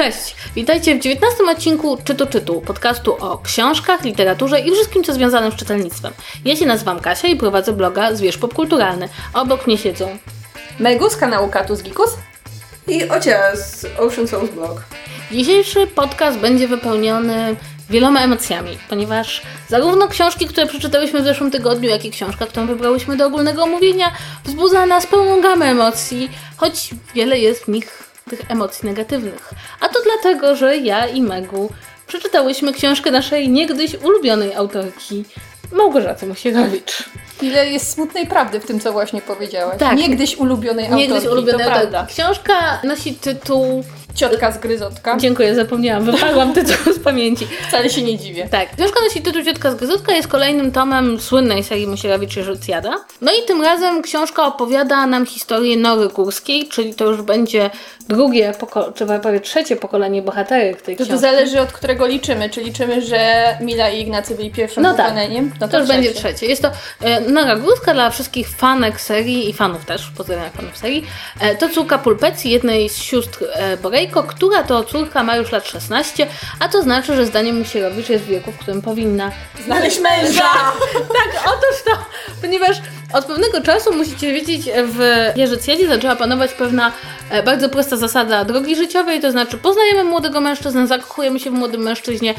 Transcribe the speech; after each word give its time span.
Cześć! 0.00 0.36
Witajcie 0.54 0.94
w 0.94 1.00
19 1.00 1.44
odcinku 1.50 1.98
Czytu 2.04 2.26
Czytu, 2.26 2.60
podcastu 2.60 3.16
o 3.20 3.38
książkach, 3.38 4.04
literaturze 4.04 4.60
i 4.60 4.70
wszystkim, 4.72 5.04
co 5.04 5.14
związane 5.14 5.50
z 5.50 5.54
czytelnictwem. 5.54 6.12
Ja 6.44 6.56
się 6.56 6.66
nazywam 6.66 7.00
Kasia 7.00 7.28
i 7.28 7.36
prowadzę 7.36 7.72
bloga 7.72 8.14
Zwierz 8.14 8.38
Popkulturalny. 8.38 9.08
Obok 9.34 9.66
mnie 9.66 9.78
siedzą 9.78 10.18
Megus, 10.78 11.16
kanału 11.16 11.48
Katus 11.48 11.82
Gikus 11.82 12.16
i 12.88 13.08
Ocia 13.08 13.56
z 13.56 13.86
Ocean 13.98 14.28
Souls 14.28 14.50
Blog. 14.50 14.84
Dzisiejszy 15.32 15.86
podcast 15.86 16.38
będzie 16.38 16.68
wypełniony 16.68 17.56
wieloma 17.90 18.20
emocjami, 18.20 18.78
ponieważ 18.88 19.42
zarówno 19.68 20.08
książki, 20.08 20.46
które 20.46 20.66
przeczytałyśmy 20.66 21.20
w 21.20 21.24
zeszłym 21.24 21.50
tygodniu, 21.50 21.90
jak 21.90 22.04
i 22.04 22.10
książka, 22.10 22.46
którą 22.46 22.66
wybrałyśmy 22.66 23.16
do 23.16 23.26
ogólnego 23.26 23.62
omówienia, 23.62 24.12
wzbudza 24.44 24.86
nas 24.86 25.06
pełną 25.06 25.40
gamę 25.40 25.66
emocji, 25.66 26.30
choć 26.56 26.90
wiele 27.14 27.38
jest 27.38 27.64
w 27.64 27.68
nich 27.68 28.09
tych 28.30 28.50
emocji 28.50 28.88
negatywnych. 28.88 29.50
A 29.80 29.88
to 29.88 29.98
dlatego, 30.04 30.56
że 30.56 30.76
ja 30.76 31.06
i 31.06 31.22
Megu 31.22 31.70
przeczytałyśmy 32.06 32.72
książkę 32.72 33.10
naszej 33.10 33.48
niegdyś 33.48 33.94
ulubionej 33.94 34.54
autorki 34.54 35.24
Małgorzaty 35.72 36.26
Musierowicz. 36.26 37.04
Ile 37.42 37.70
jest 37.70 37.92
smutnej 37.92 38.26
prawdy 38.26 38.60
w 38.60 38.66
tym, 38.66 38.80
co 38.80 38.92
właśnie 38.92 39.20
powiedziałaś. 39.20 39.78
Tak. 39.78 39.98
Niegdyś 39.98 40.36
ulubionej 40.36 40.84
autorki, 40.84 41.08
Niegdyś 41.08 41.28
ulubionej 41.30 41.66
autorki. 41.66 42.14
Książka 42.14 42.80
nosi 42.84 43.14
tytuł 43.14 43.84
Ciotka 44.20 44.52
z 44.52 44.58
Gryzotka. 44.58 45.16
Dziękuję, 45.16 45.54
zapomniałam, 45.54 46.04
wypadłam 46.04 46.52
tytuł 46.52 46.92
z 46.92 46.98
pamięci. 46.98 47.46
Wcale 47.68 47.90
się 47.90 48.02
nie 48.02 48.18
dziwię. 48.18 48.48
Tak. 48.50 48.76
Książka 48.76 49.00
nosi 49.00 49.22
tytuł 49.22 49.42
Ciotka 49.44 49.70
z 49.70 49.74
Gryzotka, 49.74 50.12
jest 50.12 50.28
kolejnym 50.28 50.72
tomem 50.72 51.20
słynnej 51.20 51.64
serii 51.64 51.86
Musierowicz 51.86 52.36
i 52.36 52.42
Żucjada. 52.42 53.04
No 53.20 53.32
i 53.32 53.46
tym 53.46 53.62
razem 53.62 54.02
książka 54.02 54.46
opowiada 54.46 55.06
nam 55.06 55.26
historię 55.26 55.76
Nory 55.76 56.08
Kurskiej, 56.08 56.68
czyli 56.68 56.94
to 56.94 57.04
już 57.04 57.22
będzie 57.22 57.70
drugie, 58.08 58.52
czy 58.94 59.06
prawie 59.06 59.40
trzecie 59.40 59.76
pokolenie 59.76 60.22
bohaterek 60.22 60.82
tej 60.82 60.96
to 60.96 61.04
książki. 61.04 61.12
To 61.12 61.18
zależy 61.18 61.60
od 61.60 61.72
którego 61.72 62.06
liczymy. 62.06 62.50
Czy 62.50 62.62
liczymy, 62.62 63.02
że 63.02 63.44
Mila 63.60 63.90
i 63.90 64.00
Ignacy 64.00 64.34
byli 64.34 64.50
pierwszym 64.50 64.82
no 64.82 64.94
tak. 64.94 65.06
pokoleniem? 65.06 65.52
No 65.60 65.66
to, 65.66 65.72
to 65.72 65.78
już 65.78 65.88
trzecie. 65.88 66.02
będzie 66.02 66.20
trzecie. 66.20 66.46
Jest 66.46 66.62
to 66.62 66.70
e, 67.00 67.20
Nora 67.20 67.56
Górska 67.56 67.94
dla 67.94 68.10
wszystkich 68.10 68.48
fanek 68.48 69.00
serii 69.00 69.50
i 69.50 69.52
fanów 69.52 69.84
też, 69.84 70.10
pozdrawiam 70.16 70.50
fanów 70.50 70.76
serii. 70.76 71.06
E, 71.40 71.56
to 71.56 71.68
córka 71.68 71.98
Pulpecji, 71.98 72.50
jednej 72.50 72.88
z 72.88 72.96
sióstr 72.96 73.44
e, 73.52 73.76
Borejko, 74.10 74.22
która 74.22 74.62
to 74.62 74.84
córka 74.84 75.22
ma 75.22 75.36
już 75.36 75.52
lat 75.52 75.68
16, 75.68 76.26
a 76.60 76.68
to 76.68 76.82
znaczy, 76.82 77.16
że 77.16 77.26
zdaniem 77.26 77.58
Musierowicz 77.58 78.08
jest 78.08 78.24
w 78.24 78.26
wieku, 78.26 78.52
w 78.52 78.58
którym 78.58 78.82
powinna 78.82 79.32
znaleźć 79.64 80.00
męża. 80.00 80.50
tak, 81.18 81.42
otóż 81.44 81.82
to, 81.84 81.90
ponieważ 82.40 82.76
od 83.12 83.24
pewnego 83.24 83.60
czasu 83.60 83.92
musicie 83.92 84.32
wiedzieć, 84.32 84.62
w 84.84 85.30
Jerzycjedzie 85.36 85.88
zaczęła 85.88 86.16
panować 86.16 86.52
pewna 86.52 86.92
e, 87.30 87.42
bardzo 87.42 87.68
prosta 87.68 87.96
zasada 87.96 88.44
drogi 88.44 88.76
życiowej, 88.76 89.20
to 89.20 89.30
znaczy 89.30 89.58
poznajemy 89.58 90.04
młodego 90.04 90.40
mężczyznę, 90.40 90.86
zakochujemy 90.86 91.40
się 91.40 91.50
w 91.50 91.52
młodym 91.52 91.82
mężczyźnie 91.82 92.34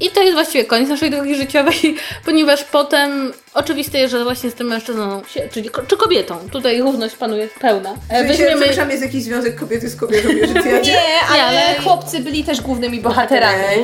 i 0.00 0.10
to 0.10 0.22
jest 0.22 0.34
właściwie 0.34 0.64
koniec 0.64 0.88
naszej 0.88 1.10
drogi 1.10 1.34
życiowej, 1.34 1.96
ponieważ 2.26 2.64
potem 2.64 3.32
oczywiste 3.54 3.98
jest, 3.98 4.12
że 4.12 4.24
właśnie 4.24 4.50
z 4.50 4.54
tym 4.54 4.66
mężczyzną, 4.66 5.22
się, 5.24 5.48
czyli, 5.52 5.70
czy 5.88 5.96
kobietą, 5.96 6.38
tutaj 6.52 6.80
równość 6.80 7.16
panuje 7.16 7.48
pełna. 7.60 7.94
E, 8.08 8.24
weźmiemy... 8.24 8.56
Przepraszam, 8.56 8.90
jest 8.90 9.02
jakiś 9.02 9.22
związek 9.22 9.56
kobiety 9.56 9.88
z 9.88 9.96
kobietą 9.96 10.28
w 10.28 10.64
Nie, 11.04 11.20
ale, 11.30 11.44
ale 11.44 11.80
chłopcy 11.80 12.20
byli 12.20 12.44
też 12.44 12.60
głównymi 12.60 13.00
bohaterami. 13.00 13.76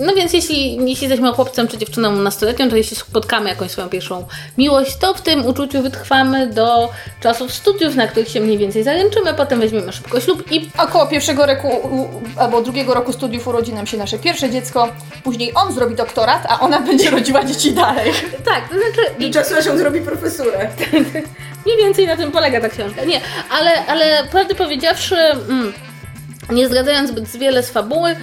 No 0.00 0.14
więc 0.14 0.32
jeśli, 0.32 0.76
jeśli 0.90 1.08
jesteśmy 1.08 1.32
chłopcem 1.32 1.68
czy 1.68 1.78
dziewczyną 1.78 2.12
nastoletnią, 2.12 2.70
to 2.70 2.76
jeśli 2.76 2.96
spotkamy 2.96 3.48
jakąś 3.48 3.70
swoją 3.70 3.88
pierwszą 3.88 4.26
miłość, 4.58 4.96
to 4.96 5.14
w 5.14 5.20
tym 5.20 5.46
uczuciu 5.46 5.82
wytrwamy 5.82 6.46
do 6.46 6.90
czasów 7.20 7.52
studiów, 7.52 7.94
na 7.94 8.06
których 8.06 8.28
się 8.28 8.40
mniej 8.40 8.58
więcej 8.58 8.84
zaręczymy, 8.84 9.34
potem 9.34 9.60
weźmiemy 9.60 9.92
szybko 9.92 10.20
ślub 10.20 10.52
i... 10.52 10.70
Około 10.78 11.06
pierwszego 11.06 11.46
roku 11.46 11.68
albo 12.36 12.62
drugiego 12.62 12.94
roku 12.94 13.12
studiów 13.12 13.48
urodzi 13.48 13.72
nam 13.72 13.86
się 13.86 13.96
nasze 13.96 14.18
pierwsze 14.18 14.50
dziecko, 14.50 14.88
później 15.24 15.52
on 15.54 15.72
zrobi 15.72 15.94
doktorat, 15.94 16.46
a 16.48 16.60
ona 16.60 16.80
będzie 16.80 17.10
rodziła 17.18 17.44
dzieci 17.44 17.72
dalej. 17.72 18.12
Tak, 18.44 18.68
to 18.68 18.74
znaczy... 18.74 19.14
I 19.18 19.30
czasu 19.30 19.62
się 19.62 19.78
zrobi 19.78 20.00
profesurę. 20.00 20.70
Mniej 21.66 21.78
więcej 21.78 22.06
na 22.06 22.16
tym 22.16 22.32
polega 22.32 22.60
ta 22.60 22.68
książka. 22.68 23.04
Nie, 23.04 23.20
ale, 23.50 23.86
ale 23.86 24.24
prawdę 24.30 24.54
powiedziawszy... 24.54 25.16
Mm, 25.16 25.72
nie 26.50 26.66
zdradzając 26.66 27.10
zbyt 27.10 27.36
wiele 27.36 27.62
z 27.62 27.70
fabuły, 27.70 28.10
e, 28.10 28.16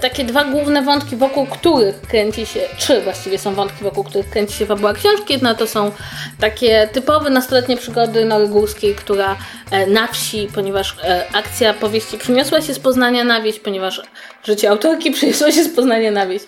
takie 0.00 0.24
dwa 0.24 0.44
główne 0.44 0.82
wątki, 0.82 1.16
wokół 1.16 1.46
których 1.46 2.00
kręci 2.00 2.46
się, 2.46 2.60
trzy 2.78 3.00
właściwie 3.00 3.38
są 3.38 3.54
wątki, 3.54 3.84
wokół 3.84 4.04
których 4.04 4.30
kręci 4.30 4.54
się 4.54 4.66
fabuła 4.66 4.92
książki. 4.92 5.32
Jedna 5.32 5.54
to 5.54 5.66
są 5.66 5.92
takie 6.40 6.88
typowe 6.92 7.30
nastoletnie 7.30 7.76
przygody 7.76 8.24
Nory 8.24 8.48
Górskiej, 8.48 8.94
która 8.94 9.36
e, 9.70 9.86
na 9.86 10.06
wsi, 10.06 10.48
ponieważ 10.54 10.96
e, 11.04 11.24
akcja 11.32 11.74
powieści 11.74 12.18
przyniosła 12.18 12.60
się 12.60 12.74
z 12.74 12.78
Poznania 12.78 13.24
na 13.24 13.40
wieś, 13.40 13.60
ponieważ 13.60 14.02
życie 14.44 14.70
autorki 14.70 15.10
przyniosło 15.16 15.50
się 15.50 15.64
z 15.64 15.74
Poznania 15.74 16.10
na 16.10 16.26
wieś. 16.26 16.42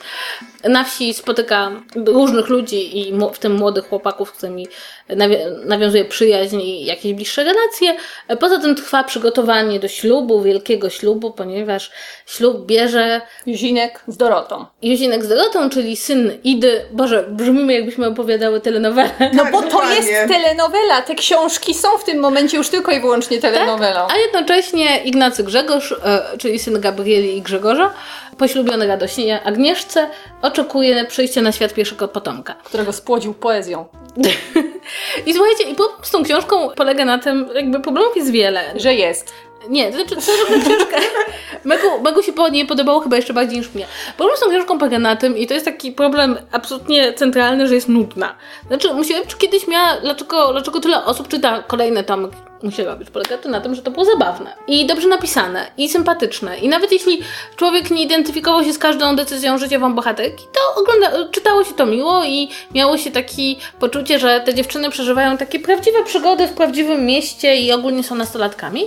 Na 0.65 0.85
wsi 0.85 1.15
spotyka 1.15 1.71
różnych 2.07 2.49
ludzi 2.49 2.99
i 2.99 3.13
w 3.33 3.39
tym 3.39 3.53
młodych 3.53 3.89
chłopaków, 3.89 4.29
z 4.29 4.33
którymi 4.33 4.67
nawiązuje 5.65 6.05
przyjaźń 6.05 6.61
i 6.61 6.85
jakieś 6.85 7.13
bliższe 7.13 7.45
relacje. 7.45 7.97
Poza 8.41 8.61
tym 8.61 8.75
trwa 8.75 9.05
przygotowanie 9.05 9.81
do 9.81 9.89
ślubu, 9.89 10.43
wielkiego 10.43 10.91
ślubu, 10.91 11.31
ponieważ 11.33 11.91
ślub 12.27 12.67
bierze 12.67 13.21
Juzinek 13.47 14.01
z 14.09 14.17
Dorotą. 14.17 14.67
Juzinek 14.83 15.25
z 15.25 15.29
Dorotą, 15.29 15.71
czyli 15.71 15.97
syn 15.97 16.39
Idy. 16.45 16.85
Boże, 16.93 17.25
brzmimy 17.29 17.73
jakbyśmy 17.73 18.07
opowiadały 18.07 18.61
telenowelę. 18.61 19.11
No 19.33 19.43
tak, 19.43 19.53
bo 19.53 19.63
to 19.63 19.93
jest 19.93 20.09
telenowela. 20.29 21.03
Te 21.03 21.15
książki 21.15 21.75
są 21.75 21.89
w 21.99 22.05
tym 22.05 22.21
momencie 22.21 22.57
już 22.57 22.69
tylko 22.69 22.93
i 22.93 23.01
wyłącznie 23.01 23.41
telenowelą. 23.41 24.07
Tak? 24.07 24.17
A 24.17 24.19
jednocześnie 24.19 25.05
Ignacy 25.05 25.45
Grzegorz, 25.45 25.93
e, 25.93 26.39
czyli 26.39 26.59
syn 26.59 26.81
Gabrieli 26.81 27.37
i 27.37 27.43
Grzegorza, 27.43 27.91
poślubiony 28.39 28.87
radośnie 28.87 29.43
Agnieszce, 29.43 30.07
oczekuje 30.43 31.05
przyjścia 31.05 31.43
na 31.43 31.53
świat 31.53 31.75
pierwszego 31.75 32.09
potomka. 32.09 32.55
Którego 32.65 32.93
spłodził 32.93 33.35
poezją. 33.35 33.85
I 35.27 35.35
słuchajcie, 35.35 35.65
i 35.65 35.75
problem 35.75 35.99
z 36.03 36.11
tą 36.11 36.23
książką 36.23 36.71
polega 36.77 37.05
na 37.05 37.19
tym, 37.19 37.49
jakby 37.55 37.81
problemów 37.81 38.17
jest 38.17 38.31
wiele. 38.31 38.63
Że 38.77 38.95
jest. 38.95 39.33
Nie, 39.69 39.91
to 39.91 39.97
znaczy, 39.97 40.15
to 40.15 40.21
książka. 40.21 40.97
Megu, 41.65 42.03
Megu 42.03 42.23
się 42.23 42.33
nie 42.53 42.67
podobało 42.67 43.01
chyba 43.01 43.17
jeszcze 43.17 43.35
bardziej 43.35 43.59
niż 43.59 43.75
mnie. 43.75 43.87
Problem 44.17 44.37
z 44.37 44.41
tą 44.41 44.51
książką 44.51 44.79
polega 44.79 44.99
na 44.99 45.17
tym, 45.17 45.37
i 45.39 45.47
to 45.47 45.55
jest 45.55 45.67
taki 45.67 45.93
problem 45.93 46.37
absolutnie 46.53 47.13
centralny, 47.13 47.69
że 47.69 47.75
jest 47.75 47.89
nudna. 47.89 48.35
Znaczy, 48.67 48.95
musiałem, 48.95 49.27
czy 49.27 49.37
kiedyś 49.37 49.69
miała, 49.69 50.01
dlaczego, 50.01 50.53
dlaczego 50.53 50.81
tyle 50.81 51.05
osób 51.05 51.29
czyta 51.29 51.63
kolejne 51.63 52.05
tomy 52.05 52.29
musiała 52.65 52.97
być. 52.97 53.11
Polega 53.11 53.39
to 53.39 53.49
na 53.49 53.61
tym, 53.61 53.75
że 53.75 53.83
to 53.83 53.91
było 53.91 54.05
zabawne 54.05 54.55
i 54.67 54.87
dobrze 54.87 55.09
napisane 55.09 55.67
i 55.79 55.89
sympatyczne. 55.89 56.59
I 56.59 56.69
nawet 56.69 56.93
jeśli 56.93 57.21
człowiek 57.57 57.91
nie 57.91 58.03
identyfikował 58.03 58.65
się 58.65 58.73
z 58.73 58.79
każdą 58.79 59.17
decyzją 59.17 59.59
życiową 59.59 59.95
bohaterki, 59.95 60.45
to 60.53 60.81
ogląda, 60.83 61.29
czytało 61.31 61.65
się 61.65 61.75
to 61.75 61.87
miło 61.87 62.25
i 62.25 62.49
miało 62.75 62.99
się 62.99 63.11
takie 63.11 63.43
poczucie, 63.81 64.19
że 64.19 64.41
te 64.41 64.55
dziewczyny 64.55 64.91
przeżywają 64.91 65.37
takie 65.37 65.61
prawdziwe 65.61 66.05
przygody 66.05 66.47
w 66.47 66.53
prawdziwym 66.53 67.07
mieście 67.07 67.57
i 67.57 67.73
ogólnie 67.73 68.05
są 68.05 68.15
nastolatkami. 68.15 68.87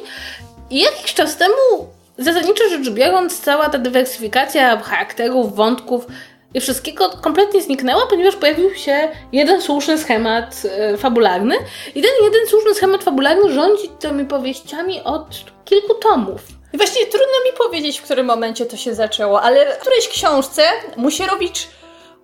I 0.70 0.80
jakiś 0.80 1.14
czas 1.14 1.38
temu, 1.38 1.88
zasadniczo 2.18 2.70
rzecz 2.70 2.90
biorąc, 2.90 3.42
cała 3.42 3.70
ta 3.70 3.78
dywersyfikacja 3.78 4.78
charakterów, 4.78 5.56
wątków 5.56 6.06
i 6.54 6.60
wszystkiego 6.60 7.10
kompletnie 7.10 7.62
zniknęła, 7.62 8.08
ponieważ 8.10 8.36
pojawił 8.36 8.76
się 8.76 9.10
jeden 9.32 9.62
słuszny 9.62 9.98
schemat 9.98 10.64
e, 10.66 10.98
fabularny. 10.98 11.56
I 11.96 12.02
ten 12.02 12.12
jeden 12.24 12.48
słuszny 12.48 12.74
schemat 12.74 13.04
fabularny 13.04 13.54
rządzi 13.54 13.90
tymi 14.00 14.26
powieściami 14.26 15.02
od 15.04 15.28
kilku 15.66 15.94
tomów. 15.94 16.42
I 16.74 16.78
właściwie 16.78 17.06
trudno 17.06 17.36
mi 17.46 17.58
powiedzieć, 17.58 18.00
w 18.00 18.04
którym 18.04 18.26
momencie 18.26 18.66
to 18.66 18.78
się 18.78 18.96
zaczęło, 18.96 19.42
ale 19.42 19.76
w 19.76 19.78
którejś 19.78 20.08
książce 20.08 20.62
Musierowicz 20.98 21.68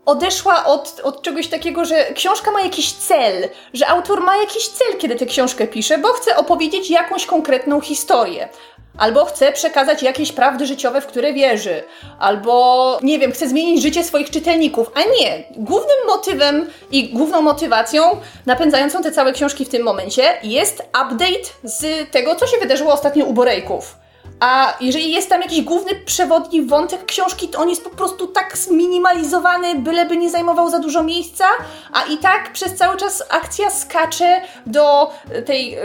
odeszła 0.06 0.66
od, 0.66 1.02
od 1.04 1.22
czegoś 1.22 1.48
takiego, 1.48 1.86
że 1.86 2.06
książka 2.14 2.52
ma 2.52 2.62
jakiś 2.62 2.94
cel, 2.94 3.50
że 3.74 3.88
autor 3.88 4.22
ma 4.22 4.38
jakiś 4.38 4.68
cel, 4.68 4.98
kiedy 4.98 5.16
tę 5.16 5.26
książkę 5.26 5.68
pisze, 5.68 5.98
bo 5.98 6.08
chce 6.08 6.38
opowiedzieć 6.38 6.90
jakąś 6.90 7.26
konkretną 7.26 7.82
historię. 7.82 8.50
Albo 8.98 9.26
chce 9.26 9.52
przekazać 9.52 10.04
jakieś 10.04 10.32
prawdy 10.32 10.68
życiowe, 10.68 11.02
w 11.02 11.08
które 11.08 11.34
wierzy, 11.34 11.84
albo 12.20 13.00
nie 13.04 13.20
wiem, 13.20 13.32
chce 13.32 13.48
zmienić 13.48 13.82
życie 13.82 14.04
swoich 14.04 14.30
czytelników. 14.30 14.92
A 14.96 15.00
nie, 15.00 15.44
głównym 15.56 15.98
motywem 16.08 16.70
i 16.92 17.10
główną 17.10 17.42
motywacją 17.42 18.04
napędzającą 18.46 19.04
te 19.04 19.12
całe 19.12 19.34
książki 19.34 19.66
w 19.66 19.70
tym 19.70 19.84
momencie 19.84 20.24
jest 20.44 20.80
update 20.80 21.50
z 21.64 22.12
tego, 22.12 22.36
co 22.36 22.48
się 22.48 22.58
wydarzyło 22.58 22.94
ostatnio 22.94 23.26
u 23.26 23.34
Borejków. 23.34 24.03
A 24.44 24.78
jeżeli 24.82 25.12
jest 25.12 25.30
tam 25.30 25.42
jakiś 25.42 25.62
główny 25.62 25.96
przewodni 26.06 26.62
wątek 26.62 27.06
książki, 27.06 27.48
to 27.48 27.60
on 27.60 27.70
jest 27.70 27.84
po 27.84 27.90
prostu 27.90 28.28
tak 28.28 28.58
zminimalizowany, 28.58 29.76
byleby 29.76 30.18
nie 30.18 30.30
zajmował 30.30 30.70
za 30.70 30.80
dużo 30.80 31.04
miejsca, 31.04 31.46
a 31.94 32.04
i 32.04 32.18
tak 32.18 32.54
przez 32.54 32.76
cały 32.76 32.98
czas 32.98 33.24
akcja 33.30 33.70
skacze 33.70 34.42
do 34.66 35.12
tej 35.46 35.78
y, 35.78 35.80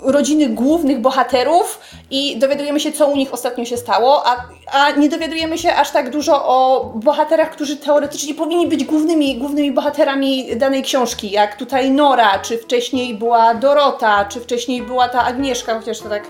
rodziny 0.00 0.48
głównych 0.48 1.00
bohaterów 1.00 1.80
i 2.10 2.38
dowiadujemy 2.38 2.80
się, 2.80 2.92
co 2.92 3.06
u 3.06 3.16
nich 3.16 3.34
ostatnio 3.34 3.64
się 3.64 3.76
stało, 3.76 4.26
a, 4.26 4.36
a 4.72 4.90
nie 4.90 5.08
dowiadujemy 5.08 5.58
się 5.58 5.74
aż 5.74 5.90
tak 5.90 6.10
dużo 6.10 6.44
o 6.44 6.92
bohaterach, 6.94 7.50
którzy 7.50 7.76
teoretycznie 7.76 8.34
powinni 8.34 8.66
być 8.66 8.84
głównymi, 8.84 9.38
głównymi 9.38 9.72
bohaterami 9.72 10.56
danej 10.56 10.82
książki, 10.82 11.30
jak 11.30 11.56
tutaj 11.56 11.90
Nora, 11.90 12.38
czy 12.38 12.58
wcześniej 12.58 13.14
była 13.14 13.54
Dorota, 13.54 14.24
czy 14.24 14.40
wcześniej 14.40 14.82
była 14.82 15.08
ta 15.08 15.24
Agnieszka, 15.24 15.78
chociaż 15.78 15.98
to 15.98 16.08
tak 16.08 16.22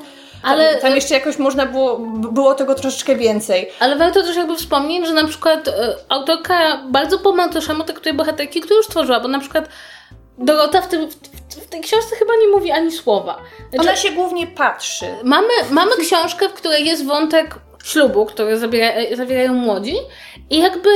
Ale, 0.42 0.76
Tam 0.76 0.94
jeszcze 0.94 1.14
jakoś 1.14 1.38
można 1.38 1.66
było, 1.66 1.98
było 2.32 2.54
tego 2.54 2.74
troszeczkę 2.74 3.16
więcej. 3.16 3.70
ale 3.80 3.96
warto 3.96 4.22
też 4.22 4.36
jakby 4.36 4.56
wspomnieć, 4.56 5.06
że 5.06 5.12
na 5.12 5.26
przykład 5.26 5.68
e, 5.68 5.94
autorka 6.08 6.82
bardzo 6.90 7.18
po 7.18 7.32
macoszemu 7.32 7.84
traktuje 7.84 8.14
bohaterki, 8.14 8.60
które 8.60 8.76
już 8.76 8.86
stworzyła, 8.86 9.20
bo 9.20 9.28
na 9.28 9.38
przykład 9.38 9.68
Dorota 10.38 10.80
w, 10.82 10.88
tym, 10.88 11.08
w, 11.50 11.66
tej 11.70 11.80
książce 11.80 12.16
chyba 12.16 12.32
nie 12.36 12.48
mówi 12.48 12.70
ani 12.70 12.92
słowa. 12.92 13.38
Znaczy, 13.70 13.88
Ona 13.88 13.96
się 13.96 14.10
głównie 14.10 14.46
patrzy. 14.46 15.06
Mamy, 15.24 15.48
mamy 15.70 15.96
książkę, 15.96 16.48
w 16.48 16.52
której 16.52 16.86
jest 16.86 17.06
wątek 17.06 17.54
ślubu, 17.84 18.26
który 18.26 18.58
zabiera, 18.58 19.16
zawierają 19.16 19.54
młodzi 19.54 19.96
i 20.50 20.58
jakby 20.58 20.90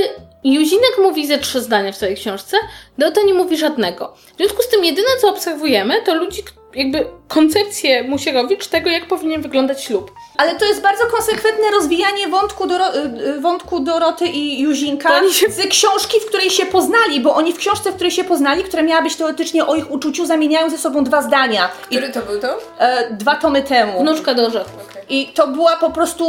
Juzinek 0.45 0.99
mówi 1.03 1.27
ze 1.27 1.39
trzy 1.39 1.61
zdania 1.61 1.93
w 1.93 1.97
swojej 1.97 2.17
książce, 2.17 2.57
Dorota 2.99 3.23
nie 3.23 3.35
mówi 3.35 3.57
żadnego. 3.57 4.15
W 4.35 4.37
związku 4.37 4.63
z 4.63 4.69
tym 4.69 4.85
jedyne, 4.85 5.09
co 5.21 5.29
obserwujemy, 5.29 6.03
to 6.03 6.15
ludzi, 6.15 6.43
jakby 6.77 7.07
koncepcję 7.29 8.03
Musierowicz 8.03 8.67
tego, 8.67 8.91
jak 8.91 9.07
powinien 9.09 9.43
wyglądać 9.43 9.85
ślub. 9.85 10.11
Ale 10.39 10.55
to 10.55 10.65
jest 10.65 10.81
bardzo 10.83 11.07
konsekwentne 11.07 11.71
rozwijanie 11.71 12.29
wątku, 12.29 12.67
Doro 12.67 12.97
y, 12.97 12.99
y, 13.37 13.41
wątku 13.41 13.81
Doroty 13.81 14.27
i 14.27 14.61
Juzinka 14.61 15.21
się- 15.33 15.51
z 15.51 15.67
książki, 15.69 16.21
w 16.21 16.27
której 16.27 16.51
się 16.51 16.67
poznali, 16.67 17.21
bo 17.21 17.35
oni 17.35 17.53
w 17.53 17.57
książce, 17.59 17.91
w 17.91 17.95
której 17.95 18.11
się 18.11 18.25
poznali, 18.25 18.65
która 18.65 18.83
miała 18.83 19.03
być 19.03 19.17
teoretycznie 19.17 19.67
o 19.67 19.75
ich 19.75 19.91
uczuciu, 19.91 20.27
zamieniają 20.27 20.71
ze 20.71 20.79
sobą 20.79 21.05
dwa 21.05 21.23
zdania. 21.23 21.69
I, 21.91 21.97
Który 21.97 22.13
to 22.13 22.21
był 22.23 22.41
to? 22.41 22.59
e, 22.79 23.11
dwa 23.11 23.35
tomy 23.35 23.63
temu. 23.63 24.01
Wnuczka 24.01 24.35
do 24.35 24.47
orzechów. 24.47 24.96
I 25.09 25.27
to 25.27 25.49
była 25.49 25.77
po 25.77 25.91
prostu, 25.91 26.25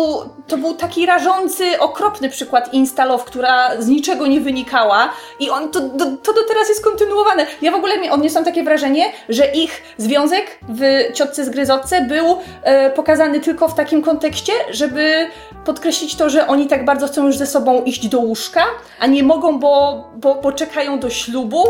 to 0.48 0.58
był 0.58 0.74
taki 0.74 1.06
rażący, 1.06 1.80
okropny 1.80 2.30
przykład 2.30 2.74
instalow, 2.74 3.24
która 3.24 3.82
z 3.82 3.88
niczego 3.88 4.28
nie 4.28 4.42
wynikała 4.42 5.10
i 5.40 5.50
on, 5.50 5.72
to, 5.72 5.80
do, 5.80 6.06
to 6.06 6.34
do 6.34 6.44
teraz 6.48 6.70
jest 6.70 6.84
kontynuowane. 6.84 7.46
Ja 7.62 7.72
w 7.72 7.76
ogóle 7.76 8.12
odniosłam 8.12 8.46
takie 8.46 8.64
wrażenie, 8.64 9.06
że 9.30 9.52
ich 9.52 9.82
związek 9.98 10.60
w 10.70 11.14
Ciotce 11.14 11.46
z 11.46 11.50
Gryzotce 11.50 12.02
był 12.02 12.38
e, 12.64 12.90
pokazany 12.90 13.40
tylko 13.40 13.68
w 13.68 13.76
takim 13.76 14.02
kontekście, 14.02 14.54
żeby 14.70 15.30
podkreślić 15.66 16.16
to, 16.16 16.30
że 16.30 16.48
oni 16.48 16.68
tak 16.68 16.86
bardzo 16.86 17.08
chcą 17.08 17.26
już 17.26 17.38
ze 17.38 17.48
sobą 17.48 17.84
iść 17.84 18.08
do 18.08 18.20
łóżka, 18.20 18.64
a 19.00 19.08
nie 19.08 19.24
mogą, 19.24 19.60
bo, 19.60 20.04
bo, 20.16 20.36
bo 20.36 20.52
czekają 20.52 21.00
do 21.00 21.10
ślubu. 21.10 21.64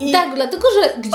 I 0.00 0.12
Tak, 0.12 0.34
dlatego, 0.34 0.68
że 0.70 1.00
gdzieś, 1.00 1.12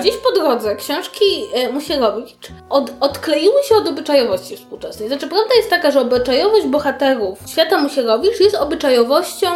gdzieś 0.00 0.16
po 0.16 0.32
drodze 0.32 0.76
książki 0.76 1.24
e, 1.54 1.72
Musierowicz 1.72 2.34
od, 2.70 2.92
odkleiły 3.00 3.62
się 3.68 3.74
od 3.74 3.88
obyczajowości 3.88 4.56
współczesnej. 4.56 5.08
Znaczy, 5.08 5.26
prawda 5.28 5.54
jest 5.54 5.70
taka, 5.70 5.90
że 5.90 6.00
obyczajowość 6.00 6.66
bohaterów 6.66 7.38
świata 7.46 7.78
Musierowicz 7.78 8.40
jest 8.40 8.56
obyczajowością, 8.56 9.46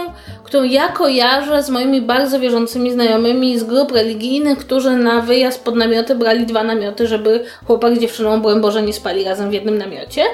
którą 0.44 0.64
ja 0.64 0.88
kojarzę 0.88 1.62
z 1.62 1.70
moimi 1.70 2.00
bardzo 2.02 2.40
wierzącymi 2.40 2.92
znajomymi 2.92 3.58
z 3.58 3.64
grup 3.64 3.92
religijnych, 3.92 4.58
którzy 4.58 4.90
na 4.90 5.20
wyjazd 5.20 5.64
pod 5.64 5.74
namioty 5.76 6.14
brali 6.14 6.46
dwa 6.46 6.64
namioty, 6.64 7.06
żeby 7.06 7.44
chłopak 7.66 7.96
z 7.96 7.98
dziewczyną, 7.98 8.42
broń 8.42 8.60
Boże, 8.60 8.82
nie 8.82 8.92
spali 8.92 9.24
razem 9.24 9.50
w 9.50 9.52
jednym 9.52 9.78
namiocie. 9.78 10.24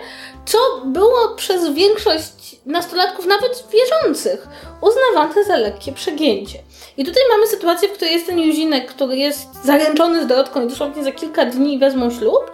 Co 0.44 0.58
było 0.84 1.28
przez 1.36 1.68
większość 1.68 2.56
nastolatków, 2.66 3.26
nawet 3.26 3.64
wierzących, 3.72 4.48
uznawane 4.80 5.44
za 5.44 5.56
lekkie 5.56 5.92
przegięcie. 5.92 6.58
I 6.96 7.04
tutaj 7.04 7.22
mamy 7.30 7.46
sytuację, 7.46 7.88
w 7.88 7.92
której 7.92 8.14
jest 8.14 8.26
ten 8.26 8.38
Juzinek, 8.38 8.86
który 8.86 9.16
jest 9.16 9.64
zaręczony 9.64 10.22
z 10.22 10.26
Dorotką 10.26 10.64
i 10.64 10.68
dosłownie 10.68 11.04
za 11.04 11.12
kilka 11.12 11.44
dni 11.44 11.78
wezmą 11.78 12.10
ślub. 12.10 12.50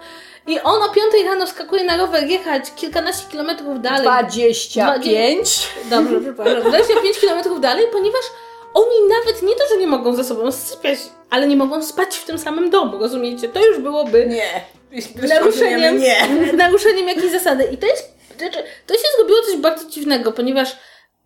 I 0.47 0.59
on 0.59 0.83
o 0.83 0.89
5 0.89 1.05
rano 1.25 1.47
skakuje 1.47 1.83
na 1.83 1.97
rower 1.97 2.27
jechać 2.27 2.63
kilkanaście 2.75 3.29
kilometrów 3.31 3.81
dalej. 3.81 4.01
25. 4.01 5.67
Dobrze, 5.89 6.21
przepraszam. 6.21 6.61
25 6.61 7.19
kilometrów 7.19 7.61
dalej, 7.61 7.85
ponieważ 7.91 8.21
oni 8.73 8.95
nawet 9.09 9.41
nie 9.41 9.55
to, 9.55 9.63
że 9.69 9.77
nie 9.77 9.87
mogą 9.87 10.15
ze 10.15 10.23
sobą 10.23 10.51
sypiać, 10.51 10.99
ale 11.29 11.47
nie 11.47 11.55
mogą 11.55 11.83
spać 11.83 12.17
w 12.17 12.25
tym 12.25 12.37
samym 12.37 12.69
domu, 12.69 12.97
rozumiecie? 12.97 13.49
To 13.49 13.65
już 13.65 13.79
byłoby 13.79 14.27
Nie. 14.27 14.65
naruszeniem, 15.27 15.99
Nie. 15.99 16.27
naruszeniem 16.53 17.07
jakiejś 17.07 17.31
zasady. 17.31 17.63
I 17.71 17.77
to 17.77 17.87
jest, 17.87 18.13
to 18.87 18.93
się 18.93 19.07
zrobiło 19.17 19.41
coś 19.41 19.55
bardzo 19.57 19.89
dziwnego, 19.89 20.31
ponieważ 20.31 20.77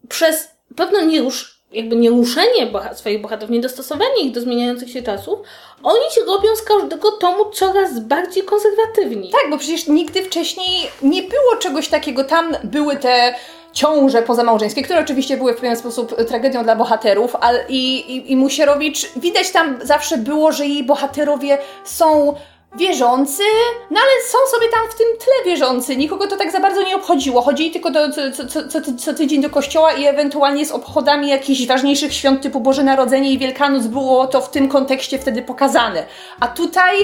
przez 0.10 0.48
pewne 0.76 1.06
nierusz, 1.06 1.53
jakby 1.74 1.96
nieruszenie 1.96 2.68
boha- 2.68 2.96
swoich 2.96 3.22
bohaterów, 3.22 3.50
niedostosowanie 3.52 4.22
ich 4.22 4.32
do 4.32 4.42
zmieniających 4.42 4.92
się 4.92 5.02
czasów, 5.02 5.40
oni 5.84 6.12
się 6.16 6.22
robią 6.22 6.56
z 6.56 6.62
każdego 6.62 7.12
tomu 7.12 7.46
coraz 7.52 8.00
bardziej 8.00 8.44
konserwatywni. 8.44 9.30
Tak, 9.30 9.52
bo 9.52 9.58
przecież 9.58 9.88
nigdy 9.88 10.24
wcześniej 10.24 10.88
nie 11.02 11.24
było 11.24 11.56
czegoś 11.60 11.88
takiego. 11.88 12.24
Tam 12.24 12.56
były 12.64 12.96
te 12.96 13.34
ciąże 13.74 14.22
pozamałżeńskie, 14.22 14.82
które 14.82 15.00
oczywiście 15.00 15.38
były 15.38 15.54
w 15.54 15.56
pewien 15.58 15.76
sposób 15.78 16.16
tragedią 16.28 16.64
dla 16.64 16.76
bohaterów, 16.76 17.36
ale 17.36 17.66
i, 17.70 18.12
i, 18.16 18.32
i 18.32 18.36
Musierowicz, 18.36 19.10
widać 19.16 19.52
tam 19.52 19.80
zawsze 19.84 20.18
było, 20.18 20.52
że 20.52 20.66
jej 20.66 20.84
bohaterowie 20.84 21.58
są 21.84 22.36
wierzący, 22.76 23.44
no 23.92 24.00
ale 24.00 24.24
są 24.30 24.38
sobie 24.58 24.72
tam 24.72 24.82
w 24.92 24.96
tym 24.96 25.08
tle 25.20 25.52
wierzący. 25.52 25.98
Nikogo 25.98 26.28
to 26.28 26.38
tak 26.38 26.52
za 26.52 26.60
bardzo 26.60 26.84
nie 26.84 26.96
obchodziło. 26.96 27.42
Chodzili 27.42 27.72
tylko 27.72 27.92
do, 27.92 28.12
co, 28.12 28.32
co, 28.32 28.48
co, 28.48 28.68
co, 28.68 28.82
ty- 28.82 28.96
co 28.96 29.14
tydzień 29.14 29.42
do 29.42 29.50
kościoła 29.50 29.94
i 29.94 30.06
ewentualnie 30.06 30.66
z 30.66 30.72
obchodami 30.72 31.30
jakichś 31.30 31.68
ważniejszych 31.68 32.14
świąt 32.14 32.42
typu 32.42 32.60
Boże 32.60 32.84
Narodzenie 32.84 33.32
i 33.32 33.38
Wielkanoc 33.38 33.88
było 33.88 34.28
to 34.28 34.42
w 34.42 34.52
tym 34.52 34.70
kontekście 34.70 35.20
wtedy 35.20 35.42
pokazane. 35.42 36.06
A 36.40 36.48
tutaj 36.48 36.96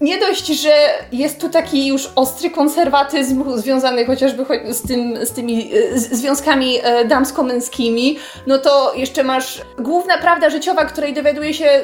nie 0.00 0.18
dość, 0.18 0.46
że 0.46 0.70
jest 1.12 1.40
tu 1.40 1.48
taki 1.48 1.86
już 1.86 2.10
ostry 2.16 2.50
konserwatyzm 2.50 3.58
związany 3.58 4.06
chociażby 4.06 4.44
cho- 4.44 4.72
z, 4.72 4.82
tym, 4.82 5.26
z 5.26 5.30
tymi 5.32 5.70
e, 5.94 5.98
związkami 5.98 6.78
e, 6.82 7.04
damsko-męskimi, 7.04 8.18
no 8.46 8.58
to 8.58 8.92
jeszcze 8.94 9.22
masz 9.22 9.60
główna 9.78 10.18
prawda 10.18 10.50
życiowa, 10.50 10.84
której 10.84 11.14
dowiaduje 11.14 11.54
się 11.54 11.64
e, 11.66 11.82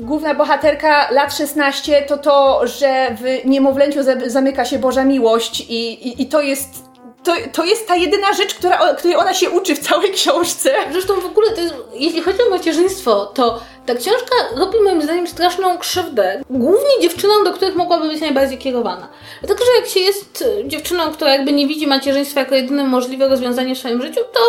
główna 0.00 0.34
bohaterka 0.34 1.10
lat 1.10 1.36
16, 1.36 2.02
to 2.02 2.16
to, 2.18 2.60
że 2.66 3.16
w 3.22 3.48
niemowlęciu 3.48 4.02
za- 4.02 4.16
zamyka 4.30 4.64
się 4.64 4.78
Boża 4.78 5.04
miłość 5.04 5.60
i, 5.60 6.08
i, 6.08 6.22
i 6.22 6.26
to 6.26 6.40
jest 6.40 6.88
to, 7.24 7.32
to 7.52 7.64
jest 7.64 7.88
ta 7.88 7.96
jedyna 7.96 8.32
rzecz, 8.32 8.54
która, 8.54 8.94
której 8.94 9.16
ona 9.16 9.34
się 9.34 9.50
uczy 9.50 9.74
w 9.76 9.78
całej 9.78 10.10
książce. 10.12 10.70
Zresztą 10.92 11.14
w 11.20 11.24
ogóle, 11.26 11.46
jest, 11.56 11.74
jeśli 11.94 12.22
chodzi 12.22 12.38
o 12.46 12.50
macierzyństwo, 12.50 13.26
to 13.26 13.60
ta 13.88 13.94
książka 13.94 14.36
robi 14.56 14.80
moim 14.80 15.02
zdaniem 15.02 15.26
straszną 15.26 15.78
krzywdę. 15.78 16.42
Głównie 16.50 17.00
dziewczynom, 17.00 17.44
do 17.44 17.52
których 17.52 17.76
mogłaby 17.76 18.08
być 18.08 18.20
najbardziej 18.20 18.58
kierowana. 18.58 19.08
Dlatego, 19.40 19.64
że 19.64 19.80
jak 19.80 19.88
się 19.88 20.00
jest 20.00 20.44
e, 20.64 20.68
dziewczyną, 20.68 21.12
która 21.12 21.32
jakby 21.32 21.52
nie 21.52 21.66
widzi 21.66 21.86
macierzyństwa 21.86 22.40
jako 22.40 22.54
jedyne 22.54 22.84
możliwe 22.84 23.28
rozwiązanie 23.28 23.74
w 23.74 23.78
swoim 23.78 24.02
życiu, 24.02 24.20
to 24.32 24.40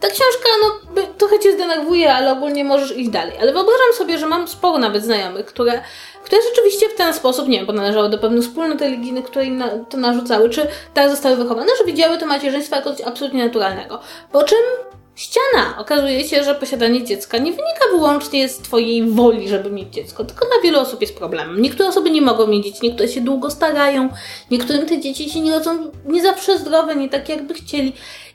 ta 0.00 0.08
książka 0.08 0.48
no, 0.62 1.02
trochę 1.18 1.38
cię 1.38 1.52
zdenerwuje, 1.52 2.14
ale 2.14 2.32
ogólnie 2.32 2.64
możesz 2.64 2.96
iść 2.96 3.10
dalej. 3.10 3.34
Ale 3.40 3.52
wyobrażam 3.52 3.92
sobie, 3.94 4.18
że 4.18 4.26
mam 4.26 4.48
sporo 4.48 4.78
nawet 4.78 5.04
znajomych, 5.04 5.46
które, 5.46 5.82
które 6.24 6.42
rzeczywiście 6.42 6.88
w 6.88 6.94
ten 6.94 7.14
sposób, 7.14 7.48
nie 7.48 7.58
wiem, 7.58 7.66
bo 7.66 7.72
należały 7.72 8.08
do 8.08 8.18
pewnych 8.18 8.42
wspólnot 8.42 8.80
religijnych, 8.80 9.24
które 9.24 9.44
im 9.44 9.56
na, 9.56 9.68
to 9.68 9.96
narzucały, 9.96 10.50
czy 10.50 10.66
tak 10.94 11.10
zostały 11.10 11.36
wychowane, 11.36 11.72
że 11.78 11.84
widziały 11.84 12.18
to 12.18 12.26
macierzyństwo 12.26 12.76
jako 12.76 12.94
coś 12.94 13.06
absolutnie 13.06 13.44
naturalnego. 13.44 14.00
Po 14.32 14.42
czym 14.42 14.58
ściana. 15.18 15.78
Okazuje 15.78 16.24
się, 16.28 16.44
że 16.44 16.54
posiadanie 16.54 17.04
dziecka 17.04 17.38
nie 17.38 17.52
wynika 17.52 17.84
wyłącznie 17.90 18.48
z 18.48 18.58
Twojej 18.58 19.10
woli, 19.10 19.48
żeby 19.48 19.70
mieć 19.70 19.94
dziecko, 19.94 20.24
tylko 20.24 20.46
dla 20.46 20.62
wielu 20.62 20.80
osób 20.80 21.00
jest 21.00 21.18
problemem. 21.18 21.62
Niektóre 21.62 21.88
osoby 21.88 22.10
nie 22.10 22.22
mogą 22.22 22.46
mieć 22.46 22.64
dzieci, 22.64 22.78
niektóre 22.82 23.08
się 23.08 23.20
długo 23.20 23.50
starają, 23.50 24.08
niektórym 24.50 24.86
te 24.86 25.00
dzieci 25.00 25.30
się 25.30 25.40
nie 25.40 25.52
rodzą 25.52 25.90
nie 26.06 26.22
zawsze 26.22 26.58
zdrowe, 26.58 26.96
nie 26.96 27.08
tak 27.08 27.28
jakby 27.28 27.54
chcieli. 27.54 27.92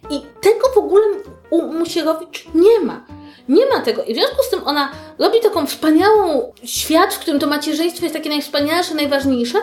I 0.10 0.22
tego 0.42 0.70
w 0.76 0.78
ogóle 0.78 1.04
u 1.50 1.62
Musierowicz 1.62 2.46
nie 2.56 2.80
ma. 2.80 3.06
Nie 3.50 3.66
ma 3.66 3.80
tego. 3.80 4.04
I 4.04 4.14
w 4.14 4.18
związku 4.18 4.44
z 4.44 4.50
tym 4.50 4.62
ona 4.66 4.92
robi 5.20 5.40
taką 5.40 5.68
wspaniałą 5.68 6.54
świat, 6.64 7.14
w 7.14 7.20
którym 7.20 7.40
to 7.40 7.48
macierzyństwo 7.48 8.06
jest 8.06 8.16
takie 8.16 8.30
najwspanialsze, 8.30 8.96
najważniejsze 8.96 9.58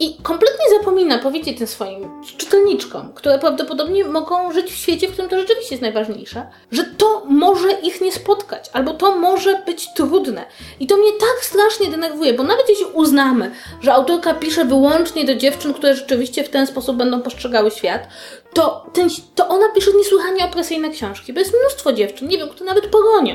i 0.00 0.16
kompletnie 0.22 0.64
zapomina 0.78 1.18
powiedzieć 1.18 1.58
tym 1.58 1.66
swoim 1.66 2.22
czytelniczkom, 2.36 3.12
które 3.14 3.38
prawdopodobnie 3.38 4.04
mogą 4.04 4.52
żyć 4.52 4.72
w 4.72 4.76
świecie, 4.76 5.08
w 5.08 5.12
którym 5.12 5.30
to 5.30 5.38
rzeczywiście 5.38 5.74
jest 5.74 5.82
najważniejsze, 5.82 6.46
że 6.72 6.84
to 6.84 7.22
może 7.28 7.72
ich 7.72 8.00
nie 8.00 8.12
spotkać, 8.12 8.70
albo 8.72 8.94
to 8.94 9.16
może 9.16 9.62
być 9.66 9.94
trudne. 9.94 10.44
I 10.80 10.86
to 10.86 10.96
mnie 10.96 11.12
tak 11.12 11.44
strasznie 11.44 11.90
denerwuje, 11.90 12.34
bo 12.34 12.42
nawet 12.42 12.68
jeśli 12.68 12.84
uznamy, 12.84 13.50
że 13.80 13.94
autorka 13.94 14.34
pisze 14.34 14.64
wyłącznie 14.64 15.24
do 15.24 15.34
dziewczyn, 15.34 15.74
które 15.74 15.94
rzeczywiście 15.94 16.44
w 16.44 16.48
ten 16.48 16.66
sposób 16.66 16.96
będą 16.96 17.22
postrzegały 17.22 17.70
świat, 17.70 18.08
to, 18.54 18.86
ten, 18.92 19.08
to 19.34 19.48
ona 19.48 19.68
pisze 19.74 19.90
niesłychanie 19.92 20.44
opresyjne 20.44 20.90
książki, 20.90 21.32
bo 21.32 21.40
jest 21.40 21.54
mnóstwo 21.60 21.92
dziewczyn, 21.92 22.28
nie 22.28 22.38
wiem, 22.38 22.48
które 22.48 22.66
nawet 22.66 22.86
pogonią. 23.02 23.34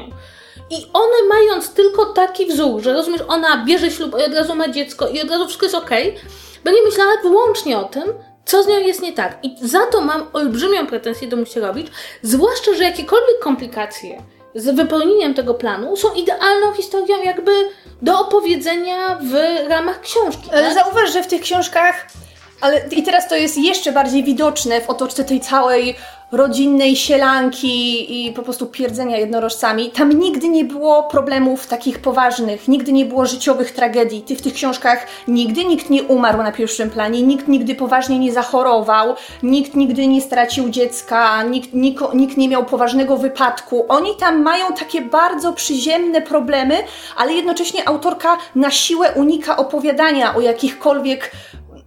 I 0.69 0.75
one 0.93 1.27
mając 1.29 1.73
tylko 1.73 2.05
taki 2.05 2.45
wzór, 2.45 2.81
że 2.81 2.93
rozumiesz, 2.93 3.21
ona 3.27 3.65
bierze 3.65 3.91
ślub 3.91 4.15
i 4.19 4.23
od 4.25 4.33
razu 4.33 4.55
ma 4.55 4.67
dziecko 4.67 5.07
i 5.07 5.21
od 5.21 5.29
razu 5.29 5.45
wszystko 5.45 5.65
jest 5.65 5.75
okej, 5.75 6.15
będzie 6.63 6.81
myślała 6.83 7.11
wyłącznie 7.23 7.77
o 7.77 7.83
tym, 7.83 8.03
co 8.45 8.63
z 8.63 8.67
nią 8.67 8.79
jest 8.79 9.01
nie 9.01 9.13
tak. 9.13 9.37
I 9.43 9.55
za 9.61 9.85
to 9.85 10.01
mam 10.01 10.27
olbrzymią 10.33 10.87
pretensję 10.87 11.27
do 11.27 11.37
Musierowicz, 11.37 11.87
zwłaszcza, 12.21 12.73
że 12.73 12.83
jakiekolwiek 12.83 13.39
komplikacje 13.39 14.23
z 14.55 14.75
wypełnieniem 14.75 15.33
tego 15.33 15.53
planu 15.53 15.97
są 15.97 16.13
idealną 16.13 16.73
historią 16.73 17.23
jakby 17.23 17.51
do 18.01 18.19
opowiedzenia 18.19 19.19
w 19.21 19.33
ramach 19.69 20.01
książki. 20.01 20.49
Ale 20.51 20.63
Tak? 20.63 20.73
zauważ, 20.73 21.13
że 21.13 21.23
w 21.23 21.27
tych 21.27 21.41
książkach, 21.41 22.07
ale 22.61 22.81
i 22.91 23.03
teraz 23.03 23.29
to 23.29 23.35
jest 23.35 23.57
jeszcze 23.57 23.91
bardziej 23.91 24.23
widoczne 24.23 24.81
w 24.81 24.89
otoczce 24.89 25.23
tej 25.23 25.39
całej 25.39 25.95
rodzinnej 26.33 26.95
sielanki 26.95 28.27
i 28.27 28.31
po 28.31 28.41
prostu 28.41 28.65
pierdzenia 28.65 29.17
jednorożcami. 29.17 29.91
Tam 29.91 30.19
nigdy 30.19 30.49
nie 30.49 30.65
było 30.65 31.03
problemów 31.03 31.67
takich 31.67 31.99
poważnych, 31.99 32.67
nigdy 32.67 32.91
nie 32.91 33.05
było 33.05 33.25
życiowych 33.25 33.71
tragedii. 33.71 34.21
Ty 34.21 34.35
w 34.35 34.41
tych 34.41 34.53
książkach 34.53 35.07
nigdy 35.27 35.65
nikt 35.65 35.89
nie 35.89 36.03
umarł 36.03 36.37
na 36.37 36.51
pierwszym 36.51 36.89
planie, 36.89 37.21
nikt 37.21 37.47
nigdy 37.47 37.75
poważnie 37.75 38.19
nie 38.19 38.31
zachorował, 38.31 39.15
nikt 39.43 39.75
nigdy 39.75 40.07
nie 40.07 40.21
stracił 40.21 40.69
dziecka, 40.69 41.43
nikt, 41.43 41.73
nikt, 41.73 42.03
nikt 42.13 42.37
nie 42.37 42.49
miał 42.49 42.65
poważnego 42.65 43.17
wypadku. 43.17 43.85
Oni 43.89 44.15
tam 44.15 44.41
mają 44.41 44.73
takie 44.73 45.01
bardzo 45.01 45.53
przyziemne 45.53 46.21
problemy, 46.21 46.75
ale 47.17 47.33
jednocześnie 47.33 47.87
autorka 47.87 48.37
na 48.55 48.71
siłę 48.71 49.11
unika 49.15 49.57
opowiadania 49.57 50.35
o 50.35 50.41
jakichkolwiek 50.41 51.31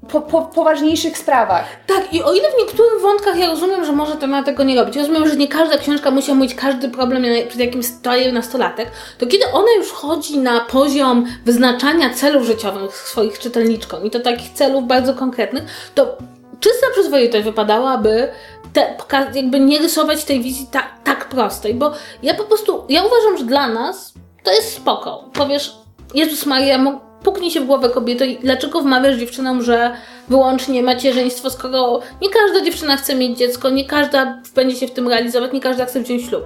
po, 0.09 0.21
po, 0.21 0.43
poważniejszych 0.43 1.19
sprawach. 1.19 1.65
Tak, 1.87 2.15
i 2.15 2.23
o 2.23 2.35
ile 2.35 2.51
w 2.51 2.59
niektórych 2.59 3.03
wątkach 3.03 3.39
ja 3.39 3.47
rozumiem, 3.47 3.85
że 3.85 3.93
może 3.93 4.17
temat 4.17 4.45
tego 4.45 4.65
nie 4.65 4.77
robić, 4.77 4.97
rozumiem, 4.97 5.29
że 5.29 5.37
nie 5.37 5.49
każda 5.49 5.79
książka 5.79 6.11
musi 6.11 6.33
omówić 6.33 6.55
każdy 6.55 6.89
problem, 6.89 7.25
przed 7.49 7.61
jakim 7.61 7.83
stoi 7.83 8.33
nastolatek, 8.33 8.91
to 9.19 9.27
kiedy 9.27 9.47
ona 9.53 9.73
już 9.77 9.93
chodzi 9.93 10.39
na 10.39 10.61
poziom 10.61 11.27
wyznaczania 11.45 12.15
celów 12.15 12.45
życiowych 12.47 12.97
swoich 12.97 13.39
czytelniczkom 13.39 14.05
i 14.05 14.11
to 14.11 14.21
takich 14.21 14.53
celów 14.53 14.87
bardzo 14.87 15.15
konkretnych, 15.15 15.65
to 15.95 16.17
czysta 16.61 16.87
przyzwoitość 16.93 17.45
wypadałaby 17.45 18.29
te, 18.73 18.97
jakby 19.35 19.61
nie 19.61 19.79
rysować 19.79 20.25
tej 20.25 20.41
wizji 20.41 20.67
tak, 20.71 20.89
tak 21.05 21.29
prostej, 21.29 21.75
bo 21.75 21.93
ja 22.23 22.35
po 22.35 22.45
prostu, 22.45 22.85
ja 22.89 23.03
uważam, 23.03 23.39
że 23.39 23.45
dla 23.45 23.69
nas 23.69 24.15
to 24.43 24.53
jest 24.53 24.77
spoko. 24.77 25.25
Powiesz, 25.33 25.77
Jezus 26.15 26.47
Maria, 26.47 26.79
puknij 27.27 27.51
się 27.51 27.61
w 27.61 27.67
głowę 27.67 27.91
kobieto 27.91 28.25
i 28.25 28.37
dlaczego 28.37 28.81
wmawiasz 28.81 29.17
dziewczynom, 29.17 29.63
że 29.63 29.97
wyłącznie 30.29 30.83
macierzyństwo, 30.83 31.51
skoro 31.51 32.01
nie 32.23 32.29
każda 32.31 32.61
dziewczyna 32.61 32.97
chce 32.97 33.15
mieć 33.15 33.39
dziecko, 33.39 33.71
nie 33.71 33.85
każda 33.85 34.43
będzie 34.55 34.77
się 34.77 34.87
w 34.87 34.91
tym 34.91 35.09
realizować, 35.09 35.53
nie 35.53 35.61
każda 35.61 35.87
chce 35.87 36.01
wziąć 36.01 36.23
ślub. 36.29 36.45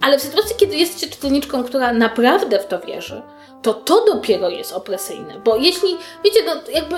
Ale 0.00 0.18
w 0.18 0.22
sytuacji, 0.22 0.56
kiedy 0.56 0.76
jesteście 0.76 1.08
czytelniczką, 1.08 1.64
która 1.64 1.92
naprawdę 1.92 2.58
w 2.58 2.66
to 2.66 2.80
wierzy, 2.80 3.22
to 3.62 3.74
to 3.74 4.04
dopiero 4.04 4.48
jest 4.48 4.72
opresyjne. 4.72 5.40
Bo 5.44 5.56
jeśli, 5.56 5.96
wiecie, 6.24 6.40
no 6.46 6.52
jakby 6.74 6.96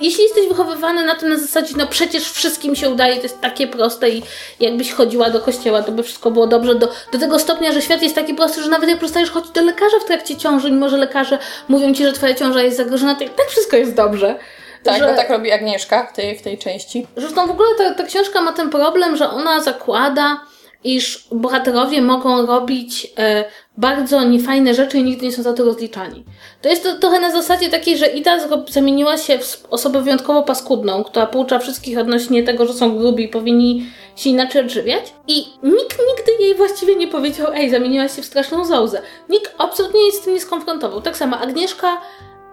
jeśli 0.00 0.24
jesteś 0.24 0.48
wychowywany 0.48 1.04
na 1.04 1.14
tym 1.14 1.28
na 1.28 1.38
zasadzie, 1.38 1.74
no 1.76 1.86
przecież 1.86 2.32
wszystkim 2.32 2.76
się 2.76 2.90
udaje, 2.90 3.16
to 3.16 3.22
jest 3.22 3.40
takie 3.40 3.66
proste 3.66 4.10
i 4.10 4.22
jakbyś 4.60 4.92
chodziła 4.92 5.30
do 5.30 5.40
kościoła, 5.40 5.82
to 5.82 5.92
by 5.92 6.02
wszystko 6.02 6.30
było 6.30 6.46
dobrze, 6.46 6.74
do, 6.74 6.88
do 7.12 7.18
tego 7.18 7.38
stopnia, 7.38 7.72
że 7.72 7.82
świat 7.82 8.02
jest 8.02 8.14
taki 8.14 8.34
prosty, 8.34 8.62
że 8.62 8.70
nawet 8.70 8.90
jak 8.90 8.98
przestajesz 8.98 9.30
chodzić 9.30 9.50
do 9.50 9.62
lekarza 9.62 9.98
w 10.00 10.04
trakcie 10.04 10.36
ciąży, 10.36 10.70
mimo 10.70 10.88
że 10.88 10.96
lekarze 10.96 11.38
mówią 11.68 11.94
ci, 11.94 12.04
że 12.04 12.12
twoja 12.12 12.34
ciąża 12.34 12.62
jest 12.62 12.76
zagrożona, 12.76 13.14
to 13.14 13.24
tak 13.24 13.46
wszystko 13.48 13.76
jest 13.76 13.94
dobrze. 13.94 14.38
Tak, 14.82 14.98
że, 14.98 15.08
bo 15.08 15.16
tak 15.16 15.30
robi 15.30 15.52
Agnieszka 15.52 16.06
w 16.06 16.16
tej, 16.16 16.38
w 16.38 16.42
tej 16.42 16.58
części. 16.58 17.06
Zresztą 17.16 17.46
w 17.46 17.50
ogóle 17.50 17.68
ta, 17.78 17.94
ta 17.94 18.04
książka 18.04 18.40
ma 18.40 18.52
ten 18.52 18.70
problem, 18.70 19.16
że 19.16 19.30
ona 19.30 19.62
zakłada, 19.62 20.40
iż 20.84 21.24
bohaterowie 21.32 22.02
mogą 22.02 22.46
robić 22.46 23.12
e, 23.18 23.44
bardzo 23.78 24.24
niefajne 24.24 24.74
rzeczy 24.74 24.98
i 24.98 25.04
nigdy 25.04 25.26
nie 25.26 25.32
są 25.32 25.42
za 25.42 25.52
to 25.52 25.64
rozliczani. 25.64 26.24
To 26.62 26.68
jest 26.68 26.82
to, 26.82 26.94
trochę 26.94 27.20
na 27.20 27.30
zasadzie 27.30 27.68
takiej, 27.68 27.98
że 27.98 28.06
Ida 28.06 28.38
zamieniła 28.68 29.18
się 29.18 29.38
w 29.38 29.66
osobę 29.70 30.02
wyjątkowo 30.02 30.42
paskudną, 30.42 31.04
która 31.04 31.26
poucza 31.26 31.58
wszystkich 31.58 31.98
odnośnie 31.98 32.42
tego, 32.42 32.66
że 32.66 32.72
są 32.72 32.98
grubi 32.98 33.24
i 33.24 33.28
powinni 33.28 33.86
się 34.16 34.30
inaczej 34.30 34.62
odżywiać. 34.62 35.14
I 35.28 35.36
nikt 35.62 35.98
nigdy 36.08 36.32
jej 36.40 36.54
właściwie 36.54 36.96
nie 36.96 37.08
powiedział, 37.08 37.46
ej, 37.54 37.70
zamieniłaś 37.70 38.16
się 38.16 38.22
w 38.22 38.26
straszną 38.26 38.64
zołzę. 38.64 39.02
Nikt 39.28 39.54
absolutnie 39.58 40.02
jej 40.02 40.12
z 40.12 40.20
tym 40.20 40.34
nie 40.34 40.40
skonfrontował. 40.40 41.00
Tak 41.00 41.16
samo 41.16 41.38
Agnieszka 41.38 42.00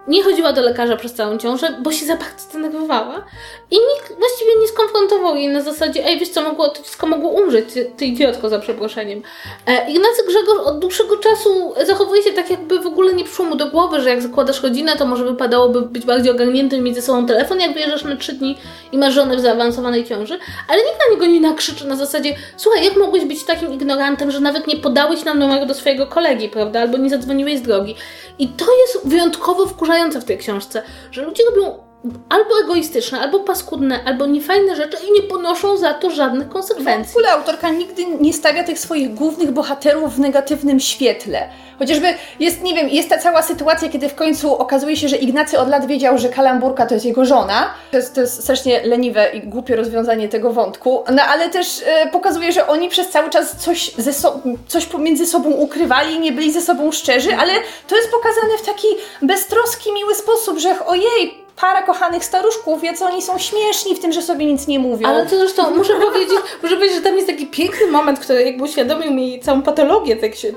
nie 0.08 0.24
chodziła 0.24 0.54
do 0.54 0.62
lekarza 0.62 0.96
przez 0.96 1.14
całą 1.14 1.38
ciążę, 1.38 1.78
bo 1.82 1.92
się 1.92 2.06
za 2.06 2.16
bardzo 2.16 2.54
denerwowała 2.54 3.26
i 3.72 3.76
nikt 3.76 4.20
właściwie 4.20 4.52
nie 4.62 4.68
skonfrontował 4.68 5.36
jej 5.36 5.48
na 5.48 5.62
zasadzie, 5.62 6.06
ej, 6.06 6.20
wiesz 6.20 6.30
co, 6.30 6.42
mogło, 6.42 6.68
to 6.68 6.84
dziecko 6.84 7.08
mogło 7.08 7.30
umrzeć, 7.30 7.74
ty, 7.74 7.92
ty 7.98 8.06
idiotko, 8.06 8.50
za 8.50 8.60
przeproszeniem. 8.60 9.22
E, 9.66 9.92
Ignacy 9.92 10.24
Grzegorz 10.28 10.60
od 10.66 10.80
dłuższego 10.80 11.18
czasu 11.18 11.74
zachowuje 11.86 12.24
się 12.24 12.34
tak, 12.34 12.50
jakby 12.50 12.80
w 12.80 12.86
ogóle 12.86 13.14
nie 13.14 13.24
przyszło 13.24 13.46
mu 13.46 13.56
do 13.56 13.68
głowy, 13.68 14.02
że 14.02 14.10
jak 14.10 14.22
zakładasz 14.22 14.64
rodzinę, 14.64 14.98
to 14.98 15.06
może 15.06 15.26
wypadałoby 15.26 15.82
być 15.82 16.06
bardziej 16.06 16.32
ogarniętym 16.32 16.84
mieć 16.84 16.96
ze 16.96 17.02
sobą 17.02 17.26
telefon, 17.26 17.60
jak 17.60 17.74
wyjeżdżasz 17.74 18.04
na 18.04 18.16
trzy 18.16 18.34
dni 18.34 18.58
i 18.92 18.98
masz 18.98 19.14
żonę 19.14 19.38
w 19.38 19.40
zaawansowanej 19.40 20.06
ciąży, 20.06 20.40
ale 20.68 20.84
nikt 20.84 21.00
na 21.08 21.16
niego 21.16 21.26
nie 21.26 21.42
nakrzyczy 21.42 21.88
na 21.88 21.96
zasadzie, 21.96 22.36
słuchaj, 22.58 22.86
jak 22.86 22.96
mogłeś 22.96 23.26
być 23.26 23.44
takim 23.44 23.74
ignorantem, 23.74 24.32
że 24.32 24.40
nawet 24.40 24.68
nie 24.68 24.78
podałeś 24.78 25.26
nam 25.26 25.40
numeru 25.40 25.66
do 25.66 25.74
swojego 25.74 26.08
kolegi, 26.08 26.50
prawda, 26.50 26.82
albo 26.82 26.98
nie 26.98 27.10
zadzwoniłeś 27.10 27.58
z 27.58 27.62
drogi. 27.62 27.96
I 28.40 28.48
to 28.48 28.66
jest 28.82 29.08
wyjątkowo 29.08 29.66
wkurzające 29.66 29.97
w 30.22 30.26
tej 30.26 30.38
książce, 30.38 30.82
że 31.12 31.22
ludzie 31.22 31.44
robią 31.50 31.87
albo 32.30 32.60
egoistyczne, 32.64 33.20
albo 33.20 33.40
paskudne, 33.40 34.00
albo 34.06 34.26
niefajne 34.26 34.76
rzeczy 34.76 34.98
i 35.10 35.12
nie 35.12 35.22
ponoszą 35.22 35.78
za 35.78 35.94
to 35.94 36.12
żadnych 36.12 36.50
konsekwencji. 36.50 37.14
W 37.14 37.18
ogóle 37.18 37.32
autorka 37.32 37.70
nigdy 37.70 38.06
nie 38.06 38.34
stawia 38.34 38.64
tych 38.64 38.80
swoich 38.80 39.14
głównych 39.14 39.52
bohaterów 39.52 40.16
w 40.16 40.20
negatywnym 40.20 40.80
świetle. 40.80 41.50
Chociażby 41.80 42.08
jest, 42.40 42.62
nie 42.62 42.74
wiem, 42.74 42.90
jest 42.90 43.10
ta 43.10 43.18
cała 43.18 43.42
sytuacja, 43.42 43.90
kiedy 43.90 44.10
w 44.10 44.16
końcu 44.16 44.56
okazuje 44.56 44.98
się, 44.98 45.08
że 45.08 45.18
Ignacy 45.18 45.60
od 45.60 45.70
lat 45.70 45.88
wiedział, 45.88 46.18
że 46.18 46.30
Kalamburka 46.30 46.86
to 46.86 46.94
jest 46.94 47.06
jego 47.06 47.26
żona. 47.26 47.74
To 47.92 47.98
jest, 47.98 48.16
to 48.16 48.22
jest 48.22 48.44
strasznie 48.44 48.82
leniwe 48.84 49.30
i 49.30 49.42
głupie 49.42 49.76
rozwiązanie 49.76 50.30
tego 50.30 50.54
wątku. 50.54 51.04
No 51.16 51.24
ale 51.24 51.50
też 51.50 51.84
e, 51.86 52.10
pokazuje, 52.12 52.52
że 52.52 52.68
oni 52.68 52.90
przez 52.90 53.10
cały 53.10 53.30
czas 53.30 53.58
coś, 53.58 53.92
ze 53.98 54.14
so 54.14 54.40
coś 54.68 54.86
pomiędzy 54.86 55.26
sobą 55.26 55.50
ukrywali, 55.50 56.20
nie 56.20 56.32
byli 56.32 56.52
ze 56.52 56.62
sobą 56.62 56.92
szczerzy, 56.92 57.36
ale 57.36 57.54
to 57.88 57.96
jest 57.96 58.12
pokazane 58.12 58.58
w 58.58 58.66
taki 58.66 58.88
beztroski, 59.22 59.94
miły 59.94 60.16
sposób, 60.16 60.60
że 60.60 60.86
ojej, 60.86 61.47
para 61.62 61.82
kochanych 61.82 62.26
staruszków 62.26 62.82
wie, 62.82 62.94
co 62.94 63.06
oni 63.06 63.22
są 63.22 63.38
śmieszni 63.38 63.96
w 63.96 64.00
tym, 64.00 64.14
że 64.14 64.22
sobie 64.22 64.46
nic 64.46 64.68
nie 64.68 64.80
mówią. 64.80 65.08
Ale 65.08 65.26
to 65.26 65.38
zresztą 65.38 65.76
muszę 65.76 65.94
powiedzieć, 65.94 66.38
muszę 66.64 66.76
powiedzieć, 66.76 66.98
że 66.98 67.04
tam 67.04 67.16
jest 67.16 67.28
taki 67.28 67.48
piękny 67.48 67.88
moment, 67.88 68.20
który 68.20 68.44
jakby 68.44 68.64
uświadomił 68.64 69.14
mi 69.14 69.40
całą 69.40 69.62
patologię 69.62 70.16
tak 70.16 70.36
się, 70.36 70.52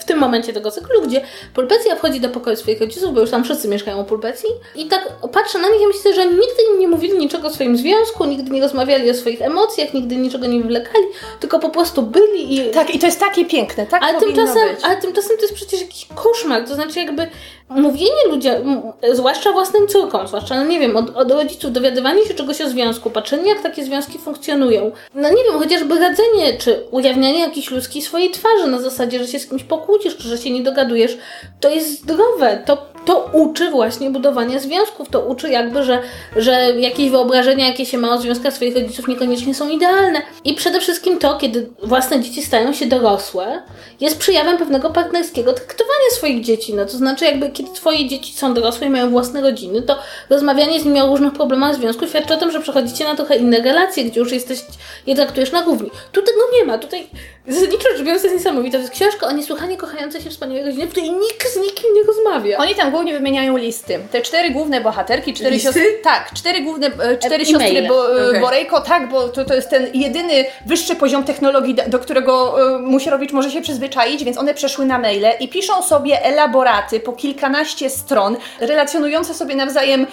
w 0.00 0.04
tym 0.04 0.18
momencie 0.18 0.52
tego 0.52 0.70
cyklu, 0.70 1.02
gdzie 1.02 1.20
Pulpecja 1.54 1.96
wchodzi 1.96 2.20
do 2.20 2.28
pokoju 2.28 2.56
swoich 2.56 2.80
rodziców, 2.80 3.14
bo 3.14 3.20
już 3.20 3.30
tam 3.30 3.44
wszyscy 3.44 3.68
mieszkają 3.68 4.00
u 4.00 4.04
Pulpecji 4.04 4.48
i 4.74 4.86
tak 4.86 5.12
patrzę 5.32 5.58
na 5.58 5.68
nich 5.68 5.82
i 5.82 5.86
myślę, 5.86 6.14
że 6.14 6.26
nigdy 6.26 6.78
nie 6.78 6.88
mówili 6.88 7.18
niczego 7.18 7.48
o 7.48 7.50
swoim 7.50 7.76
związku, 7.76 8.24
nigdy 8.24 8.50
nie 8.50 8.60
rozmawiali 8.60 9.10
o 9.10 9.14
swoich 9.14 9.42
emocjach, 9.42 9.94
nigdy 9.94 10.16
niczego 10.16 10.46
nie 10.46 10.60
wywlekali, 10.60 11.04
tylko 11.40 11.58
po 11.58 11.70
prostu 11.70 12.02
byli 12.02 12.56
i... 12.56 12.70
Tak, 12.70 12.94
i 12.94 12.98
to 12.98 13.06
jest 13.06 13.20
takie 13.20 13.44
piękne, 13.44 13.86
tak 13.86 14.02
ale 14.04 14.20
tymczasem, 14.20 14.68
być. 14.68 14.84
Ale 14.84 14.96
tymczasem 14.96 15.36
to 15.36 15.42
jest 15.42 15.54
przecież 15.54 15.80
jakiś 15.80 16.06
koszmar, 16.14 16.64
to 16.68 16.74
znaczy 16.74 16.98
jakby 16.98 17.30
mówienie 17.70 18.26
ludziom, 18.30 18.82
zwłaszcza 19.12 19.52
własnym 19.52 19.88
córkom, 19.88 20.28
zwłaszcza, 20.28 20.54
no 20.54 20.64
nie 20.64 20.80
wiem, 20.80 20.96
od, 20.96 21.16
od, 21.16 21.30
rodziców, 21.30 21.72
dowiadywanie 21.72 22.24
się 22.24 22.34
czegoś 22.34 22.60
o 22.60 22.68
związku, 22.68 23.10
patrzenie 23.10 23.48
jak 23.48 23.62
takie 23.62 23.84
związki 23.84 24.18
funkcjonują, 24.18 24.92
no 25.14 25.28
nie 25.30 25.44
wiem, 25.44 25.58
chociażby 25.58 25.98
radzenie, 25.98 26.58
czy 26.58 26.86
ujawnianie 26.90 27.40
jakiejś 27.40 27.70
ludzkiej 27.70 28.02
swojej 28.02 28.30
twarzy 28.30 28.66
na 28.66 28.80
zasadzie, 28.80 29.18
że 29.18 29.26
się 29.26 29.38
z 29.38 29.46
kimś 29.46 29.64
pokłócisz, 29.64 30.16
czy 30.16 30.28
że 30.28 30.38
się 30.38 30.50
nie 30.50 30.62
dogadujesz, 30.62 31.18
to 31.60 31.68
jest 31.68 32.02
zdrowe, 32.02 32.62
to, 32.66 32.86
to 33.08 33.30
uczy 33.32 33.70
właśnie 33.70 34.10
budowania 34.10 34.58
związków, 34.58 35.08
to 35.08 35.20
uczy 35.20 35.50
jakby, 35.50 35.84
że, 35.84 36.02
że 36.36 36.52
jakieś 36.78 37.10
wyobrażenia, 37.10 37.66
jakie 37.66 37.86
się 37.86 37.98
ma 37.98 38.14
o 38.14 38.18
związkach 38.18 38.54
swoich 38.54 38.74
rodziców 38.74 39.08
niekoniecznie 39.08 39.54
są 39.54 39.68
idealne. 39.68 40.22
I 40.44 40.54
przede 40.54 40.80
wszystkim 40.80 41.18
to, 41.18 41.36
kiedy 41.36 41.68
własne 41.82 42.20
dzieci 42.20 42.42
stają 42.42 42.72
się 42.72 42.86
dorosłe, 42.86 43.62
jest 44.00 44.18
przejawem 44.18 44.58
pewnego 44.58 44.90
partnerskiego 44.90 45.52
traktowania 45.52 46.10
swoich 46.10 46.44
dzieci, 46.44 46.74
no 46.74 46.84
to 46.84 46.90
znaczy 46.90 47.24
jakby 47.24 47.50
kiedy 47.50 47.72
twoje 47.72 48.08
dzieci 48.08 48.32
są 48.32 48.54
dorosłe 48.54 48.86
i 48.86 48.90
mają 48.90 49.10
własne 49.10 49.40
rodziny, 49.40 49.82
to 49.82 49.98
rozmawianie 50.30 50.80
z 50.80 50.84
nimi 50.84 51.00
o 51.00 51.06
różnych 51.06 51.32
problemach 51.32 51.74
związku 51.74 52.06
świadczy 52.06 52.34
o 52.34 52.36
tym, 52.36 52.50
że 52.50 52.60
przechodzicie 52.60 53.04
na 53.04 53.14
trochę 53.14 53.36
inne 53.36 53.60
relacje, 53.60 54.04
gdzie 54.04 54.20
już 54.20 54.32
jesteś, 54.32 54.58
je 55.06 55.14
traktujesz 55.14 55.52
na 55.52 55.62
główni. 55.62 55.90
Tu 56.12 56.22
tego 56.22 56.40
nie 56.58 56.64
ma, 56.64 56.78
tutaj 56.78 57.06
zasadniczo 57.48 57.88
rzecz 57.92 58.02
biorąc 58.02 58.22
jest 58.22 58.36
niesamowite. 58.36 58.78
To 58.78 58.82
jest 58.82 58.92
książka 58.92 59.26
o 59.26 59.32
niesłychanie 59.32 59.76
kochającej 59.76 60.20
się 60.20 60.30
wspaniałej 60.30 60.64
rodzinie, 60.64 60.86
w 60.86 60.90
której 60.90 61.10
nikt 61.10 61.52
z 61.52 61.56
nikim 61.56 61.94
nie 61.94 62.02
rozmawia. 62.02 62.58
Oni 62.58 62.74
tam 62.74 62.90
głównie 62.90 63.12
wymieniają 63.12 63.56
listy. 63.56 63.98
Te 64.12 64.22
cztery 64.22 64.50
główne 64.50 64.80
bohaterki, 64.80 65.34
cztery 65.34 65.50
listy? 65.50 65.66
siostry. 65.66 65.98
Tak, 66.02 66.32
cztery 66.34 66.60
główne, 66.60 66.86
e, 66.86 67.18
cztery 67.18 67.42
e, 67.42 67.46
siostry 67.46 67.82
bo, 67.88 68.20
e, 68.20 68.28
okay. 68.28 68.40
Borejko, 68.40 68.80
tak, 68.80 69.08
bo 69.08 69.28
to, 69.28 69.44
to 69.44 69.54
jest 69.54 69.70
ten 69.70 69.86
jedyny 69.94 70.44
wyższy 70.66 70.96
poziom 70.96 71.24
technologii, 71.24 71.76
do 71.86 71.98
którego 71.98 72.56
Musierowicz 72.80 73.32
może 73.32 73.50
się 73.50 73.60
przyzwyczaić, 73.60 74.24
więc 74.24 74.38
one 74.38 74.54
przeszły 74.54 74.86
na 74.86 74.98
maile 74.98 75.26
i 75.40 75.48
piszą 75.48 75.82
sobie 75.82 76.24
elaboraty 76.24 77.00
po 77.00 77.12
kilkanaście 77.12 77.90
stron, 77.90 78.36
relacjonujące 78.60 79.34
sobie 79.34 79.54
nawzajem 79.54 80.06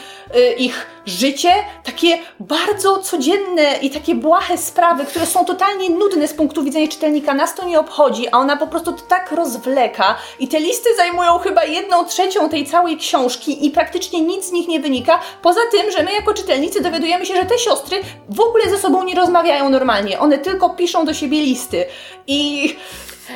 ich 0.57 0.85
życie, 1.05 1.49
takie 1.83 2.17
bardzo 2.39 2.97
codzienne 2.97 3.77
i 3.81 3.89
takie 3.89 4.15
błahe 4.15 4.57
sprawy, 4.57 5.05
które 5.05 5.25
są 5.25 5.45
totalnie 5.45 5.89
nudne 5.89 6.27
z 6.27 6.33
punktu 6.33 6.63
widzenia 6.63 6.87
czytelnika. 6.87 7.24
Nas 7.33 7.55
to 7.55 7.65
nie 7.65 7.79
obchodzi, 7.79 8.27
a 8.31 8.37
ona 8.37 8.57
po 8.57 8.67
prostu 8.67 8.93
to 8.93 9.01
tak 9.01 9.31
rozwleka 9.31 10.17
i 10.39 10.47
te 10.47 10.59
listy 10.59 10.95
zajmują 10.95 11.39
chyba 11.39 11.63
jedną 11.63 12.05
trzecią 12.05 12.49
tej 12.49 12.65
całej 12.65 12.97
książki 12.97 13.65
i 13.65 13.71
praktycznie 13.71 14.21
nic 14.21 14.45
z 14.45 14.51
nich 14.51 14.67
nie 14.67 14.79
wynika, 14.79 15.19
poza 15.41 15.61
tym, 15.71 15.91
że 15.91 16.03
my 16.03 16.13
jako 16.13 16.33
czytelnicy 16.33 16.81
dowiadujemy 16.81 17.25
się, 17.25 17.35
że 17.35 17.45
te 17.45 17.57
siostry 17.57 18.01
w 18.29 18.39
ogóle 18.39 18.69
ze 18.69 18.77
sobą 18.77 19.03
nie 19.03 19.15
rozmawiają 19.15 19.69
normalnie. 19.69 20.19
One 20.19 20.37
tylko 20.37 20.69
piszą 20.69 21.05
do 21.05 21.13
siebie 21.13 21.41
listy 21.41 21.85
i 22.27 22.75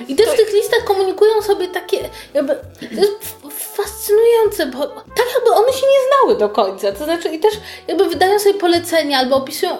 i 0.07 0.15
też 0.15 0.25
to... 0.25 0.33
w 0.33 0.35
tych 0.35 0.53
listach 0.53 0.83
komunikują 0.83 1.41
sobie 1.41 1.67
takie, 1.67 2.09
jakby, 2.33 2.55
to 2.79 3.01
jest 3.01 3.35
fascynujące, 3.49 4.65
bo 4.65 4.87
tak 4.87 5.25
jakby 5.35 5.51
one 5.51 5.73
się 5.73 5.85
nie 5.85 6.07
znały 6.07 6.39
do 6.39 6.49
końca, 6.49 6.91
to 6.91 7.03
znaczy 7.03 7.29
i 7.29 7.39
też 7.39 7.53
jakby 7.87 8.09
wydają 8.09 8.39
sobie 8.39 8.53
polecenia 8.53 9.19
albo 9.19 9.35
opisują 9.35 9.77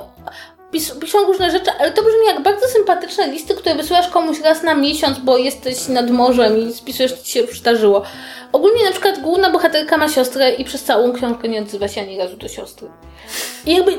pis, 0.71 0.91
piszą 0.91 1.25
różne 1.25 1.51
rzeczy, 1.51 1.71
ale 1.79 1.91
to 1.91 2.01
brzmi 2.01 2.25
jak 2.27 2.41
bardzo 2.43 2.67
sympatyczne 2.67 3.27
listy, 3.27 3.53
które 3.55 3.75
wysyłasz 3.75 4.07
komuś 4.07 4.39
raz 4.41 4.63
na 4.63 4.75
miesiąc, 4.75 5.19
bo 5.19 5.37
jesteś 5.37 5.87
nad 5.87 6.09
morzem 6.09 6.57
i 6.57 6.73
spisujesz, 6.73 7.13
co 7.13 7.23
ci 7.23 7.31
się 7.31 7.43
przydarzyło. 7.43 8.03
Ogólnie 8.51 8.83
na 8.83 8.91
przykład 8.91 9.19
główna 9.21 9.49
bohaterka 9.49 9.97
ma 9.97 10.09
siostrę 10.09 10.51
i 10.53 10.65
przez 10.65 10.83
całą 10.83 11.13
książkę 11.13 11.47
nie 11.47 11.61
odzywa 11.61 11.87
się 11.87 12.01
ani 12.01 12.17
razu 12.17 12.37
do 12.37 12.47
siostry. 12.47 12.87
I 13.65 13.75
jakby 13.75 13.91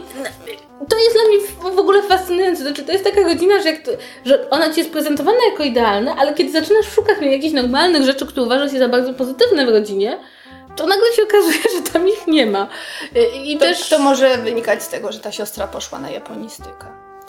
to 0.89 0.99
jest 0.99 1.13
dla 1.13 1.23
mnie 1.29 1.75
w- 1.77 1.79
ogóle 1.79 2.03
fascynujące. 2.03 2.63
Znaczy, 2.63 2.83
to 2.85 2.93
jest 2.93 3.05
taka 3.05 3.21
rodzina, 3.21 3.63
że, 3.63 3.69
jak 3.71 3.83
to, 3.85 3.91
że 4.25 4.51
ona 4.51 4.71
ci 4.73 4.81
jest 4.81 4.91
prezentowana 4.93 5.39
jako 5.51 5.63
idealna, 5.65 6.17
ale 6.19 6.35
kiedy 6.35 6.53
zaczynasz 6.53 6.87
szukać 6.95 7.17
jakichś 7.21 7.55
normalnych 7.55 8.03
rzeczy, 8.05 8.27
które 8.27 8.47
uważasz 8.47 8.73
się 8.73 8.79
za 8.79 8.89
bardzo 8.89 9.15
pozytywne 9.15 9.67
w 9.67 9.69
rodzinie, 9.69 10.19
to 10.81 10.87
nagle 10.87 11.13
się 11.17 11.23
okazuje, 11.23 11.59
że 11.77 11.93
tam 11.93 12.09
ich 12.09 12.27
nie 12.27 12.47
ma. 12.47 12.69
I, 13.35 13.53
i 13.53 13.59
To, 13.59 13.65
też 13.65 13.89
to 13.89 13.99
może 13.99 14.39
wynikać 14.39 14.83
z 14.83 14.89
tego, 14.89 15.13
że 15.13 15.21
ta 15.21 15.33
siostra 15.33 15.67
poszła 15.67 15.99
na 15.99 16.11
japonistykę. 16.11 16.87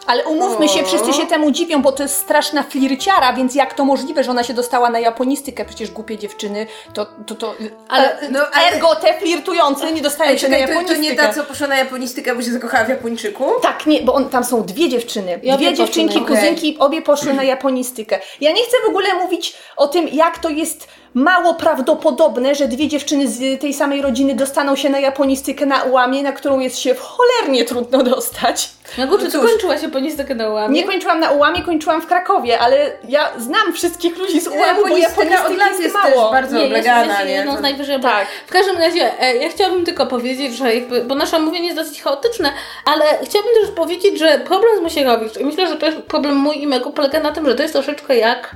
Ale 0.08 0.26
umówmy 0.26 0.70
się, 0.70 0.84
wszyscy 0.84 1.14
się 1.14 1.26
temu 1.28 1.52
dziwią, 1.52 1.82
bo 1.82 1.92
to 1.92 2.04
jest 2.04 2.18
straszna 2.18 2.64
flirciara, 2.64 3.34
więc 3.34 3.56
jak 3.56 3.74
to 3.74 3.86
możliwe, 3.86 4.24
że 4.24 4.32
ona 4.32 4.44
się 4.44 4.54
dostała 4.54 4.90
na 4.90 5.00
japonistykę? 5.00 5.66
Przecież 5.66 5.92
głupie 5.92 6.18
dziewczyny, 6.18 6.68
to... 6.94 7.06
to, 7.28 7.36
to 7.36 7.56
Ale- 7.90 8.18
ale, 8.18 8.30
no, 8.32 8.40
ale- 8.54 8.68
Ergo 8.72 8.96
te 8.96 9.14
flirtujące 9.20 9.92
nie 9.92 10.02
dostają 10.02 10.38
się 10.38 10.50
na 10.50 10.58
czekaj, 10.58 10.62
to, 10.62 10.68
to 10.74 10.80
japonistykę. 10.82 11.24
nie 11.24 11.28
ta, 11.28 11.34
co 11.34 11.44
poszła 11.44 11.68
na 11.68 11.78
japonistykę, 11.78 12.36
bo 12.36 12.42
się 12.42 12.52
zakochała 12.52 12.84
w 12.86 12.90
Japończyku? 12.90 13.46
Tak, 13.62 13.86
nie, 13.86 14.02
bo 14.02 14.14
on, 14.14 14.30
tam 14.30 14.44
są 14.44 14.64
dwie 14.64 14.90
dziewczyny. 14.90 15.34
I 15.34 15.38
dwie 15.38 15.52
poszły 15.58 15.74
dziewczynki, 15.74 16.22
na- 16.22 16.28
kuzynki, 16.28 16.78
obie 16.80 17.02
poszły 17.02 17.34
na 17.34 17.44
japonistykę. 17.44 18.20
Ja 18.42 18.52
nie 18.52 18.64
chcę 18.64 18.78
w 18.86 18.90
ogóle 18.90 19.14
mówić 19.14 19.54
o 19.78 19.88
tym, 19.88 20.08
jak 20.08 20.40
to 20.40 20.50
jest 20.50 20.88
mało 21.14 21.54
prawdopodobne, 21.54 22.56
że 22.56 22.68
dwie 22.68 22.88
dziewczyny 22.88 23.28
z 23.28 23.62
tej 23.62 23.74
samej 23.74 24.02
rodziny 24.02 24.36
dostaną 24.36 24.76
się 24.76 24.90
na 24.90 25.00
japonistykę 25.00 25.66
na 25.66 25.84
ułamie, 25.84 26.24
na 26.24 26.32
którą 26.32 26.60
jest 26.60 26.80
się 26.80 26.96
cholernie 26.96 27.66
trudno 27.66 28.04
dostać. 28.04 28.70
Nagu, 28.98 29.18
czy 29.18 29.24
No 29.24 29.32
cóż. 29.32 29.52
kończyłaś 29.52 29.82
japonistykę 29.82 30.36
na 30.36 30.50
łamie? 30.50 30.82
Nie 30.82 30.88
kończyłam 30.88 31.20
na 31.20 31.30
ułamie, 31.32 31.62
kończyłam 31.64 32.02
w 32.02 32.08
Krakowie, 32.08 32.60
ale 32.60 32.92
ja 33.10 33.30
znam 33.38 33.74
wszystkich 33.74 34.18
ludzi 34.18 34.42
z 34.42 34.48
ułamu, 34.48 34.82
bo 34.90 34.98
Japonistyka 34.98 35.46
od 35.48 35.58
lat 35.58 35.80
jest 35.80 35.94
mało. 35.96 36.06
też 36.24 36.32
bardzo 36.32 36.58
nie, 36.58 36.66
oblegana, 36.66 37.14
jest 37.14 37.26
nie? 37.26 37.32
jedną 37.32 37.58
z 37.58 37.62
najwyżej 37.62 38.00
Tak. 38.02 38.28
W 38.48 38.52
każdym 38.52 38.78
razie, 38.78 39.22
e, 39.22 39.36
ja 39.36 39.50
chciałabym 39.50 39.86
tylko 39.86 40.06
powiedzieć, 40.08 40.56
że 40.58 40.76
jakby, 40.76 41.02
bo 41.04 41.16
nasze 41.16 41.38
omówienie 41.38 41.66
jest 41.66 41.78
dosyć 41.80 42.02
chaotyczne, 42.02 42.54
ale 42.86 43.06
chciałabym 43.24 43.54
też 43.62 43.72
powiedzieć, 43.76 44.20
że 44.20 44.40
problem 44.46 44.78
z 44.78 44.82
Musierowicz, 44.82 45.38
i 45.38 45.46
myślę, 45.46 45.68
że 45.68 45.76
to 45.76 45.86
jest 45.86 45.98
problem 45.98 46.36
mój 46.36 46.62
i 46.62 46.68
mego, 46.68 46.90
polega 46.92 47.20
na 47.20 47.32
tym, 47.32 47.46
że 47.46 47.56
to 47.56 47.62
jest 47.62 47.74
troszeczkę 47.74 48.18
jak, 48.18 48.52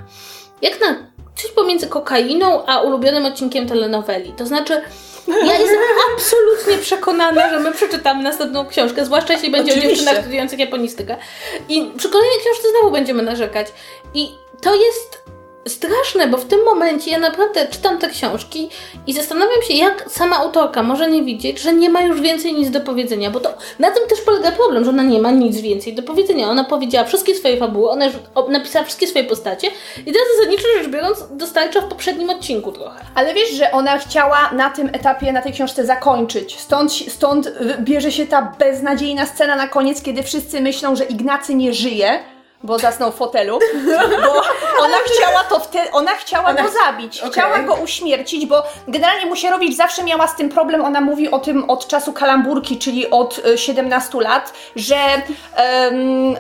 jak 0.61 0.81
na 0.81 0.95
coś 1.35 1.51
pomiędzy 1.51 1.87
kokainą 1.87 2.65
a 2.65 2.81
ulubionym 2.81 3.25
odcinkiem 3.25 3.67
telenoweli. 3.67 4.33
To 4.33 4.45
znaczy, 4.45 4.81
ja 5.27 5.59
jestem 5.59 5.79
absolutnie 6.13 6.77
przekonana, 6.77 7.49
że 7.49 7.59
my 7.59 7.71
przeczytamy 7.71 8.23
następną 8.23 8.67
książkę, 8.67 9.05
zwłaszcza 9.05 9.33
jeśli 9.33 9.51
będzie 9.51 9.71
o 9.71 9.75
Oczywiście. 9.75 9.95
dziewczynach 9.95 10.21
studiujących 10.21 10.59
japonistykę. 10.59 11.17
I 11.69 11.91
przy 11.97 12.09
kolejnej 12.09 12.39
książce 12.39 12.67
znowu 12.69 12.91
będziemy 12.91 13.23
narzekać. 13.23 13.67
I 14.13 14.29
to 14.61 14.75
jest 14.75 15.23
straszne, 15.67 16.27
bo 16.27 16.37
w 16.37 16.45
tym 16.45 16.63
momencie 16.65 17.11
ja 17.11 17.19
naprawdę 17.19 17.67
czytam 17.67 17.97
te 17.97 18.09
książki 18.09 18.69
i 19.07 19.13
zastanawiam 19.13 19.61
się, 19.67 19.73
jak 19.73 20.05
sama 20.09 20.37
autorka 20.37 20.83
może 20.83 21.09
nie 21.09 21.23
widzieć, 21.23 21.59
że 21.59 21.73
nie 21.73 21.89
ma 21.89 22.01
już 22.01 22.21
więcej 22.21 22.53
nic 22.53 22.69
do 22.69 22.81
powiedzenia, 22.81 23.31
bo 23.31 23.39
to 23.39 23.53
na 23.79 23.91
tym 23.91 24.07
też 24.07 24.21
polega 24.21 24.51
problem, 24.51 24.83
że 24.83 24.89
ona 24.89 25.03
nie 25.03 25.21
ma 25.21 25.31
nic 25.31 25.61
więcej 25.61 25.95
do 25.95 26.03
powiedzenia. 26.03 26.49
Ona 26.49 26.63
powiedziała 26.63 27.07
wszystkie 27.07 27.35
swoje 27.35 27.57
fabuły, 27.57 27.89
ona 27.89 28.05
już 28.05 28.15
napisała 28.49 28.85
wszystkie 28.85 29.07
swoje 29.07 29.25
postacie 29.25 29.67
i 29.99 30.11
teraz 30.11 30.27
zasadniczo 30.37 30.67
rzecz 30.77 30.87
biorąc 30.87 31.23
dostarcza 31.31 31.81
w 31.81 31.87
poprzednim 31.87 32.29
odcinku 32.29 32.71
trochę. 32.71 33.05
Ale 33.15 33.33
wiesz, 33.33 33.49
że 33.49 33.71
ona 33.71 33.97
chciała 33.97 34.51
na 34.51 34.69
tym 34.69 34.89
etapie, 34.93 35.31
na 35.31 35.41
tej 35.41 35.53
książce 35.53 35.85
zakończyć. 35.85 36.59
Stąd, 36.59 36.93
stąd 36.93 37.51
bierze 37.79 38.11
się 38.11 38.25
ta 38.25 38.55
beznadziejna 38.59 39.25
scena 39.25 39.55
na 39.55 39.67
koniec, 39.67 40.01
kiedy 40.01 40.23
wszyscy 40.23 40.61
myślą, 40.61 40.95
że 40.95 41.03
Ignacy 41.03 41.55
nie 41.55 41.73
żyje, 41.73 42.19
bo 42.65 42.79
zasnął 42.79 43.11
w 43.11 43.15
fotelu. 43.15 43.59
Bo 44.25 44.41
ona 44.83 44.97
chciała 45.05 45.43
to 45.43 45.59
wtedy, 45.59 45.91
ona 45.91 46.11
chciała 46.11 46.49
Ona 46.49 46.63
go 46.63 46.69
zabić, 46.69 47.19
Okej. 47.19 47.31
chciała 47.31 47.59
go 47.59 47.73
uśmiercić, 47.73 48.45
bo 48.45 48.63
generalnie 48.87 49.25
Musierowicz 49.25 49.75
zawsze 49.75 50.03
miała 50.03 50.27
z 50.27 50.35
tym 50.35 50.49
problem. 50.49 50.85
Ona 50.85 51.01
mówi 51.01 51.31
o 51.31 51.39
tym 51.39 51.69
od 51.69 51.87
czasu 51.87 52.13
kalamburki, 52.13 52.77
czyli 52.77 53.11
od 53.11 53.37
y, 53.45 53.57
17 53.57 54.21
lat, 54.21 54.53
że 54.75 54.95
em, 55.55 56.35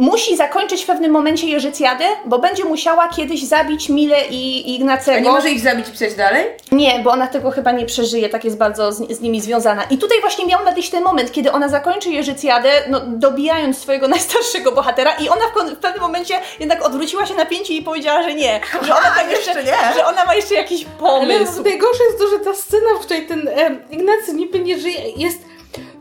musi 0.00 0.36
zakończyć 0.36 0.82
w 0.82 0.86
pewnym 0.86 1.10
momencie 1.10 1.46
Jerzycjadę, 1.46 2.04
bo 2.24 2.38
będzie 2.38 2.64
musiała 2.64 3.08
kiedyś 3.08 3.44
zabić 3.44 3.88
Milę 3.88 4.16
i 4.30 4.74
Ignacego. 4.74 5.16
A 5.16 5.20
nie 5.20 5.30
może 5.30 5.50
ich 5.50 5.60
zabić 5.60 5.88
i 5.88 5.90
pisać 5.90 6.14
dalej? 6.14 6.44
Nie, 6.72 6.98
bo 7.04 7.10
ona 7.10 7.26
tego 7.26 7.50
chyba 7.50 7.72
nie 7.72 7.86
przeżyje, 7.86 8.28
tak 8.28 8.44
jest 8.44 8.56
bardzo 8.56 8.92
z, 8.92 9.12
z 9.12 9.20
nimi 9.20 9.40
związana. 9.40 9.82
I 9.90 9.98
tutaj 9.98 10.20
właśnie 10.20 10.46
miał 10.46 10.64
nadejść 10.64 10.90
ten 10.90 11.04
moment, 11.04 11.32
kiedy 11.32 11.52
ona 11.52 11.68
zakończy 11.68 12.10
Jerzycjadę, 12.10 12.70
no, 12.88 13.00
dobijając 13.06 13.78
swojego 13.78 14.08
najstarszego 14.14 14.72
bohatera 14.72 15.12
i 15.12 15.28
ona 15.28 15.42
w, 15.54 15.70
w 15.70 15.76
pewnym 15.76 16.02
momencie 16.02 16.34
jednak 16.60 16.86
odwróciła 16.86 17.26
się 17.26 17.34
na 17.34 17.46
pięcie 17.46 17.74
i 17.74 17.82
powiedziała, 17.82 18.22
że 18.22 18.34
nie. 18.34 18.60
Że 18.86 18.96
ona, 18.96 19.10
tam 19.10 19.30
jeszcze, 19.30 19.50
jeszcze 19.50 19.64
nie. 19.64 19.94
że 19.96 20.06
ona 20.06 20.24
ma 20.24 20.34
jeszcze 20.34 20.54
jakiś 20.54 20.84
Ale 20.84 20.96
pomysł. 20.98 21.62
najgorsze 21.62 22.04
jest 22.04 22.18
to, 22.18 22.28
że 22.28 22.38
ta 22.38 22.54
scena, 22.54 22.88
w 23.00 23.04
której 23.04 23.26
ten 23.26 23.48
e, 23.48 23.76
Ignacy 23.90 24.32
niby 24.34 24.60
nie 24.60 24.78
żyje, 24.78 25.00
jest 25.16 25.49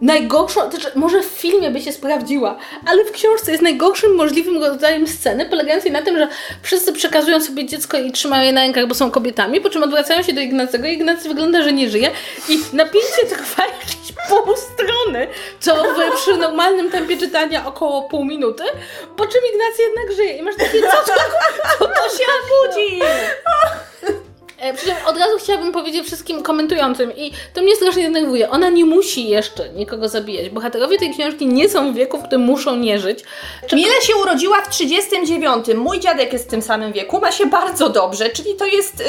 najgorszą, 0.01 0.69
znaczy, 0.69 0.91
może 0.95 1.21
w 1.21 1.25
filmie 1.25 1.71
by 1.71 1.81
się 1.81 1.91
sprawdziła, 1.91 2.57
ale 2.85 3.05
w 3.05 3.11
książce 3.11 3.51
jest 3.51 3.63
najgorszym 3.63 4.15
możliwym 4.15 4.63
rodzajem 4.63 5.07
sceny, 5.07 5.45
polegającej 5.45 5.91
na 5.91 6.01
tym, 6.01 6.17
że 6.17 6.27
wszyscy 6.61 6.93
przekazują 6.93 7.41
sobie 7.41 7.65
dziecko 7.65 7.97
i 7.97 8.11
trzymają 8.11 8.43
je 8.43 8.51
na 8.51 8.61
rękach, 8.61 8.87
bo 8.87 8.95
są 8.95 9.11
kobietami, 9.11 9.61
po 9.61 9.69
czym 9.69 9.83
odwracają 9.83 10.23
się 10.23 10.33
do 10.33 10.41
Ignacego 10.41 10.87
i 10.87 10.93
Ignacy 10.93 11.29
wygląda, 11.29 11.63
że 11.63 11.73
nie 11.73 11.89
żyje 11.89 12.11
i 12.49 12.59
napięcie 12.73 13.25
trwa 13.29 13.63
jakieś 13.79 14.13
pół 14.29 14.55
strony, 14.57 15.27
co 15.59 15.75
w, 15.75 16.15
przy 16.15 16.37
normalnym 16.37 16.91
tempie 16.91 17.17
czytania 17.17 17.67
około 17.67 18.01
pół 18.01 18.25
minuty, 18.25 18.63
po 19.17 19.27
czym 19.27 19.41
Ignacy 19.53 19.81
jednak 19.81 20.15
żyje 20.15 20.33
i 20.33 20.41
masz 20.41 20.55
takie, 20.55 20.81
co, 20.81 21.03
co, 21.05 21.13
To 21.87 22.17
się 22.17 22.25
budzi! 22.49 22.99
E, 24.61 24.73
Przy 24.73 24.85
czym 24.85 24.95
od 25.05 25.17
razu 25.17 25.37
chciałabym 25.39 25.71
powiedzieć 25.71 26.05
wszystkim 26.05 26.43
komentującym 26.43 27.15
i 27.17 27.31
to 27.53 27.61
mnie 27.61 27.75
strasznie 27.75 28.03
denerwuje. 28.03 28.49
Ona 28.49 28.69
nie 28.69 28.85
musi 28.85 29.29
jeszcze 29.29 29.69
nikogo 29.69 30.09
zabijać. 30.09 30.49
Bohaterowie 30.49 30.97
tej 30.97 31.13
książki 31.13 31.47
nie 31.47 31.69
są 31.69 31.91
w 31.93 31.95
wieku, 31.95 32.17
w 32.17 32.23
którym 32.23 32.41
muszą 32.41 32.75
nie 32.75 32.99
żyć. 32.99 33.19
Mile 33.73 34.01
się 34.01 34.15
urodziła 34.15 34.61
w 34.61 34.69
39. 34.69 35.65
Mój 35.75 35.99
dziadek 35.99 36.33
jest 36.33 36.45
w 36.47 36.49
tym 36.49 36.61
samym 36.61 36.93
wieku, 36.93 37.19
ma 37.19 37.31
się 37.31 37.45
bardzo 37.45 37.89
dobrze, 37.89 38.29
czyli 38.29 38.55
to 38.55 38.65
jest 38.65 38.99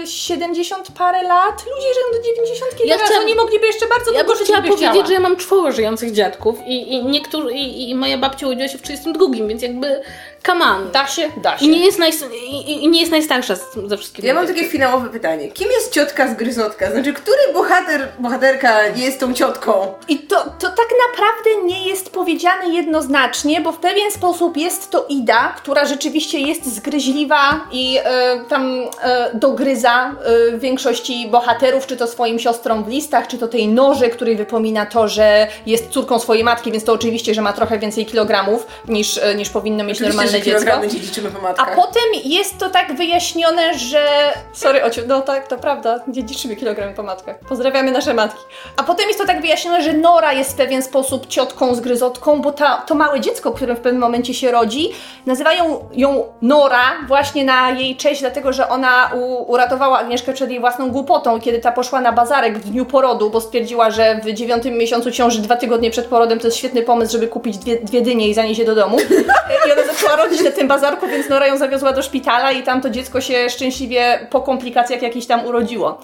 yy, 0.00 0.06
70 0.06 0.88
parę 0.98 1.22
lat. 1.22 1.54
Ludzie 1.76 1.88
żyją 1.94 2.06
do 2.12 2.22
90 2.40 2.72
Ja 2.84 2.94
teraz, 2.96 3.10
chciałam- 3.10 3.24
oni 3.26 3.34
mogliby 3.34 3.66
jeszcze 3.66 3.86
bardzo 3.86 4.12
Ja 4.12 4.24
długo 4.24 4.38
żyć, 4.38 4.48
gdyby 4.48 4.68
powiedzieć, 4.68 4.88
chciała. 4.90 5.06
że 5.06 5.12
ja 5.12 5.20
mam 5.20 5.36
czworo 5.36 5.72
żyjących 5.72 6.12
dziadków 6.12 6.58
i, 6.66 6.92
i 6.94 7.04
niektórzy, 7.04 7.52
i, 7.52 7.90
i 7.90 7.94
moja 7.94 8.18
babcia 8.18 8.46
urodziła 8.46 8.68
się 8.68 8.78
w 8.78 8.82
32, 8.82 9.26
więc 9.48 9.62
jakby 9.62 10.02
come 10.46 10.64
on. 10.64 10.90
Da 10.90 11.06
się, 11.06 11.28
da 11.36 11.58
się. 11.58 11.64
I 11.64 11.68
nie 11.68 11.84
jest, 11.84 11.98
naj, 11.98 12.12
i, 12.52 12.84
i 12.84 12.88
nie 12.88 13.00
jest 13.00 13.12
najstarsza 13.12 13.54
ze 13.86 13.96
wszystkich. 13.96 14.24
Ja 14.24 14.34
mam 14.34 14.46
takie 14.46 14.64
finałowe 14.64 15.08
pytanie. 15.08 15.48
Kim 15.48 15.70
jest 15.70 15.92
ciotka 15.92 16.28
z 16.28 16.36
gryzotka? 16.36 16.90
Znaczy, 16.90 17.12
który 17.12 17.52
bohater, 17.54 18.08
bohaterka 18.18 18.86
jest 18.86 19.20
tą 19.20 19.34
ciotką? 19.34 19.94
I 20.08 20.18
to, 20.18 20.36
to 20.36 20.68
tak 20.68 20.88
naprawdę 21.10 21.64
nie 21.64 21.88
jest 21.88 22.10
powiedziane 22.10 22.68
jednoznacznie, 22.68 23.60
bo 23.60 23.72
w 23.72 23.78
pewien 23.78 24.10
sposób 24.10 24.56
jest 24.56 24.90
to 24.90 25.06
Ida, 25.08 25.54
która 25.56 25.84
rzeczywiście 25.84 26.40
jest 26.40 26.74
zgryźliwa 26.74 27.60
i 27.72 27.98
e, 28.04 28.44
tam 28.48 28.80
e, 29.02 29.30
dogryza 29.34 30.14
e, 30.54 30.58
większości 30.58 31.28
bohaterów, 31.30 31.86
czy 31.86 31.96
to 31.96 32.06
swoim 32.06 32.38
siostrom 32.38 32.84
w 32.84 32.88
listach, 32.88 33.26
czy 33.26 33.38
to 33.38 33.48
tej 33.48 33.68
noży, 33.68 34.08
której 34.08 34.36
wypomina 34.36 34.86
to, 34.86 35.08
że 35.08 35.48
jest 35.66 35.88
córką 35.88 36.18
swojej 36.18 36.44
matki, 36.44 36.72
więc 36.72 36.84
to 36.84 36.92
oczywiście, 36.92 37.34
że 37.34 37.42
ma 37.42 37.52
trochę 37.52 37.78
więcej 37.78 38.06
kilogramów 38.06 38.66
niż, 38.88 39.20
niż 39.36 39.50
powinno 39.50 39.84
mieć 39.84 40.02
Oczywiście, 40.02 40.29
normalne 40.32 40.44
dziecko. 40.44 40.60
kilogramy 40.60 40.88
dziedziczymy 40.88 41.30
po 41.30 41.38
A 41.38 41.42
matkach. 41.42 41.76
potem 41.76 42.02
jest 42.24 42.58
to 42.58 42.70
tak 42.70 42.96
wyjaśnione, 42.96 43.78
że. 43.78 44.32
Sorry, 44.52 44.84
Ociu, 44.84 45.00
no 45.06 45.20
tak, 45.20 45.48
to 45.48 45.58
prawda, 45.58 46.00
dziedziczymy 46.08 46.56
kilogramy 46.56 46.94
po 46.94 47.02
matkach. 47.02 47.38
Pozdrawiamy 47.48 47.90
nasze 47.92 48.14
matki. 48.14 48.40
A 48.76 48.82
potem 48.82 49.06
jest 49.08 49.18
to 49.18 49.26
tak 49.26 49.40
wyjaśnione, 49.40 49.82
że 49.82 49.92
Nora 49.92 50.32
jest 50.32 50.52
w 50.52 50.54
pewien 50.54 50.82
sposób 50.82 51.26
ciotką 51.26 51.74
z 51.74 51.80
gryzotką, 51.80 52.42
bo 52.42 52.52
ta, 52.52 52.76
to 52.76 52.94
małe 52.94 53.20
dziecko, 53.20 53.52
które 53.52 53.74
w 53.74 53.80
pewnym 53.80 54.00
momencie 54.00 54.34
się 54.34 54.50
rodzi, 54.50 54.92
nazywają 55.26 55.88
ją 55.92 56.24
Nora 56.42 56.82
właśnie 57.08 57.44
na 57.44 57.70
jej 57.70 57.96
cześć, 57.96 58.20
dlatego 58.20 58.52
że 58.52 58.68
ona 58.68 59.10
u, 59.14 59.52
uratowała 59.52 59.98
Agnieszkę 59.98 60.32
przed 60.32 60.50
jej 60.50 60.60
własną 60.60 60.90
głupotą, 60.90 61.40
kiedy 61.40 61.58
ta 61.58 61.72
poszła 61.72 62.00
na 62.00 62.12
bazarek 62.12 62.58
w 62.58 62.70
dniu 62.70 62.86
porodu, 62.86 63.30
bo 63.30 63.40
stwierdziła, 63.40 63.90
że 63.90 64.20
w 64.24 64.32
dziewiątym 64.32 64.74
miesiącu 64.74 65.10
ciąży 65.10 65.40
dwa 65.42 65.56
tygodnie 65.56 65.90
przed 65.90 66.06
porodem 66.06 66.38
to 66.38 66.46
jest 66.46 66.56
świetny 66.56 66.82
pomysł, 66.82 67.12
żeby 67.12 67.28
kupić 67.28 67.58
dwie, 67.58 67.76
dwie 67.76 68.00
dynie 68.02 68.28
i 68.28 68.34
zanieść 68.34 68.58
je 68.60 68.66
do 68.66 68.74
domu. 68.74 68.98
I 69.68 69.72
ona 69.72 69.92
zaczęła 69.92 70.16
rodzić 70.24 70.42
na 70.44 70.50
tym 70.50 70.68
bazarku, 70.68 71.06
więc 71.06 71.28
Nora 71.28 71.46
ją 71.46 71.56
zawiozła 71.56 71.92
do 71.92 72.02
szpitala 72.02 72.52
i 72.52 72.62
tam 72.62 72.80
to 72.80 72.90
dziecko 72.90 73.20
się 73.20 73.50
szczęśliwie 73.50 74.26
po 74.30 74.40
komplikacjach 74.40 75.02
jakichś 75.02 75.26
tam 75.26 75.46
urodziło. 75.46 76.00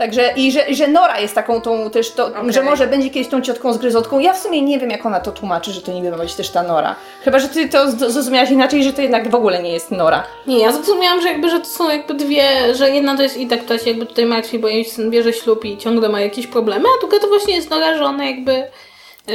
Także 0.00 0.32
i 0.36 0.52
że, 0.52 0.74
że 0.74 0.88
Nora 0.88 1.20
jest 1.20 1.34
taką 1.34 1.60
tą 1.60 1.90
też, 1.90 2.10
to, 2.10 2.26
Okej. 2.26 2.52
że 2.52 2.62
może 2.62 2.86
będzie 2.86 3.10
kiedyś 3.10 3.28
tą 3.28 3.40
ciotką 3.40 3.72
z 3.72 3.78
gryzotką. 3.78 4.18
Ja 4.18 4.32
w 4.32 4.38
sumie 4.38 4.62
nie 4.62 4.78
wiem, 4.78 4.90
jak 4.90 5.06
ona 5.06 5.20
to 5.20 5.32
tłumaczy, 5.32 5.72
że 5.72 5.82
to 5.82 5.92
niby 5.92 6.10
ma 6.10 6.16
być 6.16 6.34
też 6.34 6.50
ta 6.50 6.62
Nora. 6.62 6.96
Chyba, 7.24 7.38
że 7.38 7.48
ty 7.48 7.68
to 7.68 7.90
zrozumiałaś 7.90 8.50
inaczej, 8.50 8.84
że 8.84 8.92
to 8.92 9.02
jednak 9.02 9.30
w 9.30 9.34
ogóle 9.34 9.62
nie 9.62 9.72
jest 9.72 9.90
Nora. 9.90 10.22
Nie, 10.46 10.58
ja 10.58 10.72
zrozumiałam, 10.72 11.20
że 11.22 11.28
jakby, 11.28 11.50
że 11.50 11.60
to 11.60 11.66
są 11.66 11.90
jakby 11.90 12.14
dwie, 12.14 12.74
że 12.74 12.90
jedna 12.90 13.16
to 13.16 13.22
jest 13.22 13.36
Ida, 13.36 13.56
która 13.56 13.78
się 13.78 13.90
jakby 13.90 14.06
tutaj 14.06 14.26
martwi, 14.26 14.58
bo 14.58 14.68
jej 14.68 14.84
syn 14.84 15.10
bierze 15.10 15.32
ślub 15.32 15.64
i 15.64 15.78
ciągle 15.78 16.08
ma 16.08 16.20
jakieś 16.20 16.46
problemy, 16.46 16.84
a 16.96 17.00
druga 17.00 17.18
to 17.18 17.28
właśnie 17.28 17.56
jest 17.56 17.70
Nora, 17.70 17.98
że 17.98 18.04
ona 18.04 18.24
jakby 18.24 18.64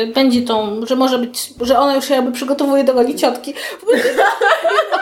będzie 0.08 0.42
tą, 0.42 0.86
że 0.86 0.96
może 0.96 1.20
być, 1.20 1.54
że 1.62 1.80
ona 1.80 1.96
już 1.96 2.08
się 2.08 2.14
jakby 2.14 2.32
przygotowuje 2.32 2.84
do 2.84 2.94
roli 2.94 3.16
ciotki. 3.16 3.54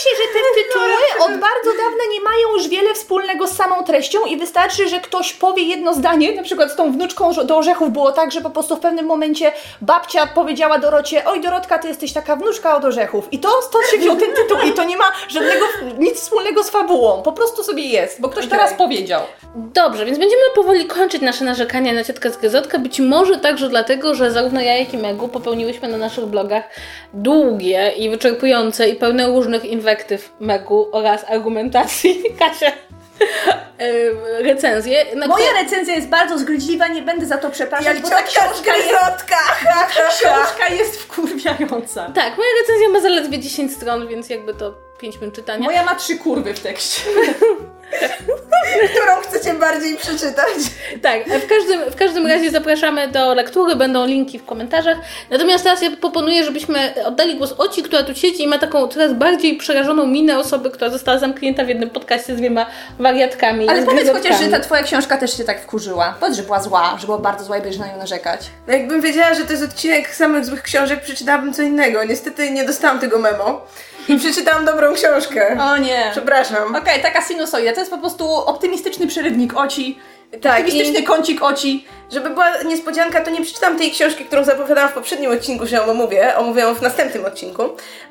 Się, 0.00 0.10
że 0.16 0.28
te 0.32 0.62
tytuły 0.62 0.92
od 1.18 1.40
bardzo 1.40 1.70
dawna 1.70 2.04
nie 2.12 2.20
mają 2.20 2.48
już 2.54 2.68
wiele 2.68 2.94
wspólnego 2.94 3.46
z 3.46 3.56
samą 3.56 3.84
treścią 3.84 4.24
i 4.24 4.36
wystarczy, 4.36 4.88
że 4.88 5.00
ktoś 5.00 5.32
powie 5.32 5.62
jedno 5.62 5.94
zdanie, 5.94 6.34
na 6.34 6.42
przykład 6.42 6.72
z 6.72 6.76
tą 6.76 6.92
wnuczką 6.92 7.32
do 7.44 7.56
orzechów 7.56 7.92
było 7.92 8.12
tak, 8.12 8.32
że 8.32 8.40
po 8.40 8.50
prostu 8.50 8.76
w 8.76 8.80
pewnym 8.80 9.06
momencie 9.06 9.52
babcia 9.80 10.26
powiedziała 10.26 10.78
Dorocie, 10.78 11.24
oj 11.24 11.40
Dorotka, 11.40 11.78
ty 11.78 11.88
jesteś 11.88 12.12
taka 12.12 12.36
wnuczka 12.36 12.76
od 12.76 12.84
orzechów. 12.84 13.32
I 13.32 13.38
to 13.38 13.48
stąd 13.62 13.86
się 13.86 13.98
wziął 13.98 14.16
ten 14.16 14.32
tytuł 14.32 14.58
i 14.68 14.72
to 14.72 14.84
nie 14.84 14.96
ma 14.96 15.12
żadnego, 15.28 15.66
nic 15.98 16.20
wspólnego 16.20 16.64
z 16.64 16.70
fabułą, 16.70 17.22
po 17.22 17.32
prostu 17.32 17.64
sobie 17.64 17.82
jest, 17.82 18.20
bo 18.20 18.28
ktoś 18.28 18.46
Okej. 18.46 18.58
teraz 18.58 18.74
powiedział. 18.74 19.22
Dobrze, 19.54 20.04
więc 20.04 20.18
będziemy 20.18 20.42
powoli 20.54 20.86
kończyć 20.86 21.22
nasze 21.22 21.44
narzekania 21.44 21.92
na 21.92 22.04
ciotkę 22.04 22.30
z 22.30 22.36
gryzotkę. 22.36 22.78
Być 22.78 23.00
może 23.00 23.38
także 23.38 23.68
dlatego, 23.68 24.14
że 24.14 24.30
zarówno 24.30 24.60
ja, 24.60 24.76
jak 24.76 24.94
i 24.94 24.98
Megu 24.98 25.28
popełniłyśmy 25.28 25.88
na 25.88 25.96
naszych 25.96 26.26
blogach 26.26 26.64
długie 27.14 27.92
i 27.96 28.10
wyczerpujące 28.10 28.88
i 28.88 28.96
pełne 28.96 29.26
różnych 29.26 29.64
inwektyw 29.90 30.32
Megu 30.40 30.88
oraz 30.92 31.24
argumentacji 31.30 32.22
Kasia 32.38 32.66
em, 33.78 34.16
recenzje. 34.40 35.04
Na 35.16 35.26
Moja 35.26 35.46
które- 35.46 35.62
recenzja 35.62 35.94
jest 35.94 36.08
bardzo 36.08 36.38
zgryźliwa, 36.38 36.88
nie 36.88 37.02
będę 37.02 37.26
za 37.26 37.38
to 37.38 37.50
przepraszać, 37.50 37.86
Jak 37.86 38.00
bo 38.02 38.08
ta 38.16 38.22
książka 38.22 38.76
jest, 38.76 38.90
ha, 39.30 39.56
ha. 39.64 39.86
książka 40.10 40.74
jest 40.74 40.96
wkurwiająca. 41.02 42.10
Tak, 42.14 42.36
moja 42.36 42.50
recenzja 42.60 42.88
ma 42.88 43.00
zaledwie 43.00 43.38
10 43.38 43.72
stron, 43.72 44.08
więc 44.08 44.30
jakby 44.30 44.54
to 44.54 44.74
5 45.00 45.20
minut 45.20 45.34
czytania. 45.34 45.64
Moja 45.64 45.84
ma 45.84 45.94
trzy 45.94 46.18
kurwy 46.18 46.54
w 46.54 46.60
tekście. 46.60 47.02
Którą 48.94 49.16
chcecie 49.22 49.54
bardziej 49.54 49.96
przeczytać? 49.96 50.48
Tak, 51.02 51.24
w 51.24 51.46
każdym, 51.48 51.90
w 51.90 51.96
każdym 51.96 52.26
razie 52.26 52.50
zapraszamy 52.50 53.08
do 53.08 53.34
lektury, 53.34 53.76
będą 53.76 54.06
linki 54.06 54.38
w 54.38 54.44
komentarzach. 54.44 54.98
Natomiast 55.30 55.64
teraz 55.64 55.82
ja 55.82 55.90
proponuję, 56.00 56.44
żebyśmy 56.44 56.94
oddali 57.04 57.36
głos 57.36 57.54
Oci, 57.58 57.82
która 57.82 58.02
tu 58.02 58.14
siedzi 58.14 58.42
i 58.42 58.46
ma 58.46 58.58
taką 58.58 58.88
coraz 58.88 59.12
bardziej 59.12 59.56
przerażoną 59.56 60.06
minę 60.06 60.38
osoby, 60.38 60.70
która 60.70 60.90
została 60.90 61.18
zamknięta 61.18 61.64
w 61.64 61.68
jednym 61.68 61.90
podcaście 61.90 62.34
z 62.34 62.36
dwiema 62.36 62.66
wariatkami. 62.98 63.68
Ale 63.68 63.82
powiedz 63.82 64.04
gryzotkami. 64.04 64.34
chociaż, 64.34 64.44
że 64.44 64.50
ta 64.50 64.60
twoja 64.60 64.82
książka 64.82 65.16
też 65.16 65.36
się 65.36 65.44
tak 65.44 65.62
wkurzyła. 65.62 66.14
Powiedz, 66.20 66.36
że 66.36 66.42
była 66.42 66.62
zła, 66.62 66.96
że 67.00 67.06
była 67.06 67.18
bardzo 67.18 67.44
zła 67.44 67.58
i 67.58 67.62
będziesz 67.62 67.80
na 67.80 67.86
nią 67.86 67.98
narzekać. 67.98 68.40
No 68.66 68.72
jakbym 68.72 69.00
wiedziała, 69.00 69.34
że 69.34 69.44
to 69.44 69.52
jest 69.52 69.64
odcinek 69.64 70.14
samych 70.14 70.44
złych 70.44 70.62
książek, 70.62 71.00
przeczytałabym 71.02 71.52
co 71.52 71.62
innego. 71.62 72.04
Niestety 72.04 72.50
nie 72.50 72.64
dostałam 72.64 72.98
tego 72.98 73.18
memo 73.18 73.66
i 74.10 74.18
przeczytałam 74.18 74.64
dobrą 74.64 74.94
książkę. 74.94 75.58
O 75.60 75.76
nie. 75.78 76.08
Przepraszam. 76.12 76.76
Okej, 76.76 77.02
taka 77.02 77.22
sinusoida. 77.22 77.72
To 77.72 77.80
jest 77.80 77.90
po 77.92 77.98
prostu 77.98 78.30
optymistyczny 78.34 79.06
przerywnik 79.06 79.56
oci. 79.56 79.98
Tak, 80.42 80.60
optymistyczny 80.60 81.00
i- 81.00 81.04
kącik 81.04 81.42
oci. 81.42 81.86
Żeby 82.12 82.30
była 82.30 82.62
niespodzianka, 82.62 83.20
to 83.20 83.30
nie 83.30 83.42
przeczytam 83.42 83.78
tej 83.78 83.90
książki, 83.90 84.24
którą 84.24 84.44
zapowiadałam 84.44 84.90
w 84.90 84.92
poprzednim 84.92 85.30
odcinku, 85.30 85.66
że 85.66 85.76
ją 85.76 85.84
omówię. 85.84 86.36
Omówię 86.36 86.62
ją 86.62 86.74
w 86.74 86.82
następnym 86.82 87.24
odcinku. 87.24 87.62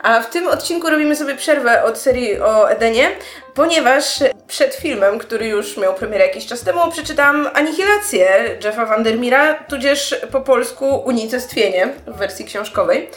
A 0.02 0.22
w 0.22 0.30
tym 0.30 0.48
odcinku 0.48 0.90
robimy 0.90 1.16
sobie 1.16 1.36
przerwę 1.36 1.84
od 1.84 1.98
serii 1.98 2.40
o 2.42 2.70
Edenie, 2.72 3.10
ponieważ 3.54 4.20
przed 4.48 4.76
filmem, 4.76 5.20
który 5.20 5.48
już 5.48 5.78
miał 5.78 5.94
premierę 5.94 6.28
jakiś 6.28 6.46
czas 6.46 6.62
temu, 6.62 6.92
przeczytałam 6.92 7.50
Anihilację 7.54 8.58
Jeffa 8.64 8.86
Vandermeera, 8.86 9.54
tudzież 9.54 10.16
po 10.32 10.42
polsku 10.42 10.96
Unicestwienie 11.06 11.88
w 12.08 12.18
wersji 12.18 12.46
książkowej. 12.46 13.10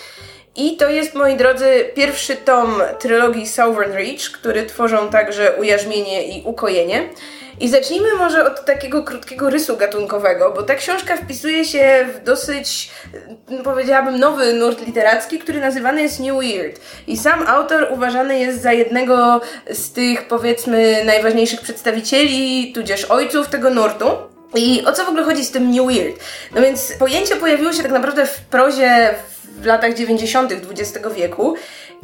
I 0.57 0.77
to 0.77 0.91
jest, 0.91 1.15
moi 1.15 1.37
drodzy, 1.37 1.91
pierwszy 1.95 2.37
tom 2.37 2.83
trylogii 2.99 3.49
Southern 3.49 3.93
Reach, 3.93 4.31
który 4.33 4.67
tworzą 4.67 5.09
także 5.09 5.53
ujarzmienie 5.61 6.39
i 6.39 6.43
ukojenie. 6.45 7.09
I 7.61 7.69
zacznijmy 7.69 8.15
może 8.15 8.47
od 8.47 8.65
takiego 8.65 9.03
krótkiego 9.03 9.51
rysu 9.51 9.77
gatunkowego, 9.77 10.53
bo 10.57 10.63
ta 10.63 10.75
książka 10.75 11.17
wpisuje 11.17 11.65
się 11.65 12.09
w 12.15 12.25
dosyć, 12.25 12.91
powiedziałabym, 13.65 14.19
nowy 14.19 14.53
nurt 14.53 14.87
literacki, 14.87 15.39
który 15.39 15.61
nazywany 15.61 16.03
jest 16.03 16.21
New 16.21 16.37
Weird. 16.37 16.81
I 17.07 17.17
sam 17.17 17.47
autor 17.47 17.89
uważany 17.91 18.39
jest 18.39 18.63
za 18.63 18.73
jednego 18.73 19.41
z 19.71 19.93
tych, 19.93 20.29
powiedzmy, 20.29 21.03
najważniejszych 21.05 21.61
przedstawicieli, 21.61 22.73
tudzież 22.73 23.05
ojców 23.05 23.49
tego 23.49 23.71
nurtu. 23.71 24.07
I 24.55 24.85
o 24.87 24.93
co 24.93 25.05
w 25.05 25.09
ogóle 25.09 25.25
chodzi 25.25 25.45
z 25.45 25.51
tym 25.51 25.71
New 25.71 25.87
Weird? 25.87 26.17
No 26.55 26.63
więc 26.63 26.93
pojęcie 26.99 27.37
pojawiło 27.37 27.73
się 27.73 27.83
tak 27.83 27.93
naprawdę 27.93 28.27
w 28.27 28.41
prozie 28.41 29.15
w 29.63 29.67
latach 29.67 29.95
90. 29.95 30.53
XX 30.53 31.07
wieku 31.17 31.55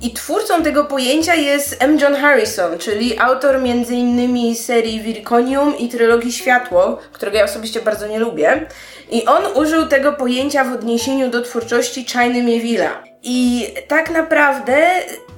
i 0.03 0.13
twórcą 0.13 0.63
tego 0.63 0.85
pojęcia 0.85 1.35
jest 1.35 1.77
M. 1.79 1.99
John 1.99 2.15
Harrison, 2.15 2.79
czyli 2.79 3.19
autor 3.19 3.57
m.in. 3.57 4.55
serii 4.57 5.01
Virconium 5.01 5.79
i 5.79 5.89
trylogii 5.89 6.33
Światło, 6.33 6.99
którego 7.13 7.39
ja 7.39 7.45
osobiście 7.45 7.81
bardzo 7.81 8.07
nie 8.07 8.19
lubię. 8.19 8.67
I 9.11 9.27
on 9.27 9.43
użył 9.55 9.87
tego 9.87 10.13
pojęcia 10.13 10.65
w 10.65 10.73
odniesieniu 10.73 11.31
do 11.31 11.43
twórczości 11.43 12.05
Chiny 12.05 12.43
Mieville'a. 12.43 13.08
I 13.23 13.75
tak 13.89 14.11
naprawdę 14.11 14.91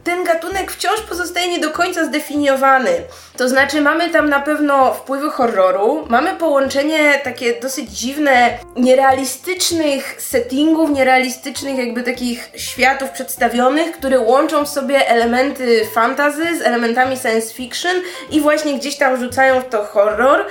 ten 0.04 0.24
gatunek 0.24 0.72
wciąż 0.72 1.00
pozostaje 1.00 1.48
nie 1.48 1.58
do 1.58 1.70
końca 1.70 2.04
zdefiniowany. 2.04 2.90
To 3.36 3.48
znaczy, 3.48 3.80
mamy 3.80 4.10
tam 4.10 4.28
na 4.28 4.40
pewno 4.40 4.94
wpływy 4.94 5.30
horroru, 5.30 6.06
mamy 6.08 6.34
połączenie 6.34 7.20
takie 7.24 7.60
dosyć 7.60 7.90
dziwne, 7.90 8.58
nierealistycznych 8.76 10.22
settingów, 10.22 10.90
nierealistycznych 10.90 11.78
jakby 11.78 12.02
takich 12.02 12.50
światów 12.56 13.10
przedstawionych, 13.10 13.92
które 13.92 14.20
łączą 14.20 14.64
w 14.64 14.68
sobie 14.68 15.08
elementy 15.08 15.86
fantasy 15.94 16.58
z 16.58 16.62
elementami 16.62 17.16
science 17.16 17.54
fiction 17.54 17.96
i 18.30 18.40
właśnie 18.40 18.74
gdzieś 18.78 18.96
tam 18.96 19.16
rzucają 19.16 19.60
w 19.60 19.68
to 19.68 19.84
horror. 19.84 20.46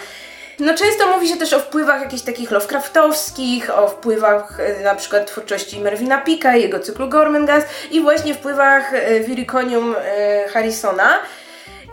No 0.60 0.74
często 0.74 1.08
mówi 1.08 1.28
się 1.28 1.38
też 1.38 1.54
o 1.54 1.60
wpływach 1.60 2.02
jakichś 2.02 2.24
takich 2.24 2.52
Lovecraftowskich, 2.52 3.78
o 3.78 3.88
wpływach 3.88 4.60
e, 4.60 4.84
na 4.84 4.96
przykład 4.96 5.28
twórczości 5.28 5.80
Mervina 5.80 6.22
Pika 6.22 6.56
jego 6.56 6.80
cyklu 6.80 7.10
Gormenghast 7.10 7.68
i 7.92 8.02
właśnie 8.02 8.34
wpływach 8.34 8.94
e, 8.94 9.20
Viriconium 9.20 9.96
e, 9.98 10.48
Harrisona. 10.50 11.20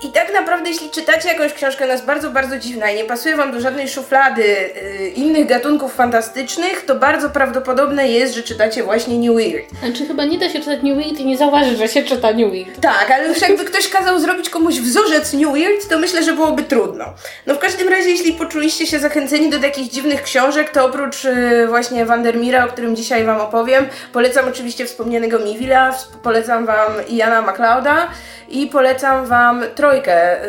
I 0.03 0.09
tak 0.09 0.33
naprawdę, 0.33 0.71
jeśli 0.71 0.91
czytacie 0.91 1.29
jakąś 1.29 1.53
książkę, 1.53 1.85
ona 1.85 1.93
jest 1.93 2.05
bardzo, 2.05 2.31
bardzo 2.31 2.59
dziwna 2.59 2.91
i 2.91 2.97
nie 2.97 3.05
pasuje 3.05 3.37
Wam 3.37 3.53
do 3.53 3.61
żadnej 3.61 3.89
szuflady 3.89 4.43
y, 4.43 5.09
innych 5.09 5.47
gatunków 5.47 5.95
fantastycznych, 5.95 6.85
to 6.85 6.95
bardzo 6.95 7.31
prawdopodobne 7.31 8.09
jest, 8.09 8.35
że 8.35 8.43
czytacie 8.43 8.83
właśnie 8.83 9.19
New 9.19 9.37
Weird. 9.37 9.71
Znaczy 9.81 10.07
chyba 10.07 10.25
nie 10.25 10.39
da 10.39 10.49
się 10.49 10.59
czytać 10.59 10.83
New 10.83 10.97
Weird 10.97 11.21
i 11.21 11.27
nie 11.27 11.37
zauważyć, 11.37 11.79
że 11.79 11.89
się 11.89 12.03
czyta 12.03 12.33
New 12.33 12.51
Weird. 12.51 12.81
Tak, 12.81 13.11
ale 13.11 13.29
już 13.29 13.41
jakby 13.41 13.65
ktoś 13.65 13.89
kazał 13.89 14.21
zrobić 14.21 14.51
komuś 14.51 14.75
wzorzec 14.75 15.33
New 15.33 15.53
Weird, 15.53 15.89
to 15.89 15.99
myślę, 15.99 16.23
że 16.23 16.33
byłoby 16.33 16.63
trudno. 16.63 17.05
No 17.47 17.55
w 17.55 17.59
każdym 17.59 17.89
razie, 17.89 18.11
jeśli 18.11 18.33
poczuliście 18.33 18.87
się 18.87 18.99
zachęceni 18.99 19.51
do 19.51 19.59
takich 19.59 19.91
dziwnych 19.91 20.23
książek, 20.23 20.71
to 20.71 20.87
oprócz 20.87 21.25
y, 21.25 21.67
właśnie 21.69 22.07
Vandermeera, 22.07 22.65
o 22.65 22.69
którym 22.69 22.97
dzisiaj 22.97 23.25
Wam 23.25 23.41
opowiem, 23.41 23.87
polecam 24.13 24.49
oczywiście 24.49 24.87
wspomnianego 24.87 25.39
Miwila, 25.39 25.95
polecam 26.23 26.67
Wam 26.67 26.93
Iana 27.09 27.43
MacLeoda 27.43 28.09
i 28.49 28.67
polecam 28.67 29.27
Wam 29.27 29.63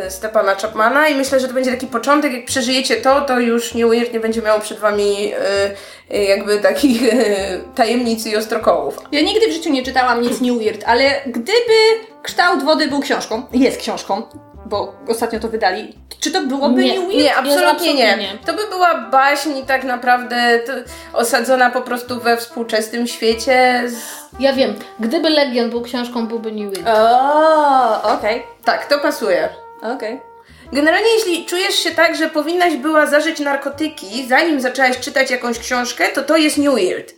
y, 0.07 0.11
Stepana 0.11 0.55
Chapmana 0.55 1.07
i 1.07 1.15
myślę, 1.15 1.39
że 1.39 1.47
to 1.47 1.53
będzie 1.53 1.71
taki 1.71 1.87
początek, 1.87 2.33
jak 2.33 2.45
przeżyjecie 2.45 2.95
to, 2.95 3.21
to 3.21 3.39
już 3.39 3.73
New 3.73 3.89
Weird 3.89 4.13
nie 4.13 4.19
będzie 4.19 4.41
miało 4.41 4.59
przed 4.59 4.79
Wami 4.79 5.33
y, 5.33 6.15
y, 6.15 6.23
jakby 6.23 6.59
takich 6.59 7.03
y, 7.03 7.61
tajemnic 7.75 8.25
i 8.25 8.37
ostrokołów. 8.37 8.97
Ja 9.11 9.21
nigdy 9.21 9.47
w 9.47 9.51
życiu 9.51 9.69
nie 9.69 9.83
czytałam 9.83 10.21
nic 10.21 10.41
New 10.41 10.57
ale 10.85 11.21
gdyby 11.25 11.73
kształt 12.23 12.63
wody 12.63 12.87
był 12.87 12.99
książką, 12.99 13.43
jest 13.53 13.77
książką, 13.77 14.23
bo 14.69 14.93
ostatnio 15.07 15.39
to 15.39 15.47
wydali, 15.49 15.93
czy 16.19 16.31
to 16.31 16.41
byłoby 16.41 16.83
Nie, 16.83 16.99
New 16.99 17.07
Weird? 17.07 17.23
Nie, 17.23 17.35
absolutnie 17.35 17.67
absolutnie 17.69 17.93
nie. 17.93 18.17
nie. 18.17 18.37
To 18.45 18.53
by 18.53 18.67
była 18.69 18.97
baśń 18.97 19.61
tak 19.67 19.83
naprawdę 19.83 20.59
osadzona 21.13 21.69
po 21.69 21.81
prostu 21.81 22.19
we 22.19 22.37
współczesnym 22.37 23.07
świecie. 23.07 23.83
Z... 23.85 23.95
Ja 24.39 24.53
wiem, 24.53 24.75
gdyby 24.99 25.29
Legion 25.29 25.69
był 25.69 25.81
książką, 25.81 26.27
byłby 26.27 26.51
New 26.51 26.73
Weird. 26.73 26.87
O, 26.89 28.03
okej, 28.13 28.43
Tak, 28.63 28.85
to 28.85 28.99
pasuje. 28.99 29.49
okej. 29.81 30.21
Generalnie 30.73 31.09
jeśli 31.15 31.45
czujesz 31.45 31.75
się 31.75 31.91
tak, 31.91 32.15
że 32.15 32.29
powinnaś 32.29 32.75
była 32.75 33.05
zażyć 33.05 33.39
narkotyki, 33.39 34.27
zanim 34.27 34.61
zaczęłaś 34.61 34.99
czytać 34.99 35.31
jakąś 35.31 35.59
książkę, 35.59 36.09
to 36.09 36.21
to 36.23 36.37
jest 36.37 36.57
New 36.57 36.73
Weird. 36.75 37.13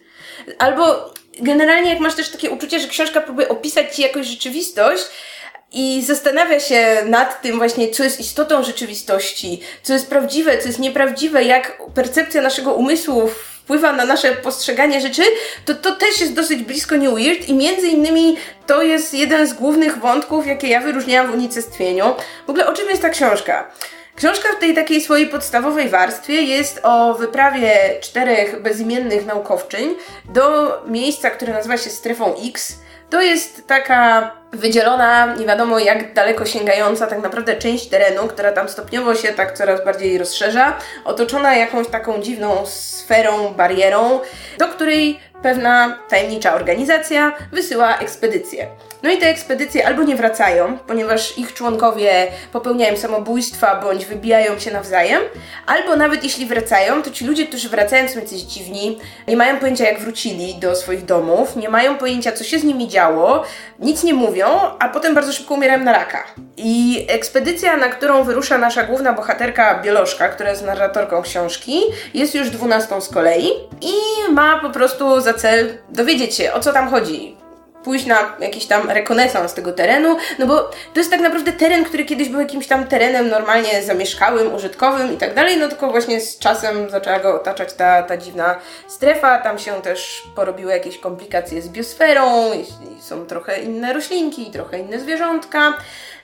Albo 0.59 1.13
generalnie 1.39 1.89
jak 1.89 1.99
masz 1.99 2.15
też 2.15 2.29
takie 2.29 2.49
uczucie, 2.49 2.79
że 2.79 2.87
książka 2.87 3.21
próbuje 3.21 3.49
opisać 3.49 3.95
ci 3.95 4.01
jakąś 4.01 4.27
rzeczywistość, 4.27 5.03
i 5.71 6.03
zastanawia 6.05 6.59
się 6.59 6.97
nad 7.05 7.41
tym 7.41 7.57
właśnie, 7.57 7.89
co 7.89 8.03
jest 8.03 8.19
istotą 8.19 8.63
rzeczywistości, 8.63 9.61
co 9.83 9.93
jest 9.93 10.09
prawdziwe, 10.09 10.57
co 10.57 10.67
jest 10.67 10.79
nieprawdziwe, 10.79 11.43
jak 11.43 11.81
percepcja 11.95 12.41
naszego 12.41 12.73
umysłu 12.73 13.27
wpływa 13.27 13.93
na 13.93 14.05
nasze 14.05 14.31
postrzeganie 14.31 15.01
rzeczy, 15.01 15.21
to 15.65 15.75
to 15.75 15.95
też 15.95 16.21
jest 16.21 16.33
dosyć 16.33 16.63
blisko 16.63 16.97
New 16.97 17.13
Weird 17.13 17.49
i 17.49 17.53
między 17.53 17.87
innymi 17.87 18.37
to 18.67 18.81
jest 18.81 19.13
jeden 19.13 19.47
z 19.47 19.53
głównych 19.53 19.97
wątków, 19.97 20.47
jakie 20.47 20.67
ja 20.67 20.81
wyróżniałam 20.81 21.31
w 21.31 21.33
unicestwieniu. 21.33 22.05
W 22.47 22.49
ogóle 22.49 22.67
o 22.67 22.73
czym 22.73 22.89
jest 22.89 23.01
ta 23.01 23.09
książka? 23.09 23.71
Książka 24.15 24.49
w 24.57 24.59
tej 24.59 24.75
takiej 24.75 25.01
swojej 25.01 25.27
podstawowej 25.27 25.89
warstwie 25.89 26.41
jest 26.41 26.79
o 26.83 27.13
wyprawie 27.13 27.71
czterech 28.01 28.61
bezimiennych 28.61 29.25
naukowczyń 29.25 29.95
do 30.25 30.71
miejsca, 30.87 31.29
które 31.29 31.53
nazywa 31.53 31.77
się 31.77 31.89
Strefą 31.89 32.35
X. 32.45 32.75
To 33.09 33.21
jest 33.21 33.67
taka 33.67 34.31
wydzielona, 34.51 35.35
nie 35.35 35.45
wiadomo 35.45 35.79
jak 35.79 36.13
daleko 36.13 36.45
sięgająca 36.45 37.07
tak 37.07 37.21
naprawdę 37.21 37.55
część 37.55 37.87
terenu, 37.87 38.27
która 38.27 38.51
tam 38.51 38.69
stopniowo 38.69 39.15
się 39.15 39.27
tak 39.27 39.57
coraz 39.57 39.85
bardziej 39.85 40.17
rozszerza, 40.17 40.77
otoczona 41.05 41.55
jakąś 41.55 41.87
taką 41.87 42.21
dziwną 42.21 42.65
sferą, 42.65 43.53
barierą, 43.53 44.19
do 44.57 44.67
której 44.67 45.19
pewna 45.41 45.99
tajemnicza 46.09 46.53
organizacja 46.53 47.31
wysyła 47.51 47.97
ekspedycję. 47.97 48.67
No 49.03 49.09
i 49.09 49.17
te 49.17 49.27
ekspedycje 49.27 49.87
albo 49.87 50.03
nie 50.03 50.15
wracają, 50.15 50.77
ponieważ 50.77 51.37
ich 51.37 51.53
członkowie 51.53 52.27
popełniają 52.53 52.97
samobójstwa 52.97 53.75
bądź 53.75 54.05
wybijają 54.05 54.59
się 54.59 54.71
nawzajem, 54.71 55.21
albo 55.65 55.95
nawet 55.95 56.23
jeśli 56.23 56.45
wracają, 56.45 57.01
to 57.01 57.11
ci 57.11 57.25
ludzie, 57.25 57.47
którzy 57.47 57.69
wracają 57.69 58.07
są 58.07 58.19
jacyś 58.19 58.41
dziwni, 58.41 58.99
nie 59.27 59.37
mają 59.37 59.59
pojęcia 59.59 59.85
jak 59.85 59.99
wrócili 59.99 60.55
do 60.55 60.75
swoich 60.75 61.05
domów, 61.05 61.55
nie 61.55 61.69
mają 61.69 61.97
pojęcia 61.97 62.31
co 62.31 62.43
się 62.43 62.59
z 62.59 62.63
nimi 62.63 62.87
działo, 62.87 63.43
nic 63.79 64.03
nie 64.03 64.13
mówią, 64.13 64.47
a 64.79 64.89
potem 64.89 65.15
bardzo 65.15 65.33
szybko 65.33 65.53
umierają 65.53 65.83
na 65.83 65.93
raka. 65.93 66.23
I 66.57 67.05
ekspedycja, 67.09 67.77
na 67.77 67.89
którą 67.89 68.23
wyrusza 68.23 68.57
nasza 68.57 68.83
główna 68.83 69.13
bohaterka 69.13 69.79
Biolożka, 69.83 70.29
która 70.29 70.49
jest 70.49 70.65
narratorką 70.65 71.21
książki, 71.21 71.81
jest 72.13 72.35
już 72.35 72.49
dwunastą 72.49 73.01
z 73.01 73.09
kolei 73.09 73.49
i 73.81 73.93
ma 74.33 74.59
po 74.59 74.69
prostu 74.69 75.21
za 75.29 75.33
cel 75.33 75.77
dowiedzieć 75.89 76.35
się 76.35 76.53
o 76.53 76.59
co 76.59 76.73
tam 76.73 76.89
chodzi. 76.89 77.37
Pójść 77.83 78.05
na 78.05 78.35
jakiś 78.39 78.65
tam 78.65 78.89
rekonesans 78.89 79.53
tego 79.53 79.71
terenu, 79.71 80.17
no 80.39 80.47
bo 80.47 80.59
to 80.93 80.99
jest 80.99 81.11
tak 81.11 81.19
naprawdę 81.19 81.51
teren, 81.51 81.85
który 81.85 82.05
kiedyś 82.05 82.29
był 82.29 82.39
jakimś 82.39 82.67
tam 82.67 82.87
terenem 82.87 83.29
normalnie 83.29 83.83
zamieszkałym, 83.83 84.55
użytkowym 84.55 85.13
i 85.13 85.17
tak 85.17 85.33
dalej, 85.35 85.57
no 85.57 85.67
tylko 85.67 85.91
właśnie 85.91 86.21
z 86.21 86.39
czasem 86.39 86.89
zaczęła 86.89 87.19
go 87.19 87.35
otaczać 87.35 87.73
ta, 87.73 88.03
ta 88.03 88.17
dziwna 88.17 88.59
strefa, 88.87 89.37
tam 89.37 89.59
się 89.59 89.81
też 89.81 90.23
porobiły 90.35 90.71
jakieś 90.71 90.97
komplikacje 90.97 91.61
z 91.61 91.69
biosferą, 91.69 92.51
są 92.99 93.25
trochę 93.25 93.59
inne 93.59 93.93
roślinki, 93.93 94.51
trochę 94.51 94.79
inne 94.79 94.99
zwierzątka, 94.99 95.73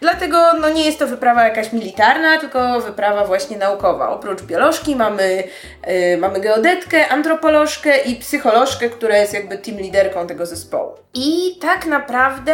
dlatego 0.02 0.54
no 0.54 0.70
nie 0.70 0.86
jest 0.86 1.00
to 1.00 1.08
wyprawa 1.08 1.44
jakaś 1.44 1.74
militarna, 1.74 2.40
tylko 2.40 2.82
wyprawa 2.82 3.26
właśnie 3.26 3.58
naukowa. 3.58 4.10
Oprócz 4.10 4.42
biolożki 4.42 4.96
mamy, 4.96 5.44
yy, 5.88 6.18
mamy 6.18 6.40
geodetkę, 6.40 7.08
antropolożkę 7.08 7.98
i 7.98 8.16
psycholożkę, 8.16 8.90
która 8.90 9.18
jest 9.18 9.34
jakby 9.34 9.58
team 9.58 9.78
liderką 9.78 10.28
tego 10.28 10.46
zespołu. 10.46 10.96
I 11.14 11.58
tak 11.62 11.86
naprawdę 11.86 12.54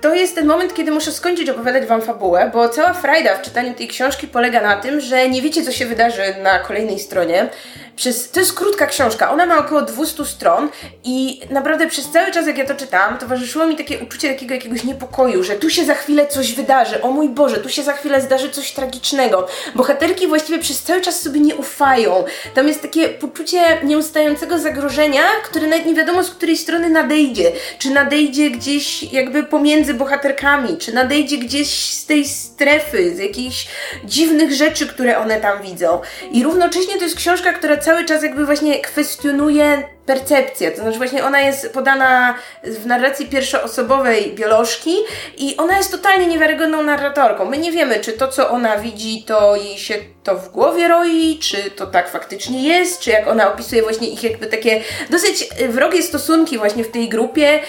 to 0.00 0.14
jest 0.14 0.34
ten 0.34 0.46
moment, 0.46 0.74
kiedy 0.74 0.90
muszę 0.90 1.12
skończyć 1.12 1.50
opowiadać 1.50 1.86
Wam 1.86 2.02
fabułę, 2.02 2.50
bo 2.54 2.68
cała 2.68 2.92
frajda 2.92 3.34
w 3.34 3.42
czytaniu 3.42 3.74
tej 3.74 3.88
książki 3.88 4.28
polega 4.28 4.62
na 4.62 4.76
tym, 4.76 5.00
że 5.00 5.28
nie 5.28 5.42
wiecie, 5.42 5.62
co 5.62 5.72
się 5.72 5.86
wydarzy 5.86 6.22
na 6.42 6.58
kolejnej 6.58 6.98
stronie. 6.98 7.48
Przez, 7.96 8.30
to 8.30 8.40
jest 8.40 8.52
krótka 8.52 8.86
książka, 8.86 9.30
ona 9.30 9.46
ma 9.46 9.58
około 9.58 9.82
200 9.82 10.24
stron 10.24 10.68
i 11.04 11.40
naprawdę 11.50 11.86
przez 11.86 12.10
cały 12.10 12.32
czas, 12.32 12.46
jak 12.46 12.58
ja 12.58 12.66
to 12.66 12.74
czytałam, 12.74 13.18
towarzyszyło 13.18 13.66
mi 13.66 13.76
takie 13.76 13.98
uczucie 13.98 14.28
takiego 14.32 14.54
jakiegoś 14.54 14.84
niepokoju, 14.84 15.42
że 15.42 15.54
tu 15.54 15.70
się 15.70 15.84
za 15.84 15.94
chwilę 15.94 16.26
coś 16.26 16.54
wydarzy, 16.54 16.65
o 17.02 17.10
mój 17.10 17.28
Boże, 17.28 17.56
tu 17.56 17.68
się 17.68 17.82
za 17.82 17.92
chwilę 17.92 18.20
zdarzy 18.20 18.50
coś 18.50 18.72
tragicznego. 18.72 19.46
Bohaterki 19.74 20.26
właściwie 20.26 20.58
przez 20.58 20.82
cały 20.82 21.00
czas 21.00 21.20
sobie 21.22 21.40
nie 21.40 21.56
ufają. 21.56 22.24
Tam 22.54 22.68
jest 22.68 22.82
takie 22.82 23.08
poczucie 23.08 23.58
nieustającego 23.84 24.58
zagrożenia, 24.58 25.22
które 25.44 25.66
nawet 25.66 25.86
nie 25.86 25.94
wiadomo 25.94 26.24
z 26.24 26.30
której 26.30 26.56
strony 26.56 26.90
nadejdzie. 26.90 27.52
Czy 27.78 27.90
nadejdzie 27.90 28.50
gdzieś 28.50 29.02
jakby 29.02 29.42
pomiędzy 29.42 29.94
bohaterkami, 29.94 30.78
czy 30.78 30.94
nadejdzie 30.94 31.38
gdzieś 31.38 31.92
z 31.92 32.06
tej 32.06 32.24
strefy, 32.24 33.16
z 33.16 33.18
jakichś 33.18 33.66
dziwnych 34.04 34.52
rzeczy, 34.52 34.86
które 34.86 35.18
one 35.18 35.40
tam 35.40 35.62
widzą. 35.62 36.00
I 36.32 36.44
równocześnie 36.44 36.96
to 36.96 37.04
jest 37.04 37.16
książka, 37.16 37.52
która 37.52 37.76
cały 37.76 38.04
czas 38.04 38.22
jakby 38.22 38.46
właśnie 38.46 38.80
kwestionuje 38.80 39.82
percepcję, 40.06 40.70
to 40.70 40.82
znaczy 40.82 40.98
właśnie 40.98 41.24
ona 41.24 41.40
jest 41.40 41.72
podana 41.72 42.34
w 42.62 42.86
narracji 42.86 43.26
pierwszoosobowej 43.26 44.32
biolożki 44.34 44.96
i 45.38 45.56
ona 45.56 45.76
jest 45.76 45.90
totalnie 45.90 46.26
niewiarygodną 46.56 46.82
narratorką. 46.82 47.44
My 47.44 47.58
nie 47.58 47.72
wiemy, 47.72 48.00
czy 48.00 48.12
to, 48.12 48.28
co 48.28 48.50
ona 48.50 48.78
widzi, 48.78 49.24
to 49.26 49.56
jej 49.56 49.78
się 49.78 49.94
to 50.22 50.36
w 50.36 50.48
głowie 50.48 50.88
roi, 50.88 51.38
czy 51.38 51.70
to 51.70 51.86
tak 51.86 52.10
faktycznie 52.10 52.62
jest, 52.62 53.00
czy 53.00 53.10
jak 53.10 53.28
ona 53.28 53.52
opisuje 53.52 53.82
właśnie 53.82 54.08
ich 54.08 54.22
jakby 54.22 54.46
takie 54.46 54.80
dosyć 55.10 55.48
wrogie 55.68 56.02
stosunki 56.02 56.58
właśnie 56.58 56.84
w 56.84 56.90
tej 56.90 57.08
grupie, 57.08 57.60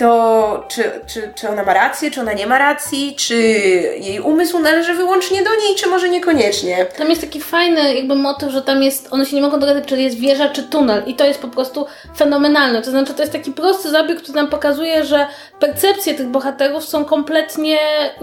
to 0.00 0.64
czy, 0.68 0.82
czy, 1.06 1.32
czy 1.34 1.48
ona 1.48 1.64
ma 1.64 1.74
rację, 1.74 2.10
czy 2.10 2.20
ona 2.20 2.32
nie 2.32 2.46
ma 2.46 2.58
racji, 2.58 3.14
czy 3.18 3.34
jej 4.00 4.20
umysł 4.20 4.58
należy 4.58 4.94
wyłącznie 4.94 5.42
do 5.42 5.50
niej, 5.50 5.74
czy 5.76 5.86
może 5.86 6.08
niekoniecznie. 6.08 6.86
Tam 6.98 7.10
jest 7.10 7.20
taki 7.20 7.40
fajny 7.40 7.94
jakby 7.94 8.14
motyw, 8.14 8.50
że 8.50 8.62
tam 8.62 8.82
jest, 8.82 9.08
one 9.10 9.26
się 9.26 9.36
nie 9.36 9.42
mogą 9.42 9.60
dogadać, 9.60 9.84
czy 9.86 10.00
jest 10.00 10.18
wieża, 10.18 10.48
czy 10.48 10.62
tunel 10.62 11.02
i 11.06 11.14
to 11.14 11.24
jest 11.24 11.40
po 11.40 11.48
prostu 11.48 11.86
fenomenalne. 12.16 12.82
To 12.82 12.90
znaczy, 12.90 13.14
to 13.14 13.22
jest 13.22 13.32
taki 13.32 13.52
prosty 13.52 13.90
zabieg, 13.90 14.22
który 14.22 14.36
nam 14.36 14.48
pokazuje, 14.48 15.04
że 15.04 15.26
percepcje 15.60 16.14
tych 16.14 16.26
bohaterów 16.26 16.84
są 16.84 17.04
kompletnie 17.04 17.78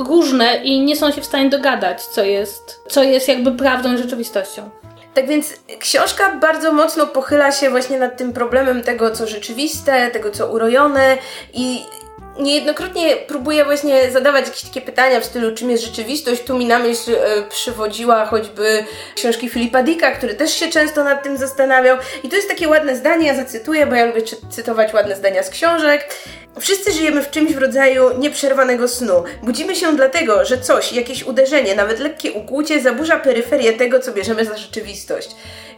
różne 0.08 0.56
i 0.56 0.80
nie 0.80 0.96
są 0.96 1.12
się 1.12 1.22
w 1.22 1.26
stanie 1.26 1.50
dogadać, 1.50 2.04
co 2.04 2.24
jest, 2.24 2.82
co 2.90 3.04
jest 3.04 3.28
jakby 3.28 3.52
prawdą 3.52 3.94
i 3.94 3.98
rzeczywistością. 3.98 4.70
Tak 5.14 5.28
więc 5.28 5.54
książka 5.80 6.36
bardzo 6.36 6.74
mocno 6.74 7.08
pochyla 7.08 7.52
się 7.52 7.70
właśnie 7.70 8.00
nad 8.00 8.18
tym 8.18 8.34
problemem 8.34 8.84
tego, 8.84 9.12
co 9.12 9.28
rzeczywiste, 9.28 10.12
tego, 10.12 10.32
co 10.32 10.48
urojone 10.48 11.18
i 11.54 11.86
niejednokrotnie 12.40 13.16
próbuję 13.28 13.66
właśnie 13.66 14.12
zadawać 14.12 14.46
jakieś 14.46 14.62
takie 14.62 14.82
pytania 14.82 15.20
w 15.20 15.26
stylu, 15.26 15.56
czym 15.56 15.70
jest 15.72 15.84
rzeczywistość. 15.84 16.44
Tu 16.44 16.58
mi 16.58 16.66
na 16.66 16.80
myśl 16.80 17.16
e, 17.16 17.44
przywodziła 17.50 18.26
choćby 18.26 18.86
książki 19.16 19.50
Filipa 19.50 19.84
Dicka, 19.84 20.12
który 20.12 20.34
też 20.34 20.54
się 20.54 20.68
często 20.68 21.04
nad 21.04 21.24
tym 21.24 21.38
zastanawiał. 21.38 21.98
I 22.24 22.30
to 22.30 22.36
jest 22.36 22.50
takie 22.50 22.68
ładne 22.68 22.96
zdanie, 22.96 23.28
ja 23.28 23.36
zacytuję, 23.36 23.86
bo 23.86 23.96
ja 23.96 24.06
lubię 24.06 24.22
cytować 24.50 24.94
ładne 24.94 25.16
zdania 25.16 25.44
z 25.44 25.50
książek. 25.50 26.10
Wszyscy 26.60 26.92
żyjemy 26.92 27.24
w 27.24 27.30
czymś 27.30 27.54
w 27.54 27.58
rodzaju 27.58 28.20
nieprzerwanego 28.20 28.88
snu. 28.88 29.24
Budzimy 29.44 29.76
się 29.76 29.96
dlatego, 29.96 30.46
że 30.46 30.58
coś, 30.58 30.94
jakieś 30.94 31.24
uderzenie, 31.24 31.76
nawet 31.76 32.00
lekkie 32.00 32.32
ukłucie 32.32 32.82
zaburza 32.82 33.20
peryferię 33.20 33.74
tego, 33.74 34.00
co 34.00 34.12
bierzemy 34.12 34.46
za 34.46 34.58
rzeczywistość. 34.58 35.30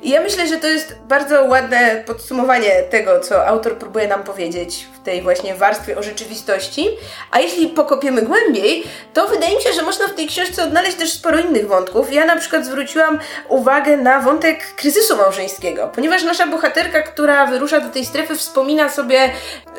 I 0.02 0.10
ja 0.10 0.22
myślę, 0.22 0.48
że 0.48 0.58
to 0.58 0.68
jest 0.68 0.96
bardzo 1.08 1.44
ładne 1.44 2.04
podsumowanie 2.06 2.84
tego, 2.90 3.20
co 3.20 3.48
autor 3.48 3.78
próbuje 3.78 4.08
nam 4.08 4.24
powiedzieć 4.24 4.88
w 4.94 5.04
tej 5.04 5.22
właśnie 5.22 5.56
warstwie 5.56 5.98
o 5.98 6.04
rzeczywistości. 6.04 6.90
A 7.32 7.40
jeśli 7.40 7.68
pokopiemy 7.68 8.22
głębiej, 8.22 8.84
to 9.14 9.28
wydaje 9.28 9.56
mi 9.56 9.62
się, 9.62 9.74
że 9.74 9.82
można 9.82 10.08
w 10.08 10.14
tej 10.14 10.28
książce 10.28 10.64
odnaleźć 10.64 10.98
też 10.98 11.14
sporo 11.14 11.40
innych 11.40 11.68
wątków. 11.68 12.14
Ja 12.14 12.26
na 12.26 12.36
przykład 12.36 12.66
zwróciłam 12.66 13.20
uwagę 13.50 13.98
na 13.98 14.20
wątek 14.20 14.76
kryzysu 14.76 15.18
małżeńskiego, 15.18 15.92
ponieważ 15.96 16.24
nasza 16.24 16.48
bohaterka, 16.48 17.02
która 17.02 17.46
wyrusza 17.46 17.80
do 17.80 17.90
tej 17.90 18.06
strefy, 18.06 18.36
wspomina 18.36 18.90
sobie 18.90 19.30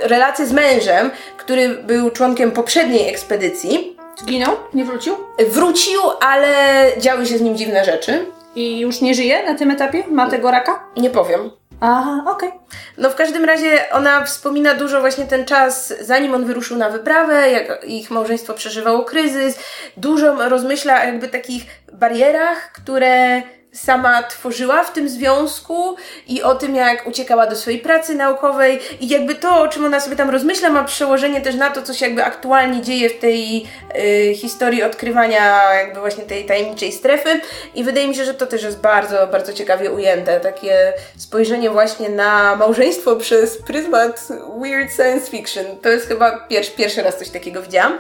relację 0.03 0.47
z 0.47 0.53
mężem, 0.53 1.11
który 1.37 1.69
był 1.69 2.11
członkiem 2.11 2.51
poprzedniej 2.51 3.09
ekspedycji. 3.09 3.97
Zginął? 4.23 4.57
Nie 4.75 4.85
wrócił? 4.85 5.17
Wrócił, 5.49 6.01
ale 6.21 6.85
działy 6.99 7.27
się 7.27 7.39
z 7.39 7.41
nim 7.41 7.57
dziwne 7.57 7.85
rzeczy. 7.85 8.27
I 8.55 8.81
już 8.81 9.01
nie 9.01 9.15
żyje 9.15 9.45
na 9.45 9.55
tym 9.55 9.71
etapie? 9.71 10.05
Ma 10.11 10.31
tego 10.31 10.51
raka? 10.51 10.85
Nie 10.97 11.11
powiem. 11.11 11.51
Aha, 11.81 12.25
okej. 12.27 12.49
Okay. 12.49 12.61
No 12.99 13.11
w 13.11 13.15
każdym 13.15 13.45
razie 13.45 13.91
ona 13.93 14.25
wspomina 14.25 14.75
dużo 14.75 15.01
właśnie 15.01 15.27
ten 15.27 15.45
czas, 15.45 15.95
zanim 16.01 16.35
on 16.35 16.45
wyruszył 16.45 16.77
na 16.77 16.91
wyprawę, 16.91 17.51
jak 17.51 17.85
ich 17.85 18.11
małżeństwo 18.11 18.55
przeżywało 18.55 19.05
kryzys. 19.05 19.59
Dużo 19.97 20.49
rozmyśla 20.49 21.05
jakby 21.05 21.29
takich 21.29 21.63
barierach, 21.93 22.73
które 22.73 23.43
sama 23.73 24.23
tworzyła 24.23 24.85
w 24.85 24.93
tym 24.93 25.09
związku 25.09 25.97
i 26.27 26.43
o 26.43 26.55
tym, 26.55 26.75
jak 26.75 27.07
uciekała 27.07 27.47
do 27.47 27.57
swojej 27.57 27.81
pracy 27.81 28.15
naukowej 28.15 28.81
i 29.01 29.09
jakby 29.09 29.35
to, 29.35 29.61
o 29.61 29.69
czym 29.69 29.85
ona 29.85 30.01
sobie 30.01 30.17
tam 30.17 30.31
rozmyśla, 30.31 30.71
ma 30.71 30.85
przełożenie 30.85 31.41
też 31.41 31.55
na 31.55 31.71
to, 31.71 31.83
co 31.83 31.95
się 31.95 32.07
jakby 32.07 32.25
aktualnie 32.25 32.83
dzieje 32.83 33.11
w 33.11 33.19
tej 33.19 33.67
y, 33.97 34.35
historii 34.35 34.83
odkrywania 34.83 35.75
jakby 35.75 36.01
właśnie 36.01 36.25
tej 36.25 36.45
tajemniczej 36.45 36.93
strefy 36.93 37.41
i 37.75 37.85
wydaje 37.85 38.09
mi 38.09 38.15
się, 38.15 38.25
że 38.25 38.35
to 38.35 38.47
też 38.47 38.63
jest 38.63 38.81
bardzo, 38.81 39.27
bardzo 39.27 39.53
ciekawie 39.53 39.91
ujęte, 39.91 40.41
takie 40.41 40.93
spojrzenie 41.17 41.71
właśnie 41.71 42.09
na 42.09 42.57
małżeństwo 42.57 43.17
przez 43.17 43.63
pryzmat 43.63 44.29
weird 44.63 44.93
science 44.97 45.31
fiction. 45.31 45.65
To 45.83 45.89
jest 45.89 46.09
chyba 46.09 46.39
pierwszy, 46.39 46.73
pierwszy 46.73 47.03
raz 47.03 47.19
coś 47.19 47.29
takiego 47.29 47.63
widziałam. 47.63 47.99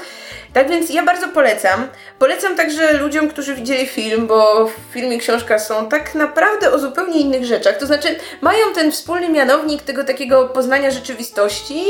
Tak 0.52 0.70
więc 0.70 0.90
ja 0.90 1.02
bardzo 1.02 1.28
polecam. 1.28 1.88
Polecam 2.18 2.56
także 2.56 2.92
ludziom, 2.92 3.28
którzy 3.28 3.54
widzieli 3.54 3.86
film, 3.86 4.26
bo 4.26 4.66
w 4.66 4.92
filmie 4.92 5.18
książka 5.18 5.58
są 5.60 5.88
tak 5.88 6.14
naprawdę 6.14 6.72
o 6.72 6.78
zupełnie 6.78 7.20
innych 7.20 7.44
rzeczach. 7.44 7.76
To 7.76 7.86
znaczy, 7.86 8.16
mają 8.40 8.72
ten 8.74 8.92
wspólny 8.92 9.28
mianownik 9.28 9.82
tego 9.82 10.04
takiego 10.04 10.48
poznania 10.48 10.90
rzeczywistości 10.90 11.84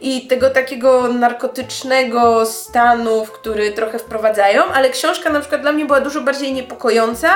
i 0.00 0.26
tego 0.26 0.50
takiego 0.50 1.08
narkotycznego 1.08 2.46
stanu, 2.46 3.24
w 3.24 3.32
który 3.32 3.72
trochę 3.72 3.98
wprowadzają, 3.98 4.64
ale 4.64 4.90
książka 4.90 5.30
na 5.30 5.40
przykład 5.40 5.60
dla 5.60 5.72
mnie 5.72 5.86
była 5.86 6.00
dużo 6.00 6.20
bardziej 6.20 6.52
niepokojąca 6.52 7.34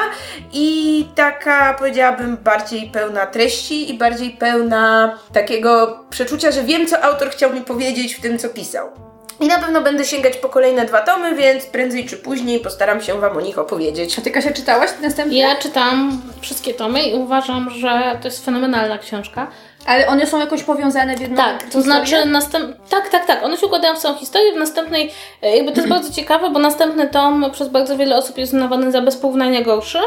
i 0.52 1.08
taka, 1.14 1.74
powiedziałabym, 1.74 2.36
bardziej 2.36 2.90
pełna 2.90 3.26
treści 3.26 3.90
i 3.90 3.98
bardziej 3.98 4.30
pełna 4.30 5.18
takiego 5.32 6.04
przeczucia, 6.10 6.50
że 6.50 6.62
wiem, 6.62 6.86
co 6.86 7.04
autor 7.04 7.30
chciał 7.30 7.52
mi 7.52 7.60
powiedzieć 7.60 8.14
w 8.14 8.20
tym, 8.20 8.38
co 8.38 8.48
pisał. 8.48 9.09
I 9.40 9.46
na 9.48 9.58
pewno 9.58 9.80
będę 9.80 10.04
sięgać 10.04 10.36
po 10.36 10.48
kolejne 10.48 10.84
dwa 10.84 11.00
tomy, 11.00 11.34
więc 11.34 11.66
prędzej 11.66 12.06
czy 12.06 12.16
później 12.16 12.60
postaram 12.60 13.00
się 13.02 13.20
Wam 13.20 13.36
o 13.36 13.40
nich 13.40 13.58
opowiedzieć. 13.58 14.18
A 14.18 14.22
Ty 14.22 14.30
Kasia 14.30 14.52
czytałaś 14.52 14.90
następne? 15.02 15.36
Ja 15.36 15.56
czytam 15.56 16.22
wszystkie 16.40 16.74
tomy 16.74 17.02
i 17.02 17.14
uważam, 17.14 17.70
że 17.70 18.18
to 18.22 18.28
jest 18.28 18.44
fenomenalna 18.44 18.98
książka. 18.98 19.46
Ale 19.86 20.06
one 20.06 20.26
są 20.26 20.38
jakoś 20.40 20.62
powiązane 20.62 21.16
w 21.16 21.20
jedną 21.20 21.36
Tak, 21.36 21.58
to 21.58 21.64
historię? 21.64 21.84
znaczy 21.84 22.24
następ... 22.24 22.76
tak, 22.90 23.08
tak, 23.08 23.26
tak. 23.26 23.44
One 23.44 23.56
się 23.56 23.66
układają 23.66 23.94
w 23.96 23.98
całą 23.98 24.14
historię. 24.14 24.52
W 24.52 24.56
następnej, 24.56 25.10
e, 25.42 25.56
jakby 25.56 25.72
to 25.72 25.76
jest 25.80 25.88
bardzo 25.94 26.12
ciekawe, 26.12 26.50
bo 26.50 26.58
następny 26.58 27.08
tom 27.08 27.46
przez 27.52 27.68
bardzo 27.68 27.96
wiele 27.96 28.16
osób 28.16 28.38
jest 28.38 28.52
uznawany 28.54 28.92
za 28.92 29.00
bez 29.00 29.16
porównania 29.16 29.62
gorszy. 29.62 29.98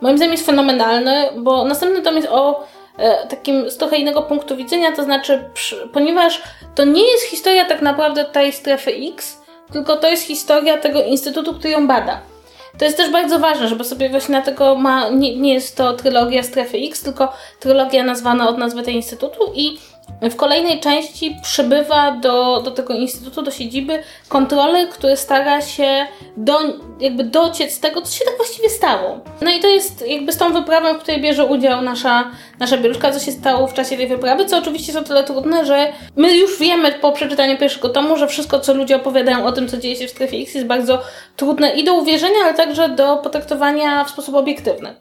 Moim 0.00 0.16
zdaniem 0.16 0.32
jest 0.32 0.46
fenomenalny, 0.46 1.28
bo 1.36 1.64
następny 1.64 2.02
tom 2.02 2.16
jest 2.16 2.28
o 2.30 2.66
takim 3.28 3.70
z 3.70 3.76
trochę 3.76 3.96
innego 3.96 4.22
punktu 4.22 4.56
widzenia, 4.56 4.92
to 4.92 5.04
znaczy, 5.04 5.44
ponieważ 5.92 6.42
to 6.74 6.84
nie 6.84 7.10
jest 7.12 7.24
historia 7.24 7.64
tak 7.64 7.82
naprawdę 7.82 8.24
tej 8.24 8.52
strefy 8.52 8.90
X, 9.12 9.38
tylko 9.72 9.96
to 9.96 10.08
jest 10.08 10.26
historia 10.26 10.78
tego 10.78 11.02
instytutu, 11.02 11.54
który 11.54 11.70
ją 11.70 11.86
bada. 11.86 12.20
To 12.78 12.84
jest 12.84 12.96
też 12.96 13.10
bardzo 13.10 13.38
ważne, 13.38 13.68
żeby 13.68 13.84
sobie 13.84 14.08
właśnie 14.08 14.34
na 14.34 14.42
tego 14.42 14.74
ma, 14.74 15.08
nie, 15.08 15.36
nie 15.36 15.54
jest 15.54 15.76
to 15.76 15.92
trylogia 15.92 16.42
strefy 16.42 16.78
X, 16.78 17.02
tylko 17.02 17.32
trylogia 17.60 18.04
nazwana 18.04 18.48
od 18.48 18.58
nazwy 18.58 18.82
tego 18.82 18.96
instytutu 18.96 19.52
i 19.54 19.78
w 20.22 20.36
kolejnej 20.36 20.80
części 20.80 21.36
przybywa 21.42 22.12
do, 22.12 22.60
do 22.60 22.70
tego 22.70 22.94
instytutu, 22.94 23.42
do 23.42 23.50
siedziby 23.50 24.02
kontroler, 24.28 24.88
który 24.88 25.16
stara 25.16 25.60
się 25.60 26.06
do, 26.36 26.58
jakby 27.00 27.24
dociec 27.24 27.80
tego, 27.80 28.02
co 28.02 28.18
się 28.18 28.24
tak 28.24 28.36
właściwie 28.36 28.68
stało. 28.68 29.20
No 29.40 29.50
i 29.50 29.60
to 29.60 29.68
jest 29.68 30.08
jakby 30.08 30.32
z 30.32 30.36
tą 30.36 30.52
wyprawą, 30.52 30.94
w 30.94 30.98
której 30.98 31.20
bierze 31.20 31.44
udział 31.44 31.82
nasza, 31.82 32.30
nasza 32.58 32.76
bieluszka, 32.76 33.12
co 33.12 33.20
się 33.20 33.32
stało 33.32 33.66
w 33.66 33.74
czasie 33.74 33.96
tej 33.96 34.08
wyprawy, 34.08 34.44
co 34.44 34.58
oczywiście 34.58 34.92
jest 34.92 35.04
o 35.04 35.08
tyle 35.08 35.24
trudne, 35.24 35.66
że 35.66 35.92
my 36.16 36.36
już 36.36 36.58
wiemy 36.58 36.92
po 36.92 37.12
przeczytaniu 37.12 37.58
pierwszego 37.58 37.88
tomu, 37.88 38.16
że 38.16 38.26
wszystko, 38.26 38.60
co 38.60 38.74
ludzie 38.74 38.96
opowiadają 38.96 39.46
o 39.46 39.52
tym, 39.52 39.68
co 39.68 39.76
dzieje 39.76 39.96
się 39.96 40.06
w 40.06 40.10
strefie 40.10 40.36
X 40.36 40.54
jest 40.54 40.66
bardzo 40.66 41.02
trudne 41.36 41.70
i 41.70 41.84
do 41.84 41.94
uwierzenia, 41.94 42.38
ale 42.44 42.54
także 42.54 42.88
do 42.88 43.16
potraktowania 43.16 44.04
w 44.04 44.10
sposób 44.10 44.34
obiektywny. 44.34 44.94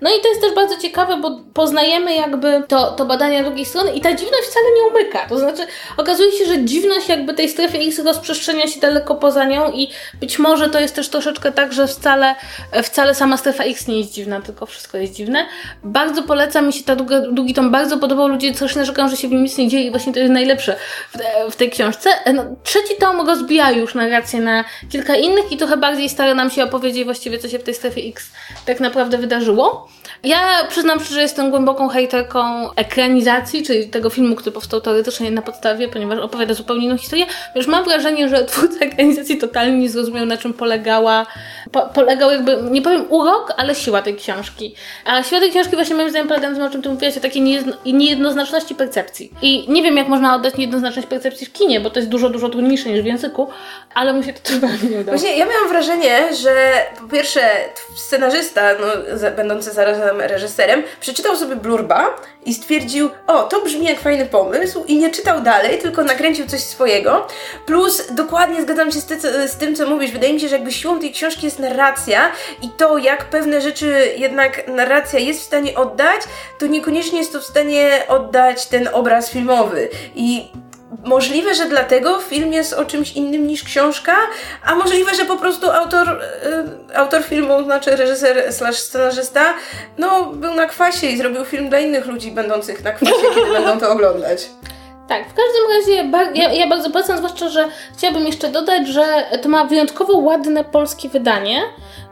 No 0.00 0.10
i 0.10 0.20
to 0.20 0.28
jest 0.28 0.40
też 0.40 0.54
bardzo 0.54 0.76
ciekawe, 0.76 1.16
bo 1.16 1.40
poznajemy 1.54 2.14
jakby 2.14 2.62
to, 2.68 2.92
to 2.92 3.04
badania 3.04 3.42
drugiej 3.42 3.64
strony 3.64 3.92
i 3.92 4.00
ta 4.00 4.14
dziwność 4.14 4.48
wcale 4.54 4.66
nie 4.76 4.82
umyka. 4.82 5.18
To 5.28 5.38
znaczy, 5.38 5.66
okazuje 5.96 6.32
się, 6.32 6.46
że 6.46 6.64
dziwność 6.64 7.08
jakby 7.08 7.34
tej 7.34 7.48
strefy 7.48 7.78
X 7.78 7.98
rozprzestrzenia 7.98 8.66
się 8.66 8.80
daleko 8.80 9.14
poza 9.14 9.44
nią 9.44 9.72
i 9.72 9.88
być 10.20 10.38
może 10.38 10.68
to 10.68 10.80
jest 10.80 10.94
też 10.94 11.08
troszeczkę 11.08 11.52
tak, 11.52 11.72
że 11.72 11.86
wcale, 11.86 12.34
wcale 12.82 13.14
sama 13.14 13.36
strefa 13.36 13.64
X 13.64 13.88
nie 13.88 13.98
jest 13.98 14.12
dziwna, 14.12 14.40
tylko 14.40 14.66
wszystko 14.66 14.98
jest 14.98 15.12
dziwne. 15.12 15.46
Bardzo 15.84 16.22
polecam, 16.22 16.66
mi 16.66 16.72
się 16.72 16.84
ta 16.84 16.96
długa, 16.96 17.20
długi 17.20 17.54
tom 17.54 17.70
bardzo 17.70 17.98
podobał. 17.98 18.28
Ludzie 18.28 18.54
coś 18.54 18.74
narzekają, 18.74 19.08
że 19.08 19.16
się 19.16 19.28
w 19.28 19.30
nim 19.30 19.42
nic 19.42 19.58
nie 19.58 19.68
dzieje 19.68 19.86
i 19.86 19.90
właśnie 19.90 20.12
to 20.12 20.18
jest 20.18 20.32
najlepsze 20.32 20.76
w, 21.12 21.52
w 21.52 21.56
tej 21.56 21.70
książce. 21.70 22.10
No, 22.34 22.44
trzeci 22.62 22.96
tom 23.00 23.26
rozbija 23.26 23.70
już 23.70 23.94
narrację 23.94 24.40
na 24.40 24.64
kilka 24.90 25.16
innych 25.16 25.52
i 25.52 25.56
trochę 25.56 25.76
bardziej 25.76 26.08
stara 26.08 26.34
nam 26.34 26.50
się 26.50 26.64
opowiedzieć 26.64 27.04
właściwie, 27.04 27.38
co 27.38 27.48
się 27.48 27.58
w 27.58 27.62
tej 27.62 27.74
strefie 27.74 28.00
X 28.08 28.30
tak 28.66 28.80
naprawdę 28.80 29.18
wydarzyło. 29.18 29.88
Ja 30.22 30.66
przyznam 30.68 31.00
szczerze, 31.00 31.14
że 31.14 31.22
jestem 31.22 31.50
głęboką 31.50 31.88
hejterką 31.88 32.72
ekranizacji, 32.76 33.62
czyli 33.62 33.88
tego 33.88 34.10
filmu, 34.10 34.36
który 34.36 34.52
powstał 34.52 34.80
teoretycznie 34.80 35.30
na 35.30 35.42
podstawie, 35.42 35.88
ponieważ 35.88 36.18
opowiada 36.18 36.54
zupełnie 36.54 36.86
inną 36.86 36.98
historię. 36.98 37.26
Wiesz, 37.56 37.66
mam 37.66 37.84
wrażenie, 37.84 38.28
że 38.28 38.44
twórca 38.44 38.84
ekranizacji 38.84 39.38
totalnie 39.38 39.78
nie 39.78 39.88
zrozumiał, 39.88 40.26
na 40.26 40.36
czym 40.36 40.52
polegała, 40.52 41.26
po, 41.72 41.82
polegał 41.82 42.30
jakby, 42.30 42.56
nie 42.70 42.82
powiem 42.82 43.04
urok, 43.08 43.52
ale 43.56 43.74
siła 43.74 44.02
tej 44.02 44.16
książki. 44.16 44.74
A 45.04 45.22
siła 45.22 45.40
tej 45.40 45.50
książki 45.50 45.76
właśnie 45.76 45.96
moim 45.96 46.10
zdaniem 46.10 46.28
polega 46.28 46.50
na 46.50 46.56
tym, 46.56 46.64
o 46.64 46.70
czym 46.70 46.82
ty 46.82 46.88
mówiłaś, 46.88 47.16
o 47.16 47.20
takiej 47.20 47.42
niejedno, 47.42 47.72
niejednoznaczności 47.86 48.74
percepcji. 48.74 49.32
I 49.42 49.64
nie 49.68 49.82
wiem, 49.82 49.96
jak 49.96 50.08
można 50.08 50.36
oddać 50.36 50.56
niejednoznaczność 50.56 51.08
percepcji 51.08 51.46
w 51.46 51.52
kinie, 51.52 51.80
bo 51.80 51.90
to 51.90 51.98
jest 51.98 52.10
dużo, 52.10 52.30
dużo 52.30 52.48
trudniejsze 52.48 52.88
niż 52.90 53.02
w 53.02 53.06
języku, 53.06 53.48
ale 53.94 54.12
mu 54.12 54.22
się 54.22 54.32
to 54.32 54.40
totalnie 54.54 54.90
nie 54.90 55.00
udało. 55.00 55.18
Właśnie 55.18 55.38
ja 55.38 55.46
miałam 55.46 55.68
wrażenie, 55.68 56.34
że 56.42 56.72
po 57.00 57.08
pierwsze 57.08 57.40
scenarzysta, 57.96 58.62
no, 58.80 58.86
będący 59.36 59.70
zarazem 60.04 60.20
reżyserem, 60.20 60.82
przeczytał 61.00 61.36
sobie 61.36 61.56
blurba 61.56 62.16
i 62.46 62.54
stwierdził, 62.54 63.10
o, 63.26 63.42
to 63.42 63.60
brzmi 63.60 63.86
jak 63.86 64.00
fajny 64.00 64.26
pomysł 64.26 64.84
i 64.84 64.98
nie 64.98 65.10
czytał 65.10 65.40
dalej, 65.40 65.78
tylko 65.78 66.04
nakręcił 66.04 66.46
coś 66.46 66.60
swojego. 66.60 67.26
Plus 67.66 68.02
dokładnie 68.10 68.62
zgadzam 68.62 68.92
się 68.92 69.00
z, 69.00 69.06
ty, 69.06 69.48
z 69.48 69.56
tym, 69.56 69.76
co 69.76 69.86
mówisz. 69.86 70.10
Wydaje 70.10 70.32
mi 70.32 70.40
się, 70.40 70.48
że 70.48 70.56
jakby 70.56 70.72
siłą 70.72 71.00
tej 71.00 71.12
książki 71.12 71.46
jest 71.46 71.58
narracja 71.58 72.32
i 72.62 72.68
to, 72.68 72.98
jak 72.98 73.24
pewne 73.24 73.60
rzeczy 73.60 74.14
jednak 74.16 74.68
narracja 74.68 75.18
jest 75.18 75.40
w 75.40 75.44
stanie 75.44 75.74
oddać, 75.74 76.20
to 76.58 76.66
niekoniecznie 76.66 77.18
jest 77.18 77.32
to 77.32 77.40
w 77.40 77.44
stanie 77.44 78.02
oddać 78.08 78.66
ten 78.66 78.88
obraz 78.92 79.30
filmowy. 79.30 79.88
I 80.14 80.50
Możliwe, 81.04 81.54
że 81.54 81.68
dlatego 81.68 82.20
film 82.20 82.52
jest 82.52 82.72
o 82.72 82.84
czymś 82.84 83.12
innym 83.12 83.46
niż 83.46 83.64
książka, 83.64 84.16
a 84.64 84.74
możliwe, 84.74 85.14
że 85.14 85.24
po 85.24 85.36
prostu 85.36 85.70
autor, 85.70 86.08
y, 86.90 86.96
autor 86.96 87.22
filmu, 87.22 87.64
znaczy 87.64 87.96
reżyser 87.96 88.52
slash 88.52 88.76
scenarzysta, 88.76 89.54
no 89.98 90.24
był 90.24 90.54
na 90.54 90.66
kwasie 90.66 91.06
i 91.06 91.16
zrobił 91.16 91.44
film 91.44 91.68
dla 91.68 91.78
innych 91.78 92.06
ludzi 92.06 92.30
będących 92.30 92.84
na 92.84 92.92
kwasie, 92.92 93.22
kiedy 93.34 93.52
będą 93.52 93.80
to 93.80 93.92
oglądać. 93.92 94.46
Tak, 95.08 95.24
w 95.28 95.34
każdym 95.34 95.70
razie 95.70 96.10
ja, 96.34 96.52
ja 96.52 96.66
bardzo 96.66 96.90
polecam, 96.90 97.18
zwłaszcza, 97.18 97.48
że 97.48 97.68
chciałabym 97.96 98.26
jeszcze 98.26 98.48
dodać, 98.48 98.88
że 98.88 99.04
to 99.42 99.48
ma 99.48 99.64
wyjątkowo 99.64 100.18
ładne 100.18 100.64
polskie 100.64 101.08
wydanie, 101.08 101.62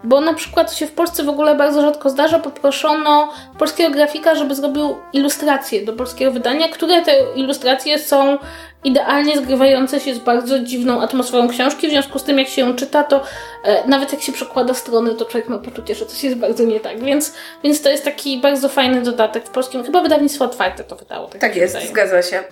bo 0.05 0.21
na 0.21 0.35
przykład 0.35 0.75
się 0.75 0.87
w 0.87 0.93
Polsce 0.93 1.23
w 1.23 1.29
ogóle 1.29 1.55
bardzo 1.55 1.83
rzadko 1.83 2.11
zdarza, 2.11 2.39
poproszono 2.39 3.33
polskiego 3.59 3.91
grafika, 3.91 4.35
żeby 4.35 4.55
zrobił 4.55 4.97
ilustracje 5.13 5.85
do 5.85 5.93
polskiego 5.93 6.33
wydania, 6.33 6.69
które 6.69 7.03
te 7.03 7.13
ilustracje 7.35 7.99
są 7.99 8.39
idealnie 8.85 9.37
zgrywające 9.37 10.01
się 10.01 10.15
z 10.15 10.19
bardzo 10.19 10.59
dziwną 10.59 11.03
atmosferą 11.03 11.49
książki, 11.49 11.89
w 11.89 11.91
związku 11.91 12.19
z 12.19 12.25
tym 12.25 12.39
jak 12.39 12.49
się 12.49 12.63
ją 12.63 12.75
czyta, 12.75 13.05
to 13.05 13.25
e, 13.65 13.89
nawet 13.89 14.13
jak 14.13 14.23
się 14.23 14.33
przekłada 14.33 14.75
strony, 14.75 15.15
to 15.15 15.25
człowiek 15.25 15.49
ma 15.49 15.59
poczucie, 15.59 15.95
że 15.95 16.07
coś 16.07 16.25
jest 16.25 16.37
bardzo 16.37 16.65
nie 16.65 16.81
tak, 16.81 17.05
więc, 17.05 17.35
więc 17.65 17.83
to 17.83 17.91
jest 17.91 18.05
taki 18.05 18.41
bardzo 18.41 18.69
fajny 18.69 19.03
dodatek 19.03 19.47
w 19.47 19.51
polskim, 19.51 19.85
chyba 19.85 20.03
wydawnictwo 20.03 20.45
otwarte 20.45 20.85
to 20.85 20.97
wydało. 20.97 21.27
Tak, 21.27 21.41
tak 21.41 21.57
jest, 21.57 21.75
wydaje. 21.75 21.91
zgadza 21.91 22.23
się. 22.23 22.45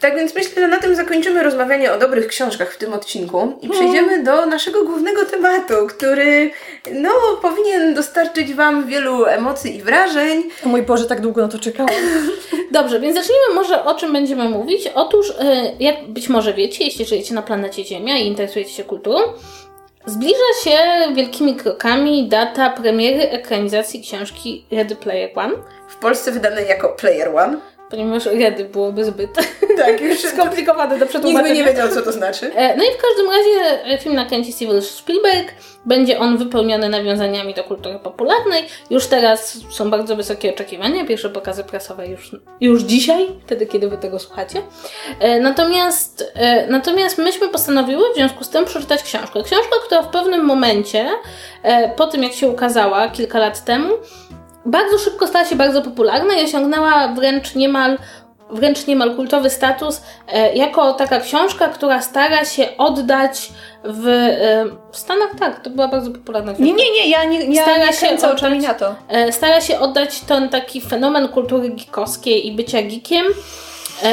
Tak 0.00 0.16
więc 0.16 0.34
myślę, 0.34 0.62
że 0.62 0.68
na 0.68 0.78
tym 0.78 0.96
zakończymy 0.96 1.42
rozmawianie 1.42 1.92
o 1.92 1.98
dobrych 1.98 2.26
książkach 2.26 2.72
w 2.72 2.78
tym 2.78 2.92
odcinku 2.92 3.58
i 3.62 3.68
przejdziemy 3.68 4.22
do 4.22 4.46
naszego 4.46 4.84
głównego 4.84 5.24
tematu, 5.24 5.74
który 5.88 6.50
no 6.92 7.10
powinien 7.42 7.94
dostarczyć 7.94 8.54
Wam 8.54 8.86
wielu 8.86 9.24
emocji 9.24 9.76
i 9.76 9.82
wrażeń. 9.82 10.42
O 10.66 10.68
mój 10.68 10.82
Boże, 10.82 11.04
tak 11.04 11.20
długo 11.20 11.42
na 11.42 11.48
to 11.48 11.58
czekałam. 11.58 11.94
Dobrze, 12.70 13.00
więc 13.00 13.16
zacznijmy 13.16 13.54
może 13.54 13.84
o 13.84 13.94
czym 13.94 14.12
będziemy 14.12 14.48
mówić. 14.48 14.90
Otóż, 14.94 15.32
e, 15.38 15.72
jak 15.80 16.08
być 16.08 16.28
może 16.28 16.54
wiecie, 16.54 16.84
jeśli 16.84 17.04
żyjecie 17.04 17.34
na 17.34 17.42
planecie 17.42 17.84
Ziemia 17.84 18.18
i 18.18 18.26
interesujecie 18.26 18.70
się 18.70 18.84
kulturą, 18.84 19.18
Zbliża 20.06 20.52
się 20.64 20.78
wielkimi 21.14 21.56
krokami 21.56 22.28
data 22.28 22.70
premiery 22.70 23.30
ekranizacji 23.30 24.02
książki 24.02 24.64
Ready 24.72 24.96
Player 24.96 25.30
One. 25.34 25.54
W 25.88 25.96
Polsce 25.96 26.32
wydanej 26.32 26.68
jako 26.68 26.88
Player 26.88 27.36
One 27.36 27.56
ponieważ 27.90 28.26
redy 28.26 28.64
byłoby 28.64 29.04
zbyt 29.04 29.30
tak, 29.78 30.00
już 30.00 30.20
skomplikowane 30.34 30.98
do 30.98 31.06
przetłumaczenia. 31.06 31.54
Nikt 31.54 31.64
by 31.64 31.64
nie 31.64 31.72
wiedział, 31.72 31.88
co 31.94 32.02
to 32.02 32.12
znaczy. 32.12 32.54
E, 32.54 32.76
no 32.76 32.84
i 32.84 32.86
w 32.86 32.96
każdym 32.96 33.26
razie 33.30 33.84
e, 33.84 33.98
film 33.98 34.14
nakręci 34.14 34.52
Steven 34.52 34.82
Spielberg. 34.82 35.54
Będzie 35.84 36.18
on 36.18 36.38
wypełniony 36.38 36.88
nawiązaniami 36.88 37.54
do 37.54 37.64
kultury 37.64 37.98
popularnej. 37.98 38.64
Już 38.90 39.06
teraz 39.06 39.58
są 39.70 39.90
bardzo 39.90 40.16
wysokie 40.16 40.50
oczekiwania. 40.50 41.04
Pierwsze 41.06 41.30
pokazy 41.30 41.64
prasowe 41.64 42.06
już, 42.06 42.36
już 42.60 42.82
dzisiaj, 42.82 43.26
wtedy 43.46 43.66
kiedy 43.66 43.88
wy 43.88 43.98
tego 43.98 44.18
słuchacie. 44.18 44.62
E, 45.20 45.40
natomiast, 45.40 46.32
natomiast 46.68 47.18
myśmy 47.18 47.48
postanowiły 47.48 48.12
w 48.12 48.14
związku 48.14 48.44
z 48.44 48.48
tym 48.48 48.64
przeczytać 48.64 49.02
książkę. 49.02 49.42
Książkę, 49.42 49.76
która 49.86 50.02
w 50.02 50.08
pewnym 50.08 50.44
momencie, 50.44 51.08
po 51.96 52.06
tym 52.06 52.22
jak 52.22 52.32
się 52.32 52.48
ukazała 52.48 53.08
kilka 53.08 53.38
lat 53.38 53.64
temu, 53.64 53.94
bardzo 54.68 54.98
szybko 54.98 55.26
stała 55.26 55.44
się 55.44 55.56
bardzo 55.56 55.82
popularna 55.82 56.34
i 56.34 56.44
osiągnęła 56.44 57.08
wręcz 57.08 57.54
niemal 57.54 57.98
wręcz 58.50 58.86
niemal 58.86 59.16
kultowy 59.16 59.50
status 59.50 60.02
e, 60.28 60.54
jako 60.54 60.92
taka 60.92 61.20
książka, 61.20 61.68
która 61.68 62.02
stara 62.02 62.44
się 62.44 62.76
oddać 62.78 63.52
w, 63.84 64.06
e, 64.08 64.64
w 64.92 64.96
Stanach, 64.96 65.30
tak, 65.38 65.62
to 65.62 65.70
była 65.70 65.88
bardzo 65.88 66.10
popularna 66.10 66.54
książka. 66.54 66.64
Nie, 66.64 66.72
nie, 66.72 66.92
nie, 66.92 67.10
ja 67.10 67.24
nie, 67.24 67.44
ja 67.44 67.62
stara 67.62 67.86
nie 67.86 67.92
się 67.92 68.08
oddać, 68.08 68.62
na 68.62 68.74
to. 68.74 68.94
E, 69.08 69.32
stara 69.32 69.60
się 69.60 69.80
oddać 69.80 70.20
ten 70.20 70.48
taki 70.48 70.80
fenomen 70.80 71.28
kultury 71.28 71.68
geekowskiej 71.70 72.46
i 72.46 72.52
bycia 72.52 72.82
geekiem 72.82 73.24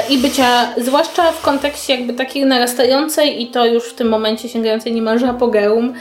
i 0.10 0.18
bycia, 0.18 0.74
zwłaszcza 0.78 1.32
w 1.32 1.42
kontekście 1.42 1.96
jakby 1.96 2.14
takiej 2.14 2.46
narastającej 2.46 3.42
i 3.42 3.48
to 3.48 3.66
już 3.66 3.84
w 3.84 3.94
tym 3.94 4.10
momencie 4.10 4.50
sięgającej 4.50 4.94
niemalże 4.94 5.30
apogeum 5.30 5.94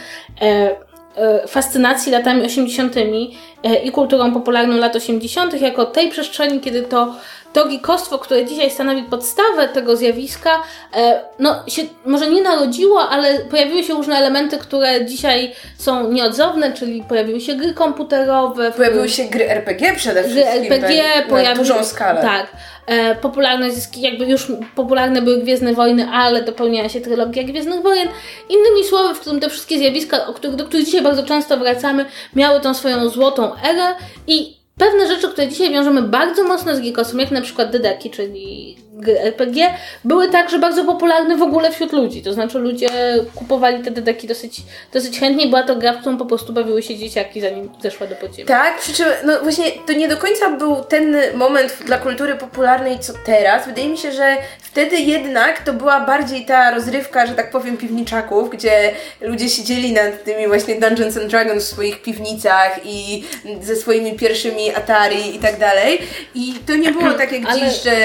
fascynacji 1.49 2.13
latami 2.13 2.43
80. 2.43 2.97
E, 2.97 3.75
i 3.75 3.91
kulturą 3.91 4.33
popularną 4.33 4.77
lat 4.77 4.97
80., 4.97 5.61
jako 5.61 5.85
tej 5.85 6.11
przestrzeni, 6.11 6.61
kiedy 6.61 6.83
to 6.83 7.15
to 7.55 7.69
geekostwo, 7.69 8.19
które 8.19 8.45
dzisiaj 8.45 8.71
stanowi 8.71 9.03
podstawę 9.03 9.69
tego 9.69 9.97
zjawiska, 9.97 10.51
e, 10.97 11.21
no 11.39 11.63
się 11.69 11.83
może 12.07 12.31
nie 12.31 12.43
narodziło, 12.43 13.09
ale 13.09 13.39
pojawiły 13.39 13.85
się 13.85 13.95
różne 13.95 14.17
elementy, 14.17 14.59
które 14.59 15.05
dzisiaj 15.05 15.53
są 15.79 16.11
nieodzowne, 16.11 16.73
czyli 16.73 17.03
pojawiły 17.09 17.41
się 17.41 17.55
gry 17.55 17.75
komputerowe. 17.75 18.73
Pojawiły 18.73 19.09
się 19.09 19.25
gry 19.25 19.51
RPG 19.51 19.95
przede 19.97 20.25
wszystkim. 20.25 20.45
Gry 20.45 20.77
RPG, 20.77 21.03
tak, 21.03 21.29
pojawiły, 21.29 21.55
na 21.55 21.61
dużą 21.61 21.85
skalę. 21.85 22.23
Tak. 22.23 22.47
E, 22.87 23.15
popularność, 23.15 23.77
jakby 23.99 24.27
już 24.27 24.53
popularne 24.77 25.23
były 25.23 25.39
Gwiezdne 25.39 25.75
Wojny, 25.75 26.09
ale 26.11 26.43
dopełniała 26.43 26.89
się 26.89 27.01
trylogia 27.01 27.43
Gwiezdnych 27.43 27.83
Wojen. 27.83 28.09
Innymi 28.49 28.85
słowy, 28.85 29.15
w 29.15 29.21
którym 29.21 29.41
te 29.41 29.51
wszystkie 29.51 29.79
zjawiska, 29.79 30.19
których, 30.35 30.57
do 30.57 30.65
których 30.65 30.87
dzisiaj 30.87 31.03
bardzo 31.03 31.23
często 31.23 31.57
wracamy, 31.57 32.05
miały 32.37 32.61
tą 32.61 32.75
swoją 32.75 33.09
złotą 33.09 33.55
erę 33.55 33.95
i 34.27 34.57
pewne 34.79 35.09
rzeczy, 35.09 35.29
które 35.29 35.49
dzisiaj 35.49 35.73
wiążemy 35.73 36.03
bardzo 36.03 36.45
mocno 36.45 36.77
z 36.77 36.81
geekosem, 36.81 37.21
jak 37.21 37.31
na 37.31 37.41
przykład 37.41 37.71
dedeki, 37.71 38.11
czyli 38.11 38.77
RPG 39.03 39.75
były 40.05 40.29
także 40.29 40.59
bardzo 40.59 40.85
popularne 40.85 41.37
w 41.37 41.43
ogóle 41.43 41.71
wśród 41.71 41.93
ludzi. 41.93 42.23
To 42.23 42.33
znaczy 42.33 42.59
ludzie 42.59 42.89
kupowali 43.35 43.83
te 43.83 43.91
deki 43.91 44.27
dosyć, 44.27 44.63
dosyć 44.93 45.21
chętnie. 45.21 45.47
Była 45.47 45.63
to 45.63 45.77
gra, 45.77 45.93
w 45.93 46.01
którą 46.01 46.19
po 46.19 46.27
prostu 46.27 46.53
bawiły 46.53 46.83
się 46.83 46.97
dzieciaki, 46.97 47.41
zanim 47.41 47.71
zeszła 47.83 48.07
do 48.07 48.15
podziemia. 48.17 48.49
Tak, 48.49 48.79
przy 48.79 48.93
czym 48.93 49.07
no 49.25 49.41
właśnie 49.43 49.65
to 49.87 49.93
nie 49.93 50.09
do 50.09 50.17
końca 50.17 50.51
był 50.51 50.77
ten 50.85 51.17
moment 51.35 51.79
dla 51.87 51.99
kultury 51.99 52.35
popularnej 52.35 52.99
co 52.99 53.13
teraz. 53.27 53.67
Wydaje 53.67 53.89
mi 53.89 53.99
się, 53.99 54.13
że 54.13 54.37
wtedy 54.75 54.97
jednak 54.97 55.63
to 55.63 55.73
była 55.73 56.01
bardziej 56.01 56.45
ta 56.47 56.71
rozrywka, 56.71 57.27
że 57.27 57.35
tak 57.35 57.51
powiem, 57.51 57.77
piwniczaków, 57.77 58.51
gdzie 58.51 58.93
ludzie 59.21 59.49
siedzieli 59.49 59.93
nad 59.93 60.25
tymi 60.25 60.47
właśnie 60.47 60.75
Dungeons 60.81 61.17
and 61.17 61.27
Dragons 61.27 61.65
w 61.65 61.69
swoich 61.69 62.03
piwnicach 62.03 62.81
i 62.85 63.25
ze 63.63 63.77
swoimi 63.77 64.13
pierwszymi 64.13 64.75
Atari 64.75 65.37
i 65.37 65.39
tak 65.39 65.59
dalej. 65.59 65.99
I 66.35 66.55
to 66.67 66.77
nie 66.77 66.93
było 66.93 67.11
tak 67.13 67.33
jak 67.33 67.43
Ale- 67.47 67.61
dziś, 67.61 67.83
że 67.83 67.97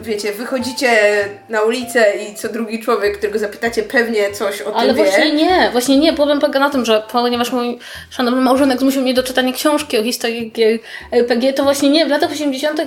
wiecie, 0.00 0.32
wychodzicie 0.32 0.88
na 1.48 1.60
ulicę 1.62 2.04
i 2.16 2.34
co 2.34 2.48
drugi 2.48 2.82
człowiek, 2.82 3.18
którego 3.18 3.38
zapytacie, 3.38 3.82
pewnie 3.82 4.32
coś 4.32 4.62
o 4.62 4.74
Ale 4.76 4.94
tym 4.94 4.96
wie. 4.96 5.10
właśnie 5.10 5.32
nie, 5.32 5.68
właśnie 5.72 5.96
nie. 5.96 6.12
Problem 6.12 6.40
polega 6.40 6.58
na 6.60 6.70
tym, 6.70 6.84
że 6.84 7.02
ponieważ 7.12 7.52
mój 7.52 7.78
szanowny 8.10 8.40
małżonek 8.40 8.80
zmusił 8.80 9.02
mnie 9.02 9.14
do 9.14 9.22
czytania 9.22 9.52
książki 9.52 9.98
o 9.98 10.02
historii 10.02 10.52
gier 10.52 10.78
RPG, 11.12 11.52
to 11.52 11.62
właśnie 11.64 11.90
nie. 11.90 12.06
W 12.06 12.10
latach 12.10 12.30
80. 12.32 12.80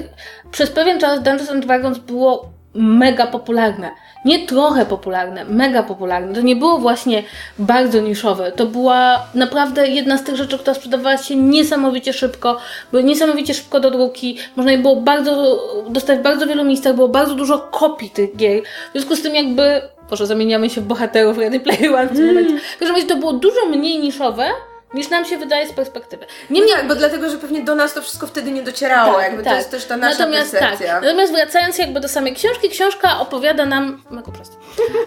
przez 0.52 0.70
pewien 0.70 1.00
czas 1.00 1.24
Dungeons 1.24 1.50
and 1.52 1.66
Dragons 1.66 1.98
było 1.98 2.61
mega 2.74 3.28
popularne. 3.28 3.92
Nie 4.26 4.48
trochę 4.48 4.86
popularne, 4.86 5.46
mega 5.46 5.84
popularne. 5.84 6.34
To 6.34 6.42
nie 6.42 6.56
było 6.56 6.78
właśnie 6.78 7.24
bardzo 7.60 8.02
niszowe. 8.02 8.52
To 8.52 8.66
była 8.66 9.26
naprawdę 9.34 9.88
jedna 9.88 10.18
z 10.18 10.24
tych 10.24 10.36
rzeczy, 10.36 10.58
która 10.58 10.74
sprzedawała 10.74 11.18
się 11.18 11.36
niesamowicie 11.36 12.14
szybko, 12.14 12.58
były 12.92 13.04
niesamowicie 13.04 13.54
szybko 13.54 13.80
do 13.80 13.92
druki. 13.92 14.38
Można 14.56 14.72
je 14.72 14.78
było 14.78 14.96
bardzo, 14.96 15.60
dostać 15.90 16.20
w 16.20 16.22
bardzo 16.22 16.48
wielu 16.48 16.64
miejscach, 16.64 16.96
było 16.96 17.08
bardzo 17.08 17.36
dużo 17.36 17.60
kopii 17.60 18.10
tych 18.10 18.36
gier. 18.36 18.64
W 18.64 18.92
związku 18.92 19.16
z 19.16 19.22
tym 19.22 19.36
jakby 19.36 19.82
Boże, 20.10 20.26
zamieniamy 20.26 20.70
się 20.70 20.82
w 20.82 20.86
bohaterów 20.86 21.38
Ready 21.38 21.60
Player 21.60 21.96
One 21.96 22.08
w 22.08 22.16
tym 22.16 22.28
momencie. 22.28 22.60
W 22.76 22.78
każdym 22.78 22.96
razie 22.96 23.08
to 23.08 23.18
było 23.18 23.34
dużo 23.34 23.66
mniej 23.70 24.00
niszowe, 24.00 24.46
niż 24.94 25.10
nam 25.10 25.26
się 25.26 25.38
wydaje 25.38 25.68
z 25.68 25.74
perspektywy. 25.74 26.26
Nie, 26.50 26.60
Niemniej, 26.60 26.76
tak, 26.78 26.88
bo 26.88 26.96
dlatego, 26.96 27.30
że 27.30 27.38
pewnie 27.38 27.62
do 27.64 27.76
nas 27.76 27.94
to 27.94 28.02
wszystko 28.02 28.28
wtedy 28.28 28.52
nie 28.52 28.64
docierało, 28.64 29.20
jakby 29.20 29.44
to 29.44 29.56
jest 29.56 29.72
też 29.72 29.86
ta 29.86 29.98
nasza 29.98 30.20
Natomiast 30.20 30.52
percepcja. 30.52 30.94
tak, 30.94 31.04
natomiast 31.04 31.34
wracając 31.34 31.78
jakby 31.78 32.00
do 32.00 32.08
samej 32.10 32.36
książki, 32.36 32.70
książka 32.70 33.20
opowiada 33.20 33.66
nam, 33.66 34.04
mega 34.10 34.32
prosto, 34.32 34.56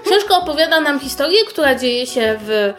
książka 0.06 0.36
opowiada 0.36 0.80
nam 0.80 1.00
historię, 1.00 1.44
która 1.48 1.74
dzieje 1.74 2.06
się 2.06 2.38
w 2.40 2.74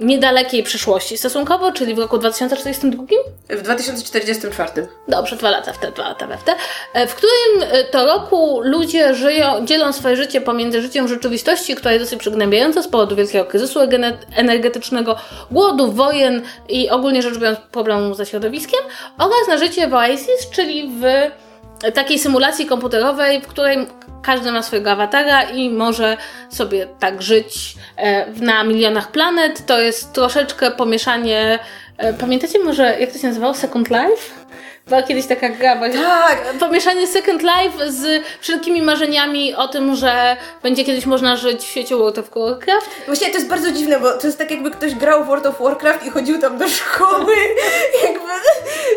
niedalekiej 0.00 0.62
przyszłości 0.62 1.18
stosunkowo, 1.18 1.72
czyli 1.72 1.94
w 1.94 1.98
roku 1.98 2.18
2042. 2.18 3.04
W 3.48 3.62
2044. 3.62 4.88
Dobrze, 5.08 5.36
dwa 5.36 5.50
lata 5.50 5.72
w 5.72 5.78
te, 5.78 5.92
dwa 5.92 6.08
lata 6.08 6.26
we 6.26 6.38
w 6.38 6.44
te. 6.44 6.54
e, 6.92 7.06
W 7.06 7.14
którym 7.14 7.70
e, 7.70 7.84
to 7.84 8.06
roku 8.06 8.60
ludzie 8.62 9.14
żyją, 9.14 9.66
dzielą 9.66 9.92
swoje 9.92 10.16
życie 10.16 10.40
pomiędzy 10.40 10.82
życiem 10.82 11.08
rzeczywistości, 11.08 11.74
która 11.74 11.92
jest 11.92 12.04
dosyć 12.04 12.18
przygnębiająca 12.18 12.82
z 12.82 12.88
powodu 12.88 13.16
wielkiego 13.16 13.44
kryzysu 13.44 13.80
energetycznego, 14.36 15.16
głodu, 15.50 15.92
wojen 15.92 16.42
i 16.68 16.90
ogólnie 16.90 17.22
rzecz 17.22 17.38
biorąc 17.38 17.58
problemów 17.72 18.16
ze 18.16 18.26
środowiskiem, 18.26 18.80
oraz 19.18 19.48
na 19.48 19.58
życie 19.58 19.88
w 19.88 19.94
Oasis, 19.94 20.50
czyli 20.50 20.90
w 21.00 21.02
takiej 21.94 22.18
symulacji 22.18 22.66
komputerowej, 22.66 23.40
w 23.40 23.46
której 23.46 23.86
każdy 24.22 24.52
ma 24.52 24.62
swojego 24.62 24.90
awatara 24.90 25.42
i 25.42 25.70
może 25.70 26.16
sobie 26.50 26.86
tak 27.00 27.22
żyć 27.22 27.76
e, 27.96 28.26
na 28.32 28.64
milionach 28.64 29.10
planet. 29.10 29.66
To 29.66 29.80
jest 29.80 30.12
troszeczkę 30.12 30.70
pomieszanie. 30.70 31.58
e, 31.98 32.12
Pamiętacie 32.12 32.58
może, 32.64 33.00
jak 33.00 33.12
to 33.12 33.18
się 33.18 33.26
nazywało? 33.28 33.54
Second 33.54 33.88
Life? 33.90 34.34
Była 34.86 35.02
kiedyś 35.02 35.26
taka 35.26 35.48
gra 35.48 35.76
właśnie. 35.76 36.00
Tak! 36.00 36.42
Pomieszanie 36.60 37.06
Second 37.06 37.42
Life 37.42 37.92
z 37.92 38.24
wszelkimi 38.40 38.82
marzeniami 38.82 39.54
o 39.54 39.68
tym, 39.68 39.96
że 39.96 40.36
będzie 40.62 40.84
kiedyś 40.84 41.06
można 41.06 41.36
żyć 41.36 41.62
w 41.62 41.66
świecie 41.66 41.96
World 41.96 42.18
of 42.18 42.30
Warcraft. 42.36 42.90
Właśnie 43.06 43.28
to 43.28 43.34
jest 43.34 43.48
bardzo 43.48 43.70
dziwne, 43.70 44.00
bo 44.00 44.12
to 44.12 44.26
jest 44.26 44.38
tak 44.38 44.50
jakby 44.50 44.70
ktoś 44.70 44.94
grał 44.94 45.24
w 45.24 45.26
World 45.26 45.46
of 45.46 45.60
Warcraft 45.60 46.06
i 46.06 46.10
chodził 46.10 46.40
tam 46.40 46.58
do 46.58 46.68
szkoły. 46.68 47.34
jakby 48.04 48.32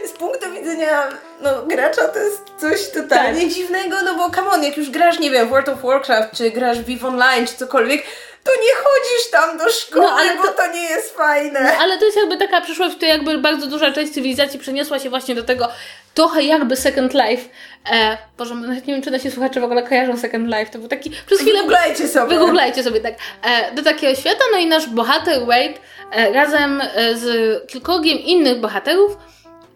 z 0.08 0.12
punktu 0.12 0.52
widzenia 0.52 1.08
no, 1.42 1.50
gracza 1.68 2.08
to 2.08 2.20
jest 2.20 2.44
coś 2.58 2.90
totalnie 2.90 3.42
Tak. 3.42 3.50
dziwnego, 3.50 3.98
no 4.06 4.16
bo 4.16 4.30
come 4.36 4.50
on, 4.50 4.64
jak 4.64 4.78
już 4.78 4.90
grasz, 4.90 5.20
nie 5.20 5.32
wiem, 5.32 5.48
w 5.48 5.50
World 5.50 5.70
of 5.70 5.82
Warcraft, 5.82 6.38
czy 6.38 6.52
grasz 6.52 6.80
w 6.80 6.90
EVE 6.90 7.08
Online, 7.08 7.48
czy 7.48 7.54
cokolwiek, 7.56 8.04
to 8.50 8.62
nie 8.62 8.76
chodzisz 8.84 9.32
tam 9.32 9.58
do 9.58 9.70
szkoły, 9.70 10.06
No, 10.06 10.12
ale 10.12 10.36
bo 10.36 10.44
to- 10.44 10.54
to... 10.54 10.68
nie 10.74 10.84
jest 10.90 11.16
fajne. 11.18 11.62
No, 11.64 11.70
ale 11.80 11.98
to 11.98 12.06
jest 12.06 12.18
jakby 12.18 12.38
taka 12.38 12.62
przyszłość, 12.62 12.94
w 12.94 12.96
której 12.98 13.12
jakby 13.12 13.38
bardzo 13.38 13.68
duża 13.68 13.92
część 13.92 14.14
cywilizacji 14.14 14.60
przeniosła 14.60 15.00
się 15.00 15.10
właśnie 15.10 15.36
do 15.36 15.44
tego 15.44 15.68
trochę 16.14 16.44
jakby 16.44 16.76
Second 16.76 17.14
Life. 17.14 17.50
E, 17.92 18.18
Boże, 18.38 18.56
nawet 18.56 18.88
nie 18.88 18.94
wiem, 18.94 19.04
czy 19.04 19.12
nasi 19.12 19.32
słuchacze 19.32 19.60
w 19.62 19.64
ogóle 19.64 19.84
kojarzą 19.84 20.18
Second 20.18 20.48
Life. 20.48 20.66
To 20.66 20.80
był 20.80 20.88
taki... 20.88 21.10
Przez 21.26 21.40
chwilę... 21.40 21.54
Wygooglajcie 21.58 22.08
sobie. 22.08 22.34
Wygooglajcie 22.34 22.84
sobie 22.84 23.00
tak. 23.02 23.14
E, 23.44 23.76
do 23.76 23.84
takiego 23.84 24.16
świata, 24.16 24.44
no 24.52 24.58
i 24.58 24.66
nasz 24.66 24.90
bohater 24.90 25.40
Wade 25.40 25.74
e, 26.12 26.34
razem 26.34 26.82
e, 26.82 27.16
z 27.16 27.28
kilkorgiem 27.72 28.20
innych 28.20 28.60
bohaterów 28.60 29.18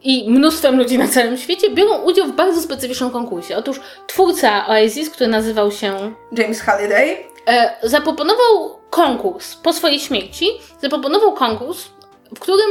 i 0.03 0.29
mnóstwem 0.29 0.77
ludzi 0.77 0.97
na 0.97 1.07
całym 1.07 1.37
świecie 1.37 1.69
biorą 1.69 1.97
udział 1.97 2.27
w 2.27 2.35
bardzo 2.35 2.61
specyficznym 2.61 3.11
konkursie. 3.11 3.57
Otóż 3.57 3.79
twórca 4.07 4.67
Oasis, 4.67 5.09
który 5.09 5.29
nazywał 5.29 5.71
się 5.71 6.13
James 6.31 6.61
Halliday. 6.61 7.17
e, 7.47 7.73
zaproponował 7.83 8.79
konkurs 8.89 9.55
po 9.55 9.73
swojej 9.73 9.99
śmierci. 9.99 10.47
Zaproponował 10.81 11.33
konkurs, 11.33 11.85
w 12.35 12.39
którym 12.39 12.69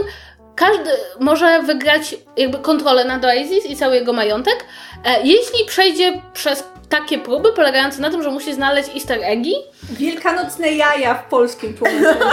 każdy 0.55 0.90
może 1.20 1.62
wygrać 1.62 2.16
jakby 2.36 2.59
kontrolę 2.59 3.05
nad 3.05 3.24
Oasis 3.24 3.66
i 3.66 3.76
cały 3.76 3.94
jego 3.94 4.12
majątek, 4.12 4.64
e, 5.05 5.22
jeśli 5.22 5.64
przejdzie 5.66 6.22
przez 6.32 6.64
takie 6.88 7.18
próby 7.18 7.53
polegające 7.53 8.03
na 8.03 8.11
tym, 8.11 8.22
że 8.22 8.30
musi 8.30 8.55
znaleźć 8.55 8.88
easter 8.94 9.18
eggi, 9.22 9.55
Wielkanocne 9.90 10.72
jaja 10.72 11.14
w 11.14 11.28
polskim 11.28 11.74
tłumaczeniu. 11.74 12.24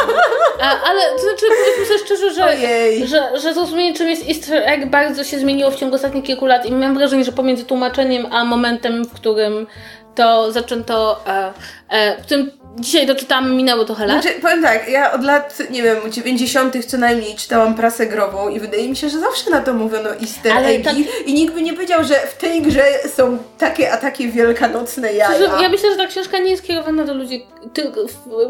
a, 0.62 0.82
ale 0.84 1.02
to 1.02 1.20
znaczy 1.20 1.46
powiedzmy 1.60 1.86
sobie 1.86 2.06
szczerze, 2.06 2.34
że, 2.34 2.46
Ojej. 2.46 3.08
że, 3.08 3.40
że 3.40 3.54
zrozumienie 3.54 3.94
czym 3.94 4.10
jest 4.10 4.30
easter 4.30 4.64
egg 4.66 4.86
bardzo 4.86 5.24
się 5.24 5.40
zmieniło 5.40 5.72
w 5.72 5.76
ciągu 5.76 5.96
ostatnich 5.96 6.24
kilku 6.24 6.46
lat 6.46 6.66
i 6.66 6.72
mam 6.72 6.98
wrażenie, 6.98 7.24
że 7.24 7.32
pomiędzy 7.32 7.66
tłumaczeniem 7.66 8.28
a 8.32 8.46
momentem, 8.46 9.06
w 9.06 9.14
którym 9.14 9.68
to 10.16 10.52
zaczęto, 10.52 11.24
e, 11.28 11.54
e, 11.90 12.22
w 12.22 12.26
którym 12.26 12.52
dzisiaj 12.78 13.08
to 13.08 13.16
czytamy, 13.16 13.56
minęło 13.56 13.86
trochę 13.86 14.06
lat. 14.08 14.22
Znaczy, 14.22 14.40
powiem 14.40 14.64
tak, 14.64 14.90
ja 14.90 15.12
od 15.12 15.24
lat, 15.24 15.58
nie 15.70 15.84
wiem, 15.84 15.98
90. 16.12 16.86
co 16.86 16.98
najmniej 16.98 17.36
czytałam 17.36 17.76
prasę 17.76 18.08
grową 18.08 18.50
i 18.50 18.60
wydaje 18.60 18.90
mi 18.90 18.96
się, 18.96 19.10
że 19.10 19.20
zawsze 19.20 19.52
na 19.52 19.62
to 19.62 19.74
mówiono 19.74 20.10
easter 20.10 20.52
Ale 20.52 20.68
eggi 20.68 20.84
tak- 20.84 21.28
i 21.28 21.34
nikt 21.34 21.54
by 21.54 21.62
nie 21.62 21.74
powiedział, 21.74 22.04
że 22.04 22.16
w 22.16 22.38
tej 22.38 22.62
grze 22.62 22.84
są 23.16 23.38
takie 23.58 23.92
a 23.92 23.98
takie 23.98 24.28
wielkanocne 24.28 25.14
jaja. 25.14 25.36
Szczerze, 25.36 25.62
ja 25.62 25.70
myślę, 25.70 25.92
że 25.92 25.98
ta 25.98 26.08
książka 26.08 26.40
nie 26.40 26.52
jest 26.52 26.64
kierowana 26.64 27.06
do 27.06 27.14
ludzi, 27.14 27.46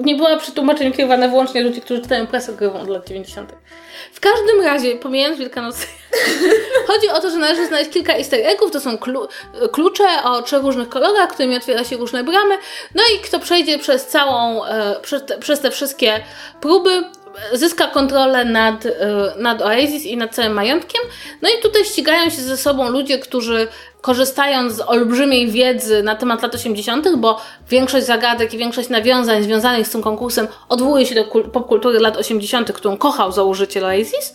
nie 0.04 0.16
była 0.16 0.38
przy 0.38 0.52
tłumaczeniu 0.52 0.92
kierowana 0.92 1.28
wyłącznie 1.28 1.64
do 1.64 1.70
ludzi, 1.70 1.82
którzy 1.82 2.02
czytają 2.02 2.28
prasę 2.28 2.54
grową 2.54 2.80
od 2.80 2.90
lat 2.90 3.08
90. 3.08 3.54
W 4.14 4.20
każdym 4.20 4.62
razie, 4.62 4.96
pomijając 4.96 5.40
Wielkanoc, 5.40 5.76
chodzi 6.88 7.10
o 7.10 7.22
to, 7.22 7.30
że 7.30 7.38
należy 7.38 7.68
znaleźć 7.68 7.92
kilka 7.92 8.14
easter 8.14 8.40
eggów, 8.44 8.72
to 8.72 8.80
są 8.80 8.98
klu, 8.98 9.28
klucze 9.72 10.24
o 10.24 10.42
trzech 10.42 10.64
różnych 10.64 10.90
kolorach, 10.90 11.30
którymi 11.30 11.56
otwiera 11.56 11.84
się 11.84 11.98
różne 11.98 12.24
bramy, 12.24 12.58
no 12.96 13.04
i 13.16 13.20
kto 13.20 13.40
przejdzie 13.40 13.80
przez 13.80 14.08
całą, 14.08 14.66
e, 14.66 15.00
przez, 15.02 15.26
te, 15.26 15.38
przez 15.38 15.60
te 15.60 15.72
wszystkie 15.72 16.24
próby, 16.62 17.04
zyska 17.54 17.88
kontrolę 17.88 18.46
nad, 18.46 18.86
e, 18.86 18.92
nad 19.38 19.62
Oasis 19.62 20.06
i 20.06 20.18
nad 20.18 20.36
całym 20.36 20.54
majątkiem. 20.54 21.02
No 21.42 21.50
i 21.50 21.62
tutaj 21.62 21.86
ścigają 21.86 22.30
się 22.30 22.42
ze 22.42 22.58
sobą 22.58 22.90
ludzie, 22.90 23.20
którzy 23.20 23.68
korzystając 24.02 24.74
z 24.74 24.82
olbrzymiej 24.82 25.52
wiedzy 25.52 26.04
na 26.04 26.16
temat 26.16 26.42
lat 26.44 26.56
80., 26.56 27.08
bo 27.18 27.42
większość 27.70 28.06
zagadek 28.06 28.54
i 28.54 28.58
większość 28.58 28.90
nawiązań 28.90 29.44
związanych 29.44 29.88
z 29.88 29.90
tym 29.92 30.02
konkursem 30.02 30.48
odwołuje 30.70 31.06
się 31.06 31.16
do 31.16 31.26
kul- 31.26 31.50
popkultury 31.50 32.00
lat 32.00 32.18
80., 32.18 32.72
którą 32.72 32.98
kochał 32.98 33.32
założyciel 33.32 33.86
Oasis. 33.86 34.34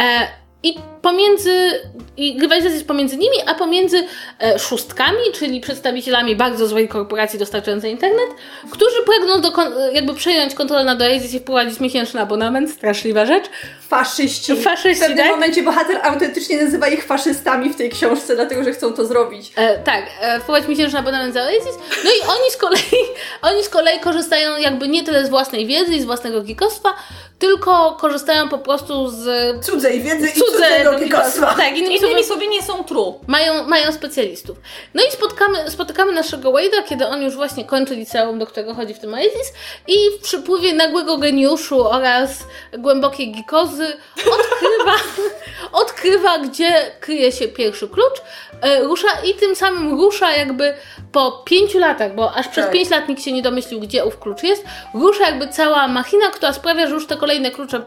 E, 0.00 0.28
i 0.64 0.74
pomiędzy, 1.02 1.80
i 2.16 2.40
rywalizacja 2.40 2.74
jest 2.74 2.88
pomiędzy 2.88 3.16
nimi, 3.16 3.36
a 3.46 3.54
pomiędzy 3.54 4.04
e, 4.42 4.58
szóstkami, 4.58 5.18
czyli 5.34 5.60
przedstawicielami 5.60 6.36
bardzo 6.36 6.66
złej 6.66 6.88
korporacji 6.88 7.38
dostarczającej 7.38 7.90
internet, 7.90 8.28
którzy 8.70 8.96
pragną 9.02 9.40
do, 9.40 9.52
kon- 9.52 9.72
jakby 9.92 10.14
przejąć 10.14 10.54
kontrolę 10.54 10.84
nad 10.84 11.02
Oasis 11.02 11.34
i 11.34 11.40
wprowadzić 11.40 11.80
miesięczny 11.80 12.20
abonament, 12.20 12.70
straszliwa 12.70 13.26
rzecz. 13.26 13.44
Faszyści. 13.88 14.56
Faszyści, 14.56 15.04
W 15.04 15.06
pewnym 15.06 15.18
tak? 15.26 15.30
momencie 15.30 15.62
bohater 15.62 15.98
autentycznie 16.02 16.64
nazywa 16.64 16.88
ich 16.88 17.04
faszystami 17.04 17.70
w 17.70 17.76
tej 17.76 17.90
książce, 17.90 18.34
dlatego 18.36 18.64
że 18.64 18.72
chcą 18.72 18.92
to 18.92 19.06
zrobić. 19.06 19.52
E, 19.56 19.78
tak, 19.78 20.04
e, 20.20 20.40
wprowadzić 20.40 20.68
miesięczny 20.68 20.98
abonament 20.98 21.34
za 21.34 21.42
Oasis. 21.42 21.74
No 22.04 22.10
i 22.10 22.20
oni 22.28 22.50
z 22.50 22.56
kolei, 22.56 22.82
oni 23.52 23.64
z 23.64 23.68
kolei 23.68 24.00
korzystają 24.00 24.56
jakby 24.56 24.88
nie 24.88 25.02
tyle 25.04 25.26
z 25.26 25.30
własnej 25.30 25.66
wiedzy 25.66 25.94
i 25.94 26.00
z 26.00 26.04
własnego 26.04 26.42
geekostwa, 26.42 26.94
tylko 27.38 27.96
korzystają 28.00 28.48
po 28.48 28.58
prostu 28.58 29.08
z 29.10 29.26
Cudzej 29.64 30.00
wiedzy 30.00 30.28
i 30.28 30.32
cudzej 30.40 30.53
Cudzego 30.54 30.98
geekostwa. 30.98 31.54
Tak, 31.54 31.68
innymi 31.78 31.98
słowy, 31.98 32.06
Innymi 32.12 32.24
słowy 32.24 32.46
nie 32.46 32.62
są 32.62 32.84
true. 32.84 33.14
mają, 33.26 33.66
mają 33.68 33.92
specjalistów. 33.92 34.58
No 34.94 35.02
i 35.08 35.10
spotkamy, 35.12 35.70
spotykamy 35.70 36.12
naszego 36.12 36.52
Wade'a, 36.52 36.84
kiedy 36.88 37.06
on 37.06 37.22
już 37.22 37.34
właśnie 37.34 37.64
kończy 37.64 37.94
liceum, 37.96 38.38
do 38.38 38.46
którego 38.46 38.74
chodzi 38.74 38.94
w 38.94 38.98
tym 38.98 39.14
Oasis 39.14 39.52
i 39.88 39.96
w 40.18 40.22
przypływie 40.22 40.72
nagłego 40.72 41.18
geniuszu 41.18 41.88
oraz 41.88 42.44
głębokiej 42.78 43.32
gikozy 43.32 43.86
odkrywa, 44.16 44.94
odkrywa, 45.82 46.38
gdzie 46.38 46.90
kryje 47.00 47.32
się 47.32 47.48
pierwszy 47.48 47.88
klucz, 47.88 48.22
e, 48.62 48.82
rusza 48.82 49.08
i 49.26 49.34
tym 49.34 49.56
samym 49.56 50.00
rusza 50.00 50.32
jakby 50.36 50.74
po 51.12 51.42
pięciu 51.44 51.78
latach, 51.78 52.14
bo 52.14 52.32
aż 52.34 52.48
przez 52.48 52.64
Tak. 52.64 52.72
pięć 52.74 52.90
lat 52.90 53.08
nikt 53.08 53.22
się 53.22 53.32
nie 53.32 53.42
domyślił, 53.42 53.80
gdzie 53.80 54.04
ów 54.04 54.18
klucz 54.18 54.42
jest, 54.42 54.64
rusza 54.94 55.26
jakby 55.26 55.48
cała 55.48 55.88
machina, 55.88 56.30
która 56.30 56.52
sprawia, 56.52 56.86
że 56.86 56.94
już 56.94 57.06
te 57.06 57.16
kolejne 57.16 57.50
klucze 57.50 57.82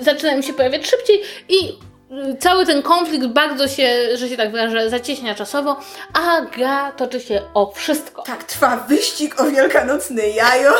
zaczynają 0.00 0.42
się 0.42 0.52
pojawiać 0.52 0.86
szybciej 0.86 1.20
i 1.48 1.78
cały 2.40 2.66
ten 2.66 2.82
konflikt 2.82 3.26
bardzo 3.26 3.68
się, 3.68 4.16
że 4.16 4.28
się 4.28 4.36
tak 4.36 4.52
wyrażę, 4.52 4.90
zacieśnia 4.90 5.34
czasowo, 5.34 5.80
a 6.12 6.40
gra 6.40 6.92
toczy 6.92 7.20
się 7.20 7.42
o 7.54 7.72
wszystko. 7.72 8.22
Tak, 8.22 8.44
trwa 8.44 8.76
wyścig 8.76 9.40
o 9.40 9.44
wielkanocne 9.44 10.28
jajo, 10.28 10.72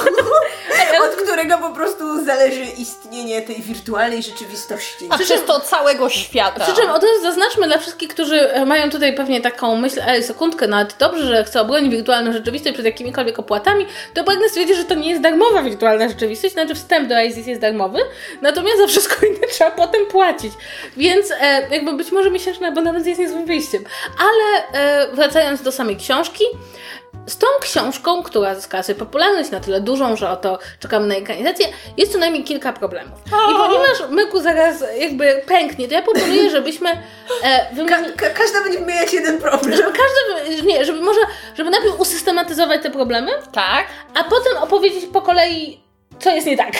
od 1.04 1.16
którego 1.22 1.58
po 1.58 1.70
prostu 1.70 2.24
zależy 2.24 2.64
istnienie 2.78 3.42
tej 3.42 3.62
wirtualnej 3.62 4.22
rzeczywistości. 4.22 5.06
A 5.10 5.18
przez 5.18 5.44
to 5.44 5.60
całego 5.60 6.08
świata. 6.08 6.64
Przy 6.64 6.74
czym 6.74 6.90
od 6.90 7.02
razu 7.02 7.22
zaznaczmy 7.22 7.66
dla 7.66 7.78
wszystkich, 7.78 8.08
którzy 8.08 8.48
mają 8.66 8.90
tutaj 8.90 9.14
pewnie 9.14 9.40
taką 9.40 9.76
myśl, 9.76 10.00
ej, 10.06 10.24
sekundkę, 10.24 10.66
nawet 10.66 10.96
dobrze, 10.98 11.26
że 11.26 11.44
chcę 11.44 11.60
obronić 11.60 11.90
wirtualną 11.90 12.32
rzeczywistość 12.32 12.74
przed 12.74 12.86
jakimikolwiek 12.86 13.38
opłatami, 13.38 13.86
to 14.14 14.24
pragnę 14.24 14.48
stwierdzić, 14.48 14.76
że 14.76 14.84
to 14.84 14.94
nie 14.94 15.10
jest 15.10 15.22
darmowa 15.22 15.62
wirtualna 15.62 16.08
rzeczywistość, 16.08 16.54
znaczy 16.54 16.74
wstęp 16.74 17.08
do 17.08 17.14
Oasis 17.14 17.46
jest 17.46 17.60
darmowy, 17.60 17.98
natomiast 18.42 18.78
za 18.78 18.86
wszystko 18.86 19.26
inne 19.26 19.46
trzeba 19.50 19.70
potem 19.70 20.06
płacić. 20.06 20.52
Więc 20.96 21.17
e, 21.40 21.68
jakby 21.70 21.92
być 21.92 22.12
może 22.12 22.30
miesięczny 22.30 22.66
abonament 22.66 23.06
jest 23.06 23.20
niezłym 23.20 23.46
wyjściem. 23.46 23.84
Ale 24.18 24.82
e, 24.84 25.08
wracając 25.14 25.62
do 25.62 25.72
samej 25.72 25.96
książki, 25.96 26.44
z 27.26 27.38
tą 27.38 27.46
książką, 27.60 28.22
która 28.22 28.54
zyskała 28.54 28.82
sobie 28.82 28.98
popularność 28.98 29.50
na 29.50 29.60
tyle 29.60 29.80
dużą, 29.80 30.16
że 30.16 30.30
oto 30.30 30.58
czekamy 30.80 31.06
na 31.06 31.14
ekranizację, 31.14 31.66
jest 31.96 32.12
co 32.12 32.18
najmniej 32.18 32.44
kilka 32.44 32.72
problemów. 32.72 33.18
I 33.26 33.54
ponieważ 33.56 34.10
Myku 34.10 34.40
zaraz 34.40 34.84
jakby 35.00 35.42
pęknie, 35.46 35.88
to 35.88 35.94
ja 35.94 36.02
proponuję, 36.02 36.50
żebyśmy 36.56 36.90
e. 37.44 37.86
Ka- 37.88 38.12
ka- 38.16 38.30
każda 38.30 38.62
będzie 38.64 38.80
mieć 38.80 39.12
jeden 39.12 39.38
problem. 39.38 39.76
Żeby 39.76 39.92
każdy, 39.92 40.62
nie, 40.66 40.84
żeby 40.84 41.00
może, 41.00 41.20
żeby 41.56 41.70
najpierw 41.70 42.00
usystematyzować 42.00 42.82
te 42.82 42.90
problemy, 42.90 43.30
Tak. 43.52 43.86
a 44.14 44.24
potem 44.24 44.56
opowiedzieć 44.62 45.04
po 45.12 45.22
kolei, 45.22 45.80
co 46.20 46.30
jest 46.30 46.46
nie 46.46 46.56
tak. 46.56 46.72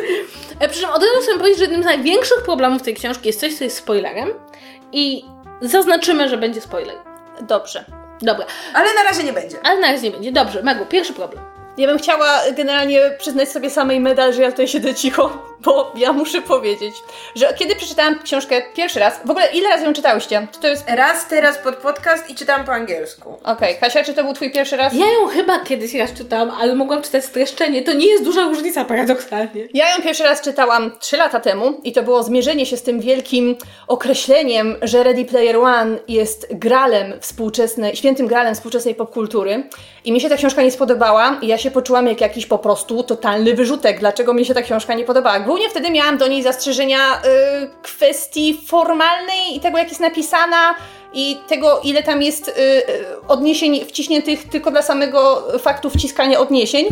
Przy 0.70 0.80
czym 0.80 0.90
od 0.90 1.02
razu 1.02 1.14
chcę 1.22 1.38
powiedzieć, 1.38 1.58
że 1.58 1.64
jednym 1.64 1.82
z 1.82 1.86
największych 1.86 2.42
problemów 2.42 2.82
tej 2.82 2.94
książki 2.94 3.26
jest 3.26 3.40
coś, 3.40 3.54
co 3.54 3.64
jest 3.64 3.76
spoilerem 3.76 4.28
i 4.92 5.24
zaznaczymy, 5.60 6.28
że 6.28 6.36
będzie 6.36 6.60
spoiler. 6.60 6.96
Dobrze. 7.40 7.84
Dobra, 8.22 8.46
Ale 8.74 8.94
na 8.94 9.02
razie 9.02 9.22
nie 9.24 9.32
będzie. 9.32 9.56
ale 9.62 9.80
na 9.80 9.92
razie 9.92 10.02
nie 10.02 10.10
będzie. 10.10 10.32
Dobrze, 10.32 10.62
Megu, 10.62 10.86
pierwszy 10.86 11.12
problem. 11.12 11.44
Ja 11.78 11.86
bym 11.88 11.98
chciała 11.98 12.26
generalnie 12.56 13.00
przyznać 13.18 13.48
sobie 13.48 13.70
samej 13.70 14.00
medal, 14.00 14.32
że 14.32 14.42
ja 14.42 14.50
tutaj 14.50 14.68
siedzę 14.68 14.94
cicho, 14.94 15.55
bo 15.60 15.92
ja 15.96 16.12
muszę 16.12 16.42
powiedzieć, 16.42 16.94
że 17.34 17.54
kiedy 17.58 17.76
przeczytałam 17.76 18.18
książkę 18.22 18.62
pierwszy 18.74 19.00
raz, 19.00 19.20
w 19.24 19.30
ogóle 19.30 19.46
ile 19.52 19.68
razy 19.68 19.84
ją 19.84 19.92
czytałyście? 19.92 20.46
Czy 20.52 20.60
to 20.60 20.68
jest... 20.68 20.84
Raz 20.88 21.28
teraz 21.28 21.58
pod 21.58 21.76
podcast 21.76 22.30
i 22.30 22.34
czytam 22.34 22.64
po 22.64 22.72
angielsku. 22.72 23.38
Okej, 23.44 23.76
Kasia, 23.80 24.04
czy 24.04 24.14
to 24.14 24.24
był 24.24 24.32
twój 24.32 24.50
pierwszy 24.50 24.76
raz? 24.76 24.94
Ja 24.94 25.06
ją 25.06 25.26
chyba 25.26 25.58
kiedyś 25.58 25.94
raz 25.94 26.12
czytałam, 26.12 26.50
ale 26.60 26.74
mogłam 26.74 27.02
czytać 27.02 27.24
streszczenie. 27.24 27.82
To 27.82 27.92
nie 27.92 28.06
jest 28.06 28.24
duża 28.24 28.42
różnica, 28.42 28.84
paradoksalnie. 28.84 29.68
Ja 29.74 29.96
ją 29.96 30.02
pierwszy 30.02 30.24
raz 30.24 30.40
czytałam 30.40 30.90
3 31.00 31.16
lata 31.16 31.40
temu 31.40 31.80
i 31.84 31.92
to 31.92 32.02
było 32.02 32.22
zmierzenie 32.22 32.66
się 32.66 32.76
z 32.76 32.82
tym 32.82 33.00
wielkim 33.00 33.56
określeniem, 33.86 34.76
że 34.82 35.02
Ready 35.02 35.24
Player 35.24 35.56
One 35.56 35.98
jest 36.08 36.46
gralem 36.50 37.14
współczesnej, 37.20 37.96
świętym 37.96 38.26
gralem 38.26 38.54
współczesnej 38.54 38.94
popkultury. 38.94 39.62
I 40.04 40.12
mi 40.12 40.20
się 40.20 40.28
ta 40.28 40.36
książka 40.36 40.62
nie 40.62 40.70
spodobała 40.70 41.38
i 41.42 41.46
ja 41.46 41.58
się 41.58 41.70
poczułam 41.70 42.06
jak 42.06 42.20
jakiś 42.20 42.46
po 42.46 42.58
prostu 42.58 43.02
totalny 43.02 43.54
wyrzutek, 43.54 44.00
dlaczego 44.00 44.34
mi 44.34 44.44
się 44.44 44.54
ta 44.54 44.62
książka 44.62 44.94
nie 44.94 45.04
podobała. 45.04 45.40
Głównie 45.56 45.70
wtedy 45.70 45.90
miałam 45.90 46.18
do 46.18 46.26
niej 46.28 46.42
zastrzeżenia 46.42 47.16
y, 47.16 47.20
kwestii 47.82 48.60
formalnej 48.66 49.56
i 49.56 49.60
tego, 49.60 49.78
jak 49.78 49.88
jest 49.88 50.00
napisana 50.00 50.74
i 51.12 51.38
tego, 51.48 51.80
ile 51.84 52.02
tam 52.02 52.22
jest 52.22 52.48
y, 52.48 52.52
y, 52.52 52.82
odniesień 53.28 53.84
wciśniętych 53.84 54.48
tylko 54.48 54.70
dla 54.70 54.82
samego 54.82 55.42
faktu 55.58 55.90
wciskania 55.90 56.38
odniesień. 56.38 56.86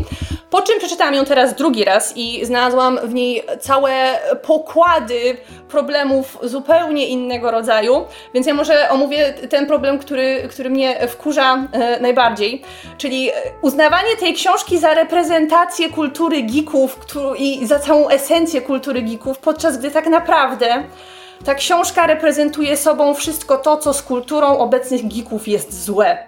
Po 0.50 0.62
czym 0.62 0.78
przeczytałam 0.78 1.14
ją 1.14 1.24
teraz 1.24 1.54
drugi 1.54 1.84
raz 1.84 2.16
i 2.16 2.44
znalazłam 2.44 2.98
w 3.04 3.14
niej 3.14 3.42
całe 3.60 4.18
pokłady 4.42 5.36
problemów 5.68 6.38
zupełnie 6.42 7.06
innego 7.06 7.50
rodzaju. 7.50 8.04
Więc 8.34 8.46
ja 8.46 8.54
może 8.54 8.90
omówię 8.90 9.32
ten 9.32 9.66
problem, 9.66 9.98
który, 9.98 10.48
który 10.50 10.70
mnie 10.70 11.08
wkurza 11.08 11.68
e, 11.72 12.00
najbardziej. 12.00 12.62
Czyli 12.98 13.30
uznawanie 13.62 14.16
tej 14.20 14.34
książki 14.34 14.78
za 14.78 14.94
reprezentację 14.94 15.88
kultury 15.90 16.42
geeków 16.42 16.98
i 17.38 17.66
za 17.66 17.78
całą 17.78 18.08
esencję 18.08 18.60
kultury 18.60 19.02
geeków, 19.02 19.38
podczas 19.38 19.78
gdy 19.78 19.90
tak 19.90 20.06
naprawdę 20.06 20.84
ta 21.44 21.54
książka 21.54 22.06
reprezentuje 22.06 22.76
sobą 22.76 23.14
wszystko 23.14 23.58
to, 23.58 23.76
co 23.76 23.94
z 23.94 24.02
kulturą 24.02 24.58
obecnych 24.58 25.08
geeków 25.08 25.48
jest 25.48 25.84
złe. 25.84 26.18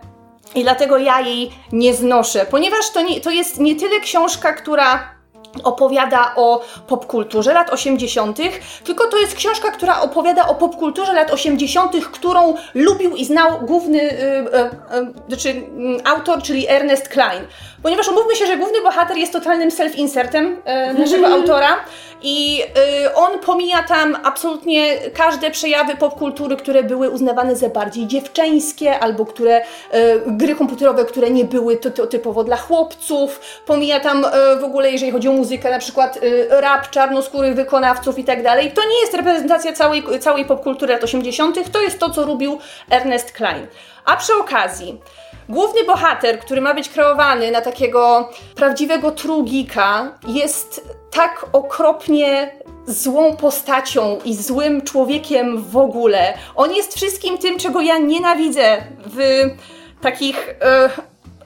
I 0.55 0.63
dlatego 0.63 0.99
ja 0.99 1.21
jej 1.21 1.51
nie 1.73 1.95
znoszę, 1.95 2.47
ponieważ 2.51 2.91
to, 2.91 3.03
nie, 3.03 3.21
to 3.21 3.31
jest 3.31 3.61
nie 3.61 3.77
tyle 3.77 4.01
książka, 4.01 4.53
która 4.53 5.17
opowiada 5.65 6.33
o 6.37 6.61
popkulturze 6.87 7.55
lat 7.55 7.71
80., 7.71 8.39
tylko 8.85 9.07
to 9.07 9.19
jest 9.19 9.35
książka, 9.35 9.71
która 9.71 10.01
opowiada 10.01 10.49
o 10.49 10.55
popkulturze 10.55 11.13
lat 11.13 11.31
80., 11.31 12.07
którą 12.13 12.55
lubił 12.75 13.17
i 13.17 13.25
znał 13.25 13.61
główny 13.63 14.03
y, 14.03 14.15
y, 14.15 14.41
y, 14.99 15.13
znaczy, 15.29 15.49
mm, 15.51 16.01
autor, 16.05 16.43
czyli 16.43 16.69
Ernest 16.69 17.09
Klein. 17.09 17.47
Ponieważ 17.87 18.09
umówmy 18.09 18.37
się, 18.37 18.47
że 18.47 18.57
główny 18.57 18.83
bohater 18.83 19.17
jest 19.17 19.33
totalnym 19.33 19.71
self-insertem 19.71 20.57
y, 20.91 20.99
naszego 20.99 21.27
autora 21.27 21.77
i 22.23 22.63
y, 23.05 23.15
on 23.15 23.39
pomija 23.39 23.83
tam 23.83 24.17
absolutnie 24.25 24.99
każde 25.15 25.51
przejawy 25.51 25.97
popkultury, 25.97 26.57
które 26.57 26.83
były 26.83 27.11
uznawane 27.11 27.57
za 27.57 27.69
bardziej 27.69 28.07
dziewczęskie, 28.07 28.99
albo 28.99 29.27
które 29.27 29.61
y, 29.61 29.65
gry 30.27 30.55
komputerowe, 30.55 31.05
które 31.05 31.31
nie 31.31 31.45
były 31.45 31.77
ty, 31.77 31.91
ty, 31.91 32.07
typowo 32.07 32.45
dla 32.45 32.57
chłopców. 32.57 33.41
Pomija 33.67 34.01
tam 34.01 34.27
w 34.61 34.65
ogóle, 34.65 34.91
jeżeli 34.91 35.13
chodzi 35.13 35.29
o 35.29 35.33
muzykę, 35.33 35.71
na 35.71 35.79
przykład 35.79 36.19
rap 36.51 36.91
czarnoskórych 36.91 37.55
wykonawców 37.55 38.19
i 38.19 38.25
tak 38.25 38.43
dalej. 38.43 38.73
To 38.73 38.83
nie 38.83 39.01
jest 39.01 39.15
reprezentacja 39.15 39.73
całej, 39.73 40.05
całej 40.21 40.45
popkultury 40.45 40.93
lat 40.93 41.05
80., 41.05 41.73
to 41.73 41.83
jest 41.83 41.99
to, 41.99 42.11
co 42.11 42.25
robił 42.25 42.59
Ernest 42.91 43.33
Klein. 43.33 43.67
A 44.05 44.17
przy 44.17 44.35
okazji, 44.35 45.01
Główny 45.49 45.85
bohater, 45.85 46.39
który 46.39 46.61
ma 46.61 46.75
być 46.75 46.89
kreowany 46.89 47.51
na 47.51 47.61
takiego 47.61 48.31
prawdziwego 48.55 49.11
trugika, 49.11 50.19
jest 50.29 50.95
tak 51.11 51.47
okropnie 51.53 52.53
złą 52.87 53.37
postacią 53.37 54.19
i 54.25 54.35
złym 54.35 54.83
człowiekiem 54.83 55.63
w 55.63 55.77
ogóle. 55.77 56.35
On 56.57 56.75
jest 56.75 56.95
wszystkim 56.95 57.39
tym, 57.39 57.59
czego 57.59 57.81
ja 57.81 57.99
nienawidzę 57.99 58.83
w 59.07 59.19
takich 60.01 60.49
e, 60.61 60.91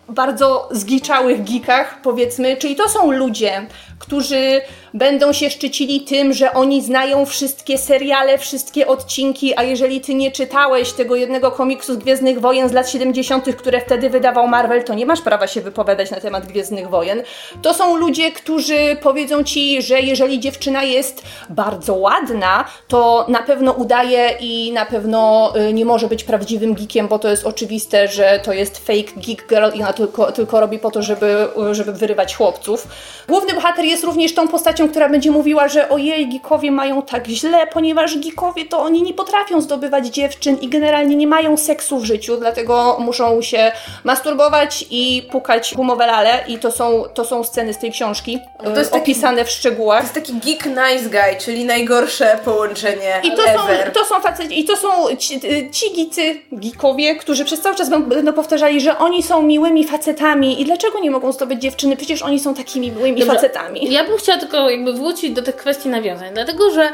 bardzo 0.09 0.69
zgliczałych 0.71 1.45
geekach, 1.45 2.01
powiedzmy. 2.03 2.57
Czyli 2.57 2.77
to 2.77 2.89
są 2.89 3.11
ludzie, 3.13 3.67
którzy 4.01 4.61
będą 4.95 5.33
się 5.33 5.51
szczycili 5.51 6.01
tym, 6.01 6.33
że 6.33 6.53
oni 6.53 6.83
znają 6.83 7.27
wszystkie 7.27 7.79
seriale, 7.79 8.39
wszystkie 8.39 8.87
odcinki, 8.87 9.57
a 9.57 9.63
jeżeli 9.63 10.01
ty 10.01 10.15
nie 10.15 10.31
czytałeś 10.31 10.93
tego 10.93 11.17
jednego 11.17 11.51
komiksu 11.51 11.95
z 11.95 11.97
Gwiezdnych 11.97 12.41
Wojen 12.41 12.69
z 12.69 12.73
lat 12.73 12.91
70., 12.91 13.57
które 13.57 13.81
wtedy 13.81 14.11
wydawał 14.11 14.49
Marvel, 14.49 14.85
to 14.85 14.95
nie 14.95 15.07
masz 15.07 15.21
prawa 15.21 15.47
się 15.47 15.61
wypowiadać 15.61 16.11
na 16.11 16.21
temat 16.21 16.47
Gwiezdnych 16.47 16.89
Wojen. 16.89 17.23
To 17.63 17.75
są 17.75 17.97
ludzie, 17.97 18.33
którzy 18.33 18.97
powiedzą 19.03 19.45
ci, 19.45 19.83
że 19.83 20.01
jeżeli 20.01 20.41
dziewczyna 20.41 20.83
jest 20.83 21.23
bardzo 21.51 21.95
ładna, 21.95 22.65
to 22.89 23.27
na 23.29 23.43
pewno 23.43 23.73
udaje 23.73 24.31
i 24.41 24.73
na 24.73 24.87
pewno 24.87 25.53
y, 25.69 25.73
nie 25.73 25.85
może 25.85 26.09
być 26.09 26.25
prawdziwym 26.25 26.75
geekiem, 26.75 27.09
bo 27.09 27.19
to 27.19 27.29
jest 27.29 27.47
oczywiste, 27.47 28.09
że 28.09 28.41
to 28.45 28.53
jest 28.53 28.87
fake 28.87 29.13
geek 29.17 29.49
girl 29.49 29.71
i 29.75 29.83
ona 29.83 29.93
tylko, 29.93 30.33
tylko 30.33 30.61
robi 30.61 30.79
po 30.79 30.91
to, 30.91 31.03
żeby, 31.03 31.49
żeby 31.73 31.93
wyrywać 31.93 32.37
chłopców. 32.37 32.89
Główny 33.29 33.55
bohater 33.55 33.85
jest 33.91 34.05
również 34.05 34.35
tą 34.35 34.49
postacią, 34.49 34.89
która 34.89 35.09
będzie 35.09 35.31
mówiła, 35.31 35.69
że 35.69 35.89
ojej, 35.89 36.29
geekowie 36.29 36.71
mają 36.73 37.03
tak 37.03 37.27
źle, 37.27 37.67
ponieważ 37.67 38.19
geekowie 38.19 38.65
to 38.65 38.79
oni 38.83 39.03
nie 39.03 39.15
potrafią 39.15 39.61
zdobywać 39.61 40.07
dziewczyn 40.07 40.57
i 40.61 40.69
generalnie 40.69 41.17
nie 41.17 41.27
mają 41.27 41.57
seksu 41.57 41.99
w 41.99 42.05
życiu, 42.05 42.37
dlatego 42.37 42.97
muszą 43.01 43.43
się 43.43 43.73
masturbować 44.05 44.85
i 44.91 45.29
pukać 45.33 45.75
gumowe 45.75 46.07
lale 46.07 46.45
i 46.49 46.59
to 46.59 46.71
są, 46.73 47.05
to 47.15 47.25
są 47.25 47.45
sceny 47.45 47.75
z 47.75 47.79
tej 47.79 47.91
książki, 47.93 48.39
No 48.65 48.71
to 48.71 48.79
jest 48.79 48.91
taki- 48.93 49.03
opisane 49.03 49.45
w 49.45 49.49
To 49.49 49.53
szczegółach. 49.55 50.03
jest 50.03 50.15
taki 50.15 50.33
geek 50.35 50.67
nice 50.67 51.09
guy, 51.11 51.37
czyli 51.41 51.65
najgorsze 51.65 52.39
połączenie 52.45 53.21
I 53.25 53.31
to 53.31 53.43
są, 53.43 53.69
ever. 53.69 53.93
to 53.93 54.05
są 54.05 54.21
faceci, 54.21 54.61
i 54.61 54.65
to 54.65 54.77
są 54.77 54.89
ci, 55.19 55.35
y, 55.35 55.71
ci 55.71 55.93
gicy, 55.95 56.41
geekowie, 56.53 57.17
którzy 57.17 57.45
przez 57.45 57.61
cały 57.61 57.77
czas 57.77 57.91
będą 57.91 58.33
powtarzali, 58.33 58.81
że 58.81 58.99
oni 58.99 59.23
są 59.23 59.43
miłymi 59.43 59.85
facetami 59.87 60.61
i 60.61 60.65
dlaczego 60.65 61.01
nie 61.01 61.11
mogą 61.11 61.33
zdobyć 61.33 61.63
dziewczyny? 61.63 61.97
Przecież 61.97 62.23
oni 62.23 62.41
są 62.41 62.55
takimi 62.55 62.91
miłymi 62.91 63.21
Dobrze. 63.21 63.35
facetami. 63.35 63.80
Ja 63.81 64.05
bym 64.05 64.17
chciała 64.17 64.39
tylko 64.39 64.71
jakby 64.71 64.93
wrócić 64.93 65.31
do 65.31 65.43
tych 65.43 65.57
kwestii 65.57 65.89
nawiązań, 65.89 66.35
dlatego 66.35 66.71
że 66.71 66.93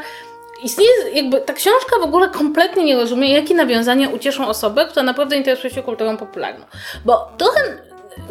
istnieje, 0.63 0.91
jakby 1.13 1.41
ta 1.41 1.53
książka 1.53 1.99
w 1.99 2.03
ogóle 2.03 2.29
kompletnie 2.29 2.85
nie 2.85 2.95
rozumie, 2.95 3.33
jakie 3.33 3.55
nawiązania 3.55 4.09
ucieszą 4.09 4.47
osobę, 4.47 4.85
która 4.85 5.03
naprawdę 5.03 5.37
interesuje 5.37 5.73
się 5.73 5.83
kulturą 5.83 6.17
popularną. 6.17 6.65
Bo 7.05 7.31
trochę 7.37 7.61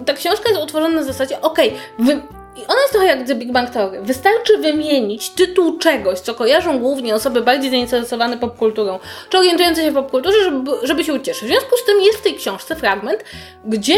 ta 0.07 0.13
książka 0.13 0.49
jest 0.49 0.63
utworzona 0.63 0.95
na 0.95 1.03
zasadzie, 1.03 1.41
okej, 1.41 1.73
okay, 1.99 2.21
i 2.57 2.65
ona 2.65 2.81
jest 2.81 2.93
trochę 2.93 3.07
jak 3.07 3.27
The 3.27 3.35
Big 3.35 3.53
Bang 3.53 3.71
Theory. 3.71 4.03
Wystarczy 4.03 4.59
wymienić 4.59 5.31
tytuł 5.31 5.79
czegoś, 5.79 6.19
co 6.19 6.35
kojarzą 6.35 6.79
głównie 6.79 7.15
osoby 7.15 7.41
bardziej 7.41 7.71
zainteresowane 7.71 8.39
popkulturą, 8.39 8.99
czy 9.29 9.39
orientujące 9.39 9.83
się 9.83 9.91
w 9.91 9.95
popkulturze, 9.95 10.45
żeby, 10.45 10.71
żeby 10.83 11.05
się 11.05 11.15
ucieszyć. 11.15 11.45
W 11.45 11.51
związku 11.51 11.77
z 11.77 11.85
tym 11.85 12.01
jest 12.01 12.19
w 12.19 12.23
tej 12.23 12.35
książce 12.35 12.77
fragment, 12.77 13.25
gdzie 13.65 13.95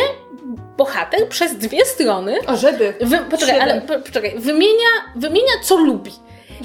bohater 0.76 1.28
przez 1.28 1.56
dwie 1.56 1.84
strony... 1.84 2.38
O, 2.46 2.56
żeby. 2.56 2.94
Wy, 3.00 3.18
poczekaj, 3.30 3.61
ale 3.61 3.80
poczekaj, 3.80 4.34
wymienia, 4.38 4.88
wymienia 5.16 5.52
co 5.62 5.76
lubi. 5.76 6.12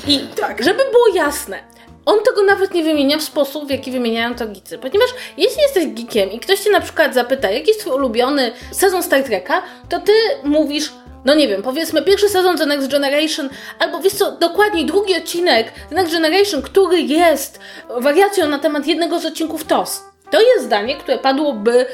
I 0.07 0.19
tak. 0.41 0.63
żeby 0.63 0.83
było 0.91 1.07
jasne, 1.15 1.59
on 2.05 2.23
tego 2.23 2.43
nawet 2.43 2.73
nie 2.73 2.83
wymienia 2.83 3.17
w 3.17 3.23
sposób, 3.23 3.67
w 3.67 3.69
jaki 3.69 3.91
wymieniają 3.91 4.35
to 4.35 4.47
geecy. 4.47 4.77
Ponieważ 4.77 5.09
jeśli 5.37 5.61
jesteś 5.61 5.87
geekiem 5.87 6.31
i 6.31 6.39
ktoś 6.39 6.59
cię 6.59 6.71
na 6.71 6.81
przykład 6.81 7.13
zapyta, 7.13 7.51
jaki 7.51 7.67
jest 7.67 7.79
twój 7.79 7.93
ulubiony 7.93 8.51
sezon 8.71 9.03
Star 9.03 9.23
Treka, 9.23 9.63
to 9.89 9.99
ty 9.99 10.11
mówisz, 10.43 10.91
no 11.25 11.33
nie 11.35 11.47
wiem, 11.47 11.61
powiedzmy 11.61 12.01
pierwszy 12.01 12.29
sezon 12.29 12.57
The 12.57 12.65
Next 12.65 12.87
Generation, 12.87 13.49
albo 13.79 13.99
wiesz 13.99 14.13
co, 14.13 14.31
dokładniej 14.31 14.85
drugi 14.85 15.17
odcinek 15.17 15.71
The 15.89 15.95
Next 15.95 16.13
Generation, 16.13 16.61
który 16.61 17.01
jest 17.01 17.59
wariacją 18.01 18.47
na 18.47 18.59
temat 18.59 18.87
jednego 18.87 19.19
z 19.19 19.25
odcinków 19.25 19.63
TOS. 19.63 20.03
To 20.31 20.41
jest 20.41 20.65
zdanie, 20.65 20.97
które 20.97 21.17
padłoby 21.17 21.85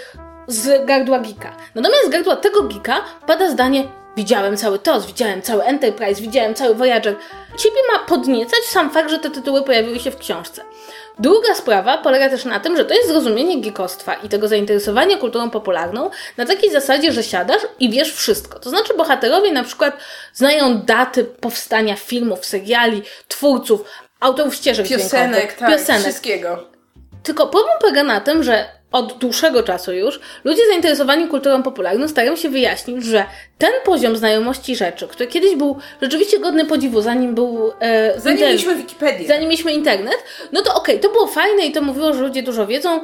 z 0.47 0.85
gardła 0.85 1.19
geeka. 1.19 1.55
Natomiast 1.75 2.05
z 2.05 2.09
gardła 2.09 2.35
tego 2.35 2.63
geeka 2.63 3.01
pada 3.27 3.49
zdanie 3.49 3.98
Widziałem 4.19 4.57
cały 4.57 4.79
TOS, 4.79 5.05
widziałem 5.05 5.41
cały 5.41 5.63
Enterprise, 5.63 6.21
widziałem 6.21 6.55
cały 6.55 6.75
Voyager. 6.75 7.15
Ciebie 7.57 7.77
ma 7.93 7.99
podniecać 7.99 8.59
sam 8.59 8.91
fakt, 8.91 9.09
że 9.09 9.19
te 9.19 9.29
tytuły 9.29 9.63
pojawiły 9.63 9.99
się 9.99 10.11
w 10.11 10.17
książce. 10.17 10.63
Druga 11.19 11.55
sprawa 11.55 11.97
polega 11.97 12.29
też 12.29 12.45
na 12.45 12.59
tym, 12.59 12.77
że 12.77 12.85
to 12.85 12.93
jest 12.93 13.09
zrozumienie 13.09 13.61
geekostwa 13.61 14.13
i 14.13 14.29
tego 14.29 14.47
zainteresowania 14.47 15.17
kulturą 15.17 15.49
popularną 15.49 16.09
na 16.37 16.45
takiej 16.45 16.71
zasadzie, 16.71 17.11
że 17.11 17.23
siadasz 17.23 17.61
i 17.79 17.89
wiesz 17.89 18.13
wszystko. 18.13 18.59
To 18.59 18.69
znaczy 18.69 18.93
bohaterowie 18.93 19.51
na 19.51 19.63
przykład 19.63 19.97
znają 20.33 20.81
daty 20.81 21.23
powstania 21.23 21.95
filmów, 21.95 22.45
seriali, 22.45 23.03
twórców, 23.27 23.83
autorów 24.19 24.55
ścieżek 24.55 24.87
Piosenek, 24.87 25.53
tak, 25.53 25.69
piosenek. 25.69 26.01
wszystkiego. 26.01 26.63
Tylko 27.23 27.47
problem 27.47 27.77
polega 27.81 28.03
na 28.03 28.21
tym, 28.21 28.43
że 28.43 28.78
od 28.91 29.17
dłuższego 29.17 29.63
czasu 29.63 29.93
już 29.93 30.19
ludzie 30.43 30.61
zainteresowani 30.67 31.27
kulturą 31.27 31.63
popularną 31.63 32.07
starają 32.07 32.35
się 32.35 32.49
wyjaśnić, 32.49 33.05
że 33.05 33.25
ten 33.57 33.71
poziom 33.85 34.17
znajomości 34.17 34.75
rzeczy, 34.75 35.07
który 35.07 35.27
kiedyś 35.27 35.55
był 35.55 35.77
rzeczywiście 36.01 36.39
godny 36.39 36.65
podziwu, 36.65 37.01
zanim 37.01 37.35
był. 37.35 37.71
E, 37.79 38.19
zanim 38.19 38.37
internet, 38.37 38.39
mieliśmy 38.39 38.75
Wikipedię. 38.75 39.27
Zanim 39.27 39.49
mieliśmy 39.49 39.73
internet, 39.73 40.23
no 40.51 40.61
to 40.61 40.75
okej, 40.75 40.95
okay, 40.95 41.09
to 41.09 41.13
było 41.13 41.27
fajne 41.27 41.65
i 41.65 41.71
to 41.71 41.81
mówiło, 41.81 42.13
że 42.13 42.21
ludzie 42.21 42.43
dużo 42.43 42.67
wiedzą, 42.67 42.99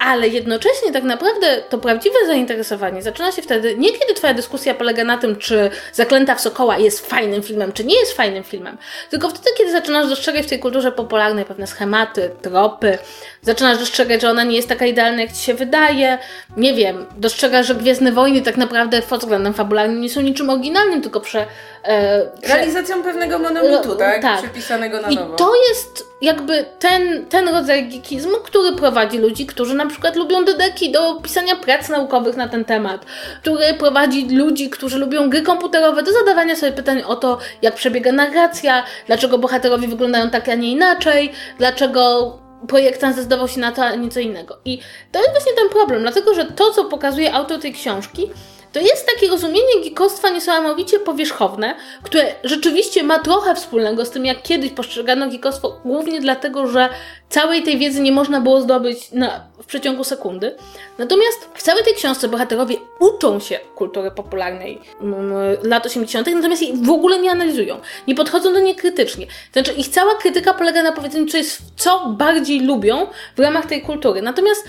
ale 0.00 0.28
jednocześnie 0.28 0.92
tak 0.92 1.04
naprawdę 1.04 1.62
to 1.68 1.78
prawdziwe 1.78 2.16
zainteresowanie 2.26 3.02
zaczyna 3.02 3.32
się 3.32 3.42
wtedy, 3.42 3.76
nie 3.78 3.92
kiedy 3.92 4.14
Twoja 4.14 4.34
dyskusja 4.34 4.74
polega 4.74 5.04
na 5.04 5.18
tym, 5.18 5.36
czy 5.36 5.70
Zaklęta 5.92 6.34
w 6.34 6.40
Sokoła 6.40 6.78
jest 6.78 7.06
fajnym 7.06 7.42
filmem, 7.42 7.72
czy 7.72 7.84
nie 7.84 8.00
jest 8.00 8.12
fajnym 8.12 8.44
filmem, 8.44 8.78
tylko 9.10 9.28
wtedy, 9.28 9.50
kiedy 9.58 9.72
zaczynasz 9.72 10.08
dostrzegać 10.08 10.46
w 10.46 10.48
tej 10.48 10.58
kulturze 10.58 10.92
popularnej 10.92 11.44
pewne 11.44 11.66
schematy, 11.66 12.30
tropy, 12.42 12.98
zaczynasz 13.42 13.78
dostrzegać, 13.78 14.20
że 14.20 14.30
ona 14.30 14.44
nie 14.44 14.56
jest 14.56 14.68
taka 14.68 14.86
idealna, 14.86 15.20
jak 15.20 15.32
Ci 15.32 15.44
się 15.44 15.54
wydaje, 15.54 16.18
nie 16.56 16.74
wiem, 16.74 17.06
dostrzegasz, 17.16 17.66
że 17.66 17.74
Gwiezdne 17.74 18.12
Wojny 18.12 18.42
tak 18.42 18.56
naprawdę 18.56 19.02
pod 19.02 19.20
względem 19.20 19.54
fabularnym 19.54 20.00
nie 20.00 20.10
są 20.10 20.20
niczym 20.20 20.50
oryginalnym, 20.50 21.02
tylko 21.02 21.20
prze... 21.20 21.46
E, 21.84 22.26
prze... 22.42 22.54
Realizacją 22.54 23.02
pewnego 23.02 23.38
monolitu, 23.38 23.94
tak? 23.96 24.22
tak? 24.22 24.38
Przepisanego 24.38 25.00
na 25.00 25.10
nowo. 25.10 25.34
I 25.34 25.36
to 25.36 25.52
jest 25.68 26.06
jakby 26.22 26.64
ten, 26.78 27.26
ten 27.26 27.48
rodzaj 27.48 27.88
geekizmu, 27.88 28.36
który 28.44 28.76
prowadzi 28.76 29.18
ludzi, 29.18 29.46
którzy 29.46 29.74
na 29.74 29.86
przykład 29.86 30.16
lubią 30.16 30.44
dedeki 30.44 30.92
do 30.92 31.14
pisania 31.14 31.56
prac 31.56 31.88
naukowych 31.88 32.36
na 32.36 32.48
ten 32.48 32.64
temat, 32.64 33.06
który 33.42 33.74
prowadzi 33.74 34.36
ludzi, 34.36 34.70
którzy 34.70 34.98
lubią 34.98 35.30
gry 35.30 35.42
komputerowe 35.42 36.02
do 36.02 36.12
zadawania 36.12 36.56
sobie 36.56 36.72
pytań 36.72 37.02
o 37.06 37.16
to, 37.16 37.38
jak 37.62 37.74
przebiega 37.74 38.12
narracja, 38.12 38.84
dlaczego 39.06 39.38
bohaterowie 39.38 39.88
wyglądają 39.88 40.30
tak, 40.30 40.48
a 40.48 40.54
nie 40.54 40.70
inaczej, 40.70 41.32
dlaczego 41.58 42.32
projektant 42.68 43.14
zdecydował 43.14 43.48
się 43.48 43.60
na 43.60 43.72
to, 43.72 43.84
a 43.84 43.94
nie 43.94 44.08
co 44.08 44.20
innego. 44.20 44.58
I 44.64 44.80
to 45.12 45.18
jest 45.18 45.30
właśnie 45.30 45.52
ten 45.52 45.68
problem, 45.68 46.02
dlatego 46.02 46.34
że 46.34 46.44
to, 46.44 46.70
co 46.70 46.84
pokazuje 46.84 47.34
autor 47.34 47.60
tej 47.60 47.72
książki, 47.72 48.30
to 48.72 48.80
jest 48.80 49.06
takie 49.06 49.28
rozumienie 49.28 49.80
geekostwa 49.82 50.28
niesamowicie 50.28 50.98
powierzchowne, 50.98 51.74
które 52.02 52.34
rzeczywiście 52.44 53.02
ma 53.02 53.18
trochę 53.18 53.54
wspólnego 53.54 54.04
z 54.04 54.10
tym, 54.10 54.26
jak 54.26 54.42
kiedyś 54.42 54.70
postrzegano 54.70 55.28
geekostwo, 55.28 55.80
głównie 55.84 56.20
dlatego, 56.20 56.66
że 56.66 56.88
całej 57.28 57.62
tej 57.62 57.78
wiedzy 57.78 58.00
nie 58.00 58.12
można 58.12 58.40
było 58.40 58.60
zdobyć 58.60 59.12
na, 59.12 59.44
w 59.62 59.66
przeciągu 59.66 60.04
sekundy. 60.04 60.56
Natomiast 60.98 61.48
w 61.54 61.62
całej 61.62 61.84
tej 61.84 61.94
książce 61.94 62.28
bohaterowie 62.28 62.76
uczą 62.98 63.40
się 63.40 63.58
kultury 63.74 64.10
popularnej 64.10 64.80
mm, 65.00 65.32
lat 65.62 65.86
80., 65.86 66.26
natomiast 66.34 66.62
jej 66.62 66.76
w 66.76 66.90
ogóle 66.90 67.18
nie 67.18 67.30
analizują. 67.30 67.80
Nie 68.08 68.14
podchodzą 68.14 68.52
do 68.52 68.60
niej 68.60 68.74
krytycznie. 68.74 69.26
Znaczy, 69.52 69.72
ich 69.72 69.88
cała 69.88 70.14
krytyka 70.14 70.54
polega 70.54 70.82
na 70.82 70.92
powiedzeniu, 70.92 71.26
co, 71.26 71.36
jest, 71.36 71.62
co 71.76 72.06
bardziej 72.08 72.60
lubią 72.60 73.06
w 73.36 73.40
ramach 73.40 73.66
tej 73.66 73.82
kultury. 73.82 74.22
Natomiast, 74.22 74.64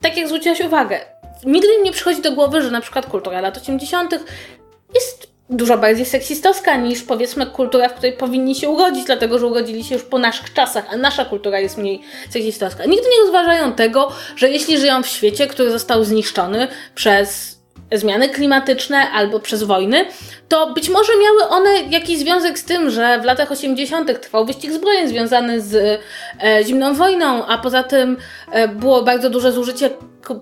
tak 0.00 0.16
jak 0.16 0.28
zwróciłaś 0.28 0.60
uwagę, 0.60 1.00
nigdy 1.44 1.68
nie 1.82 1.92
przychodzi 1.92 2.22
do 2.22 2.32
głowy, 2.32 2.62
że 2.62 2.70
na 2.70 2.80
przykład 2.80 3.06
kultura 3.06 3.40
lat 3.40 3.56
80. 3.56 4.14
jest 4.94 5.34
dużo 5.50 5.78
bardziej 5.78 6.06
seksistowska 6.06 6.76
niż 6.76 7.02
powiedzmy 7.02 7.46
kultura, 7.46 7.88
w 7.88 7.94
której 7.94 8.12
powinni 8.12 8.54
się 8.54 8.68
urodzić, 8.68 9.04
dlatego 9.04 9.38
że 9.38 9.46
urodzili 9.46 9.84
się 9.84 9.94
już 9.94 10.04
po 10.04 10.18
naszych 10.18 10.52
czasach, 10.52 10.86
a 10.90 10.96
nasza 10.96 11.24
kultura 11.24 11.60
jest 11.60 11.78
mniej 11.78 12.00
seksistowska. 12.30 12.84
Nigdy 12.84 13.08
nie 13.08 13.22
rozważają 13.22 13.72
tego, 13.72 14.12
że 14.36 14.50
jeśli 14.50 14.78
żyją 14.78 15.02
w 15.02 15.06
świecie, 15.06 15.46
który 15.46 15.70
został 15.70 16.04
zniszczony 16.04 16.68
przez 16.94 17.53
zmiany 17.98 18.28
klimatyczne 18.28 19.10
albo 19.10 19.40
przez 19.40 19.62
wojny, 19.62 20.04
to 20.48 20.72
być 20.72 20.88
może 20.88 21.12
miały 21.22 21.48
one 21.48 21.70
jakiś 21.90 22.18
związek 22.18 22.58
z 22.58 22.64
tym, 22.64 22.90
że 22.90 23.20
w 23.20 23.24
latach 23.24 23.52
80. 23.52 24.20
trwał 24.20 24.46
wyścig 24.46 24.72
zbrojeń 24.72 25.08
związany 25.08 25.60
z 25.60 26.00
e, 26.42 26.64
zimną 26.64 26.94
wojną, 26.94 27.46
a 27.46 27.58
poza 27.58 27.82
tym 27.82 28.16
e, 28.52 28.68
było 28.68 29.02
bardzo 29.02 29.30
duże 29.30 29.52
zużycie 29.52 29.90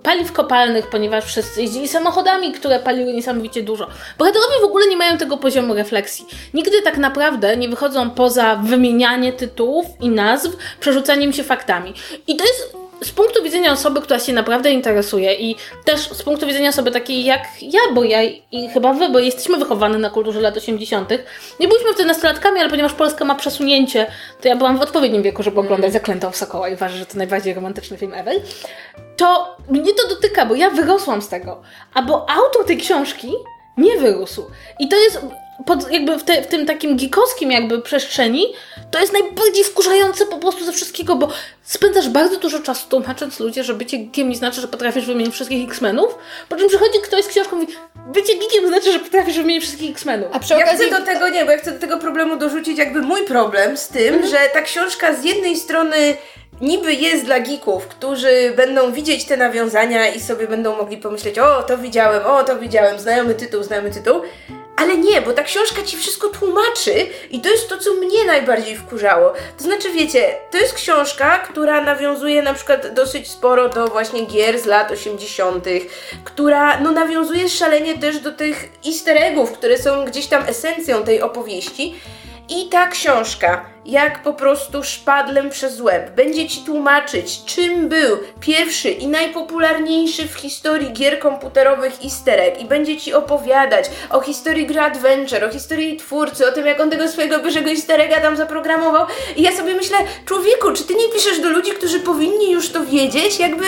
paliw 0.03 0.33
kopalnych, 0.33 0.91
ponieważ 0.91 1.25
wszyscy 1.25 1.63
jeździli 1.63 1.89
samochodami, 1.89 2.53
które 2.53 2.79
paliły 2.79 3.13
niesamowicie 3.13 3.63
dużo. 3.63 3.87
Bohaterowie 4.19 4.61
w 4.61 4.65
ogóle 4.65 4.87
nie 4.87 4.97
mają 4.97 5.19
tego 5.19 5.37
poziomu 5.37 5.75
refleksji. 5.75 6.27
Nigdy 6.55 6.83
tak 6.83 6.99
naprawdę 6.99 7.57
nie 7.57 7.69
wychodzą 7.69 8.11
poza 8.11 8.57
wymienianie 8.57 9.33
tytułów 9.33 9.87
i 10.01 10.09
nazw, 10.09 10.51
przerzucaniem 10.81 11.33
się 11.33 11.45
faktami. 11.45 11.95
I 12.27 12.37
to 12.37 12.45
jest 12.45 12.82
z 13.03 13.11
punktu 13.13 13.43
widzenia 13.43 13.73
osoby, 13.73 14.01
która 14.01 14.19
się 14.19 14.33
naprawdę 14.33 14.71
interesuje 14.71 15.35
i 15.35 15.57
też 15.85 16.01
z 16.01 16.23
punktu 16.23 16.47
widzenia 16.47 16.69
osoby 16.69 16.91
takiej 16.91 17.25
jak 17.25 17.41
ja, 17.63 17.81
bo 17.95 18.05
ja 18.05 18.23
i 18.53 18.69
chyba 18.75 18.93
wy, 18.93 19.09
bo 19.09 19.19
jesteśmy 19.19 19.57
wychowane 19.57 19.99
na 19.99 20.11
kulturze 20.11 20.41
lat 20.41 20.57
80. 20.57 21.11
Nie 21.61 21.69
byliśmy 21.69 21.93
wtedy 21.93 22.09
nastolatkami, 22.09 22.61
ale 22.61 22.71
ponieważ 22.71 22.93
Polska 22.93 23.25
ma 23.25 23.35
przesunięcie, 23.35 24.07
to 24.41 24.49
ja 24.49 24.57
byłam 24.57 24.79
w 24.79 24.83
odpowiednim 24.83 25.23
wieku, 25.23 25.43
żeby 25.43 25.61
oglądać 25.61 25.89
mm. 25.89 25.93
Zaklętą 25.93 26.31
w 26.31 26.37
Sokoła 26.37 26.69
i 26.69 26.75
uważam, 26.75 26.99
że 26.99 27.07
to 27.07 27.19
najbardziej 27.19 27.55
romantyczny 27.55 27.97
film 27.97 28.15
ever. 28.15 28.35
To 29.17 29.57
mnie 29.69 29.93
to 29.95 30.09
dotyka, 30.09 30.47
bo 30.47 30.55
ja 30.55 30.71
wyrosłam 30.71 31.23
z 31.23 31.29
tego. 31.29 31.63
A 31.95 32.03
bo 32.03 32.31
autor 32.31 32.67
tej 32.67 32.77
książki 32.77 33.33
nie 33.77 33.99
wyrósł. 33.99 34.51
I 34.79 34.89
to 34.89 34.97
jest 34.97 35.19
pod, 35.67 35.91
jakby 35.91 36.19
w, 36.19 36.25
te, 36.25 36.43
w, 36.43 36.47
tym 36.47 36.67
takim 36.67 36.97
geekowskim 36.97 37.51
jakby 37.51 37.83
przestrzeni, 37.83 38.47
to 38.91 39.01
jest 39.01 39.13
najbardziej 39.13 39.65
wkurzające 39.65 40.27
po 40.27 40.39
prostu 40.39 40.65
ze 40.65 40.73
wszystkiego, 40.73 41.17
bo 41.17 41.29
spędzasz 41.63 42.09
bardzo 42.09 42.37
dużo 42.37 42.61
czasu 42.61 42.89
tłumacząc 42.89 43.41
ludzie, 43.41 43.65
że 43.65 43.75
bycie 43.75 43.99
geekiem 43.99 44.29
nie 44.29 44.37
znaczy, 44.37 44.61
że 44.61 44.69
potrafisz 44.69 45.07
wymienić 45.07 45.35
wszystkich 45.35 45.69
X-Menów, 45.69 46.19
po 46.49 46.57
czym 46.57 46.69
przychodzi 46.69 46.99
ktoś 47.03 47.25
z 47.25 47.29
książką 47.29 47.57
i 47.57 47.61
mówi, 47.61 47.75
bycie 48.13 48.39
geekiem 48.39 48.69
znaczy, 48.69 48.93
że 48.93 48.99
potrafisz 48.99 49.37
wymienić 49.37 49.65
wszystkich 49.65 49.91
X-Menów. 49.91 50.29
A 50.33 50.39
przy 50.39 50.57
okazji... 50.57 50.87
Ja 50.87 50.91
chcę 50.91 51.01
do 51.01 51.07
tego, 51.07 51.29
nie, 51.29 51.45
bo 51.45 51.51
ja 51.51 51.59
chcę 51.59 51.73
do 51.73 51.79
tego 51.79 51.99
problemu 51.99 52.37
dorzucić 52.37 52.79
jakby 52.79 53.03
mój 53.03 53.25
problem 53.25 53.77
z 53.77 53.89
tym, 53.89 54.15
mhm. 54.15 54.31
że 54.31 54.39
ta 54.53 54.63
książka 54.63 55.15
z 55.15 55.25
jednej 55.25 55.57
strony 55.57 56.17
niby 56.63 56.95
jest 56.95 57.25
dla 57.25 57.41
geeków, 57.41 57.89
którzy 57.89 58.53
będą 58.57 58.93
widzieć 58.93 59.25
te 59.25 59.37
nawiązania 59.37 60.09
i 60.09 60.21
sobie 60.21 60.49
będą 60.49 60.77
mogli 60.77 60.97
pomyśleć, 60.97 61.39
o, 61.39 61.63
to 61.63 61.79
widziałem, 61.79 62.27
o, 62.27 62.45
to 62.45 62.59
widziałem, 62.59 62.99
znajomy 62.99 63.35
tytuł, 63.35 63.63
znajomy 63.63 63.91
tytuł, 63.91 64.23
ale 64.77 64.97
nie, 64.99 65.23
bo 65.23 65.33
ta 65.33 65.43
książka 65.43 65.83
ci 65.83 65.97
wszystko 65.97 66.29
tłumaczy 66.29 67.07
i 67.31 67.41
to 67.41 67.49
jest 67.49 67.69
to, 67.69 67.79
co 67.79 67.95
mnie 67.95 68.25
najbardziej 68.27 68.77
wkurzało. 68.77 69.33
To 69.59 69.65
znaczy, 69.65 69.93
wiecie, 69.93 70.35
to 70.51 70.59
jest 70.59 70.75
książka, 70.75 71.39
która 71.39 71.85
nawiązuje 71.85 72.43
na 72.43 72.55
przykład 72.55 72.95
dosyć 72.95 73.29
sporo 73.29 73.69
do 73.69 73.89
właśnie 73.89 74.27
gier 74.27 74.61
z 74.61 74.67
lat 74.67 74.91
80., 74.91 75.65
która 76.25 76.81
no 76.81 76.93
nawiązuje 76.93 77.49
szalenie 77.49 77.99
też 77.99 78.19
do 78.19 78.33
tych 78.33 78.69
easter 78.87 79.17
eggów, 79.17 79.53
które 79.53 79.79
są 79.79 80.05
gdzieś 80.05 80.27
tam 80.27 80.43
esencją 80.47 81.05
tej 81.05 81.23
opowieści. 81.23 81.95
I 82.49 82.69
ta 82.69 82.87
książka 82.87 83.72
jak 83.87 84.23
po 84.23 84.33
prostu 84.33 84.85
szpadlem 84.85 85.51
przez 85.51 85.81
łeb. 85.81 86.11
Będzie 86.11 86.49
ci 86.49 86.61
tłumaczyć, 86.61 87.45
czym 87.45 87.89
był 87.89 88.19
pierwszy 88.41 88.91
i 88.91 89.07
najpopularniejszy 89.07 90.29
w 90.29 90.35
historii 90.35 90.93
gier 90.93 91.19
komputerowych 91.19 91.93
easter 92.05 92.41
egg 92.41 92.61
i 92.61 92.65
będzie 92.65 92.97
ci 92.97 93.15
opowiadać 93.15 93.91
o 94.11 94.21
historii 94.21 94.67
gry 94.67 94.81
Adventure, 94.81 95.45
o 95.45 95.53
historii 95.53 95.97
twórcy, 95.97 96.49
o 96.49 96.53
tym, 96.53 96.67
jak 96.67 96.81
on 96.81 96.91
tego 96.91 97.09
swojego 97.09 97.39
pierwszego 97.39 97.71
easter 97.71 98.01
egga 98.01 98.21
tam 98.21 98.37
zaprogramował. 98.37 99.07
I 99.37 99.43
ja 99.43 99.53
sobie 99.57 99.75
myślę, 99.75 99.97
człowieku, 100.27 100.73
czy 100.73 100.85
ty 100.85 100.95
nie 100.95 101.09
piszesz 101.09 101.41
do 101.41 101.49
ludzi, 101.49 101.71
którzy 101.71 102.01
powinni 102.01 102.53
już 102.53 102.69
to 102.69 102.85
wiedzieć? 102.85 103.39
Jakby, 103.39 103.65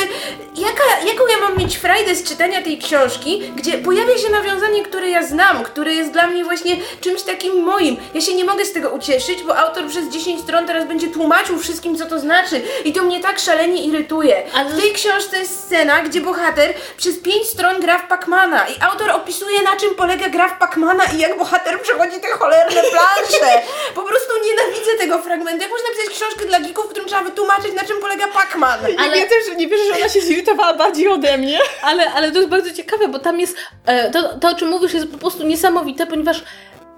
jaka, 0.56 1.06
jaką 1.06 1.26
ja 1.26 1.48
mam 1.48 1.58
mieć 1.58 1.76
frajdę 1.76 2.14
z 2.14 2.22
czytania 2.22 2.62
tej 2.62 2.78
książki, 2.78 3.42
gdzie 3.56 3.78
pojawia 3.78 4.18
się 4.18 4.30
nawiązanie, 4.30 4.82
które 4.82 5.08
ja 5.08 5.22
znam, 5.22 5.62
które 5.62 5.94
jest 5.94 6.12
dla 6.12 6.26
mnie 6.26 6.44
właśnie 6.44 6.76
czymś 7.00 7.22
takim 7.22 7.62
moim. 7.62 7.96
Ja 8.14 8.20
się 8.20 8.34
nie 8.34 8.44
mogę 8.44 8.64
z 8.64 8.72
tego 8.72 8.90
ucieszyć, 8.90 9.42
bo 9.42 9.56
autor 9.56 9.86
przez 9.86 10.03
10 10.12 10.40
stron 10.40 10.66
teraz 10.66 10.84
będzie 10.88 11.08
tłumaczył 11.08 11.58
wszystkim, 11.58 11.96
co 11.98 12.06
to 12.06 12.20
znaczy. 12.20 12.62
I 12.84 12.92
to 12.92 13.02
mnie 13.02 13.20
tak 13.20 13.38
szalenie 13.38 13.84
irytuje. 13.84 14.42
Ale- 14.54 14.70
W 14.70 14.80
tej 14.80 14.92
książce 14.92 15.38
jest 15.38 15.64
scena, 15.64 16.02
gdzie 16.02 16.20
bohater 16.20 16.74
przez 16.96 17.18
5 17.18 17.46
stron 17.48 17.80
gra 17.80 17.98
w 17.98 18.08
Pacmana 18.08 18.68
i 18.68 18.80
autor 18.80 19.10
opisuje, 19.10 19.62
na 19.62 19.76
czym 19.76 19.94
polega 19.94 20.28
gra 20.28 20.48
w 20.48 20.58
Pacmana 20.58 21.04
i 21.04 21.18
jak 21.18 21.38
bohater 21.38 21.80
przechodzi 21.82 22.20
te 22.20 22.28
cholerne 22.28 22.80
plansze. 22.90 23.62
Po 23.94 24.02
prostu 24.02 24.32
nienawidzę 24.44 24.90
tego 24.98 25.18
fragmentu. 25.22 25.62
Jak 25.62 25.70
można 25.70 25.88
pisać 25.90 26.16
książkę 26.16 26.46
dla 26.46 26.60
geeków, 26.60 26.84
w 26.84 26.88
którym 26.88 27.08
trzeba 27.08 27.22
wytłumaczyć, 27.22 27.72
na 27.74 27.84
czym 27.84 28.00
polega 28.00 28.26
Pacman? 28.26 28.78
Ale- 28.98 29.18
Ja 29.18 29.24
też 29.26 29.56
nie 29.56 29.68
wierzę, 29.68 29.84
że 29.84 29.96
ona 30.00 30.08
się 30.08 30.20
zirytowała 30.20 30.74
bardziej 30.74 31.08
ode 31.08 31.38
mnie. 31.38 31.58
Ale, 31.82 32.12
ale 32.12 32.32
to 32.32 32.38
jest 32.38 32.50
bardzo 32.50 32.72
ciekawe, 32.72 33.08
bo 33.08 33.18
tam 33.18 33.40
jest. 33.40 33.56
E, 33.86 34.10
to, 34.10 34.38
to, 34.38 34.48
o 34.48 34.54
czym 34.54 34.68
mówisz, 34.68 34.92
jest 34.94 35.06
po 35.12 35.18
prostu 35.18 35.42
niesamowite, 35.42 36.06
ponieważ 36.06 36.44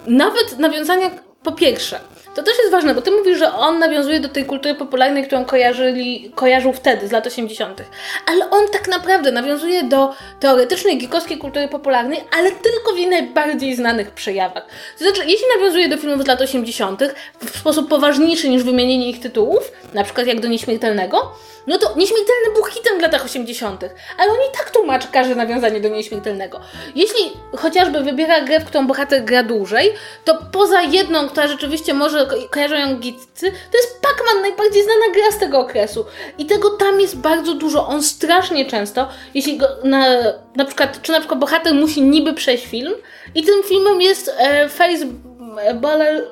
nawet 0.07 0.59
nawiązania, 0.59 1.09
po 1.43 1.51
pierwsze, 1.51 1.99
to 2.37 2.43
też 2.43 2.57
jest 2.57 2.71
ważne, 2.71 2.93
bo 2.93 3.01
ty 3.01 3.11
mówisz, 3.11 3.37
że 3.37 3.53
on 3.53 3.79
nawiązuje 3.79 4.19
do 4.19 4.29
tej 4.29 4.45
kultury 4.45 4.75
popularnej, 4.75 5.25
którą 5.25 5.45
kojarzyli, 5.45 6.31
kojarzył 6.35 6.73
wtedy, 6.73 7.07
z 7.07 7.11
lat 7.11 7.27
80., 7.27 7.81
ale 8.25 8.49
on 8.49 8.67
tak 8.67 8.87
naprawdę 8.87 9.31
nawiązuje 9.31 9.83
do 9.83 10.13
teoretycznej 10.39 10.97
geekowskiej 10.97 11.37
kultury 11.37 11.67
popularnej, 11.67 12.23
ale 12.37 12.51
tylko 12.51 12.93
w 12.93 12.97
jej 12.97 13.07
najbardziej 13.07 13.75
znanych 13.75 14.11
przejawach. 14.11 14.65
To 14.97 15.03
znaczy, 15.03 15.21
jeśli 15.27 15.45
nawiązuje 15.57 15.89
do 15.89 15.97
filmów 15.97 16.23
z 16.23 16.27
lat 16.27 16.41
80., 16.41 17.03
w 17.39 17.59
sposób 17.59 17.89
poważniejszy 17.89 18.49
niż 18.49 18.63
wymienienie 18.63 19.09
ich 19.09 19.19
tytułów, 19.19 19.71
na 19.93 20.03
przykład 20.03 20.27
jak 20.27 20.39
do 20.39 20.47
Nieśmiertelnego, 20.47 21.31
no 21.67 21.77
to 21.77 21.95
Nieśmiertelny 21.95 22.53
był 22.53 22.63
hitem 22.63 22.99
w 22.99 23.01
latach 23.01 23.25
80., 23.25 23.83
ale 24.17 24.31
on 24.31 24.37
i 24.37 24.57
tak 24.57 24.71
tłumaczy 24.71 25.07
każde 25.11 25.35
nawiązanie 25.35 25.81
do 25.81 25.89
Nieśmiertelnego. 25.89 26.59
Jeśli 26.95 27.31
chociażby 27.55 28.03
wybiera 28.03 28.41
grę, 28.41 28.59
w 28.59 28.65
którą 28.65 28.87
bohater 28.87 29.23
gra 29.23 29.43
dłużej, 29.43 29.93
to 30.25 30.37
poza 30.51 30.81
jedną, 30.81 31.29
która 31.29 31.47
rzeczywiście 31.47 31.93
może 31.93 32.26
ko- 32.27 32.49
kojarzą 32.51 32.75
ją 32.75 32.97
gitcy, 32.97 33.51
to 33.51 33.77
jest 33.77 34.01
Pac-Man, 34.01 34.41
najbardziej 34.41 34.83
znana 34.83 35.13
gra 35.13 35.31
z 35.31 35.37
tego 35.39 35.59
okresu. 35.59 36.05
I 36.37 36.45
tego 36.45 36.69
tam 36.69 37.01
jest 37.01 37.17
bardzo 37.17 37.53
dużo. 37.53 37.87
On 37.87 38.03
strasznie 38.03 38.65
często, 38.65 39.07
jeśli 39.33 39.57
go 39.57 39.67
na, 39.83 40.07
na 40.55 40.65
przykład, 40.65 41.01
czy 41.01 41.11
na 41.11 41.19
przykład 41.19 41.39
bohater 41.39 41.73
musi 41.73 42.01
niby 42.01 42.33
przejść 42.33 42.65
film 42.65 42.93
i 43.35 43.43
tym 43.43 43.63
filmem 43.63 44.01
jest 44.01 44.31
e, 44.37 44.69
Face 44.69 45.05
Baller 45.75 46.27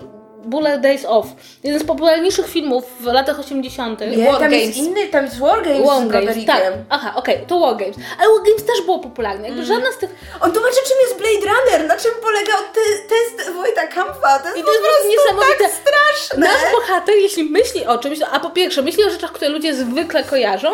Buller 0.45 0.81
Days 0.81 1.05
Off. 1.05 1.27
Jeden 1.63 1.79
z 1.79 1.83
popularniejszych 1.83 2.47
filmów 2.47 2.83
w 2.99 3.05
latach 3.05 3.39
80. 3.39 3.99
Nie, 4.17 4.25
War 4.31 4.39
tam 4.39 4.51
jest 4.53 4.63
Games. 4.77 4.77
inny, 4.77 5.07
tam 5.07 5.25
jest 5.25 5.39
War 5.39 5.63
Games 5.63 5.87
War 5.87 6.01
z 6.01 6.07
Games, 6.07 6.45
tak. 6.47 6.63
Aha, 6.89 7.13
okej, 7.15 7.39
to 7.47 7.59
War 7.59 7.77
Games. 7.77 7.95
Ale 8.19 8.29
War 8.33 8.43
Games 8.45 8.65
też 8.65 8.81
było 8.85 8.99
popularne. 8.99 9.47
Jakby 9.47 9.65
żadna 9.65 9.91
z 9.91 9.97
tych... 9.97 10.09
On 10.41 10.51
tłumaczy, 10.51 10.75
czym 10.87 10.97
jest 11.03 11.17
Blade 11.17 11.55
Runner, 11.55 11.87
na 11.87 11.97
czym 11.97 12.11
polegał 12.21 12.57
te, 12.73 12.81
test 13.09 13.51
Wojta 13.51 13.87
Kampa. 13.87 14.39
To 14.39 14.45
jest, 14.47 14.59
I 14.59 14.63
to 14.63 14.71
jest 14.71 14.83
po 14.83 14.87
prostu 14.89 15.09
niesamowite. 15.09 15.63
tak 15.63 15.71
straszne. 15.71 16.47
Nasz 16.47 16.71
bohater, 16.71 17.15
jeśli 17.15 17.43
myśli 17.43 17.85
o 17.85 17.97
czymś, 17.97 18.19
a 18.31 18.39
po 18.39 18.49
pierwsze 18.49 18.81
myśli 18.81 19.03
o 19.03 19.09
rzeczach, 19.09 19.31
które 19.31 19.49
ludzie 19.49 19.75
zwykle 19.75 20.23
kojarzą, 20.23 20.69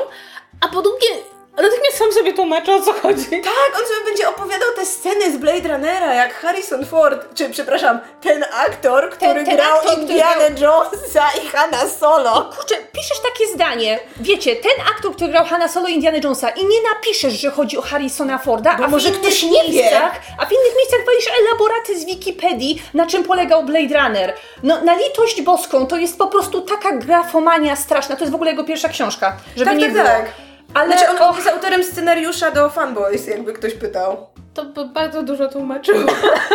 a 0.62 0.68
po 0.68 0.82
drugie 0.82 1.08
natychmiast 1.58 1.98
sam 1.98 2.12
sobie 2.14 2.34
tłumaczy 2.34 2.74
o 2.74 2.82
co 2.82 2.94
chodzi. 2.94 3.26
Tak, 3.30 3.80
on 3.80 3.86
sobie 3.88 4.06
będzie 4.06 4.30
opowiadał 4.30 4.68
te 4.76 4.86
sceny 4.86 5.32
z 5.32 5.38
Blade 5.38 5.70
Runnera, 5.70 6.14
jak 6.14 6.34
Harrison 6.34 6.86
Ford, 6.86 7.26
czy 7.36 7.50
przepraszam, 7.50 8.00
ten 8.22 8.46
aktor, 8.68 9.10
który 9.10 9.44
ten 9.46 9.56
grał 9.56 9.78
aktor, 9.78 9.92
który 9.92 10.02
Indiana 10.02 10.44
Jonesa 10.44 11.24
i 11.44 11.48
Hanna 11.48 11.78
Solo. 12.00 12.50
Kurczę, 12.58 12.76
piszesz 12.92 13.20
takie 13.20 13.48
zdanie. 13.54 14.00
Wiecie, 14.18 14.56
ten 14.56 14.72
aktor, 14.96 15.16
który 15.16 15.32
grał 15.32 15.46
Hanna 15.46 15.68
Solo 15.68 15.88
i 15.88 15.94
Indiana 15.94 16.18
Jonesa 16.24 16.50
i 16.50 16.66
nie 16.66 16.78
napiszesz, 16.94 17.34
że 17.34 17.52
chodzi 17.52 17.78
o 17.78 17.82
Harrisona 17.82 18.38
Forda, 18.38 18.76
Bo 18.78 18.84
a 18.84 18.88
w 18.88 18.92
może 18.92 19.08
innych 19.10 19.22
ktoś 19.22 19.44
nie 19.44 19.50
wie. 19.64 19.70
miejscach, 19.70 20.12
a 20.40 20.46
w 20.46 20.52
innych 20.52 20.76
miejscach 20.78 21.00
walisz 21.06 21.26
elaboraty 21.48 22.00
z 22.00 22.06
Wikipedii, 22.06 22.82
na 22.94 23.08
czym 23.08 23.24
polegał 23.24 23.64
Blade 23.64 23.98
Runner. 24.04 24.34
No, 24.64 24.82
na 24.82 24.96
litość 24.96 25.42
boską, 25.42 25.88
to 25.88 25.98
jest 25.98 26.18
po 26.18 26.28
prostu 26.28 26.62
taka 26.62 26.92
grafomania 26.92 27.76
straszna. 27.76 28.16
To 28.16 28.22
jest 28.22 28.32
w 28.32 28.36
ogóle 28.36 28.52
jego 28.52 28.64
pierwsza 28.64 28.90
książka, 28.90 29.38
żeby 29.56 29.70
Tak, 29.72 29.80
nie 29.80 29.86
tak, 29.86 29.94
było. 29.94 30.06
tak. 30.06 30.26
Ale 30.74 30.88
Znaczy, 30.88 31.12
on 31.12 31.30
och, 31.30 31.36
jest 31.36 31.48
autorem 31.48 31.84
scenariusza 31.84 32.52
do 32.52 32.70
Fanboys, 32.70 33.28
jakby 33.28 33.54
ktoś 33.54 33.74
pytał. 33.74 34.28
To 34.54 34.66
by 34.66 34.86
bardzo 34.86 35.24
dużo 35.24 35.48
tłumaczyło. 35.48 36.12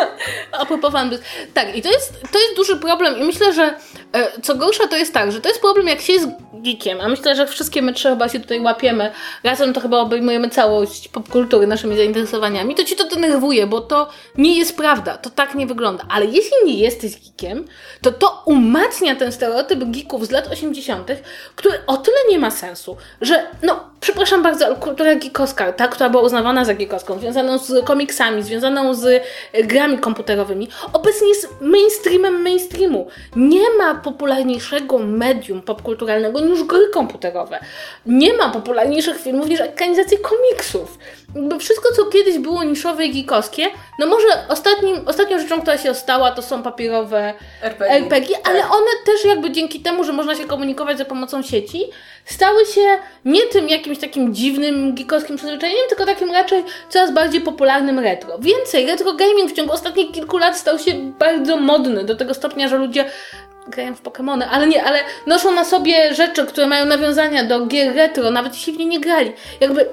A 0.59 0.67
propos 0.67 0.93
fanbase. 0.93 1.23
Tak, 1.55 1.77
i 1.77 1.83
to 1.83 1.91
jest, 1.91 2.12
to 2.33 2.39
jest 2.39 2.57
duży 2.57 2.77
problem 2.77 3.19
i 3.19 3.25
myślę, 3.25 3.53
że 3.53 3.75
e, 4.12 4.41
co 4.43 4.55
gorsza 4.55 4.89
to 4.89 4.97
jest 4.97 5.14
tak, 5.14 5.33
że 5.33 5.41
to 5.41 5.49
jest 5.49 5.61
problem 5.61 5.87
jak 5.87 6.01
się 6.01 6.12
jest 6.12 6.29
geekiem, 6.53 7.01
a 7.01 7.09
myślę, 7.09 7.37
że 7.37 7.47
wszystkie 7.47 7.83
my 7.83 7.93
trzy 7.93 8.09
chyba 8.09 8.29
się 8.29 8.41
tutaj 8.41 8.61
łapiemy, 8.61 9.12
razem 9.45 9.73
to 9.73 9.81
chyba 9.81 9.99
obejmujemy 9.99 10.51
całość 10.51 11.09
popkultury 11.09 11.67
naszymi 11.67 11.97
zainteresowaniami, 11.97 12.75
to 12.75 12.85
ci 12.85 12.97
to 12.97 13.05
denerwuje, 13.09 13.67
bo 13.67 13.81
to 13.81 14.09
nie 14.39 14.59
jest 14.59 14.77
prawda, 14.77 15.17
to 15.17 15.31
tak 15.31 15.55
nie 15.55 15.67
wygląda. 15.67 16.05
Ale 16.09 16.25
jeśli 16.25 16.57
nie 16.64 16.75
jesteś 16.75 17.12
geekiem, 17.21 17.64
to 18.01 18.12
to 18.12 18.43
umacnia 18.47 19.17
ten 19.17 19.33
stereotyp 19.33 19.85
geeków 19.85 20.27
z 20.27 20.31
lat 20.31 20.49
80., 20.49 21.11
który 21.57 21.79
o 21.87 21.97
tyle 21.97 22.17
nie 22.31 22.39
ma 22.39 22.51
sensu, 22.51 22.97
że 23.21 23.47
no, 23.62 23.91
przepraszam 24.07 24.43
bardzo, 24.43 24.67
ale 24.67 24.77
kultura 24.77 25.15
geekowska, 25.15 25.73
ta, 25.73 25.89
która 25.89 26.11
była 26.11 26.23
uznawana 26.23 26.65
za 26.65 26.75
geekowską, 26.75 27.19
związaną 27.19 27.59
z 27.59 27.85
komiksami, 27.85 28.43
związaną 28.43 28.95
z 28.95 29.23
e, 29.53 29.63
grami 29.63 29.99
komputerowymi, 29.99 30.69
obecnie 30.93 31.29
jest 31.29 31.49
mainstreamem 31.61 32.43
mainstreamu. 32.43 33.07
Nie 33.37 33.71
ma 33.79 33.95
popularniejszego 33.95 34.99
medium 34.99 35.63
popkulturalnego 35.63 36.41
niż 36.41 36.65
gry 36.65 36.89
komputerowe. 36.89 37.59
Nie 38.07 38.33
ma 38.33 38.49
popularniejszych 38.51 39.21
filmów 39.21 39.49
niż 39.49 39.61
ekranizacje 39.61 40.19
komiksów. 40.19 40.99
Jakby 41.37 41.59
wszystko, 41.59 41.89
co 41.97 42.05
kiedyś 42.05 42.39
było 42.39 42.64
niszowe 42.64 43.07
i 43.07 43.12
geekowskie, 43.12 43.66
no 43.99 44.07
może 44.07 44.26
ostatnim, 44.49 45.09
ostatnią 45.09 45.39
rzeczą, 45.39 45.61
która 45.61 45.78
się 45.78 45.95
stała, 45.95 46.30
to 46.30 46.43
są 46.43 46.62
papierowe 46.62 47.34
RPG. 47.62 47.97
RPG, 47.97 48.37
ale 48.45 48.59
one 48.59 48.91
też 49.07 49.24
jakby 49.24 49.51
dzięki 49.51 49.80
temu, 49.80 50.05
że 50.05 50.12
można 50.12 50.34
się 50.34 50.45
komunikować 50.45 50.99
za 50.99 51.05
pomocą 51.05 51.43
sieci, 51.43 51.84
stały 52.24 52.66
się 52.66 52.99
nie 53.24 53.43
tym 53.43 53.68
jakimś 53.68 53.99
takim 53.99 54.34
dziwnym 54.34 54.95
geekowskim 54.95 55.37
przyzwyczajeniem, 55.37 55.84
tylko 55.89 56.07
takim 56.07 56.30
raczej 56.30 56.64
coraz 56.89 57.12
bardziej 57.12 57.41
popularnym 57.41 57.99
retro. 57.99 58.39
Więcej, 58.39 58.87
retro 58.87 59.12
gaming 59.12 59.51
w 59.51 59.53
ciągu 59.53 59.72
ostatnich 59.72 60.12
kilku 60.12 60.39
lat 60.39 60.59
stał 60.59 60.78
się 60.78 61.12
bardzo 61.18 61.57
modny, 61.57 62.05
do 62.05 62.16
tego 62.16 62.34
stopnia, 62.34 62.68
że 62.68 62.78
ludzie 62.78 63.05
grają 63.68 63.95
w 63.95 64.03
Pokémony, 64.03 64.45
ale 64.51 64.66
nie, 64.66 64.84
ale 64.84 65.01
noszą 65.26 65.53
na 65.53 65.64
sobie 65.64 66.14
rzeczy, 66.14 66.47
które 66.47 66.66
mają 66.66 66.87
nawiązania 66.87 67.45
do 67.45 67.66
gier 67.66 67.95
retro, 67.95 68.30
nawet 68.30 68.55
jeśli 68.55 68.72
w 68.72 68.78
nie 68.78 68.87
nie 68.87 69.01
grali. 69.01 69.32
Jakby 69.61 69.87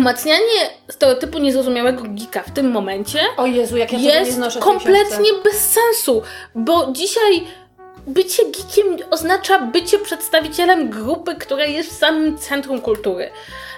umacnianie 0.00 0.70
stereotypu 0.88 1.38
niezrozumiałego 1.38 2.02
geeka 2.08 2.42
w 2.42 2.50
tym 2.50 2.70
momencie 2.70 3.20
o 3.36 3.46
Jezu, 3.46 3.76
jak 3.76 3.92
ja 3.92 3.98
nie 3.98 4.08
jest 4.08 4.38
książce. 4.38 4.60
kompletnie 4.60 5.30
bez 5.44 5.70
sensu, 5.70 6.22
bo 6.54 6.92
dzisiaj 6.92 7.46
bycie 8.06 8.42
geekiem 8.44 9.08
oznacza 9.10 9.58
bycie 9.58 9.98
przedstawicielem 9.98 10.90
grupy, 10.90 11.34
która 11.34 11.64
jest 11.64 11.90
w 11.90 11.98
samym 11.98 12.38
centrum 12.38 12.80
kultury. 12.80 13.30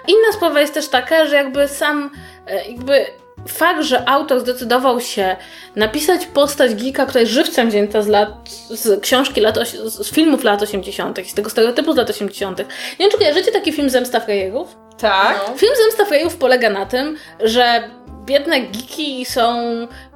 Inna 0.09 0.33
sprawa 0.33 0.61
jest 0.61 0.75
też 0.75 0.89
taka, 0.89 1.27
że 1.27 1.37
jakby 1.37 1.69
sam, 1.69 2.11
e, 2.47 2.69
jakby 2.69 3.07
fakt, 3.49 3.83
że 3.83 4.09
autor 4.09 4.41
zdecydował 4.41 5.01
się 5.01 5.37
napisać 5.77 6.27
postać 6.27 6.75
geeka, 6.75 7.07
która 7.07 7.21
jest 7.21 7.33
żywcem 7.33 7.69
wzięta 7.69 8.03
z 8.03 8.09
lat, 8.09 8.29
z 8.71 9.01
książki 9.01 9.41
lat, 9.41 9.59
z 9.85 10.11
filmów 10.11 10.45
lat 10.45 10.63
80., 10.63 11.19
z 11.31 11.35
tego 11.35 11.51
stereotypu 11.51 11.93
z 11.93 11.97
lat 11.97 12.11
80. 12.11 12.59
Nie 12.59 12.65
wiem, 12.99 13.11
czy 13.11 13.19
kojarzycie 13.19 13.53
taki 13.53 13.73
film 13.73 13.91
Zemsta 13.91 14.21
Frajerów? 14.21 14.82
Tak. 15.03 15.45
No. 15.49 15.57
Film 15.57 15.73
Zemsta 15.77 16.05
Frejów 16.05 16.37
polega 16.37 16.71
na 16.71 16.87
tym, 16.87 17.17
że 17.41 17.91
biedne 18.25 18.61
geeki 18.61 19.25
są 19.25 19.63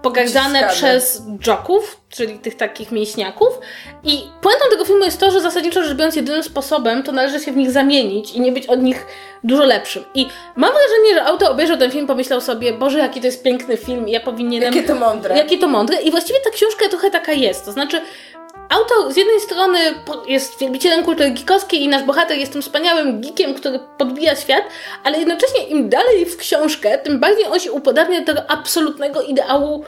pogardzane 0.03 0.69
przez 0.69 1.23
joków, 1.47 2.01
czyli 2.09 2.39
tych 2.39 2.57
takich 2.57 2.93
mięśniaków. 2.93 3.49
I 4.05 4.23
puentą 4.41 4.65
tego 4.71 4.85
filmu 4.85 5.05
jest 5.05 5.21
to, 5.21 5.31
że 5.31 5.41
zasadniczo 5.41 5.83
rzecz 5.83 5.97
biorąc 5.97 6.17
jedynym 6.17 6.43
sposobem 6.43 7.03
to 7.03 7.13
należy 7.13 7.41
się 7.41 7.53
w 7.53 7.57
nich 7.57 7.71
zamienić 7.71 8.33
i 8.33 8.41
nie 8.41 8.53
być 8.53 8.67
od 8.67 8.83
nich 8.83 9.07
dużo 9.45 9.65
lepszym. 9.65 10.05
I 10.15 10.27
mam 10.57 10.73
wrażenie, 10.73 11.15
że 11.15 11.25
autor 11.25 11.51
obejrzał 11.51 11.77
ten 11.77 11.91
film, 11.91 12.07
pomyślał 12.07 12.41
sobie, 12.41 12.73
Boże, 12.73 12.99
jaki 12.99 13.21
to 13.21 13.27
jest 13.27 13.43
piękny 13.43 13.77
film 13.77 14.09
i 14.09 14.13
ja 14.13 14.21
powinienem... 14.21 14.75
Jakie 14.75 14.89
to 14.89 14.95
mądre. 14.95 15.37
Jakie 15.37 15.59
to 15.59 15.67
mądre. 15.67 16.01
I 16.01 16.11
właściwie 16.11 16.41
ta 16.41 16.51
książka 16.51 16.89
trochę 16.89 17.11
taka 17.11 17.33
jest. 17.33 17.65
To 17.65 17.73
znaczy, 17.73 18.01
autor 18.69 19.13
z 19.13 19.17
jednej 19.17 19.41
strony 19.41 19.79
jest 20.27 20.59
wielbicielem 20.59 21.05
kultury 21.05 21.31
geekowskiej 21.31 21.83
i 21.83 21.89
nasz 21.89 22.03
bohater 22.03 22.39
jest 22.39 22.53
tym 22.53 22.63
wspaniałym 22.63 23.21
geekiem, 23.21 23.55
który 23.55 23.81
podbija 23.99 24.37
świat, 24.37 24.65
ale 25.05 25.19
jednocześnie 25.19 25.65
im 25.67 25.89
dalej 25.89 26.27
w 26.27 26.37
książkę, 26.37 26.99
tym 26.99 27.21
bardziej 27.21 27.47
on 27.47 27.61
się 27.61 27.73
upodabnia 27.73 28.21
do 28.21 28.27
tego 28.27 28.51
absolutnego 28.51 29.23
ideału 29.23 29.85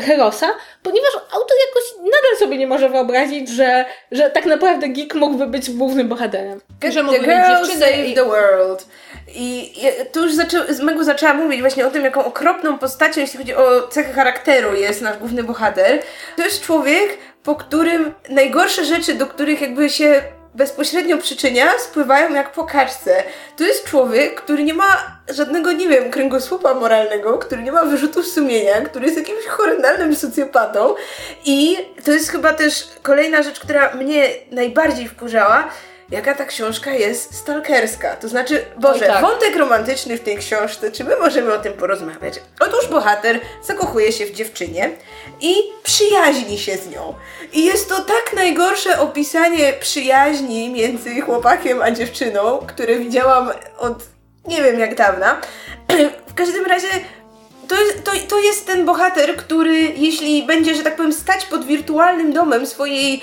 Herosa, 0.00 0.48
ponieważ 0.82 1.10
autor 1.14 1.56
jakoś 1.68 1.82
nadal 1.98 2.38
sobie 2.38 2.58
nie 2.58 2.66
może 2.66 2.90
wiobrazić, 2.90 3.48
że, 3.48 3.84
że 4.12 4.30
tak 4.30 4.46
naprawdę 4.46 4.88
geek 4.88 5.14
mógłby 5.14 5.46
być 5.46 5.70
głównym 5.70 6.08
bohaterem. 6.08 6.60
Że 6.90 7.02
mógłby 7.02 7.20
the 7.24 7.26
być 7.26 7.36
girl 7.46 7.58
dziewczyną 7.66 7.86
save 7.86 8.06
i- 8.08 8.14
the 8.14 8.24
world. 8.24 8.86
I 9.34 9.72
ja- 9.82 10.04
tu 10.12 10.22
już 10.22 10.34
zaczę, 10.34 10.64
Megu 10.82 11.04
zaczęła 11.04 11.34
mówić 11.34 11.60
właśnie 11.60 11.86
o 11.86 11.90
tym, 11.90 12.04
jaką 12.04 12.24
okropną 12.24 12.78
postacią, 12.78 13.20
jeśli 13.20 13.38
chodzi 13.38 13.54
o 13.54 13.88
cechy 13.88 14.12
charakteru, 14.12 14.74
jest 14.74 15.00
nasz 15.02 15.18
główny 15.18 15.42
bohater. 15.44 16.02
To 16.36 16.42
jest 16.42 16.62
człowiek, 16.62 17.18
po 17.42 17.54
którym 17.54 18.14
najgorsze 18.28 18.84
rzeczy, 18.84 19.14
do 19.14 19.26
których 19.26 19.60
jakby 19.60 19.90
się 19.90 20.22
bezpośrednio 20.54 21.18
przyczynia, 21.18 21.78
spływają 21.78 22.34
jak 22.34 22.52
po 22.52 22.64
kaczce. 22.64 23.22
To 23.56 23.64
jest 23.64 23.84
człowiek, 23.84 24.40
który 24.40 24.64
nie 24.64 24.74
ma 24.74 25.20
żadnego, 25.28 25.72
nie 25.72 25.88
wiem, 25.88 26.10
kręgosłupa 26.10 26.74
moralnego, 26.74 27.38
który 27.38 27.62
nie 27.62 27.72
ma 27.72 27.84
wyrzutów 27.84 28.26
sumienia, 28.26 28.80
który 28.80 29.06
jest 29.06 29.18
jakimś 29.18 29.46
horrendalnym 29.46 30.16
socjopatą 30.16 30.94
i 31.44 31.76
to 32.04 32.12
jest 32.12 32.30
chyba 32.30 32.52
też 32.52 32.88
kolejna 33.02 33.42
rzecz, 33.42 33.60
która 33.60 33.94
mnie 33.94 34.28
najbardziej 34.50 35.08
wkurzała, 35.08 35.68
jaka 36.12 36.34
ta 36.34 36.44
książka 36.44 36.90
jest 36.90 37.34
stalkerska. 37.34 38.16
To 38.16 38.28
znaczy, 38.28 38.64
Boże, 38.76 39.06
tak. 39.06 39.22
wątek 39.22 39.56
romantyczny 39.56 40.18
w 40.18 40.20
tej 40.20 40.38
książce, 40.38 40.92
czy 40.92 41.04
my 41.04 41.16
możemy 41.16 41.54
o 41.54 41.58
tym 41.58 41.72
porozmawiać? 41.72 42.40
Otóż 42.60 42.86
bohater 42.88 43.40
zakochuje 43.62 44.12
się 44.12 44.26
w 44.26 44.32
dziewczynie 44.32 44.90
i 45.40 45.54
przyjaźni 45.82 46.58
się 46.58 46.76
z 46.76 46.88
nią. 46.90 47.14
I 47.52 47.64
jest 47.64 47.88
to 47.88 48.02
tak 48.02 48.32
najgorsze 48.34 49.00
opisanie 49.00 49.72
przyjaźni 49.72 50.70
między 50.70 51.20
chłopakiem 51.20 51.82
a 51.82 51.90
dziewczyną, 51.90 52.58
które 52.58 52.96
widziałam 52.96 53.50
od 53.78 54.02
nie 54.48 54.62
wiem 54.62 54.78
jak 54.78 54.94
dawna. 54.94 55.40
W 56.32 56.34
każdym 56.34 56.66
razie 56.66 56.88
to 57.72 58.10
to, 58.10 58.10
to 58.28 58.38
jest 58.38 58.66
ten 58.66 58.84
bohater, 58.84 59.36
który 59.36 59.78
jeśli 59.96 60.42
będzie, 60.42 60.74
że 60.74 60.82
tak 60.82 60.96
powiem, 60.96 61.12
stać 61.12 61.44
pod 61.44 61.64
wirtualnym 61.64 62.32
domem 62.32 62.66
swojej... 62.66 63.22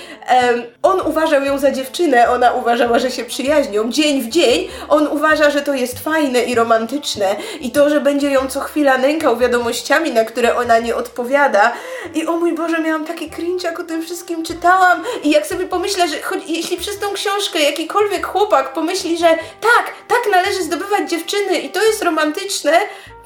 on 0.82 1.00
uważał 1.00 1.44
ją 1.44 1.58
za 1.58 1.70
dziewczynę, 1.70 2.30
ona 2.30 2.52
uważała, 2.52 2.98
że 2.98 3.10
się 3.10 3.24
przyjaźnią. 3.24 3.90
Dzień 3.90 4.22
w 4.22 4.28
dzień 4.28 4.68
on 4.88 5.06
uważa, 5.06 5.50
że 5.50 5.62
to 5.62 5.74
jest 5.74 5.98
fajne 5.98 6.42
i 6.42 6.54
romantyczne 6.54 7.36
i 7.60 7.70
to, 7.70 7.90
że 7.90 8.00
będzie 8.00 8.30
ją 8.30 8.48
co 8.48 8.60
chwila 8.60 8.98
nękał 8.98 9.36
wiadomościami, 9.36 10.10
na 10.12 10.24
które 10.24 10.56
ona 10.56 10.78
nie 10.78 10.96
odpowiada. 10.96 11.72
I 12.14 12.26
o 12.26 12.36
mój 12.36 12.54
Boże, 12.54 12.80
miałam 12.80 13.04
taki 13.04 13.30
cringe, 13.30 13.68
jak 13.68 13.80
o 13.80 13.84
tym 13.84 14.02
wszystkim 14.02 14.44
czytałam 14.44 15.04
i 15.22 15.30
jak 15.30 15.46
sobie 15.46 15.66
pomyślę, 15.66 16.08
że 16.08 16.22
choć, 16.22 16.40
jeśli 16.46 16.76
przez 16.76 16.98
tą 16.98 17.12
książkę 17.12 17.60
jakikolwiek 17.60 18.26
chłopak 18.26 18.72
pomyśli, 18.72 19.18
że 19.18 19.28
tak, 19.60 19.92
tak 20.08 20.32
należy 20.32 20.62
zdobywać 20.62 21.10
dziewczyny 21.10 21.58
i 21.58 21.70
to 21.70 21.82
jest 21.82 22.02
romantyczne, 22.02 22.72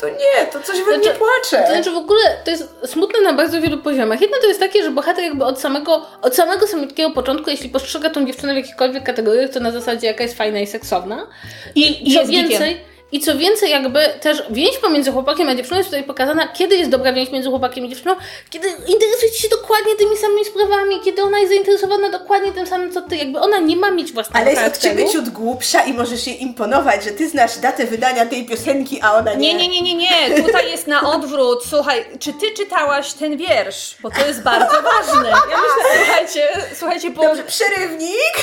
to 0.00 0.08
nie, 0.08 0.46
to 0.52 0.60
coś 0.60 0.76
we 0.78 0.96
mnie 0.96 1.04
Znaczy- 1.04 1.18
płacze. 1.18 1.66
To 1.66 1.72
znaczy 1.74 1.90
w 1.90 1.96
ogóle 1.96 2.20
to 2.44 2.50
jest 2.50 2.74
smutne 2.86 3.20
na 3.20 3.32
bardzo 3.32 3.60
wielu 3.60 3.78
poziomach. 3.78 4.20
Jedno 4.20 4.36
to 4.40 4.46
jest 4.46 4.60
takie, 4.60 4.82
że 4.82 4.90
bohater 4.90 5.24
jakby 5.24 5.44
od 5.44 5.60
samego, 5.60 6.06
od 6.22 6.34
samego 6.36 6.66
samego 6.66 7.10
początku, 7.10 7.50
jeśli 7.50 7.68
postrzega 7.68 8.10
tą 8.10 8.26
dziewczynę 8.26 8.52
w 8.52 8.56
jakichkolwiek 8.56 9.04
kategoriach, 9.04 9.50
to 9.50 9.60
na 9.60 9.70
zasadzie 9.70 10.06
jaka 10.06 10.22
jest 10.22 10.36
fajna 10.38 10.60
i 10.60 10.66
seksowna. 10.66 11.26
I, 11.74 12.10
I 12.10 12.14
co 12.14 12.20
jest 12.20 12.32
geekiem. 12.32 12.93
I 13.14 13.20
co 13.20 13.36
więcej, 13.38 13.70
jakby 13.70 14.00
też 14.20 14.42
więź 14.50 14.78
pomiędzy 14.78 15.12
chłopakiem 15.12 15.48
a 15.48 15.54
dziewczyną 15.54 15.76
jest 15.78 15.90
tutaj 15.90 16.04
pokazana, 16.04 16.48
kiedy 16.48 16.76
jest 16.76 16.90
dobra 16.90 17.12
więź 17.12 17.30
między 17.30 17.48
chłopakiem 17.48 17.84
i 17.84 17.88
dziewczyną, 17.88 18.14
kiedy 18.50 18.68
interesujecie 18.68 19.38
się 19.38 19.48
dokładnie 19.48 19.94
tymi 19.98 20.16
samymi 20.16 20.44
sprawami, 20.44 21.00
kiedy 21.04 21.22
ona 21.22 21.38
jest 21.38 21.52
zainteresowana 21.52 22.08
dokładnie 22.10 22.52
tym 22.52 22.66
samym, 22.66 22.92
co 22.92 23.02
ty. 23.02 23.16
Jakby 23.16 23.40
ona 23.40 23.58
nie 23.58 23.76
ma 23.76 23.90
mieć 23.90 24.12
własnego 24.12 24.38
Ale 24.40 24.50
jest 24.50 24.62
od 24.62 24.64
charakteru. 24.66 24.94
ciebie 24.96 25.10
ciut 25.12 25.28
głupsza 25.28 25.80
i 25.84 25.92
możesz 25.92 26.26
jej 26.26 26.42
imponować, 26.42 27.04
że 27.04 27.10
ty 27.10 27.28
znasz 27.28 27.58
datę 27.58 27.84
wydania 27.86 28.26
tej 28.26 28.46
piosenki, 28.46 29.00
a 29.02 29.14
ona 29.14 29.34
nie. 29.34 29.54
Nie, 29.54 29.68
nie, 29.68 29.82
nie, 29.82 29.94
nie, 29.94 29.94
nie. 30.28 30.42
Tutaj 30.42 30.70
jest 30.70 30.86
na 30.86 31.10
odwrót. 31.12 31.64
Słuchaj, 31.70 32.04
czy 32.18 32.32
ty 32.32 32.50
czytałaś 32.56 33.12
ten 33.12 33.36
wiersz? 33.36 33.96
Bo 34.02 34.10
to 34.10 34.26
jest 34.26 34.42
bardzo 34.42 34.82
ważne. 34.82 35.28
Ja 35.30 35.36
myślę, 35.46 36.04
słuchajcie, 36.04 36.48
słuchajcie, 36.78 37.10
bo 37.10 37.22
Dobrze, 37.22 37.44
przerywnik. 37.44 38.34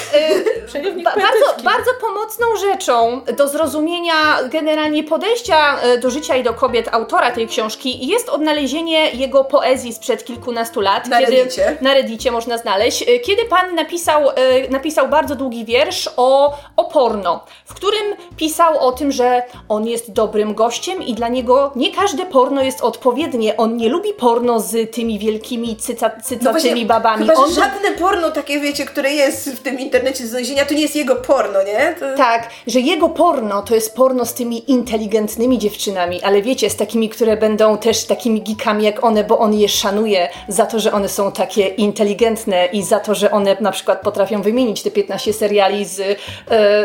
Przerywnik 0.67 1.05
Ba- 1.05 1.15
bardzo, 1.15 1.63
bardzo 1.63 1.91
pomocną 2.01 2.45
rzeczą 2.61 3.22
do 3.38 3.47
zrozumienia 3.47 4.38
generalnie 4.62 5.03
podejścia 5.03 5.82
e, 5.82 5.97
do 5.97 6.09
życia 6.09 6.36
i 6.36 6.43
do 6.43 6.53
kobiet 6.53 6.89
autora 6.91 7.32
tej 7.32 7.47
książki 7.47 8.07
jest 8.07 8.30
odnalezienie 8.30 9.12
jego 9.12 9.43
poezji 9.43 9.93
sprzed 9.93 10.26
kilkunastu 10.26 10.82
lat. 10.82 11.07
Na 11.07 11.20
Reddicie. 11.20 11.78
Na 11.82 11.93
Reddicie 11.93 12.32
można 12.32 12.57
znaleźć. 12.57 13.01
E, 13.01 13.20
Kiedy 13.20 13.45
pan 13.45 13.76
napisał, 13.76 14.30
e, 14.30 14.34
napisał 14.70 15.07
bardzo 15.07 15.36
długi 15.36 15.66
wiersz 15.66 16.09
o, 16.18 16.57
o 16.78 16.84
porno, 16.84 17.45
w 17.66 17.74
którym 17.74 18.16
pisał 18.38 18.80
o 18.80 18.91
tym, 18.91 19.12
że 19.12 19.43
on 19.70 19.88
jest 19.88 20.12
dobrym 20.12 20.53
gościem 20.53 21.03
i 21.03 21.14
dla 21.14 21.28
niego 21.28 21.72
nie 21.76 21.91
każde 21.91 22.26
porno 22.26 22.62
jest 22.62 22.82
odpowiednie. 22.82 23.57
On 23.57 23.78
nie 23.78 23.89
lubi 23.89 24.14
porno 24.14 24.59
z 24.59 24.91
tymi 24.95 25.20
wielkimi 25.20 25.76
cyca, 25.76 26.09
cycatymi 26.09 26.86
babami. 26.86 27.26
No 27.26 27.34
Chyba, 27.34 27.45
on 27.45 27.53
żadne 27.53 27.91
porno 27.91 28.32
takie, 28.32 28.59
wiecie, 28.59 28.86
które 28.86 29.12
jest 29.12 29.49
w 29.51 29.59
tym 29.59 29.80
internecie 29.80 30.24
do 30.24 30.30
znalezienia, 30.30 30.66
to 30.66 30.74
nie 30.74 30.82
jest 30.82 30.95
jego 30.95 31.16
porno, 31.16 31.64
nie? 31.64 31.95
To... 31.99 32.18
Tak, 32.18 32.49
że 32.68 32.80
jego 32.80 33.09
porno 33.09 33.62
to 33.62 33.76
jest 33.76 33.95
porno 33.95 34.26
z 34.26 34.34
tymi 34.41 34.71
inteligentnymi 34.71 35.59
dziewczynami, 35.59 36.21
ale 36.23 36.41
wiecie, 36.41 36.69
z 36.69 36.75
takimi, 36.75 37.09
które 37.09 37.37
będą 37.37 37.77
też 37.77 38.05
takimi 38.05 38.41
geekami 38.41 38.83
jak 38.83 39.03
one, 39.03 39.23
bo 39.23 39.39
on 39.39 39.53
je 39.53 39.69
szanuje 39.69 40.29
za 40.47 40.65
to, 40.65 40.79
że 40.79 40.91
one 40.91 41.09
są 41.09 41.31
takie 41.31 41.67
inteligentne 41.67 42.65
i 42.65 42.83
za 42.83 42.99
to, 42.99 43.15
że 43.15 43.31
one 43.31 43.57
na 43.59 43.71
przykład 43.71 44.01
potrafią 44.01 44.41
wymienić 44.41 44.83
te 44.83 44.91
15 44.91 45.33
seriali 45.33 45.85
z, 45.85 45.99
e, 45.99 46.15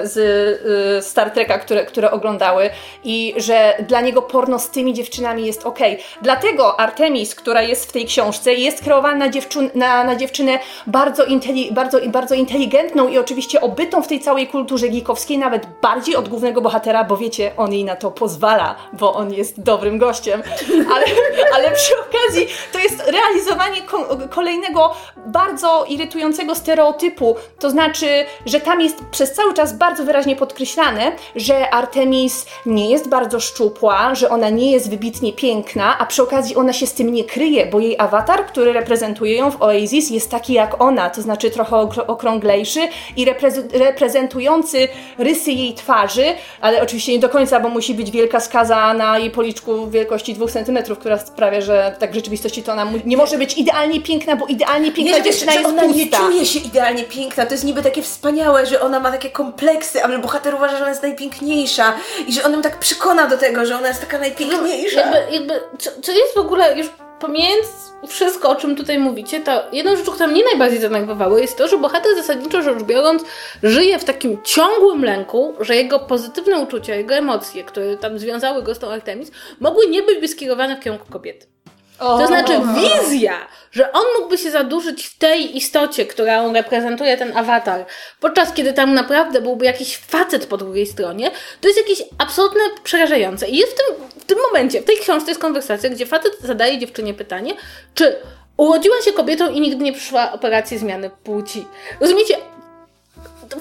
z 0.07 0.17
e, 0.99 1.03
Star 1.03 1.31
Treka, 1.31 1.59
które, 1.59 1.85
które 1.85 2.11
oglądały 2.11 2.71
i 3.05 3.35
że 3.37 3.75
dla 3.89 4.01
niego 4.01 4.23
porno 4.23 4.59
z 4.59 4.71
tymi 4.71 4.95
dziewczynami 4.95 5.47
jest 5.47 5.67
okej. 5.67 5.99
Dlatego 6.23 6.81
Artemis, 6.81 7.35
która 7.35 7.63
jest 7.63 7.89
w 7.89 7.93
tej 7.93 8.05
książce, 8.05 8.55
jest 8.55 8.85
kreowana 8.85 9.17
na, 9.17 9.29
dziewczyn, 9.29 9.71
na, 9.75 10.05
na 10.05 10.17
dziewczynę 10.17 10.59
bardzo, 10.87 11.25
inteli, 11.25 11.73
bardzo, 11.73 11.99
bardzo 12.09 12.35
inteligentną 12.35 13.09
i 13.09 13.19
oczywiście 13.19 13.61
obytą 13.61 14.03
w 14.03 14.09
tej 14.09 14.21
całej 14.21 14.47
kulturze 14.47 14.89
geekowskiej, 14.89 15.39
nawet 15.39 15.67
bardziej 15.83 16.17
od 16.17 16.29
głównego 16.29 16.61
bohatera, 16.61 17.05
bo 17.05 17.17
wiecie, 17.17 17.46
on 17.57 17.73
jej 17.73 17.85
na 17.85 17.97
to 17.97 18.11
pozwala, 18.11 18.75
bo 18.93 19.15
on 19.15 19.33
jest 19.33 19.63
dobrym 19.63 19.99
gościem. 19.99 20.43
Ale, 20.95 21.05
ale 21.55 21.71
przy 21.71 21.93
okazji 22.01 22.47
to 22.73 22.79
jest 22.79 23.03
realizowanie 23.07 23.83
ko- 23.83 24.19
kolejnego 24.31 24.95
bardzo 25.27 25.85
irytującego 25.89 26.55
stereotypu. 26.55 27.37
To 27.59 27.71
znaczy, 27.71 28.25
że 28.47 28.61
tam 28.61 28.81
jest 28.81 29.05
przez 29.11 29.33
cały 29.33 29.55
czas 29.55 29.73
bardzo 29.79 30.05
wyraźnie 30.05 30.37
podkreślane, 30.37 31.13
że 31.37 31.71
Artemis 31.71 32.47
nie 32.67 32.91
jest 32.91 33.09
bardzo 33.09 33.41
szczupła, 33.41 34.15
że 34.15 34.31
ona 34.31 34.49
nie 34.51 34.73
jest 34.73 34.91
wybitnie 34.91 35.33
piękna, 35.33 35.99
a 35.99 36.07
przy 36.07 36.23
okazji 36.23 36.57
ona 36.57 36.73
się 36.73 36.87
z 36.87 36.95
tym 36.95 37.13
nie 37.13 37.25
kryje, 37.25 37.67
bo 37.67 37.81
jej 37.81 37.99
awatar, 37.99 38.47
który 38.47 38.73
reprezentuje 38.73 39.37
ją 39.37 39.51
w 39.51 39.63
Oasis, 39.63 40.11
jest 40.11 40.31
taki 40.31 40.53
jak 40.53 40.83
ona, 40.83 41.11
to 41.11 41.23
znaczy 41.23 41.51
trochę 41.51 41.77
okr- 41.77 42.05
okrąglejszy 42.07 42.81
i 43.17 43.27
reprezentujący 43.73 44.89
rysy 45.19 45.53
jej 45.53 45.75
twarzy, 45.75 46.25
ale 46.61 46.83
oczywiście 46.83 47.13
nie 47.13 47.19
do 47.19 47.29
końca, 47.37 47.61
bo 47.61 47.69
musi 47.69 47.95
być 47.95 48.11
wielka 48.11 48.41
skaza 48.41 48.95
na 48.95 49.19
jej 49.19 49.31
policzku 49.31 49.91
wielkości 49.91 50.35
2 50.35 50.47
cm, 50.49 50.79
która 51.01 51.19
sprawia, 51.19 51.61
że 51.61 51.97
tak 51.99 52.11
w 52.13 52.15
rzeczywistości 52.15 52.63
to 52.63 52.73
ona 52.73 52.85
mu- 52.85 52.99
nie 53.05 53.17
może 53.17 53.39
być 53.39 53.59
idealnie 53.59 54.01
piękna, 54.01 54.37
bo 54.37 54.47
idealnie 54.47 54.93
piękna 54.93 55.17
Nie, 55.17 55.23
dziewczyna 55.23 55.53
jest 55.55 55.67
ona 55.67 55.85
nie 55.85 56.07
pusta. 56.07 56.19
czuje 56.19 56.47
się 56.47 56.59
idealnie 56.59 57.05
piękna. 57.05 57.47
To 57.47 57.53
jest 57.55 57.65
niby 57.65 57.83
takie 57.83 58.03
wspaniałe, 58.03 58.67
że 58.67 58.81
ona 58.81 59.01
ma 59.01 59.11
takie 59.13 59.31
kompleksy, 59.31 60.05
ale 60.05 60.19
bohater 60.19 60.55
uważa, 60.55 60.73
że 60.77 60.81
ona 60.83 60.91
jest 60.91 61.03
najpiękniejsza 61.03 61.95
i 62.27 62.33
że 62.33 62.45
on 62.45 62.53
ją 62.53 62.63
tak 62.63 62.79
przekona 62.79 63.27
do 63.27 63.39
tego, 63.39 63.67
że 63.67 63.77
ona 63.77 63.89
jest 63.89 64.01
taka 64.01 64.19
najpiękniejsza. 64.19 65.01
Jakby, 65.01 65.35
jakby 65.35 65.61
co, 65.79 65.91
co 66.03 66.13
jest 66.13 66.35
w 66.35 66.39
ogóle, 66.39 66.79
już 66.79 66.87
pomijając 67.21 67.67
wszystko, 68.09 68.51
o 68.51 68.57
czym 68.57 68.77
tutaj 68.77 68.99
mówicie, 68.99 69.41
to 69.41 69.63
jedną 69.73 69.97
rzecz, 69.97 70.11
która 70.11 70.27
mnie 70.27 70.45
najbardziej 70.45 70.81
zanerwowało, 70.81 71.39
jest 71.39 71.59
to, 71.59 71.69
że 71.69 71.79
bohater 71.79 72.17
zasadniczo 72.17 72.63
rzecz 72.63 72.83
biorąc 72.83 73.25
żyje 73.63 73.99
w 73.99 74.05
takim 74.05 74.43
ciągłym 74.43 75.05
lęku, 75.05 75.55
że 75.61 75.77
jego 75.77 75.99
pozytywne 75.99 76.59
uczucia, 76.59 76.95
jego 76.95 77.15
emocje, 77.15 77.65
które 77.65 77.97
tam 77.97 78.19
związały 78.19 78.63
go 78.63 78.75
z 78.75 78.79
tą 78.79 78.91
Artemis, 78.91 79.31
mogły 79.61 79.87
nie 79.87 80.03
być 80.03 80.31
skierowane 80.31 80.77
w 80.77 80.81
kierunku 80.81 81.13
kobiety. 81.13 81.47
To 81.99 82.27
znaczy 82.27 82.53
wizja, 82.75 83.35
że 83.77 83.93
on 83.93 84.05
mógłby 84.19 84.39
się 84.39 84.51
zadłużyć 84.51 85.07
w 85.07 85.19
tej 85.19 85.57
istocie, 85.57 86.07
którą 86.07 86.53
reprezentuje 86.53 87.17
ten 87.17 87.37
awatar, 87.37 87.87
podczas 88.21 88.53
kiedy 88.53 88.73
tam 88.73 88.95
naprawdę 88.95 89.41
byłby 89.41 89.65
jakiś 89.65 89.97
facet 89.97 90.47
po 90.47 90.57
drugiej 90.57 90.87
stronie, 90.87 91.31
to 91.61 91.69
jest 91.69 91.81
jakieś 91.81 92.03
absolutnie 92.19 92.61
przerażające. 92.85 93.49
I 93.49 93.57
jest 93.57 93.73
w 93.73 93.77
tym, 93.77 94.09
w 94.21 94.25
tym 94.25 94.39
momencie, 94.39 94.81
w 94.81 94.85
tej 94.85 94.99
książce 94.99 95.31
jest 95.31 95.41
konwersacja, 95.41 95.91
gdzie 95.91 96.07
facet 96.07 96.39
zadaje 96.41 96.79
dziewczynie 96.79 97.15
pytanie, 97.15 97.55
czy 97.95 98.17
urodziła 98.57 99.03
się 99.03 99.13
kobietą 99.13 99.53
i 99.53 99.61
nigdy 99.61 99.85
nie 99.85 99.93
przyszła 99.93 100.33
operacji 100.33 100.79
zmiany 100.79 101.11
płci. 101.25 101.67
Rozumiecie? 102.01 102.37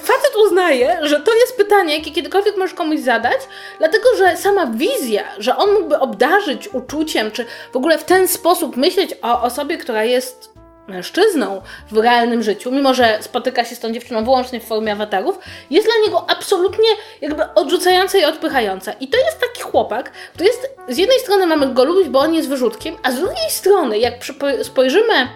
Facet 0.00 0.36
uznaje, 0.46 0.98
że 1.02 1.20
to 1.20 1.34
jest 1.34 1.56
pytanie, 1.56 1.98
jakie 1.98 2.10
kiedykolwiek 2.10 2.56
możesz 2.56 2.74
komuś 2.74 3.00
zadać, 3.00 3.40
dlatego 3.78 4.04
że 4.18 4.36
sama 4.36 4.66
wizja, 4.66 5.24
że 5.38 5.56
on 5.56 5.72
mógłby 5.72 5.98
obdarzyć 5.98 6.68
uczuciem, 6.68 7.30
czy 7.30 7.46
w 7.72 7.76
ogóle 7.76 7.98
w 7.98 8.04
ten 8.04 8.28
sposób 8.28 8.76
myśleć 8.76 9.14
o 9.22 9.42
osobie, 9.42 9.78
która 9.78 10.04
jest 10.04 10.56
mężczyzną 10.88 11.62
w 11.90 11.96
realnym 11.96 12.42
życiu, 12.42 12.72
mimo 12.72 12.94
że 12.94 13.18
spotyka 13.20 13.64
się 13.64 13.74
z 13.74 13.80
tą 13.80 13.92
dziewczyną 13.92 14.24
wyłącznie 14.24 14.60
w 14.60 14.64
formie 14.64 14.92
awatarów, 14.92 15.38
jest 15.70 15.86
dla 15.86 15.94
niego 16.06 16.30
absolutnie 16.30 16.88
jakby 17.20 17.42
odrzucająca 17.54 18.18
i 18.18 18.24
odpychająca. 18.24 18.92
I 18.92 19.08
to 19.08 19.18
jest 19.18 19.40
taki 19.40 19.62
chłopak, 19.62 20.12
który 20.34 20.48
jest, 20.48 20.70
z 20.88 20.98
jednej 20.98 21.18
strony 21.20 21.46
mamy 21.46 21.74
go 21.74 21.84
lubić, 21.84 22.08
bo 22.08 22.18
on 22.18 22.34
jest 22.34 22.48
wyrzutkiem, 22.48 22.96
a 23.02 23.12
z 23.12 23.16
drugiej 23.16 23.50
strony, 23.50 23.98
jak 23.98 24.14
spojrzymy 24.62 25.28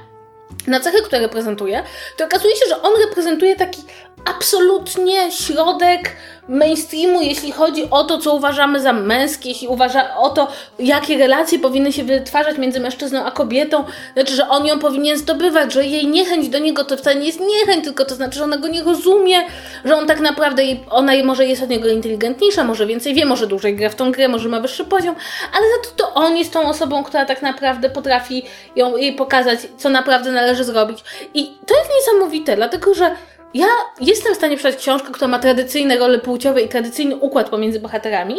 na 0.67 0.81
cechy, 0.81 1.03
które 1.03 1.21
reprezentuje, 1.21 1.83
to 2.17 2.25
okazuje 2.25 2.57
się, 2.57 2.65
że 2.69 2.83
on 2.83 2.93
reprezentuje 3.03 3.57
taki 3.57 3.83
absolutnie 4.25 5.33
środek 5.33 6.17
mainstreamu, 6.51 7.23
jeśli 7.23 7.53
chodzi 7.53 7.91
o 7.91 8.05
to, 8.05 8.19
co 8.19 8.35
uważamy 8.35 8.81
za 8.81 8.93
męskie, 8.93 9.49
jeśli 9.49 9.69
uważa 9.69 10.17
o 10.17 10.31
to, 10.31 10.49
jakie 10.79 11.19
relacje 11.19 11.59
powinny 11.59 11.93
się 11.93 12.05
wytwarzać 12.05 12.59
między 12.59 12.81
mężczyzną 12.81 13.25
a 13.25 13.31
kobietą, 13.31 13.85
znaczy, 14.15 14.35
że 14.35 14.49
on 14.49 14.67
ją 14.67 14.79
powinien 14.79 15.19
zdobywać, 15.19 15.73
że 15.73 15.85
jej 15.85 16.07
niechęć 16.07 16.49
do 16.49 16.59
niego 16.59 16.85
to 16.85 16.97
wcale 16.97 17.17
nie 17.17 17.27
jest 17.27 17.41
niechęć, 17.41 17.85
tylko 17.85 18.05
to 18.05 18.15
znaczy, 18.15 18.39
że 18.39 18.45
ona 18.45 18.59
go 18.59 18.69
nie 18.69 18.83
rozumie, 18.83 19.37
że 19.85 19.97
on 19.97 20.07
tak 20.07 20.21
naprawdę, 20.21 20.63
ona 20.91 21.13
może 21.25 21.47
jest 21.47 21.63
od 21.63 21.71
niego 21.71 21.89
inteligentniejsza, 21.89 22.65
może 22.65 22.87
więcej 22.87 23.15
wie, 23.15 23.27
może 23.27 23.47
dłużej 23.47 23.77
gra 23.77 23.89
w 23.89 23.95
tą 23.95 24.13
grę, 24.13 24.29
może 24.29 24.49
ma 24.49 24.61
wyższy 24.61 24.85
poziom, 24.85 25.15
ale 25.53 25.67
za 25.67 25.91
to 25.91 25.97
to 25.97 26.15
on 26.15 26.37
jest 26.37 26.53
tą 26.53 26.69
osobą, 26.69 27.05
która 27.05 27.25
tak 27.25 27.43
naprawdę 27.43 27.91
potrafi 27.91 28.43
ją, 28.77 28.97
jej 28.97 29.13
pokazać, 29.13 29.59
co 29.79 29.89
naprawdę 29.89 30.33
należy 30.33 30.65
zrobić. 30.65 30.99
I 31.35 31.47
to 31.67 31.75
jest 31.79 31.91
niesamowite, 31.97 32.57
dlatego 32.57 32.95
że 32.95 33.11
ja 33.55 33.67
jestem 34.01 34.35
w 34.35 34.37
stanie 34.37 34.57
przeczytać 34.57 34.83
książkę, 34.83 35.09
która 35.13 35.29
ma 35.29 35.39
tradycyjne 35.39 35.99
role 35.99 36.19
płciowe 36.19 36.63
i 36.63 36.69
tradycyjny 36.69 37.17
układ 37.17 37.51
pomiędzy 37.51 37.81
bohaterami, 37.81 38.37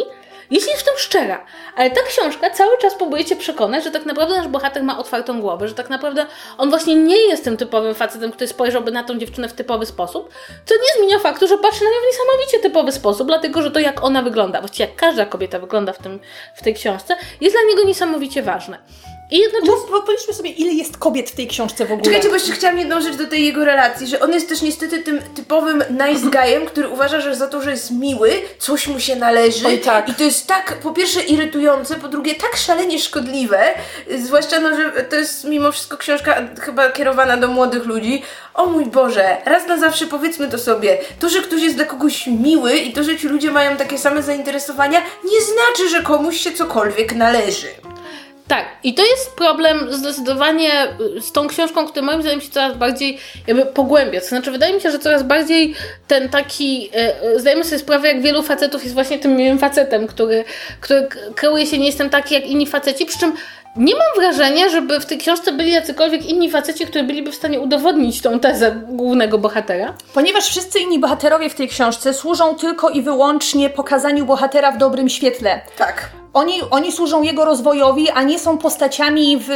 jeśli 0.50 0.70
jestem 0.70 0.94
szczera. 0.96 1.44
Ale 1.76 1.90
ta 1.90 2.00
książka 2.08 2.50
cały 2.50 2.78
czas 2.78 2.94
próbuje 2.94 3.24
cię 3.24 3.36
przekonać, 3.36 3.84
że 3.84 3.90
tak 3.90 4.06
naprawdę 4.06 4.36
nasz 4.36 4.48
bohater 4.48 4.82
ma 4.82 4.98
otwartą 4.98 5.40
głowę, 5.40 5.68
że 5.68 5.74
tak 5.74 5.90
naprawdę 5.90 6.26
on 6.58 6.70
właśnie 6.70 6.94
nie 6.94 7.16
jest 7.16 7.44
tym 7.44 7.56
typowym 7.56 7.94
facetem, 7.94 8.32
który 8.32 8.46
spojrzałby 8.46 8.90
na 8.90 9.04
tą 9.04 9.18
dziewczynę 9.18 9.48
w 9.48 9.52
typowy 9.52 9.86
sposób, 9.86 10.28
co 10.64 10.74
nie 10.74 11.02
zmienia 11.04 11.18
faktu, 11.18 11.48
że 11.48 11.58
patrzy 11.58 11.84
na 11.84 11.90
nią 11.90 11.96
w 11.96 12.12
niesamowicie 12.12 12.58
typowy 12.58 12.92
sposób, 12.92 13.26
dlatego 13.26 13.62
że 13.62 13.70
to 13.70 13.80
jak 13.80 14.04
ona 14.04 14.22
wygląda, 14.22 14.60
właściwie 14.60 14.88
jak 14.88 14.96
każda 14.96 15.26
kobieta 15.26 15.58
wygląda 15.58 15.92
w, 15.92 15.98
tym, 15.98 16.20
w 16.54 16.62
tej 16.62 16.74
książce, 16.74 17.16
jest 17.40 17.56
dla 17.56 17.62
niego 17.70 17.84
niesamowicie 17.84 18.42
ważne. 18.42 18.78
I 19.32 19.38
jednocześnie... 19.38 19.90
No, 19.90 20.02
powiedzmy 20.02 20.34
sobie, 20.34 20.50
ile 20.50 20.72
jest 20.72 20.96
kobiet 20.96 21.30
w 21.30 21.34
tej 21.34 21.48
książce 21.48 21.86
w 21.86 21.92
ogóle. 21.92 22.04
Czekajcie, 22.04 22.28
bo 22.28 22.34
jeszcze 22.34 22.52
chciałam 22.52 22.78
jedną 22.78 23.00
rzecz 23.00 23.16
do 23.16 23.26
tej 23.26 23.44
jego 23.44 23.64
relacji, 23.64 24.06
że 24.06 24.20
on 24.20 24.32
jest 24.32 24.48
też 24.48 24.62
niestety 24.62 24.98
tym 24.98 25.20
typowym 25.34 25.84
nice 25.90 26.30
guyem, 26.30 26.66
który 26.66 26.88
uważa, 26.88 27.20
że 27.20 27.34
za 27.34 27.46
to, 27.46 27.62
że 27.62 27.70
jest 27.70 27.90
miły, 27.90 28.32
coś 28.58 28.88
mu 28.88 29.00
się 29.00 29.16
należy. 29.16 29.66
Oj, 29.66 29.78
tak. 29.78 30.08
I 30.08 30.14
to 30.14 30.24
jest 30.24 30.46
tak, 30.46 30.78
po 30.82 30.92
pierwsze 30.92 31.22
irytujące, 31.22 31.96
po 31.96 32.08
drugie 32.08 32.34
tak 32.34 32.56
szalenie 32.56 32.98
szkodliwe, 32.98 33.60
zwłaszcza, 34.18 34.60
no, 34.60 34.76
że 34.76 34.90
to 35.02 35.16
jest 35.16 35.44
mimo 35.44 35.72
wszystko 35.72 35.96
książka 35.96 36.42
chyba 36.60 36.90
kierowana 36.90 37.36
do 37.36 37.48
młodych 37.48 37.84
ludzi. 37.84 38.22
O 38.54 38.66
mój 38.66 38.86
Boże, 38.86 39.36
raz 39.44 39.66
na 39.66 39.78
zawsze 39.78 40.06
powiedzmy 40.06 40.48
to 40.48 40.58
sobie, 40.58 40.98
to, 41.20 41.28
że 41.28 41.40
ktoś 41.42 41.62
jest 41.62 41.76
dla 41.76 41.84
kogoś 41.84 42.26
miły 42.26 42.76
i 42.76 42.92
to, 42.92 43.04
że 43.04 43.16
ci 43.16 43.28
ludzie 43.28 43.50
mają 43.50 43.76
takie 43.76 43.98
same 43.98 44.22
zainteresowania, 44.22 45.02
nie 45.24 45.40
znaczy, 45.40 45.88
że 45.90 46.02
komuś 46.02 46.40
się 46.40 46.52
cokolwiek 46.52 47.14
należy. 47.14 47.68
Tak, 48.52 48.66
i 48.82 48.94
to 48.94 49.02
jest 49.02 49.34
problem 49.36 49.92
zdecydowanie 49.92 50.70
z 51.20 51.32
tą 51.32 51.48
książką, 51.48 51.86
która 51.86 52.06
moim 52.06 52.22
zdaniem 52.22 52.40
się 52.40 52.50
coraz 52.50 52.76
bardziej 52.76 53.18
jakby 53.46 53.66
pogłębia. 53.66 54.20
To 54.20 54.26
znaczy, 54.26 54.50
wydaje 54.50 54.74
mi 54.74 54.80
się, 54.80 54.90
że 54.90 54.98
coraz 54.98 55.22
bardziej 55.22 55.74
ten 56.08 56.28
taki, 56.28 56.90
e, 56.94 57.22
e, 57.22 57.40
zdajemy 57.40 57.64
sobie 57.64 57.78
sprawę, 57.78 58.08
jak 58.08 58.22
wielu 58.22 58.42
facetów 58.42 58.82
jest 58.82 58.94
właśnie 58.94 59.18
tym 59.18 59.36
miłym 59.36 59.58
facetem, 59.58 60.06
który, 60.06 60.44
który 60.80 61.08
kreuje 61.34 61.66
się, 61.66 61.78
nie 61.78 61.86
jestem 61.86 62.10
taki 62.10 62.34
jak 62.34 62.46
inni 62.46 62.66
faceci, 62.66 63.06
przy 63.06 63.18
czym 63.18 63.32
nie 63.76 63.94
mam 63.94 64.06
wrażenia, 64.16 64.68
żeby 64.68 65.00
w 65.00 65.06
tej 65.06 65.18
książce 65.18 65.52
byli 65.52 65.72
jacykolwiek 65.72 66.26
inni 66.26 66.50
faceci, 66.50 66.86
którzy 66.86 67.04
byliby 67.04 67.32
w 67.32 67.34
stanie 67.34 67.60
udowodnić 67.60 68.20
tą 68.20 68.40
tezę 68.40 68.82
głównego 68.88 69.38
bohatera. 69.38 69.94
Ponieważ 70.14 70.46
wszyscy 70.46 70.78
inni 70.78 70.98
bohaterowie 70.98 71.50
w 71.50 71.54
tej 71.54 71.68
książce 71.68 72.14
służą 72.14 72.54
tylko 72.54 72.88
i 72.88 73.02
wyłącznie 73.02 73.70
pokazaniu 73.70 74.26
bohatera 74.26 74.72
w 74.72 74.78
dobrym 74.78 75.08
świetle. 75.08 75.60
Tak. 75.78 76.10
Oni, 76.34 76.60
oni 76.70 76.92
służą 76.92 77.22
jego 77.22 77.44
rozwojowi, 77.44 78.10
a 78.10 78.22
nie 78.22 78.38
są 78.38 78.58
postaciami 78.58 79.38
w 79.40 79.48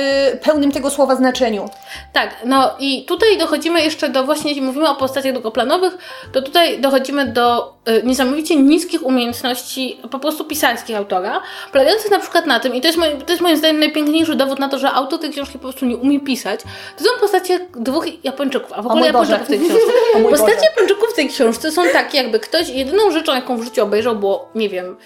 pełnym 0.43 0.73
tego 0.73 0.91
słowa 0.91 1.17
znaczeniu. 1.17 1.69
Tak, 2.13 2.37
no 2.45 2.71
i 2.79 3.05
tutaj 3.05 3.39
dochodzimy 3.39 3.83
jeszcze 3.83 4.09
do 4.09 4.25
właśnie, 4.25 4.51
jeśli 4.51 4.67
mówimy 4.67 4.89
o 4.89 4.95
postaciach 4.95 5.33
drugoplanowych, 5.33 5.99
to 6.33 6.43
tutaj 6.43 6.81
dochodzimy 6.81 7.27
do 7.27 7.75
y, 7.89 8.03
niesamowicie 8.05 8.57
niskich 8.57 9.07
umiejętności 9.07 10.01
po 10.11 10.19
prostu 10.19 10.45
pisarskich 10.45 10.97
autora, 10.97 11.43
polegających 11.73 12.11
na 12.11 12.19
przykład 12.19 12.47
na 12.47 12.61
tym, 12.61 12.75
i 12.75 12.81
to 12.81 12.87
jest, 12.87 12.99
to 13.27 13.33
jest 13.33 13.43
moim 13.43 13.57
zdaniem 13.57 13.81
najpiękniejszy 14.07 14.37
dowód 14.37 14.59
na 14.59 14.69
to, 14.69 14.79
że 14.79 14.91
autor 14.91 15.21
tej 15.21 15.31
książki 15.31 15.53
po 15.53 15.59
prostu 15.59 15.87
nie 15.87 15.97
umie 15.97 16.21
pisać, 16.21 16.61
to 16.99 17.05
są 17.05 17.11
postacie 17.21 17.61
dwóch 17.77 18.25
Japończyków, 18.25 18.73
a 18.73 18.83
w 18.83 18.87
ogóle 18.87 19.07
Japończyków 19.07 19.47
w 19.47 19.49
tej 19.49 19.59
książce. 19.59 19.93
Postacie 20.31 20.65
Japończyków 20.65 21.09
w 21.13 21.15
tej 21.17 21.29
książce 21.29 21.73
są 21.73 21.83
takie, 21.93 22.19
jakby 22.19 22.41
ktoś, 22.41 22.69
jedyną 22.69 23.11
rzeczą, 23.11 23.35
jaką 23.35 23.57
w 23.57 23.65
życiu 23.65 23.83
obejrzał, 23.83 24.17
było, 24.17 24.49
nie 24.55 24.69
wiem, 24.69 24.97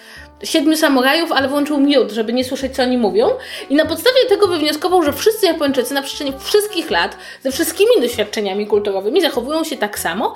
siedmiu 0.43 0.77
samurajów, 0.77 1.31
ale 1.31 1.47
włączył 1.47 1.79
miód, 1.79 2.11
żeby 2.11 2.33
nie 2.33 2.43
słyszeć, 2.43 2.75
co 2.75 2.83
oni 2.83 2.97
mówią. 2.97 3.29
I 3.69 3.75
na 3.75 3.85
podstawie 3.85 4.25
tego 4.29 4.47
wywnioskował, 4.47 5.03
że 5.03 5.13
wszyscy 5.13 5.45
Japończycy 5.45 5.93
na 5.93 6.01
przestrzeni 6.01 6.33
wszystkich 6.39 6.91
lat, 6.91 7.17
ze 7.43 7.51
wszystkimi 7.51 7.91
doświadczeniami 8.01 8.67
kulturowymi, 8.67 9.21
zachowują 9.21 9.63
się 9.63 9.77
tak 9.77 9.99
samo. 9.99 10.35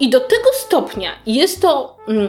I 0.00 0.10
do 0.10 0.20
tego 0.20 0.50
stopnia 0.52 1.10
jest 1.26 1.62
to. 1.62 1.96
Mm, 2.08 2.28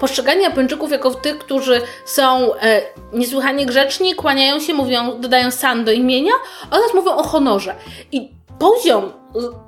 postrzeganie 0.00 0.42
Japończyków 0.42 0.90
jako 0.90 1.14
tych, 1.14 1.38
którzy 1.38 1.82
są 2.06 2.54
e, 2.54 2.82
niesłychanie 3.12 3.66
grzeczni, 3.66 4.14
kłaniają 4.14 4.60
się, 4.60 4.74
mówią, 4.74 5.20
dodają 5.20 5.50
san 5.50 5.84
do 5.84 5.92
imienia 5.92 6.32
oraz 6.70 6.94
mówią 6.94 7.10
o 7.12 7.22
honorze. 7.22 7.74
I 8.12 8.30
poziom 8.58 9.12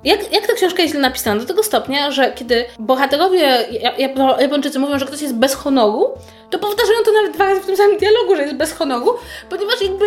jak, 0.03 0.33
jak 0.33 0.47
ta 0.47 0.53
książka 0.53 0.83
jest 0.83 0.95
napisana? 0.95 1.39
Do 1.39 1.47
tego 1.47 1.63
stopnia, 1.63 2.11
że 2.11 2.31
kiedy 2.31 2.65
bohaterowie 2.79 3.65
Japończycy 4.39 4.79
mówią, 4.79 4.99
że 4.99 5.05
ktoś 5.05 5.21
jest 5.21 5.35
bez 5.35 5.53
honoru, 5.53 6.13
to 6.49 6.59
powtarzają 6.59 6.99
to 7.05 7.11
nawet 7.11 7.31
dwa 7.33 7.45
razy 7.45 7.61
w 7.61 7.65
tym 7.65 7.77
samym 7.77 7.97
dialogu, 7.97 8.35
że 8.35 8.41
jest 8.41 8.55
bez 8.55 8.73
honoru, 8.73 9.13
ponieważ 9.49 9.81
jakby 9.81 10.05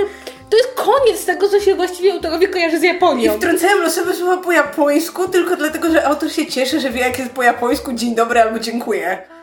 to 0.51 0.57
jest 0.57 0.75
koniec 0.75 1.27
tego, 1.27 1.49
co 1.49 1.61
się 1.61 1.75
właściwie 1.75 2.13
autorowi 2.13 2.49
kojarzy 2.49 2.79
z 2.79 2.83
Japonią. 2.83 3.35
I 3.35 3.37
wtrącają 3.37 3.79
losowe 3.79 4.15
słowa 4.15 4.37
po 4.37 4.53
japońsku, 4.53 5.29
tylko 5.29 5.57
dlatego, 5.57 5.91
że 5.91 6.07
autor 6.07 6.33
się 6.33 6.47
cieszy, 6.47 6.81
że 6.81 6.91
wie 6.91 7.01
jak 7.01 7.19
jest 7.19 7.33
po 7.33 7.43
japońsku 7.43 7.93
dzień 7.93 8.15
dobry 8.15 8.41
albo 8.41 8.59
dziękuję. 8.59 9.34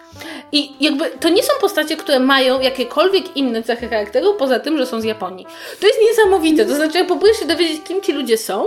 I 0.52 0.74
jakby 0.80 1.10
to 1.10 1.30
nie 1.30 1.44
są 1.44 1.54
postacie, 1.62 1.98
które 1.98 2.20
mają 2.20 2.60
jakiekolwiek 2.60 3.38
inne 3.38 3.64
cechy 3.64 3.88
charakteru, 3.88 4.34
poza 4.34 4.60
tym, 4.60 4.78
że 4.78 4.86
są 4.86 5.02
z 5.02 5.04
Japonii. 5.04 5.48
To 5.80 5.88
jest 5.88 6.00
niesamowite. 6.02 6.66
To 6.66 6.76
znaczy, 6.76 6.98
jak 6.98 7.08
próbujesz 7.08 7.40
się 7.40 7.46
dowiedzieć, 7.46 7.82
kim 7.84 8.02
ci 8.02 8.12
ludzie 8.12 8.38
są, 8.38 8.66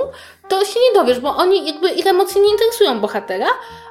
to 0.48 0.64
się 0.64 0.80
nie 0.80 1.00
dowiesz, 1.00 1.20
bo 1.20 1.36
oni 1.36 1.66
jakby 1.66 1.90
ich 1.90 2.06
emocje 2.06 2.42
nie 2.42 2.50
interesują 2.50 3.00
bohatera, 3.00 3.46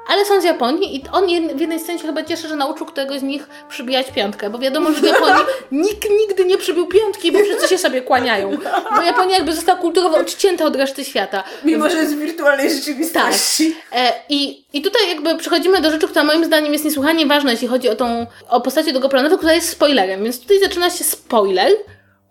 ale 0.08 0.26
są 0.26 0.42
z 0.42 0.44
Japonii 0.44 0.96
i 0.96 1.04
on 1.12 1.26
w 1.56 1.60
jednej 1.60 1.80
scenie 1.80 2.00
się 2.00 2.06
chyba 2.06 2.24
cieszy, 2.24 2.48
że 2.48 2.56
nauczył 2.56 2.86
któregoś 2.86 3.20
z 3.20 3.24
nich 3.24 3.48
przybijać 3.70 4.12
piątkę, 4.12 4.50
bo 4.50 4.60
wiadomo, 4.60 4.92
że 4.92 5.02
w 5.02 5.04
Japonii 5.14 5.44
nikt 5.72 6.10
nigdy 6.10 6.46
nie 6.46 6.58
przybił 6.58 6.88
piątki, 6.88 7.32
bo 7.32 7.40
wszyscy 7.40 7.68
się 7.68 7.78
sobie 7.78 8.02
kłaniają. 8.02 8.58
Bo 8.96 9.02
Japonia 9.02 9.36
jakby 9.36 9.56
została 9.56 9.80
kulturowo 9.80 10.18
odcięta 10.18 10.66
od 10.66 10.76
reszty 10.76 11.06
świata. 11.06 11.44
Mimo, 11.64 11.90
że 11.90 11.98
jest 11.98 12.16
w 12.16 12.20
wirtualnej 12.20 12.76
rzeczywistości. 12.76 13.76
Tak. 13.92 14.00
E, 14.00 14.14
i, 14.30 14.66
I 14.74 14.82
tutaj 14.82 15.10
jakby 15.10 15.38
przechodzimy 15.38 15.82
do 15.82 15.92
rzeczy, 15.92 16.08
która 16.08 16.24
moim 16.24 16.46
zdaniem 16.46 16.74
jest 16.74 16.86
niesłychanie 16.86 17.26
ważna, 17.26 17.52
jeśli 17.52 17.68
chodzi 17.68 17.90
o 17.90 17.96
tą, 17.96 18.28
o 18.50 18.62
postacie 18.62 18.92
drugoplanowe, 18.92 19.38
która 19.38 19.54
jest 19.54 19.70
spoilerem, 19.70 20.24
więc 20.24 20.42
tutaj 20.42 20.60
zaczyna 20.60 20.90
się 20.90 21.04
spoiler, 21.04 21.72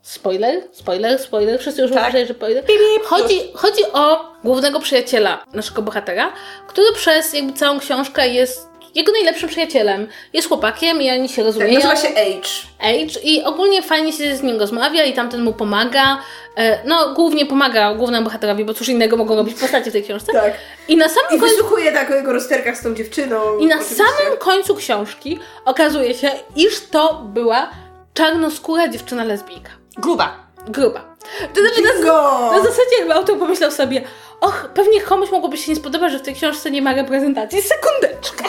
Spoiler, 0.02 0.62
spoiler, 0.72 1.18
spoiler, 1.18 1.60
wszyscy 1.60 1.82
już 1.82 1.92
tak. 1.92 2.12
że 2.12 2.34
spoiler. 2.34 2.64
Chodzi, 3.04 3.40
chodzi 3.54 3.82
o 3.92 4.32
głównego 4.44 4.80
przyjaciela 4.80 5.44
naszego 5.52 5.82
bohatera, 5.82 6.32
który 6.68 6.86
przez 6.94 7.34
jakby 7.34 7.52
całą 7.52 7.80
książkę 7.80 8.28
jest 8.28 8.72
jego 8.94 9.12
najlepszym 9.12 9.48
przyjacielem. 9.48 10.08
Jest 10.32 10.48
chłopakiem 10.48 11.02
i 11.02 11.10
oni 11.10 11.28
się 11.28 11.42
rozumieją. 11.42 11.80
Tak, 11.80 11.90
nazywa 11.90 12.08
się 12.08 12.14
Age. 12.14 12.48
Age 12.78 13.20
i 13.22 13.44
ogólnie 13.44 13.82
fajnie 13.82 14.12
się 14.12 14.36
z 14.36 14.42
nim 14.42 14.58
rozmawia 14.58 15.04
i 15.04 15.12
tamten 15.12 15.42
mu 15.42 15.52
pomaga. 15.52 16.18
E, 16.56 16.78
no, 16.86 17.14
głównie 17.14 17.46
pomaga 17.46 17.94
głównemu 17.94 18.24
bohaterowi, 18.24 18.64
bo 18.64 18.74
cóż 18.74 18.88
innego 18.88 19.16
mogą 19.16 19.36
robić 19.36 19.60
postacie 19.60 19.90
w 19.90 19.92
tej 19.92 20.02
książce. 20.02 20.32
Tak. 20.32 20.54
I 20.88 20.96
na 20.96 21.08
samym 21.08 21.36
I 21.36 21.40
końcu... 21.40 21.54
wysłuchuje 21.54 21.92
tak 21.92 22.10
o 22.10 22.14
jego 22.14 22.32
rozterkach 22.32 22.76
z 22.76 22.82
tą 22.82 22.94
dziewczyną. 22.94 23.58
I 23.58 23.66
na 23.66 23.74
oczywiście. 23.74 24.04
samym 24.04 24.38
końcu 24.38 24.74
książki 24.74 25.38
okazuje 25.64 26.14
się, 26.14 26.30
iż 26.56 26.80
to 26.90 27.22
była 27.24 27.70
czarnoskóra 28.14 28.88
dziewczyna 28.88 29.24
lesbijka. 29.24 29.81
Gruba. 29.98 30.36
Gruba. 30.68 31.16
To 31.54 31.60
znaczy 31.60 31.82
na, 31.82 32.12
na 32.50 32.58
zasadzie 32.58 32.98
jakby 32.98 33.14
autor 33.14 33.38
pomyślał 33.38 33.70
sobie, 33.70 34.02
och, 34.40 34.70
pewnie 34.74 35.00
komuś 35.00 35.30
mogłoby 35.30 35.56
się 35.56 35.72
nie 35.72 35.76
spodobać, 35.76 36.12
że 36.12 36.18
w 36.18 36.22
tej 36.22 36.34
książce 36.34 36.70
nie 36.70 36.82
ma 36.82 36.94
reprezentacji. 36.94 37.62
Sekundeczkę. 37.62 38.44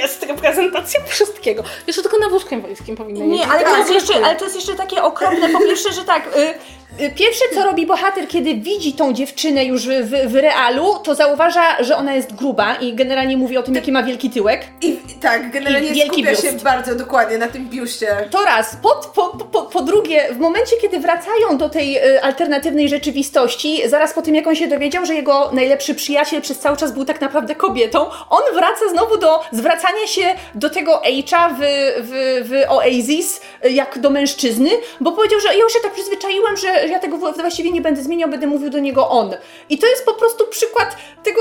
Jest 0.00 0.22
reprezentacja 0.22 1.00
wszystkiego. 1.06 1.62
Jeszcze 1.86 2.02
tylko 2.02 2.18
na 2.18 2.28
wózku 2.28 2.54
inwalidzkim 2.54 2.96
powinno 2.96 3.24
Nie, 3.24 3.46
ale 3.46 3.64
to, 3.64 3.76
jest 3.76 3.90
jeszcze, 3.90 4.14
ale 4.24 4.36
to 4.36 4.44
jest 4.44 4.56
jeszcze 4.56 4.74
takie 4.74 5.02
okropne. 5.02 5.48
Po 5.48 5.58
pierwsze, 5.58 5.92
że 5.92 6.04
tak, 6.04 6.36
Y, 6.36 6.54
Pierwsze, 6.98 7.44
co 7.54 7.64
robi 7.64 7.86
bohater, 7.86 8.28
kiedy 8.28 8.54
widzi 8.54 8.92
tą 8.92 9.12
dziewczynę 9.12 9.64
już 9.64 9.88
w, 9.88 10.30
w 10.30 10.34
realu, 10.34 10.98
to 11.04 11.14
zauważa, 11.14 11.84
że 11.84 11.96
ona 11.96 12.14
jest 12.14 12.34
gruba 12.34 12.74
i 12.74 12.94
generalnie 12.94 13.36
mówi 13.36 13.56
o 13.56 13.62
tym, 13.62 13.74
jaki 13.74 13.92
ma 13.92 14.02
wielki 14.02 14.30
tyłek. 14.30 14.64
I 14.82 14.96
tak, 15.20 15.50
generalnie 15.50 15.88
I 15.88 16.00
skupia 16.00 16.34
się 16.34 16.50
biust. 16.50 16.64
bardzo 16.64 16.94
dokładnie 16.94 17.38
na 17.38 17.48
tym 17.48 17.68
biuście. 17.68 18.28
To 18.30 18.44
raz. 18.44 18.76
Po, 18.82 19.00
po, 19.14 19.44
po, 19.52 19.62
po 19.62 19.82
drugie, 19.82 20.28
w 20.34 20.38
momencie, 20.38 20.76
kiedy 20.76 20.98
wracają 21.00 21.58
do 21.58 21.68
tej 21.68 21.98
y, 21.98 22.22
alternatywnej 22.22 22.88
rzeczywistości, 22.88 23.88
zaraz 23.88 24.12
po 24.12 24.22
tym, 24.22 24.34
jak 24.34 24.46
on 24.46 24.54
się 24.56 24.68
dowiedział, 24.68 25.06
że 25.06 25.14
jego 25.14 25.50
najlepszy 25.52 25.94
przyjaciel 25.94 26.42
przez 26.42 26.58
cały 26.58 26.76
czas 26.76 26.92
był 26.92 27.04
tak 27.04 27.20
naprawdę 27.20 27.54
kobietą, 27.54 28.06
on 28.30 28.42
wraca 28.54 28.88
znowu 28.90 29.18
do 29.18 29.40
zwracania 29.52 30.06
się 30.06 30.34
do 30.54 30.70
tego 30.70 31.02
H'a 31.04 31.54
w, 31.54 31.60
w, 32.02 32.48
w 32.48 32.70
Oasis, 32.70 33.40
y, 33.64 33.70
jak 33.70 33.98
do 33.98 34.10
mężczyzny, 34.10 34.70
bo 35.00 35.12
powiedział, 35.12 35.40
że 35.40 35.48
ja 35.48 35.62
już 35.62 35.72
się 35.72 35.80
tak 35.82 35.92
przyzwyczaiłem, 35.92 36.56
że 36.56 36.81
ja 36.88 36.98
tego 36.98 37.18
właściwie 37.18 37.70
nie 37.70 37.80
będę 37.80 38.02
zmieniał, 38.02 38.30
będę 38.30 38.46
mówił 38.46 38.70
do 38.70 38.78
niego 38.78 39.08
on. 39.08 39.34
I 39.68 39.78
to 39.78 39.86
jest 39.86 40.04
po 40.04 40.14
prostu 40.14 40.46
przykład 40.46 40.96
tego 41.22 41.40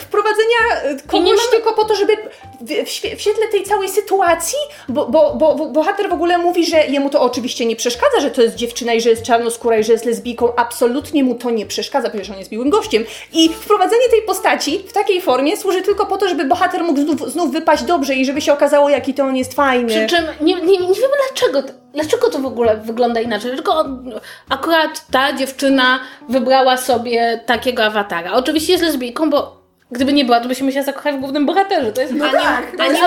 wprowadzenia 0.00 0.90
y, 0.90 1.06
kogoś 1.06 1.28
mamy- 1.28 1.38
tylko 1.50 1.72
po 1.72 1.84
to, 1.84 1.94
żeby 1.94 2.12
w, 2.60 2.64
w, 2.86 2.88
świe- 2.90 3.16
w 3.16 3.20
świetle 3.20 3.48
tej 3.48 3.62
całej 3.64 3.88
sytuacji, 3.88 4.58
bo, 4.88 5.06
bo, 5.06 5.34
bo, 5.34 5.54
bo 5.54 5.66
bohater 5.66 6.08
w 6.08 6.12
ogóle 6.12 6.38
mówi, 6.38 6.66
że 6.66 6.86
jemu 6.86 7.10
to 7.10 7.20
oczywiście 7.20 7.66
nie 7.66 7.76
przeszkadza, 7.76 8.20
że 8.20 8.30
to 8.30 8.42
jest 8.42 8.54
dziewczyna 8.54 8.92
i 8.94 9.00
że 9.00 9.10
jest 9.10 9.22
czarnoskóra 9.22 9.78
i 9.78 9.84
że 9.84 9.92
jest 9.92 10.04
lesbijką, 10.04 10.54
absolutnie 10.56 11.24
mu 11.24 11.34
to 11.34 11.50
nie 11.50 11.66
przeszkadza, 11.66 12.08
przecież 12.10 12.30
on 12.30 12.38
jest 12.38 12.52
miłym 12.52 12.70
gościem. 12.70 13.04
I 13.32 13.48
wprowadzenie 13.48 14.08
tej 14.10 14.22
postaci 14.22 14.78
w 14.88 14.92
takiej 14.92 15.20
formie 15.20 15.56
służy 15.56 15.82
tylko 15.82 16.06
po 16.06 16.16
to, 16.18 16.28
żeby 16.28 16.44
bohater 16.44 16.84
mógł 16.84 17.00
znów, 17.00 17.32
znów 17.32 17.52
wypaść 17.52 17.82
dobrze 17.82 18.14
i 18.14 18.24
żeby 18.24 18.40
się 18.40 18.52
okazało, 18.52 18.88
jaki 18.88 19.14
to 19.14 19.22
on 19.24 19.36
jest 19.36 19.54
fajny. 19.54 19.88
Przy 19.88 20.16
czym 20.16 20.24
nie, 20.40 20.54
nie, 20.54 20.62
nie 20.62 20.78
wiemy 20.94 21.14
dlaczego, 21.28 21.62
dlaczego 21.94 22.30
to 22.30 22.38
w 22.38 22.46
ogóle 22.46 22.76
wygląda 22.76 23.20
inaczej. 23.20 23.50
On- 23.68 24.12
akurat 24.48 25.06
ta 25.12 25.32
dziewczyna 25.32 26.00
wybrała 26.28 26.76
sobie 26.76 27.40
takiego 27.46 27.84
awatara. 27.84 28.32
Oczywiście 28.32 28.72
jest 28.72 28.84
lesbijką, 28.84 29.30
bo 29.30 29.61
gdyby 29.92 30.12
nie 30.12 30.24
była, 30.24 30.40
to 30.40 30.48
byśmy 30.48 30.72
się 30.72 30.82
zakochali 30.82 31.16
w 31.16 31.20
głównym 31.20 31.46
bohaterze. 31.46 31.92
To 31.92 32.00
jest 32.00 32.12
No 32.14 32.24
a 32.24 32.28
nie- 32.28 32.38
tak, 32.38 32.66
a 32.78 32.86
nie- 32.88 33.00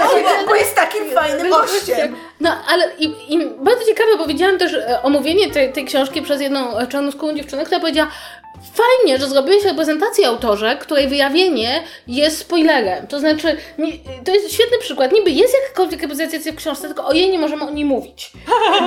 bo, 0.47 0.55
jest 0.55 0.75
takim 0.75 1.11
fajnym 1.11 1.49
gościem. 1.49 2.15
No, 2.41 2.49
ale 2.69 2.87
i, 2.99 3.33
i 3.33 3.39
bardzo 3.59 3.85
ciekawe, 3.85 4.09
bo 4.17 4.25
widziałam 4.25 4.57
też 4.57 4.73
e, 4.73 5.01
omówienie 5.03 5.51
tej, 5.51 5.73
tej 5.73 5.85
książki 5.85 6.21
przez 6.21 6.41
jedną 6.41 6.87
czarnoskórą 6.89 7.33
dziewczynę, 7.33 7.65
która 7.65 7.79
powiedziała 7.79 8.07
fajnie, 8.73 9.17
że 9.19 9.27
zrobiłeś 9.27 9.63
reprezentację 9.63 10.27
autorze, 10.27 10.77
której 10.81 11.07
wyjawienie 11.07 11.83
jest 12.07 12.37
spoilerem. 12.37 13.07
To 13.07 13.19
znaczy, 13.19 13.57
nie, 13.77 13.91
to 14.25 14.33
jest 14.33 14.53
świetny 14.53 14.77
przykład. 14.79 15.11
Niby 15.11 15.31
jest 15.31 15.53
jakakolwiek 15.63 16.01
reprezentacja 16.01 16.51
w 16.51 16.55
książce, 16.55 16.87
tylko 16.87 17.05
o 17.05 17.13
jej 17.13 17.31
nie 17.31 17.39
możemy 17.39 17.63
o 17.63 17.69
niej 17.71 17.85
mówić. 17.85 18.31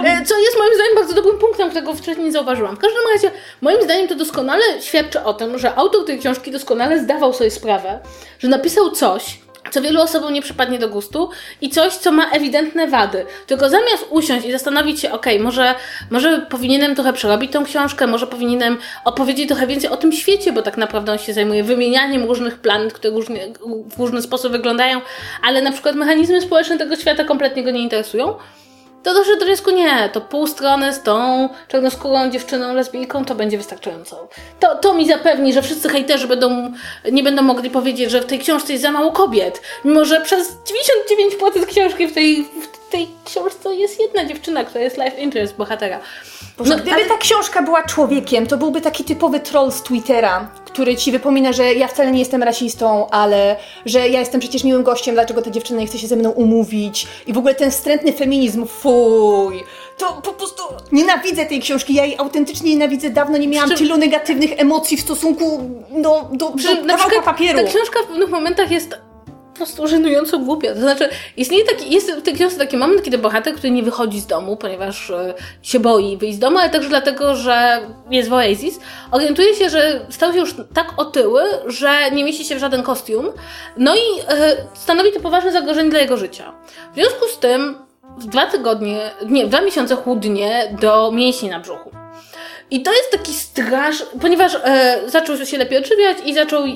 E, 0.05 0.25
Co 0.25 0.39
jest 0.39 0.59
moim 0.59 0.75
zdaniem 0.75 0.95
bardzo 0.95 1.15
dobrym 1.15 1.39
punktem, 1.39 1.71
którego 1.71 1.95
wcześniej 1.95 2.27
nie 2.27 2.33
zauważyłam. 2.33 2.77
W 2.77 2.79
każdym 2.79 3.03
razie, 3.15 3.31
moim 3.61 3.83
zdaniem 3.83 4.09
to 4.09 4.15
doskonale 4.15 4.63
świadczy 4.81 5.23
o 5.25 5.35
tym, 5.35 5.59
że 5.59 5.75
autor 5.75 6.07
tej 6.07 6.19
książki 6.19 6.51
doskonale 6.51 6.99
zdawał 6.99 7.33
sobie 7.33 7.51
sprawę, 7.51 7.99
że 8.39 8.49
napisał 8.49 8.91
coś, 8.91 9.39
co 9.71 9.83
wielu 9.83 10.01
osobom 10.01 10.33
nie 10.33 10.43
przypadnie 10.43 10.79
do 10.79 10.89
gustu 10.89 11.31
i 11.61 11.71
coś, 11.71 11.95
co 11.95 12.13
ma 12.13 12.31
ewidentne 12.31 12.87
wady. 12.87 13.27
Tylko 13.47 13.69
zamiast 13.69 14.07
usiąść 14.11 14.47
i 14.47 14.53
zastanowić 14.53 15.01
się, 15.01 15.13
okej, 15.13 15.41
może, 15.41 15.75
może 16.11 16.47
powinienem 16.51 16.95
trochę 16.95 17.13
przerobić 17.13 17.53
tą 17.53 17.65
książkę, 17.65 18.07
może 18.07 18.27
powinienem 18.27 18.79
opowiedzieć 19.05 19.49
trochę 19.49 19.67
więcej 19.67 19.91
o 19.91 19.97
tym 19.97 20.13
świecie, 20.13 20.53
bo 20.53 20.63
tak 20.63 20.77
naprawdę 20.77 21.13
on 21.13 21.19
się 21.19 21.33
zajmuje 21.33 21.65
wymienianiem 21.65 22.25
różnych 22.25 22.59
planet, 22.59 22.93
które 22.93 23.15
różnie, 23.15 23.49
w 23.97 23.99
różny 23.99 24.23
sposób 24.23 24.53
wyglądają, 24.53 25.01
ale 25.43 25.63
na 25.63 25.73
przykład 25.73 25.97
mechanizmy 25.97 26.41
społeczne 26.41 26.79
tego 26.79 26.97
świata 26.97 27.25
kompletnie 27.25 27.65
go 27.65 27.71
nie 27.71 27.81
interesują. 27.81 28.35
To 29.09 29.15
doszedł 29.15 29.45
do 29.65 29.71
nie, 29.73 30.09
to 30.13 30.21
pół 30.21 30.47
strony 30.47 30.93
z 30.93 31.03
tą 31.03 31.49
czarnoskórą 31.69 32.31
dziewczyną 32.31 32.75
lesbijką 32.75 33.25
to 33.25 33.35
będzie 33.35 33.59
wystarczająco. 33.59 34.29
To, 34.61 34.77
to 34.77 34.95
mi 34.95 35.09
zapewni, 35.09 35.53
że 35.53 35.63
wszyscy 35.63 35.89
hejterzy 35.89 36.27
będą, 36.27 36.73
nie 37.13 37.23
będą 37.23 37.43
mogli 37.43 37.71
powiedzieć, 37.71 38.11
że 38.11 38.21
w 38.21 38.27
tej 38.27 38.39
książce 38.39 38.73
jest 38.73 38.83
za 38.83 38.91
mało 38.91 39.13
kobiet. 39.13 39.63
Mimo, 39.85 40.05
że 40.05 40.21
przez 40.21 40.57
99% 41.59 41.67
książki 41.67 42.07
w 42.07 42.15
tej, 42.15 42.45
w 42.45 42.78
tej 42.91 43.09
książce 43.25 43.75
jest 43.75 44.01
jedna 44.01 44.25
dziewczyna, 44.25 44.65
która 44.65 44.85
jest 44.85 44.97
life 44.99 45.21
interest 45.21 45.57
bohatera. 45.57 46.01
Boże, 46.59 46.71
No, 46.71 46.77
gdyby 46.83 46.93
ale- 46.97 47.05
ta 47.05 47.17
książka 47.17 47.63
była 47.63 47.83
człowiekiem, 47.83 48.47
to 48.47 48.57
byłby 48.57 48.81
taki 48.81 49.05
typowy 49.05 49.41
troll 49.41 49.73
z 49.73 49.83
Twittera, 49.83 50.51
który 50.65 50.97
ci 50.97 51.13
wypomina, 51.13 51.53
że 51.53 51.75
ja 51.75 51.89
wcale 51.89 52.11
nie 52.11 52.19
jestem 52.19 52.43
rasistą, 52.43 53.11
ale 53.11 53.57
że 53.87 54.09
ja 54.09 54.21
jestem 54.21 54.41
przecież 54.41 54.65
miłym 54.65 54.83
gościem, 54.83 55.15
dlaczego 55.15 55.43
ta 55.43 55.51
dziewczyna 55.51 55.81
nie 55.81 55.87
chce 55.87 55.99
się 55.99 56.07
ze 56.07 56.17
mną 56.17 56.31
umówić. 56.31 57.07
I 57.27 57.33
w 57.33 57.39
ogóle 57.39 57.55
ten 57.55 57.71
wstrętny 57.71 58.13
feminizm, 58.13 58.67
fuj. 58.67 59.65
To 59.99 60.13
po 60.23 60.33
prostu 60.33 60.63
nienawidzę 60.93 61.47
tej 61.47 61.61
książki, 61.61 61.95
ja 61.95 62.05
jej 62.05 62.19
autentycznie 62.19 62.71
nienawidzę, 62.71 63.11
dawno 63.11 63.39
nie 63.39 63.49
miałam 63.49 63.69
Przy 63.71 63.79
tylu 63.79 63.97
negatywnych 63.97 64.51
emocji 64.57 64.97
w 64.97 65.01
stosunku 65.01 65.71
do, 66.03 66.29
do, 66.33 66.51
Przy, 66.51 66.77
do 66.77 66.83
na 66.85 66.99
papieru. 67.25 67.59
ta 67.59 67.65
książka 67.65 67.99
w 68.03 68.07
pewnych 68.07 68.31
momentach 68.31 68.71
jest 68.71 68.99
prostu 69.59 69.89
żenująco 69.89 70.39
głupia. 70.39 70.75
To 70.75 70.81
znaczy, 70.81 71.09
istnieje 71.37 71.65
taki, 71.65 71.95
jest 71.95 72.13
w 72.13 72.23
tej 72.23 72.35
książce 72.35 72.59
taki 72.59 72.77
moment, 72.77 73.03
kiedy 73.03 73.19
bohater, 73.19 73.55
który 73.55 73.71
nie 73.71 73.83
wychodzi 73.83 74.21
z 74.21 74.27
domu, 74.27 74.57
ponieważ 74.57 75.11
e, 75.11 75.35
się 75.63 75.81
boi 75.81 76.17
wyjść 76.17 76.37
z 76.37 76.39
domu, 76.41 76.59
ale 76.59 76.71
także 76.71 76.89
dlatego, 76.89 77.37
że 77.37 77.81
jest 78.11 78.29
w 78.29 78.33
Oasis, 78.33 78.81
orientuje 79.11 79.55
się, 79.55 79.71
że 79.71 80.01
stał 80.11 80.33
się 80.33 80.39
już 80.39 80.55
tak 80.75 80.95
otyły, 80.97 81.43
że 81.67 82.11
nie 82.11 82.25
mieści 82.25 82.45
się 82.45 82.57
w 82.57 82.59
żaden 82.59 82.83
kostium, 82.83 83.27
no 83.77 83.95
i 83.95 84.21
e, 84.29 84.57
stanowi 84.75 85.13
to 85.13 85.21
poważne 85.21 85.53
zagrożenie 85.53 85.91
dla 85.91 86.01
jego 86.01 86.17
życia. 86.17 86.53
W 86.93 86.95
związku 86.95 87.27
z 87.27 87.39
tym 87.39 87.89
w 88.19 88.27
dwa 88.27 88.47
tygodnie, 88.47 89.11
nie, 89.27 89.47
w 89.47 89.49
dwa 89.49 89.61
miesiące 89.61 89.97
chudnie 89.97 90.77
do 90.81 91.13
mięśni 91.13 91.49
na 91.49 91.61
brzuchu. 91.61 91.91
I 92.71 92.83
to 92.83 92.93
jest 92.93 93.11
taki 93.11 93.33
straż, 93.33 94.05
ponieważ 94.21 94.55
e, 94.65 95.01
zaczął 95.07 95.37
się 95.47 95.59
lepiej 95.59 95.79
odżywiać 95.79 96.19
i 96.25 96.35
zaczął 96.35 96.65
e, 96.65 96.69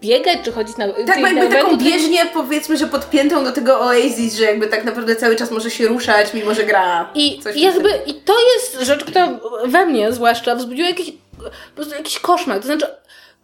biegać 0.00 0.38
czy 0.44 0.52
chodzić 0.52 0.76
na 0.76 0.88
Tak, 1.06 1.20
bo 1.20 1.26
jakby 1.26 1.56
taką 1.56 1.76
bieżnię 1.76 2.26
powiedzmy, 2.32 2.76
że 2.76 2.86
podpiętą 2.86 3.44
do 3.44 3.52
tego 3.52 3.80
Oasis, 3.80 4.34
że 4.34 4.44
jakby 4.44 4.66
tak 4.66 4.84
naprawdę 4.84 5.16
cały 5.16 5.36
czas 5.36 5.50
może 5.50 5.70
się 5.70 5.86
ruszać, 5.86 6.34
mimo 6.34 6.54
że 6.54 6.64
gra. 6.64 7.10
I, 7.14 7.40
i 7.54 7.60
jakby, 7.60 7.88
i 8.06 8.14
to 8.14 8.34
jest 8.54 8.80
rzecz, 8.80 9.04
która 9.04 9.40
we 9.64 9.86
mnie 9.86 10.12
zwłaszcza 10.12 10.54
wzbudziła 10.54 10.88
jakiś, 10.88 11.10
po 11.10 11.76
prostu 11.76 11.94
jakiś 11.94 12.18
koszmar. 12.18 12.60
To 12.60 12.66
znaczy, 12.66 12.86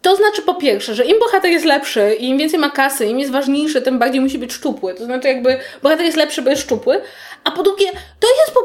to 0.01 0.15
znaczy 0.15 0.41
po 0.41 0.55
pierwsze, 0.55 0.95
że 0.95 1.05
im 1.05 1.19
bohater 1.19 1.51
jest 1.51 1.65
lepszy 1.65 2.15
i 2.19 2.29
im 2.29 2.37
więcej 2.37 2.59
ma 2.59 2.69
kasy, 2.69 3.05
im 3.05 3.19
jest 3.19 3.31
ważniejszy, 3.31 3.81
tym 3.81 3.99
bardziej 3.99 4.21
musi 4.21 4.37
być 4.37 4.53
szczupły. 4.53 4.93
To 4.93 5.05
znaczy 5.05 5.27
jakby 5.27 5.59
bohater 5.83 6.05
jest 6.05 6.17
lepszy, 6.17 6.41
bo 6.41 6.49
jest 6.49 6.61
szczupły. 6.61 7.01
A 7.43 7.51
po 7.51 7.63
drugie, 7.63 7.85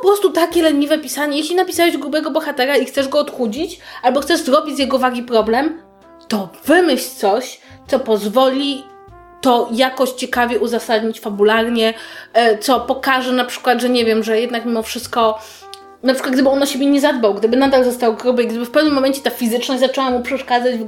prostu 0.06 0.30
takie 0.30 0.62
leniwe 0.62 0.98
pisanie. 0.98 1.38
Jeśli 1.38 1.56
napisałeś 1.56 1.96
grubego 1.96 2.30
bohatera 2.30 2.76
i 2.76 2.84
chcesz 2.84 3.08
go 3.08 3.18
odchudzić, 3.18 3.80
albo 4.02 4.20
chcesz 4.20 4.40
zrobić 4.40 4.76
z 4.76 4.78
jego 4.78 4.98
wagi 4.98 5.22
problem, 5.22 5.82
to 6.28 6.48
wymyśl 6.64 7.08
coś, 7.16 7.60
co 7.86 7.98
pozwoli 7.98 8.84
to 9.40 9.68
jakoś 9.72 10.10
ciekawie 10.10 10.58
uzasadnić 10.58 11.20
fabularnie, 11.20 11.94
e, 12.32 12.58
co 12.58 12.80
pokaże 12.80 13.32
na 13.32 13.44
przykład, 13.44 13.80
że 13.80 13.88
nie 13.88 14.04
wiem, 14.04 14.22
że 14.22 14.40
jednak 14.40 14.64
mimo 14.64 14.82
wszystko, 14.82 15.38
na 16.02 16.14
przykład 16.14 16.34
gdyby 16.34 16.48
on 16.48 16.62
o 16.62 16.66
siebie 16.66 16.86
nie 16.86 17.00
zadbał, 17.00 17.34
gdyby 17.34 17.56
nadal 17.56 17.84
został 17.84 18.14
gruby, 18.14 18.42
i 18.42 18.46
gdyby 18.46 18.64
w 18.64 18.70
pewnym 18.70 18.94
momencie 18.94 19.20
ta 19.20 19.30
fizyczność 19.30 19.80
zaczęła 19.80 20.10
mu 20.10 20.22
przeszkadzać 20.22 20.74
w, 20.74 20.84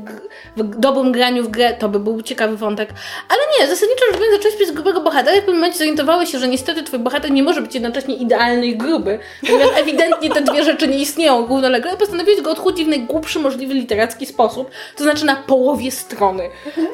w 0.56 0.78
dobrym 0.78 1.12
graniu 1.12 1.44
w 1.44 1.48
grę, 1.48 1.76
to 1.78 1.88
by 1.88 2.00
był 2.00 2.22
ciekawy 2.22 2.56
wątek. 2.56 2.88
Ale 3.28 3.40
nie, 3.58 3.66
zasadniczo 3.66 4.04
rzecz 4.06 4.20
biorąc, 4.20 4.36
zacząłeś 4.36 4.56
pisać 4.56 4.74
grubego 4.74 5.00
bohatera 5.00 5.36
i 5.36 5.40
w 5.40 5.40
pewnym 5.40 5.56
momencie 5.56 5.78
zorientowałeś 5.78 6.32
się, 6.32 6.38
że 6.38 6.48
niestety 6.48 6.82
twój 6.82 6.98
bohater 6.98 7.30
nie 7.30 7.42
może 7.42 7.62
być 7.62 7.74
jednocześnie 7.74 8.16
idealny 8.16 8.66
i 8.66 8.76
gruby, 8.76 9.18
ponieważ 9.40 9.68
ewidentnie 9.80 10.30
te 10.30 10.40
dwie 10.40 10.64
rzeczy 10.64 10.88
nie 10.88 10.98
istnieją 10.98 11.46
równolegle 11.46 11.94
i 11.94 11.96
postanowiłeś 11.96 12.40
go 12.40 12.50
odchudzić 12.50 12.86
w 12.86 12.88
najgłupszy 12.88 13.38
możliwy 13.38 13.74
literacki 13.74 14.26
sposób, 14.26 14.70
to 14.96 15.04
znaczy 15.04 15.26
na 15.26 15.36
połowie 15.36 15.90
strony. 15.90 16.50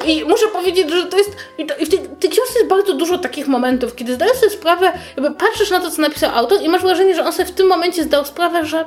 I 0.07 0.23
muszę 0.23 0.47
powiedzieć, 0.47 0.89
że 0.89 1.05
to 1.05 1.17
jest, 1.17 1.31
i, 1.57 1.65
to, 1.65 1.75
i 1.75 1.85
w 1.85 1.89
tej, 1.89 1.99
tej 1.99 2.29
książce 2.29 2.53
jest 2.59 2.69
bardzo 2.69 2.93
dużo 2.93 3.17
takich 3.17 3.47
momentów, 3.47 3.95
kiedy 3.95 4.13
zdajesz 4.13 4.37
sobie 4.37 4.51
sprawę, 4.51 4.91
jakby 5.17 5.35
patrzysz 5.35 5.71
na 5.71 5.79
to, 5.79 5.91
co 5.91 6.01
napisał 6.01 6.31
autor 6.35 6.61
i 6.61 6.69
masz 6.69 6.81
wrażenie, 6.81 7.15
że 7.15 7.25
on 7.25 7.33
sobie 7.33 7.45
w 7.45 7.51
tym 7.51 7.67
momencie 7.67 8.03
zdał 8.15 8.25
sprawę, 8.25 8.65
że 8.65 8.85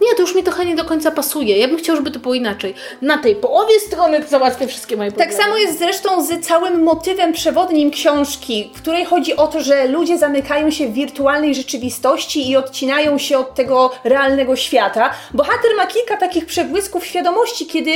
nie, 0.00 0.14
to 0.14 0.22
już 0.22 0.34
mi 0.34 0.42
trochę 0.42 0.66
nie 0.66 0.76
do 0.76 0.84
końca 0.84 1.10
pasuje. 1.10 1.58
Ja 1.58 1.68
bym 1.68 1.76
chciał, 1.76 1.96
żeby 1.96 2.10
to 2.10 2.18
było 2.18 2.34
inaczej. 2.34 2.74
Na 3.02 3.18
tej 3.18 3.36
połowie 3.36 3.80
strony 3.80 4.22
załatwię 4.28 4.66
wszystkie 4.66 4.96
moje 4.96 5.10
problemy. 5.10 5.32
Tak 5.32 5.44
samo 5.44 5.56
jest 5.56 5.78
zresztą 5.78 6.24
z 6.24 6.46
całym 6.46 6.82
motywem 6.82 7.32
przewodnim 7.32 7.90
książki, 7.90 8.70
w 8.74 8.82
której 8.82 9.04
chodzi 9.04 9.36
o 9.36 9.46
to, 9.46 9.60
że 9.60 9.86
ludzie 9.88 10.18
zamykają 10.18 10.70
się 10.70 10.88
w 10.88 10.92
wirtualnej 10.92 11.54
rzeczywistości 11.54 12.50
i 12.50 12.56
odcinają 12.56 13.18
się 13.18 13.38
od 13.38 13.54
tego 13.54 13.90
realnego 14.04 14.56
świata. 14.56 15.14
Bohater 15.34 15.70
ma 15.76 15.86
kilka 15.86 16.16
takich 16.16 16.46
przebłysków 16.46 17.06
świadomości, 17.06 17.66
kiedy, 17.66 17.90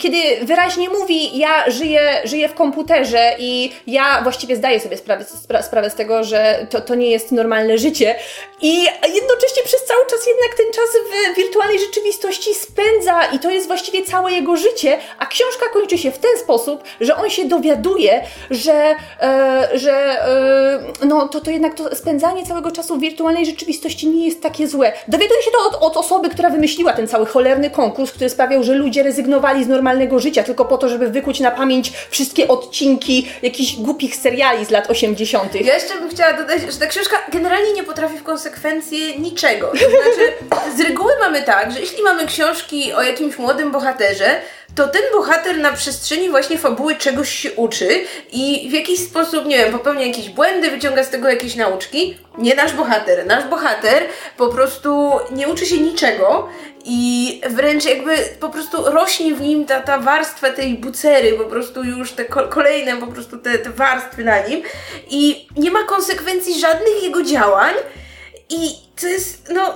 kiedy 0.00 0.18
wyraźnie 0.42 0.88
mówi: 0.88 1.38
Ja 1.38 1.70
żyję, 1.70 2.00
żyję 2.24 2.48
w 2.48 2.54
komputerze 2.54 3.36
i 3.38 3.72
ja 3.86 4.20
właściwie 4.22 4.56
zdaję 4.56 4.80
sobie 4.80 4.96
sprawę, 4.96 5.24
spra- 5.24 5.62
sprawę 5.62 5.90
z 5.90 5.94
tego, 5.94 6.24
że 6.24 6.66
to, 6.70 6.80
to 6.80 6.94
nie 6.94 7.10
jest 7.10 7.32
normalne 7.32 7.78
życie. 7.78 8.14
I 8.62 8.84
jednocześnie 9.14 9.62
przez 9.64 9.84
cały 9.84 10.06
czas 10.06 10.26
jednak 10.26 10.56
ten 10.56 10.66
czas 10.72 10.88
wirtualnej 11.36 11.78
rzeczywistości 11.78 12.54
spędza 12.54 13.24
i 13.24 13.38
to 13.38 13.50
jest 13.50 13.66
właściwie 13.66 14.04
całe 14.04 14.32
jego 14.32 14.56
życie, 14.56 14.98
a 15.18 15.26
książka 15.26 15.66
kończy 15.72 15.98
się 15.98 16.10
w 16.10 16.18
ten 16.18 16.38
sposób, 16.38 16.82
że 17.00 17.16
on 17.16 17.30
się 17.30 17.44
dowiaduje, 17.44 18.24
że, 18.50 18.94
e, 19.20 19.68
że 19.74 19.92
e, 19.92 21.06
no, 21.06 21.28
to, 21.28 21.40
to 21.40 21.50
jednak 21.50 21.74
to 21.74 21.96
spędzanie 21.96 22.46
całego 22.46 22.70
czasu 22.70 22.96
w 22.96 23.00
wirtualnej 23.00 23.46
rzeczywistości 23.46 24.08
nie 24.08 24.26
jest 24.26 24.42
takie 24.42 24.68
złe. 24.68 24.92
Dowiaduje 25.08 25.42
się 25.42 25.50
to 25.50 25.68
od, 25.68 25.82
od 25.82 25.96
osoby, 25.96 26.28
która 26.28 26.50
wymyśliła 26.50 26.92
ten 26.92 27.08
cały 27.08 27.26
cholerny 27.26 27.70
konkurs, 27.70 28.12
który 28.12 28.30
sprawiał, 28.30 28.62
że 28.62 28.74
ludzie 28.74 29.02
rezygnowali 29.02 29.64
z 29.64 29.68
normalnego 29.68 30.18
życia 30.18 30.42
tylko 30.42 30.64
po 30.64 30.78
to, 30.78 30.88
żeby 30.88 31.08
wykuć 31.08 31.40
na 31.40 31.50
pamięć 31.50 31.92
wszystkie 32.10 32.48
odcinki 32.48 33.28
jakichś 33.42 33.76
głupich 33.76 34.16
seriali 34.16 34.64
z 34.64 34.70
lat 34.70 34.90
80. 34.90 35.54
Ja 35.54 35.74
jeszcze 35.74 35.98
bym 35.98 36.08
chciała 36.08 36.32
dodać, 36.32 36.62
że 36.72 36.78
ta 36.78 36.86
książka 36.86 37.16
generalnie 37.32 37.72
nie 37.72 37.82
potrafi 37.82 38.18
w 38.18 38.22
konsekwencje 38.22 39.18
niczego. 39.18 39.66
To 39.66 39.78
znaczy, 39.78 40.32
z 40.76 40.80
reguły 40.80 41.12
mamy 41.24 41.42
tak, 41.42 41.72
że 41.72 41.80
jeśli 41.80 42.02
mamy 42.02 42.26
książki 42.26 42.92
o 42.92 43.02
jakimś 43.02 43.38
młodym 43.38 43.72
bohaterze, 43.72 44.40
to 44.74 44.88
ten 44.88 45.02
bohater 45.12 45.58
na 45.58 45.72
przestrzeni 45.72 46.30
właśnie 46.30 46.58
fabuły 46.58 46.96
czegoś 46.96 47.28
się 47.30 47.52
uczy 47.52 48.04
i 48.32 48.66
w 48.70 48.72
jakiś 48.72 49.00
sposób, 49.00 49.46
nie 49.46 49.58
wiem, 49.58 49.72
popełnia 49.72 50.06
jakieś 50.06 50.28
błędy, 50.28 50.70
wyciąga 50.70 51.04
z 51.04 51.10
tego 51.10 51.28
jakieś 51.28 51.56
nauczki. 51.56 52.18
Nie 52.38 52.54
nasz 52.54 52.72
bohater. 52.72 53.26
Nasz 53.26 53.44
bohater 53.44 54.02
po 54.36 54.48
prostu 54.48 55.10
nie 55.30 55.48
uczy 55.48 55.66
się 55.66 55.78
niczego 55.78 56.48
i 56.84 57.40
wręcz 57.50 57.84
jakby 57.84 58.16
po 58.40 58.48
prostu 58.48 58.84
rośnie 58.84 59.34
w 59.34 59.40
nim 59.40 59.66
ta, 59.66 59.80
ta 59.80 59.98
warstwa 59.98 60.50
tej 60.50 60.74
bucery, 60.74 61.32
po 61.32 61.44
prostu 61.44 61.84
już 61.84 62.12
te 62.12 62.24
ko- 62.24 62.48
kolejne 62.48 62.96
po 62.96 63.06
prostu 63.06 63.38
te, 63.38 63.58
te 63.58 63.70
warstwy 63.70 64.24
na 64.24 64.46
nim 64.46 64.62
i 65.10 65.48
nie 65.56 65.70
ma 65.70 65.82
konsekwencji 65.84 66.60
żadnych 66.60 67.02
jego 67.02 67.22
działań 67.22 67.74
i 68.50 68.70
to 69.00 69.06
jest, 69.06 69.48
no 69.54 69.74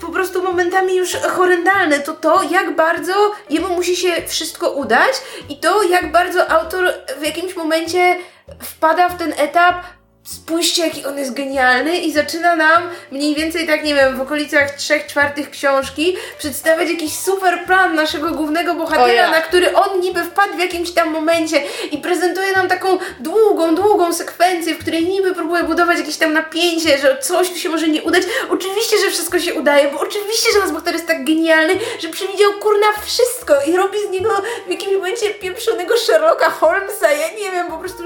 po 0.00 0.08
prostu 0.08 0.42
momentami 0.42 0.96
już 0.96 1.14
horrendalne, 1.14 2.00
to 2.00 2.12
to, 2.12 2.42
jak 2.42 2.76
bardzo 2.76 3.32
jemu 3.50 3.68
musi 3.68 3.96
się 3.96 4.12
wszystko 4.26 4.70
udać 4.70 5.12
i 5.48 5.56
to, 5.56 5.82
jak 5.82 6.12
bardzo 6.12 6.50
autor 6.50 6.94
w 7.20 7.22
jakimś 7.22 7.56
momencie 7.56 8.16
wpada 8.62 9.08
w 9.08 9.18
ten 9.18 9.32
etap 9.36 9.76
spójrzcie 10.24 10.86
jaki 10.86 11.04
on 11.04 11.18
jest 11.18 11.34
genialny 11.34 11.98
i 11.98 12.12
zaczyna 12.12 12.56
nam 12.56 12.90
mniej 13.10 13.34
więcej 13.34 13.66
tak, 13.66 13.84
nie 13.84 13.94
wiem, 13.94 14.16
w 14.16 14.20
okolicach 14.20 14.70
trzech 14.70 15.06
czwartych 15.06 15.50
książki 15.50 16.16
przedstawiać 16.38 16.90
jakiś 16.90 17.18
super 17.18 17.64
plan 17.66 17.94
naszego 17.94 18.30
głównego 18.30 18.74
bohatera, 18.74 19.12
ja. 19.12 19.30
na 19.30 19.40
który 19.40 19.76
on 19.76 20.00
niby 20.00 20.24
wpadł 20.24 20.54
w 20.54 20.58
jakimś 20.58 20.90
tam 20.90 21.10
momencie 21.10 21.62
i 21.90 21.98
prezentuje 21.98 22.52
nam 22.52 22.68
taką 22.68 22.98
długą, 23.20 23.74
długą 23.74 24.12
sekwencję, 24.12 24.74
w 24.74 24.78
której 24.78 25.04
niby 25.08 25.34
próbuje 25.34 25.62
budować 25.62 25.98
jakieś 25.98 26.16
tam 26.16 26.32
napięcie, 26.32 26.98
że 26.98 27.18
coś 27.18 27.50
tu 27.50 27.58
się 27.58 27.68
może 27.68 27.88
nie 27.88 28.02
udać. 28.02 28.22
Oczywiście, 28.50 28.98
że 28.98 29.10
wszystko 29.10 29.40
się 29.40 29.54
udaje, 29.54 29.90
bo 29.90 30.00
oczywiście, 30.00 30.52
że 30.52 30.58
nasz 30.58 30.70
bohater 30.70 30.94
jest 30.94 31.06
tak 31.06 31.24
genialny, 31.24 31.74
że 32.00 32.08
przewidział 32.08 32.52
kurna 32.52 32.86
wszystko 33.04 33.54
i 33.66 33.76
robi 33.76 33.98
z 34.08 34.10
niego 34.10 34.42
w 34.66 34.70
jakimś 34.70 34.94
momencie 34.94 35.30
pieprzonego 35.30 35.96
Sherlocka 35.96 36.50
Holmesa, 36.50 37.12
ja 37.12 37.28
nie 37.30 37.50
wiem, 37.50 37.68
po 37.68 37.78
prostu 37.78 38.02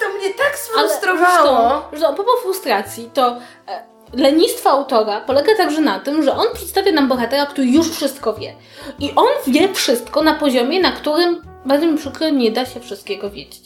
to 0.00 0.08
mnie 0.18 0.34
tak 0.34 0.58
sfrustrowało. 0.58 1.82
Zresztą, 1.90 1.98
że 1.98 2.08
a 2.08 2.12
propos 2.12 2.34
frustracji, 2.42 3.10
to 3.14 3.36
e, 3.68 3.86
lenistwo 4.12 4.70
autora 4.70 5.20
polega 5.20 5.56
także 5.56 5.80
na 5.80 6.00
tym, 6.00 6.22
że 6.22 6.32
on 6.32 6.46
przedstawia 6.54 6.92
nam 6.92 7.08
bohatera, 7.08 7.46
który 7.46 7.66
już 7.66 7.90
wszystko 7.90 8.34
wie. 8.34 8.54
I 8.98 9.12
on 9.16 9.28
wie 9.46 9.74
wszystko 9.74 10.22
na 10.22 10.34
poziomie, 10.34 10.80
na 10.80 10.92
którym 10.92 11.42
bardzo 11.66 11.86
mi 11.86 11.98
przykro, 11.98 12.30
nie 12.30 12.50
da 12.50 12.66
się 12.66 12.80
wszystkiego 12.80 13.30
wiedzieć. 13.30 13.60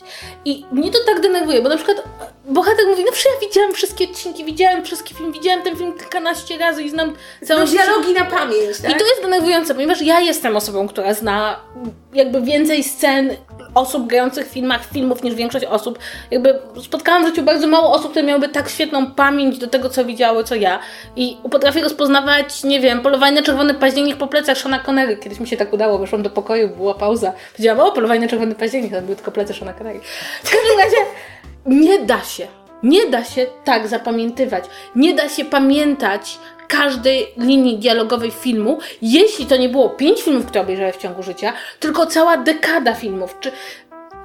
I 0.44 0.64
mnie 0.72 0.90
to 0.90 0.98
tak 1.06 1.20
denerwuje, 1.20 1.62
bo 1.62 1.68
na 1.68 1.76
przykład 1.76 2.02
bohater 2.48 2.86
mówi, 2.86 3.04
no 3.04 3.12
przecież 3.12 3.32
ja 3.34 3.48
widziałem 3.48 3.72
wszystkie 3.72 4.04
odcinki, 4.04 4.44
widziałem 4.44 4.84
wszystkie 4.84 5.14
film, 5.14 5.32
widziałem 5.32 5.62
ten 5.62 5.76
film 5.76 5.98
kilkanaście 5.98 6.58
razy 6.58 6.82
i 6.82 6.90
znam 6.90 7.14
całą 7.44 7.60
No, 7.60 7.66
dialogi 7.66 8.12
na 8.14 8.24
pamięć, 8.24 8.78
tak? 8.82 8.90
I 8.90 8.94
to 8.94 9.04
jest 9.04 9.22
denerwujące, 9.22 9.74
ponieważ 9.74 10.02
ja 10.02 10.20
jestem 10.20 10.56
osobą, 10.56 10.88
która 10.88 11.14
zna 11.14 11.60
jakby 12.12 12.42
więcej 12.42 12.84
scen 12.84 13.36
osób 13.74 14.06
grających 14.06 14.46
w 14.46 14.52
filmach, 14.52 14.86
filmów 14.92 15.22
niż 15.22 15.34
większość 15.34 15.64
osób. 15.64 15.98
Jakby 16.30 16.58
spotkałam 16.82 17.24
w 17.24 17.26
życiu 17.26 17.42
bardzo 17.42 17.66
mało 17.66 17.92
osób, 17.92 18.10
które 18.10 18.26
miałyby 18.26 18.48
tak 18.48 18.68
świetną 18.68 19.10
pamięć 19.10 19.58
do 19.58 19.66
tego, 19.66 19.88
co 19.88 20.04
widziały, 20.04 20.44
co 20.44 20.54
ja. 20.54 20.78
I 21.16 21.36
potrafię 21.50 21.80
rozpoznawać, 21.80 22.64
nie 22.64 22.80
wiem, 22.80 23.00
polowanie 23.00 23.36
na 23.36 23.42
czerwony 23.42 23.74
październik 23.74 24.16
po 24.16 24.26
plecach 24.26 24.58
Shona 24.58 24.78
Connery. 24.78 25.16
Kiedyś 25.16 25.40
mi 25.40 25.48
się 25.48 25.56
tak 25.56 25.72
udało, 25.72 25.98
weszłam 25.98 26.22
do 26.22 26.30
pokoju, 26.30 26.68
była 26.68 26.94
pauza. 26.94 27.32
Powiedziałam, 27.52 27.80
polowanie 27.90 28.20
na 28.20 28.28
czerwony 28.28 28.54
październik, 28.54 28.92
tam 28.92 29.04
były 29.04 29.16
tylko 29.16 29.30
plecy 29.30 29.54
Shona 29.54 29.72
Connery. 29.72 30.00
W 30.42 30.50
każdym 30.50 30.78
razie 30.78 30.96
nie 31.66 31.98
da 31.98 32.24
się. 32.24 32.46
Nie 32.82 33.06
da 33.06 33.24
się 33.24 33.46
tak 33.64 33.88
zapamiętywać. 33.88 34.64
Nie 34.96 35.14
da 35.14 35.28
się 35.28 35.44
pamiętać 35.44 36.38
każdej 36.68 37.26
linii 37.36 37.78
dialogowej 37.78 38.30
filmu, 38.30 38.78
jeśli 39.02 39.46
to 39.46 39.56
nie 39.56 39.68
było 39.68 39.88
pięć 39.88 40.22
filmów, 40.22 40.46
które 40.46 40.60
obejrzałem 40.60 40.92
w 40.92 40.96
ciągu 40.96 41.22
życia, 41.22 41.52
tylko 41.80 42.06
cała 42.06 42.36
dekada 42.36 42.94
filmów. 42.94 43.36
Czy 43.40 43.52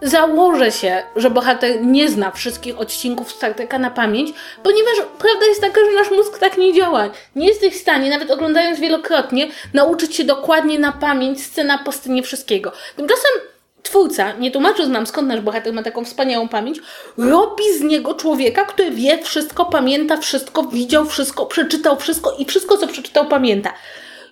założę 0.02 0.72
się, 0.72 1.04
że 1.16 1.30
bohater 1.30 1.86
nie 1.86 2.10
zna 2.10 2.32
wszystkich 2.32 2.80
odcinków 2.80 3.32
Star 3.32 3.54
Treka 3.54 3.80
na 3.80 3.92
pamięć, 3.92 4.34
ponieważ 4.64 4.96
prawda 5.20 5.46
jest 5.46 5.62
taka, 5.62 5.82
że 5.86 5.92
nasz 5.92 6.12
mózg 6.12 6.40
tak 6.40 6.58
nie 6.58 6.74
działa. 6.74 7.10
Nie 7.36 7.48
jesteś 7.48 7.74
w 7.74 7.82
stanie, 7.82 8.10
nawet 8.10 8.32
oglądając 8.32 8.80
wielokrotnie, 8.80 9.48
nauczyć 9.74 10.16
się 10.16 10.24
dokładnie 10.24 10.80
na 10.80 10.92
pamięć 10.92 11.44
scena 11.44 11.78
po 11.78 11.92
scenie 11.92 12.24
wszystkiego. 12.24 12.72
Tymczasem 12.96 13.32
twórca, 13.86 14.32
nie 14.32 14.52
tłumacząc 14.52 14.90
nam 14.90 15.07
skąd 15.07 15.28
nasz 15.28 15.41
bohater 15.41 15.74
ma 15.74 15.84
taką 15.84 16.06
wspaniałą 16.06 16.48
pamięć, 16.48 16.80
robi 17.18 17.64
z 17.80 17.82
niego 17.82 18.14
człowieka, 18.14 18.66
który 18.66 18.91
wie 18.91 19.24
wszystko, 19.24 19.66
pamięta 19.66 20.18
wszystko, 20.18 20.64
widział 20.64 21.06
wszystko, 21.06 21.45
przeczytał 21.45 21.99
wszystko 21.99 22.36
i 22.40 22.45
wszystko, 22.45 22.78
co 22.78 22.88
przeczytał, 22.88 23.28
pamięta. 23.28 23.74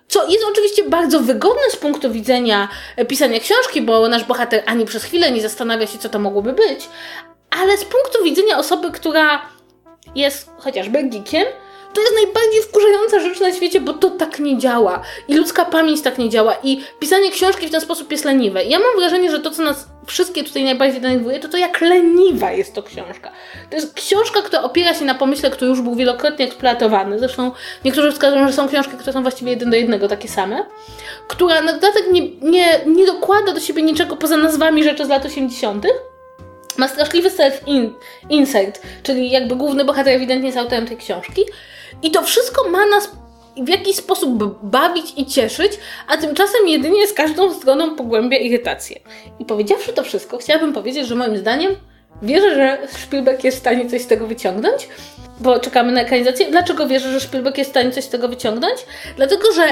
Co 0.08 0.28
jest 0.28 0.44
oczywiście 0.50 0.84
bardzo 0.84 1.20
wygodne 1.20 1.70
z 1.70 1.76
punktu 1.76 2.10
widzenia 2.10 2.68
e, 2.96 3.04
pisania 3.04 3.40
książki, 3.40 3.82
bo 3.82 4.08
nasz 4.08 4.24
bohater 4.24 4.62
ani 4.66 4.84
przez 4.84 5.04
chwilę 5.04 5.30
nie 5.30 5.42
zastanawia 5.42 5.86
się, 5.86 5.98
co 5.98 6.08
to 6.08 6.18
mogłoby 6.18 6.52
być, 6.52 6.88
ale 7.50 7.78
z 7.78 7.84
punktu 7.84 8.24
widzenia 8.24 8.58
osoby, 8.58 8.90
która 8.90 9.42
jest 10.14 10.50
chociażby 10.58 11.02
geekiem, 11.02 11.44
to 11.94 12.00
jest 12.00 12.14
najbardziej 12.14 12.62
wkurzająca 12.62 13.20
rzecz 13.20 13.40
na 13.40 13.52
świecie, 13.52 13.80
bo 13.80 13.92
to 13.92 14.10
tak 14.10 14.38
nie 14.38 14.58
działa. 14.58 15.02
I 15.28 15.34
ludzka 15.34 15.64
pamięć 15.64 16.02
tak 16.02 16.18
nie 16.18 16.30
działa. 16.30 16.56
I 16.62 16.80
pisanie 16.98 17.30
książki 17.30 17.66
w 17.66 17.70
ten 17.70 17.80
sposób 17.80 18.10
jest 18.12 18.24
leniwe. 18.24 18.64
I 18.64 18.70
ja 18.70 18.78
mam 18.78 18.96
wrażenie, 18.98 19.30
że 19.30 19.40
to, 19.40 19.50
co 19.50 19.62
nas 19.62 19.86
wszystkie 20.06 20.44
tutaj 20.44 20.64
najbardziej 20.64 21.00
denerwuje, 21.00 21.40
to 21.40 21.48
to, 21.48 21.56
jak 21.56 21.80
leniwa 21.80 22.52
jest 22.52 22.74
to 22.74 22.82
książka. 22.82 23.30
To 23.70 23.76
jest 23.76 23.94
książka, 23.94 24.42
która 24.42 24.62
opiera 24.62 24.94
się 24.94 25.04
na 25.04 25.14
pomyśle, 25.14 25.50
który 25.50 25.70
już 25.70 25.80
był 25.80 25.94
wielokrotnie 25.94 26.44
eksploatowany. 26.44 27.18
Zresztą 27.18 27.52
niektórzy 27.84 28.12
wskazują, 28.12 28.46
że 28.46 28.52
są 28.52 28.68
książki, 28.68 28.92
które 28.96 29.12
są 29.12 29.22
właściwie 29.22 29.50
jeden 29.50 29.70
do 29.70 29.76
jednego 29.76 30.08
takie 30.08 30.28
same. 30.28 30.66
Która 31.28 31.60
na 31.60 31.72
dodatek 31.72 32.04
nie, 32.12 32.20
nie, 32.42 32.80
nie 32.86 33.06
dokłada 33.06 33.52
do 33.52 33.60
siebie 33.60 33.82
niczego 33.82 34.16
poza 34.16 34.36
nazwami 34.36 34.84
rzeczy 34.84 35.06
z 35.06 35.08
lat 35.08 35.24
80., 35.24 35.86
ma 36.78 36.88
straszliwy 36.88 37.30
self-insert, 37.30 38.80
czyli 39.02 39.30
jakby 39.30 39.56
główny 39.56 39.84
bohater 39.84 40.16
ewidentnie 40.16 40.46
jest 40.46 40.58
autorem 40.58 40.86
tej 40.86 40.96
książki. 40.96 41.42
I 42.02 42.10
to 42.10 42.22
wszystko 42.22 42.68
ma 42.68 42.86
nas 42.86 43.10
w 43.56 43.68
jakiś 43.68 43.96
sposób 43.96 44.58
bawić 44.62 45.12
i 45.16 45.26
cieszyć, 45.26 45.72
a 46.08 46.16
tymczasem 46.16 46.68
jedynie 46.68 47.06
z 47.06 47.12
każdą 47.12 47.54
stroną 47.54 47.96
pogłębia 47.96 48.38
irytację. 48.38 49.00
I 49.38 49.44
powiedziawszy 49.44 49.92
to 49.92 50.02
wszystko, 50.02 50.38
chciałabym 50.38 50.72
powiedzieć, 50.72 51.06
że 51.06 51.14
moim 51.14 51.38
zdaniem 51.38 51.76
wierzę, 52.22 52.54
że 52.54 52.78
Spielberg 52.88 53.44
jest 53.44 53.56
w 53.56 53.60
stanie 53.60 53.90
coś 53.90 54.02
z 54.02 54.06
tego 54.06 54.26
wyciągnąć, 54.26 54.88
bo 55.40 55.58
czekamy 55.58 55.92
na 55.92 56.00
ekranizację. 56.00 56.50
Dlaczego 56.50 56.86
wierzę, 56.86 57.12
że 57.12 57.20
Spielberg 57.20 57.58
jest 57.58 57.70
w 57.70 57.72
stanie 57.72 57.90
coś 57.90 58.04
z 58.04 58.08
tego 58.08 58.28
wyciągnąć? 58.28 58.86
Dlatego, 59.16 59.52
że 59.52 59.62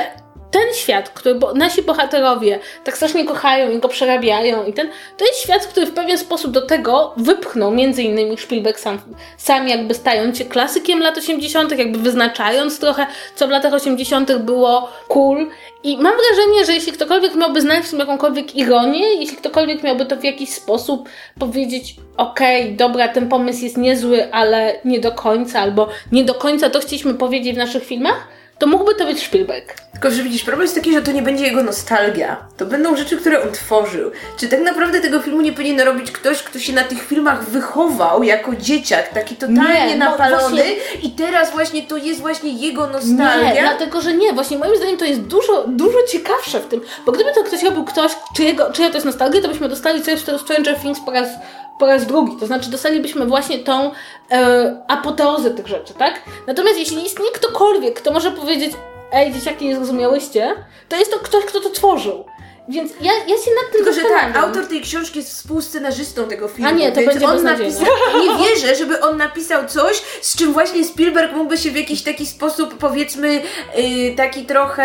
ten 0.52 0.74
świat, 0.74 1.08
który 1.08 1.34
bo, 1.34 1.54
nasi 1.54 1.82
bohaterowie 1.82 2.58
tak 2.84 2.96
strasznie 2.96 3.24
kochają 3.24 3.70
i 3.70 3.78
go 3.78 3.88
przerabiają 3.88 4.64
i 4.64 4.72
ten, 4.72 4.88
to 5.16 5.24
jest 5.24 5.38
świat, 5.38 5.66
który 5.66 5.86
w 5.86 5.94
pewien 5.94 6.18
sposób 6.18 6.50
do 6.50 6.66
tego 6.66 7.12
wypchnął 7.16 7.70
między 7.70 8.02
innymi 8.02 8.38
Spielberg 8.38 8.80
sam, 8.80 8.98
sam 9.36 9.68
jakby 9.68 9.94
stając 9.94 10.38
się 10.38 10.44
klasykiem 10.44 11.00
lat 11.00 11.18
80., 11.18 11.78
jakby 11.78 11.98
wyznaczając 11.98 12.78
trochę, 12.78 13.06
co 13.36 13.46
w 13.46 13.50
latach 13.50 13.74
80. 13.74 14.36
było 14.36 14.88
cool 15.08 15.46
i 15.84 15.96
mam 15.96 16.14
wrażenie, 16.16 16.64
że 16.66 16.72
jeśli 16.72 16.92
ktokolwiek 16.92 17.34
miałby 17.34 17.60
znaleźć 17.60 17.86
w 17.86 17.90
tym 17.90 17.98
jakąkolwiek 17.98 18.56
ironię, 18.56 19.14
jeśli 19.14 19.36
ktokolwiek 19.36 19.82
miałby 19.82 20.06
to 20.06 20.16
w 20.16 20.24
jakiś 20.24 20.50
sposób 20.50 21.08
powiedzieć, 21.38 21.96
okej, 22.16 22.62
okay, 22.62 22.76
dobra, 22.76 23.08
ten 23.08 23.28
pomysł 23.28 23.64
jest 23.64 23.76
niezły, 23.76 24.32
ale 24.32 24.80
nie 24.84 25.00
do 25.00 25.12
końca, 25.12 25.60
albo 25.60 25.88
nie 26.12 26.24
do 26.24 26.34
końca 26.34 26.70
to 26.70 26.80
chcieliśmy 26.80 27.14
powiedzieć 27.14 27.54
w 27.54 27.58
naszych 27.58 27.84
filmach, 27.84 28.28
to 28.58 28.66
mógłby 28.66 28.94
to 28.94 29.04
być 29.06 29.22
Spielberg. 29.26 29.74
Tylko, 29.92 30.10
że 30.10 30.22
widzisz, 30.22 30.42
problem 30.42 30.62
jest 30.62 30.74
taki, 30.74 30.92
że 30.94 31.02
to 31.02 31.12
nie 31.12 31.22
będzie 31.22 31.44
jego 31.44 31.62
nostalgia. 31.62 32.36
To 32.56 32.66
będą 32.66 32.96
rzeczy, 32.96 33.16
które 33.16 33.42
on 33.42 33.52
tworzył. 33.52 34.10
Czy 34.36 34.48
tak 34.48 34.60
naprawdę 34.60 35.00
tego 35.00 35.20
filmu 35.20 35.40
nie 35.40 35.52
powinien 35.52 35.80
robić 35.80 36.12
ktoś, 36.12 36.42
kto 36.42 36.58
się 36.58 36.72
na 36.72 36.84
tych 36.84 37.02
filmach 37.06 37.44
wychował 37.44 38.22
jako 38.22 38.56
dzieciak, 38.56 39.08
taki 39.08 39.36
totalnie 39.36 39.86
Nie, 39.86 39.96
no 39.96 40.04
napalony 40.10 40.40
właśnie- 40.40 40.74
i 41.02 41.10
teraz 41.10 41.52
właśnie 41.52 41.82
to 41.82 41.96
jest 41.96 42.20
właśnie 42.20 42.52
jego 42.52 42.86
nostalgia? 42.86 43.54
Nie, 43.54 43.60
dlatego 43.60 44.00
że 44.00 44.14
nie. 44.14 44.32
Właśnie 44.32 44.58
moim 44.58 44.76
zdaniem 44.76 44.96
to 44.96 45.04
jest 45.04 45.20
dużo, 45.20 45.64
dużo 45.68 45.98
ciekawsze 46.12 46.60
w 46.60 46.66
tym. 46.66 46.80
Bo 47.06 47.12
gdyby 47.12 47.30
to 47.34 47.44
ktoś 47.44 47.62
robił 47.62 47.84
ktoś, 47.84 48.12
czyjego, 48.36 48.72
czyja 48.72 48.88
to 48.88 48.94
jest 48.94 49.06
nostalgia, 49.06 49.42
to 49.42 49.48
byśmy 49.48 49.68
dostali 49.68 50.02
coś 50.02 50.20
z 50.20 50.40
Stranger 50.40 50.76
Things 50.80 51.00
po 51.00 51.10
raz, 51.12 51.28
po 51.78 51.86
raz 51.86 52.06
drugi. 52.06 52.36
To 52.36 52.46
znaczy 52.46 52.70
dostalibyśmy 52.70 53.26
właśnie 53.26 53.58
tą 53.58 53.90
e, 54.30 54.84
apoteozę 54.88 55.50
tych 55.50 55.66
rzeczy, 55.66 55.94
tak? 55.94 56.22
Natomiast 56.46 56.78
jeśli 56.78 57.06
istnieje 57.06 57.32
ktokolwiek, 57.32 58.00
kto 58.00 58.12
może 58.12 58.30
powiedzieć 58.30 58.72
ej, 59.12 59.32
dzieciaki, 59.32 59.66
nie 59.66 59.76
zrozumiałyście, 59.76 60.54
to 60.88 60.96
jest 60.96 61.12
to 61.12 61.18
ktoś, 61.18 61.44
kto 61.44 61.60
to 61.60 61.70
tworzył. 61.70 62.24
Więc 62.68 62.92
ja, 63.00 63.12
ja 63.12 63.36
się 63.36 63.50
nad 63.62 63.72
tym 63.72 63.84
Tylko, 63.84 63.92
że 63.92 64.00
tak, 64.00 64.36
autor 64.36 64.66
tej 64.66 64.80
książki 64.80 65.18
jest 65.18 65.30
współscenarzystą 65.30 66.28
tego 66.28 66.48
filmu. 66.48 66.70
A 66.70 66.72
nie, 66.72 66.92
to 66.92 67.00
więc 67.00 67.12
będzie 67.12 67.26
on 67.26 67.42
napisał, 67.42 67.86
Nie 68.22 68.44
wierzę, 68.44 68.74
żeby 68.74 69.00
on 69.00 69.16
napisał 69.16 69.66
coś, 69.66 70.02
z 70.22 70.36
czym 70.36 70.52
właśnie 70.52 70.84
Spielberg 70.84 71.32
mógłby 71.32 71.58
się 71.58 71.70
w 71.70 71.76
jakiś 71.76 72.02
taki 72.02 72.26
sposób, 72.26 72.78
powiedzmy, 72.78 73.42
yy, 73.76 74.16
taki 74.16 74.46
trochę 74.46 74.84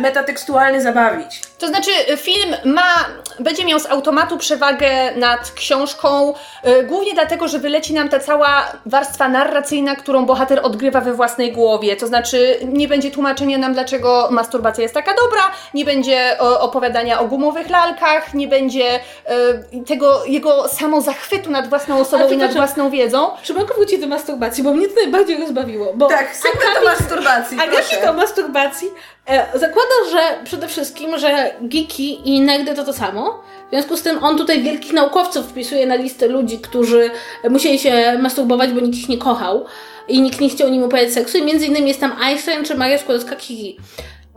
metatekstualny 0.00 0.82
zabawić. 0.82 1.40
To 1.58 1.68
znaczy, 1.68 1.90
y, 2.12 2.16
film 2.16 2.54
ma, 2.64 3.04
będzie 3.40 3.64
miał 3.64 3.80
z 3.80 3.86
automatu 3.86 4.38
przewagę 4.38 4.88
nad 5.16 5.50
książką, 5.50 6.34
y, 6.66 6.82
głównie 6.82 7.14
dlatego, 7.14 7.48
że 7.48 7.58
wyleci 7.58 7.94
nam 7.94 8.08
ta 8.08 8.20
cała 8.20 8.72
warstwa 8.86 9.28
narracyjna, 9.28 9.96
którą 9.96 10.26
bohater 10.26 10.60
odgrywa 10.62 11.00
we 11.00 11.14
własnej 11.14 11.52
głowie. 11.52 11.96
To 11.96 12.06
znaczy, 12.06 12.58
nie 12.64 12.88
będzie 12.88 13.10
tłumaczenia 13.10 13.58
nam, 13.58 13.74
dlaczego 13.74 14.28
masturbacja 14.30 14.82
jest 14.82 14.94
taka 14.94 15.14
dobra, 15.14 15.42
nie 15.74 15.84
będzie 15.84 16.36
o, 16.38 16.60
opowiadania 16.60 17.17
o 17.18 17.24
gumowych 17.24 17.70
lalkach, 17.70 18.34
nie 18.34 18.48
będzie 18.48 18.96
y, 18.96 19.84
tego 19.86 20.24
jego 20.24 20.68
samozachwytu 20.68 21.50
nad 21.50 21.68
własną 21.68 21.98
osobą 22.00 22.28
i 22.30 22.36
nad 22.36 22.54
własną 22.54 22.90
wiedzą. 22.90 23.30
Czy 23.42 23.54
mogę 23.54 23.74
wrócić 23.74 24.00
do 24.00 24.06
masturbacji, 24.06 24.62
bo 24.64 24.74
mnie 24.74 24.88
to 24.88 24.94
najbardziej 24.94 25.40
rozbawiło. 25.40 25.92
Bo 25.94 26.06
Tak, 26.08 26.36
segment 26.36 26.78
o 26.82 26.84
masturbacji, 26.84 27.58
proszę. 27.72 28.06
do 28.06 28.12
masturbacji 28.12 28.88
e, 29.26 29.58
zakłada, 29.58 29.94
że 30.10 30.44
przede 30.44 30.68
wszystkim, 30.68 31.18
że 31.18 31.50
geeki 31.60 32.20
i 32.34 32.40
nerdy 32.40 32.74
to 32.74 32.84
to 32.84 32.92
samo. 32.92 33.42
W 33.66 33.70
związku 33.70 33.96
z 33.96 34.02
tym 34.02 34.24
on 34.24 34.38
tutaj 34.38 34.62
wielkich 34.62 34.92
naukowców 34.92 35.46
wpisuje 35.46 35.86
na 35.86 35.94
listę 35.94 36.26
ludzi, 36.28 36.58
którzy 36.58 37.10
musieli 37.50 37.78
się 37.78 38.18
masturbować, 38.22 38.70
bo 38.72 38.80
nikt 38.80 38.98
ich 38.98 39.08
nie 39.08 39.18
kochał 39.18 39.64
i 40.08 40.20
nikt 40.20 40.40
nie 40.40 40.48
chciał 40.48 40.68
nim 40.68 40.82
uprawiać 40.82 41.12
seksu. 41.12 41.38
I 41.38 41.42
między 41.42 41.66
innymi 41.66 41.88
jest 41.88 42.00
tam 42.00 42.16
Einstein 42.22 42.64
czy 42.64 42.74
Maria 42.74 42.98
Skłodowska-Curie. 42.98 43.72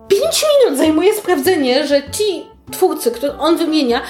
Pięć 0.07 0.45
minut 0.63 0.77
zajmuje 0.79 1.13
sprawdzenie, 1.13 1.87
że 1.87 2.01
ci 2.01 2.45
twórcy, 2.71 3.11
których 3.11 3.41
on 3.41 3.57
wymienia, 3.57 4.01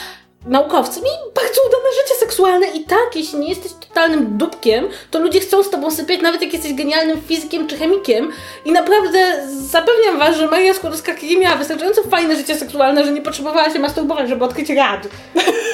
naukowcy 0.46 1.02
mieli 1.02 1.18
bardzo 1.36 1.62
udane 1.68 1.90
życie 2.02 2.20
seksualne 2.20 2.68
i 2.68 2.84
tak, 2.84 3.16
jeśli 3.16 3.40
nie 3.40 3.50
jesteś 3.50 3.72
totalnym 3.74 4.38
dupkiem, 4.38 4.88
to 5.12 5.20
ludzie 5.20 5.40
chcą 5.40 5.64
z 5.64 5.70
tobą 5.70 5.92
sypiać, 5.92 6.22
nawet 6.22 6.42
jak 6.42 6.54
jesteś 6.54 6.74
genialnym 6.74 7.22
fizykiem 7.22 7.68
czy 7.68 7.78
chemikiem 7.78 8.32
i 8.66 8.72
naprawdę 8.72 9.48
zapewniam 9.48 10.20
was, 10.20 10.38
że 10.38 10.48
Maria 10.48 10.74
Skłodowska-Curie 10.74 11.40
miała 11.40 11.56
wystarczająco 11.56 12.04
fajne 12.04 12.36
życie 12.36 12.56
seksualne, 12.56 13.06
że 13.06 13.12
nie 13.12 13.22
potrzebowała 13.22 13.74
się 13.74 13.80
masturbować, 13.80 14.30
żeby 14.30 14.46
odkryć 14.46 14.70
rad. 14.70 15.08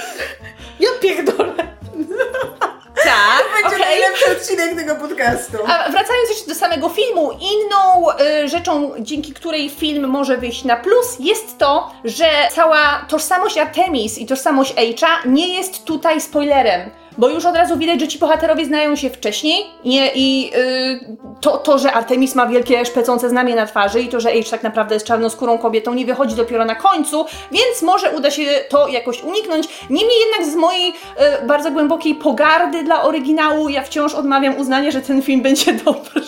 ja 0.79 0.89
pierdolę. 1.01 1.77
Tak, 3.07 3.43
Będzie 3.61 3.75
okej. 3.75 3.99
najlepszy 3.99 4.31
odcinek 4.31 4.75
tego 4.75 4.95
podcastu. 4.95 5.57
A 5.67 5.89
wracając 5.89 6.29
jeszcze 6.29 6.47
do 6.47 6.55
samego 6.55 6.89
filmu, 6.89 7.31
inną 7.31 8.09
y, 8.43 8.49
rzeczą, 8.49 8.91
dzięki 8.99 9.33
której 9.33 9.69
film 9.69 10.07
może 10.09 10.37
wyjść 10.37 10.63
na 10.63 10.75
plus, 10.75 11.15
jest 11.19 11.57
to, 11.57 11.91
że 12.03 12.25
cała 12.51 13.05
tożsamość 13.09 13.57
Artemis 13.57 14.17
i 14.17 14.25
tożsamość 14.25 14.73
H'a 14.75 15.07
nie 15.25 15.53
jest 15.55 15.83
tutaj 15.85 16.21
spoilerem. 16.21 16.89
Bo 17.17 17.29
już 17.29 17.45
od 17.45 17.55
razu 17.55 17.77
widać, 17.77 17.99
że 18.01 18.07
ci 18.07 18.19
bohaterowie 18.19 18.65
znają 18.65 18.95
się 18.95 19.09
wcześniej 19.09 19.65
nie, 19.85 20.11
i 20.15 20.51
y, 20.55 21.17
to, 21.41 21.57
to, 21.57 21.77
że 21.79 21.91
Artemis 21.93 22.35
ma 22.35 22.45
wielkie 22.47 22.85
szpecące 22.85 23.29
znamie 23.29 23.55
na 23.55 23.65
twarzy 23.65 24.01
i 24.01 24.07
to, 24.07 24.19
że 24.19 24.29
H 24.31 24.49
tak 24.51 24.63
naprawdę 24.63 24.93
jest 24.95 25.05
czarnoskórą 25.07 25.57
kobietą, 25.57 25.93
nie 25.93 26.05
wychodzi 26.05 26.35
dopiero 26.35 26.65
na 26.65 26.75
końcu, 26.75 27.25
więc 27.51 27.81
może 27.81 28.11
uda 28.11 28.31
się 28.31 28.43
to 28.69 28.87
jakoś 28.87 29.23
uniknąć. 29.23 29.67
Niemniej 29.89 30.19
jednak 30.19 30.53
z 30.53 30.55
mojej 30.55 30.89
y, 30.89 31.47
bardzo 31.47 31.71
głębokiej 31.71 32.15
pogardy 32.15 32.83
dla 32.83 33.01
oryginału 33.03 33.69
ja 33.69 33.83
wciąż 33.83 34.13
odmawiam 34.13 34.57
uznania, 34.59 34.91
że 34.91 35.01
ten 35.01 35.21
film 35.21 35.41
będzie 35.41 35.73
dobry. 35.85 36.21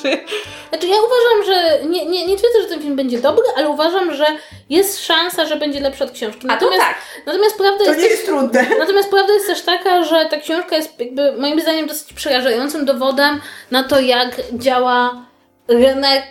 Znaczy 0.70 0.88
ja 0.88 0.96
uważam, 0.98 1.46
że 1.46 1.86
nie, 1.90 2.06
nie, 2.06 2.28
nie 2.28 2.38
twierdzę, 2.38 2.62
że 2.62 2.68
ten 2.68 2.82
film 2.82 2.96
będzie 2.96 3.20
dobry, 3.20 3.44
ale 3.58 3.70
uważam, 3.70 4.14
że 4.14 4.26
jest 4.70 5.06
szansa, 5.06 5.46
że 5.46 5.56
będzie 5.56 5.80
lepszy 5.80 6.04
od 6.04 6.12
książki. 6.12 6.40
A 6.50 6.58
to 6.58 6.66
Natomiast, 6.66 6.84
tak. 6.84 6.96
natomiast 7.26 7.58
prawda 7.58 7.78
To 7.86 7.92
jest 7.92 7.98
nie 7.98 8.04
też- 8.04 8.12
jest 8.14 8.26
trudne. 8.26 8.66
Natomiast 8.80 9.10
prawda 9.10 9.34
jest 9.34 9.48
też 9.48 9.62
taka, 9.62 10.04
że 10.04 10.26
ta 10.30 10.38
książka 10.38 10.76
jest 10.80 11.00
jakby 11.00 11.32
moim 11.32 11.62
zdaniem 11.62 11.88
dosyć 11.88 12.14
przerażającym 12.14 12.86
dowodem 12.86 13.42
na 13.72 13.84
to, 13.84 14.00
jak 14.00 14.42
działa 14.54 15.26
rynek 15.68 16.24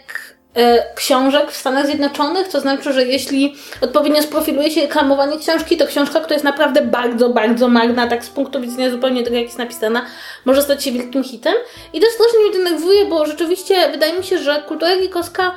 e, 0.55 0.95
książek 0.95 1.51
w 1.51 1.57
Stanach 1.57 1.87
Zjednoczonych. 1.87 2.49
To 2.49 2.61
znaczy, 2.61 2.93
że 2.93 3.05
jeśli 3.05 3.55
odpowiednio 3.81 4.23
sprofiluje 4.23 4.71
się 4.71 4.81
reklamowanie 4.81 5.39
książki, 5.39 5.77
to 5.77 5.87
książka, 5.87 6.21
która 6.21 6.35
jest 6.35 6.45
naprawdę 6.45 6.83
bardzo, 6.83 7.29
bardzo 7.29 7.69
marna, 7.69 8.07
tak 8.07 8.25
z 8.25 8.31
punktu 8.31 8.61
widzenia 8.61 8.91
zupełnie 8.91 9.25
tego, 9.25 9.37
jak 9.37 9.45
jest 9.45 9.59
napisana, 9.59 10.07
może 10.45 10.63
stać 10.63 10.85
się 10.85 10.93
wielkim 10.93 11.25
hitem. 11.25 11.55
I 11.93 12.01
to 12.01 12.07
strasznie 12.07 12.39
mnie 12.39 12.53
denerwuje, 12.53 13.05
bo 13.05 13.27
rzeczywiście 13.27 13.91
wydaje 13.91 14.13
mi 14.13 14.25
się, 14.25 14.39
że 14.39 14.63
kultura 14.69 14.97
geekowska 14.97 15.55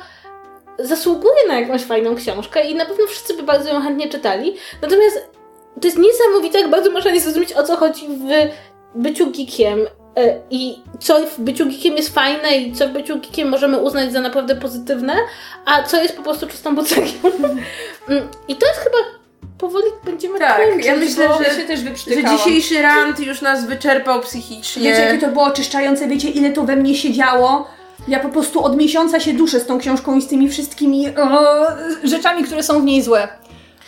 zasługuje 0.78 1.48
na 1.48 1.60
jakąś 1.60 1.82
fajną 1.82 2.16
książkę 2.16 2.66
i 2.70 2.74
na 2.74 2.86
pewno 2.86 3.06
wszyscy 3.06 3.34
by 3.34 3.42
bardzo 3.42 3.68
ją 3.68 3.82
chętnie 3.82 4.08
czytali. 4.08 4.56
Natomiast 4.82 5.28
to 5.80 5.88
jest 5.88 5.98
niesamowite, 5.98 6.60
jak 6.60 6.70
bardzo 6.70 6.90
można 6.90 7.10
nie 7.10 7.20
zrozumieć, 7.20 7.52
o 7.52 7.62
co 7.62 7.76
chodzi 7.76 8.08
w 8.08 8.52
byciu 8.94 9.30
geekiem 9.30 9.78
e, 10.16 10.38
i 10.50 10.78
co 11.00 11.26
w 11.26 11.40
byciu 11.40 11.64
geekiem 11.66 11.96
jest 11.96 12.14
fajne 12.14 12.56
i 12.56 12.72
co 12.72 12.88
w 12.88 12.90
byciu 12.90 13.14
geekiem 13.14 13.48
możemy 13.48 13.78
uznać 13.78 14.12
za 14.12 14.20
naprawdę 14.20 14.56
pozytywne, 14.56 15.14
a 15.66 15.82
co 15.82 16.02
jest 16.02 16.16
po 16.16 16.22
prostu 16.22 16.46
czystą 16.46 16.74
bucegiem. 16.74 17.22
Mm, 18.08 18.28
I 18.48 18.56
to 18.56 18.66
jest 18.66 18.78
chyba 18.80 18.96
powoli 19.58 19.84
będziemy 20.04 20.38
Tak, 20.38 20.56
kończyć, 20.68 20.86
ja 20.86 20.96
myślę, 20.96 21.28
bo... 21.28 21.38
że- 21.38 21.50
się 21.50 21.66
też 21.66 21.80
Że 21.80 22.24
dzisiejszy 22.24 22.82
rant 22.82 23.20
już 23.20 23.40
nas 23.42 23.66
wyczerpał 23.66 24.20
psychicznie. 24.20 24.82
Wiecie, 24.82 25.02
jakie 25.02 25.18
to 25.18 25.28
było 25.28 25.44
oczyszczające, 25.44 26.08
wiecie, 26.08 26.28
ile 26.28 26.50
to 26.50 26.62
we 26.64 26.76
mnie 26.76 26.94
się 26.94 27.12
działo? 27.12 27.68
Ja 28.08 28.20
po 28.20 28.28
prostu 28.28 28.64
od 28.64 28.76
miesiąca 28.76 29.20
się 29.20 29.32
duszę 29.32 29.60
z 29.60 29.66
tą 29.66 29.78
książką 29.78 30.16
i 30.16 30.22
z 30.22 30.28
tymi 30.28 30.48
wszystkimi 30.48 31.08
o, 31.16 31.66
rzeczami, 32.04 32.44
które 32.44 32.62
są 32.62 32.80
w 32.80 32.84
niej 32.84 33.02
złe. 33.02 33.28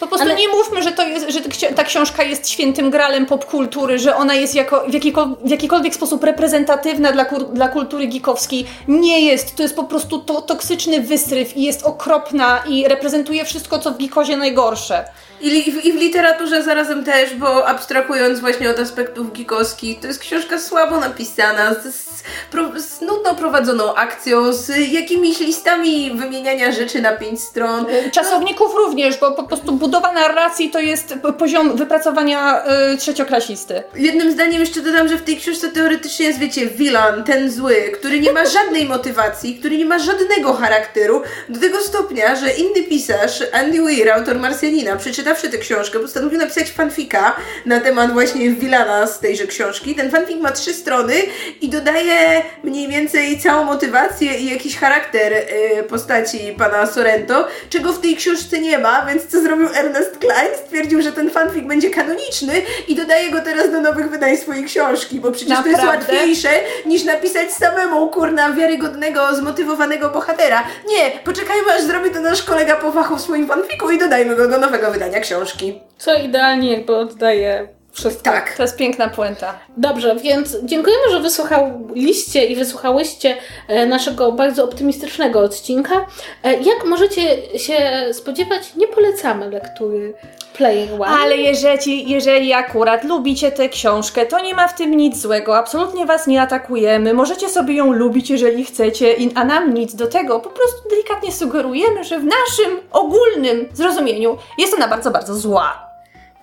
Po 0.01 0.07
prostu 0.07 0.27
Ale- 0.27 0.37
nie 0.37 0.49
mówmy, 0.49 0.83
że, 0.83 0.93
to 0.93 1.03
jest, 1.07 1.31
że 1.31 1.41
ta 1.41 1.49
ksi- 1.49 1.75
ta 1.75 1.85
książka 1.85 2.23
jest 2.23 2.49
świętym 2.51 2.91
gralem 2.91 3.27
popkultury, 3.27 3.99
że 3.99 4.17
ona 4.17 4.35
jest 4.35 4.55
jako, 4.55 4.81
w, 4.89 4.93
jakikol- 4.93 5.35
w 5.45 5.51
jakikolwiek 5.51 5.95
sposób 5.95 6.25
reprezentatywna 6.25 7.13
dla, 7.13 7.25
kur- 7.25 7.49
dla 7.53 7.69
kultury 7.69 8.07
geekowskiej. 8.07 8.67
Nie 8.89 9.21
jest. 9.21 9.57
To 9.57 9.63
jest 9.63 9.77
po 9.77 9.85
prostu 9.85 10.19
to, 10.19 10.43
toksyczny 10.43 11.01
wysryw 11.01 11.57
i 11.57 11.63
jest 11.63 11.83
okropna 11.83 12.63
i 12.69 12.89
reprezentuje 12.89 13.45
wszystko, 13.45 13.79
co 13.79 13.91
w 13.91 13.99
geekozie 13.99 14.37
najgorsze. 14.37 15.05
I, 15.45 15.51
li- 15.51 15.89
I 15.89 15.93
w 15.93 15.97
literaturze 15.97 16.63
zarazem 16.63 17.05
też, 17.05 17.35
bo 17.35 17.67
abstrahując 17.69 18.41
właśnie 18.41 18.71
od 18.71 18.79
aspektów 18.79 19.33
geekowskich, 19.33 20.01
to 20.01 20.07
jest 20.07 20.21
książka 20.21 20.59
słabo 20.59 21.01
napisana, 21.01 21.75
z, 21.75 21.95
z, 21.95 22.23
pro, 22.51 22.81
z 22.81 23.01
nudno 23.01 23.35
prowadzoną 23.35 23.95
akcją, 23.95 24.53
z 24.53 24.93
jakimiś 24.93 25.41
listami 25.41 26.13
wymieniania 26.15 26.73
rzeczy 26.73 27.03
na 27.03 27.13
pięć 27.13 27.41
stron. 27.41 27.87
Czasowników 28.13 28.75
również, 28.75 29.19
bo 29.21 29.33
po 29.33 29.43
prostu 29.43 29.73
budowa 29.73 30.13
narracji 30.13 30.71
to 30.71 30.81
jest 30.81 31.15
poziom 31.39 31.77
wypracowania 31.77 32.65
y, 32.93 32.97
trzecioklasisty. 32.97 33.83
Jednym 33.97 34.33
zdaniem 34.33 34.61
jeszcze 34.61 34.81
dodam, 34.81 35.09
że 35.09 35.17
w 35.17 35.23
tej 35.23 35.37
książce 35.37 35.69
teoretycznie 35.69 36.27
jest, 36.27 36.39
wiecie, 36.39 36.67
villain, 36.67 37.25
ten 37.25 37.51
zły, 37.51 37.75
który 37.95 38.21
nie 38.21 38.33
ma 38.33 38.47
żadnej 38.57 38.87
motywacji, 38.87 39.55
który 39.59 39.79
nie 39.79 39.85
ma 39.85 39.99
żadnego 39.99 40.53
charakteru, 40.53 41.23
do 41.49 41.61
tego 41.61 41.81
stopnia, 41.81 42.37
że 42.37 42.51
inny 42.51 42.83
pisarz, 42.89 43.43
Andy 43.53 43.83
Weir, 43.83 44.11
autor 44.11 44.39
Marsjanina, 44.39 44.97
przeczytawszy 45.35 45.49
tę 45.49 45.59
książkę, 45.59 45.99
postanowił 45.99 46.39
napisać 46.39 46.71
fanfika 46.71 47.37
na 47.67 47.81
temat 47.81 48.13
właśnie 48.13 48.51
villana 48.51 49.07
z 49.07 49.21
tejże 49.21 49.47
książki. 49.47 49.95
Ten 49.95 50.11
fanfik 50.11 50.41
ma 50.41 50.53
trzy 50.53 50.75
strony 50.75 51.15
i 51.61 51.69
dodaje 51.69 52.43
mniej 52.65 52.89
więcej 52.89 53.41
całą 53.41 53.65
motywację 53.65 54.39
i 54.39 54.51
jakiś 54.51 54.79
charakter 54.79 55.33
y, 55.33 55.83
postaci 55.83 56.55
pana 56.59 56.87
Sorrento, 56.87 57.49
czego 57.71 57.93
w 57.93 58.01
tej 58.01 58.17
książce 58.17 58.59
nie 58.59 58.79
ma, 58.79 59.07
więc 59.07 59.27
co 59.27 59.41
zrobił 59.41 59.69
Ernest 59.75 60.19
Klein? 60.19 60.51
Stwierdził, 60.67 61.03
że 61.03 61.13
ten 61.13 61.31
fanfic 61.31 61.65
będzie 61.65 61.91
kanoniczny 61.91 62.53
i 62.89 62.95
dodaje 62.95 63.31
go 63.31 63.41
teraz 63.41 63.71
do 63.71 63.81
nowych 63.81 64.11
wydań 64.11 64.37
swojej 64.37 64.65
książki, 64.65 65.21
bo 65.21 65.33
przecież 65.33 65.59
to 65.59 65.69
jest 65.69 65.83
Naprawdę? 65.83 66.13
łatwiejsze 66.13 66.49
niż 66.87 67.05
napisać 67.05 67.53
samemu, 67.53 68.09
kurna, 68.09 68.53
wiarygodnego, 68.53 69.37
zmotywowanego 69.37 70.11
bohatera. 70.11 70.65
Nie, 70.89 71.11
poczekajmy 71.25 71.73
aż 71.73 71.83
zrobi 71.83 72.11
to 72.11 72.21
nasz 72.21 72.43
kolega 72.43 72.77
po 72.77 72.93
fachu 72.93 73.17
w 73.17 73.21
swoim 73.21 73.49
fanfiku 73.49 73.91
i 73.91 73.99
dodajmy 73.99 74.37
go 74.37 74.49
do 74.49 74.59
nowego 74.59 74.91
wydania 74.91 75.21
książki. 75.25 75.81
Co 75.99 76.15
idealnie 76.15 76.73
jakby 76.73 76.97
oddaje 76.97 77.69
wszystko. 77.95 78.23
Tak. 78.25 78.57
To 78.57 78.63
jest 78.63 78.77
piękna 78.77 79.09
puenta. 79.09 79.59
Dobrze, 79.77 80.17
więc 80.17 80.57
dziękujemy, 80.63 81.03
że 81.11 81.21
wysłuchaliście 81.21 82.47
i 82.47 82.57
wysłuchałyście 82.57 83.37
e, 83.69 83.87
naszego 83.87 84.33
bardzo 84.33 84.65
optymistycznego 84.65 85.41
odcinka. 85.41 86.07
E, 86.45 86.53
Jak 86.53 86.85
możecie 86.87 87.59
się 87.59 88.07
spodziewać, 88.13 88.75
nie 88.77 88.89
polecamy 88.89 89.51
lektury 89.51 90.15
Player 90.57 90.93
One. 90.93 91.07
Ale 91.07 91.37
jeżeli, 91.37 92.11
jeżeli 92.11 92.53
akurat 92.53 93.05
lubicie 93.05 93.53
tę 93.53 93.69
książkę, 93.69 94.27
to 94.27 94.41
nie 94.41 94.55
ma 94.55 94.69
w 94.69 94.75
tym 94.77 94.97
nic 94.97 95.17
złego. 95.21 95.57
Absolutnie 95.57 96.07
was 96.07 96.27
nie 96.27 96.43
atakujemy. 96.43 97.15
Możecie 97.15 97.49
sobie 97.49 97.75
ją 97.75 97.93
lubić, 97.93 98.31
jeżeli 98.31 98.65
chcecie, 98.65 99.15
a 99.35 99.45
nam 99.45 99.75
nic 99.75 99.95
do 99.95 100.07
tego. 100.07 100.41
Po 100.41 100.51
prostu 100.51 100.89
delikatnie 100.91 101.33
sugerujemy, 101.33 102.05
że 102.05 102.19
w 102.19 102.25
naszym 102.25 102.79
ogólnym 102.93 103.69
zrozumieniu 103.73 104.39
jest 104.59 104.75
ona 104.75 104.89
bardzo, 104.89 105.11
bardzo 105.11 105.35
zła. 105.35 105.94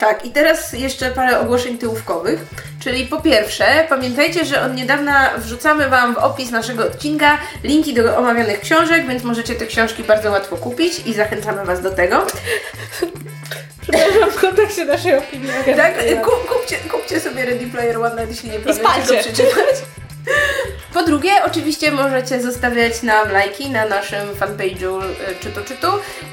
Tak, 0.02 0.26
i 0.26 0.32
teraz 0.32 0.73
jeszcze 0.73 1.11
parę 1.11 1.40
ogłoszeń 1.40 1.78
tyłówkowych. 1.78 2.45
Czyli 2.80 3.06
po 3.06 3.22
pierwsze, 3.22 3.86
pamiętajcie, 3.90 4.45
że 4.45 4.61
od 4.61 4.76
niedawna 4.76 5.30
wrzucamy 5.38 5.90
Wam 5.90 6.15
w 6.15 6.18
opis 6.18 6.52
naszego 6.52 6.84
odcinka 6.84 7.38
linki 7.64 7.94
do 7.94 8.18
omawianych 8.18 8.60
książek, 8.60 9.07
więc 9.07 9.23
możecie 9.23 9.56
te 9.56 9.65
książki 9.65 10.03
bardzo 10.03 10.32
łatwo 10.32 10.57
kupić 10.57 11.02
i 11.06 11.14
zachęcamy 11.14 11.65
Was 11.65 11.82
do 11.82 11.91
tego. 11.91 12.26
Przepraszam, 13.82 14.32
w 14.32 14.41
kontekście 14.41 14.86
naszej 14.86 15.18
opinii. 15.18 15.49
Tak, 15.78 15.94
ku, 16.23 16.32
kupcie, 16.53 16.78
kupcie 16.91 17.19
sobie 17.19 17.45
Ready 17.45 17.68
Player 17.68 17.98
One, 17.98 18.26
jeśli 18.30 18.49
nie 18.49 18.60
planujecie 18.60 19.15
go 19.15 19.19
przeczytać. 19.19 19.76
Po 20.93 21.03
drugie, 21.03 21.31
oczywiście 21.45 21.91
możecie 21.91 22.41
zostawiać 22.41 23.03
nam 23.03 23.31
lajki 23.31 23.69
na 23.69 23.85
naszym 23.85 24.30
fanpage'u 24.39 25.02
e, 25.03 25.35
Czytu 25.39 25.61
Czytu 25.65 25.88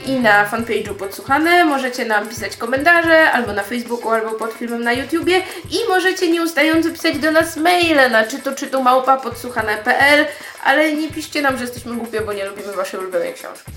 i 0.07 0.13
na 0.13 0.51
fanpage'u 0.51 0.95
Podsłuchane. 0.95 1.65
Możecie 1.65 2.05
nam 2.05 2.29
pisać 2.29 2.57
komentarze 2.57 3.31
albo 3.33 3.53
na 3.53 3.63
Facebooku, 3.63 4.11
albo 4.11 4.31
pod 4.31 4.53
filmem 4.53 4.85
na 4.85 4.93
YouTubie 4.93 5.43
i 5.71 5.89
możecie 5.89 6.31
nieustająco 6.31 6.91
pisać 6.91 7.19
do 7.19 7.31
nas 7.31 7.57
maile 7.57 8.11
na 8.11 8.25
czytuczytu 8.25 8.85
podsłuchane.pl 9.23 10.27
ale 10.65 10.93
nie 10.93 11.11
piszcie 11.11 11.43
nam, 11.43 11.57
że 11.57 11.65
jesteśmy 11.65 11.97
głupie, 11.97 12.21
bo 12.21 12.33
nie 12.33 12.45
lubimy 12.45 12.73
waszej 12.73 13.01
ulubionej 13.01 13.35
książki. 13.35 13.73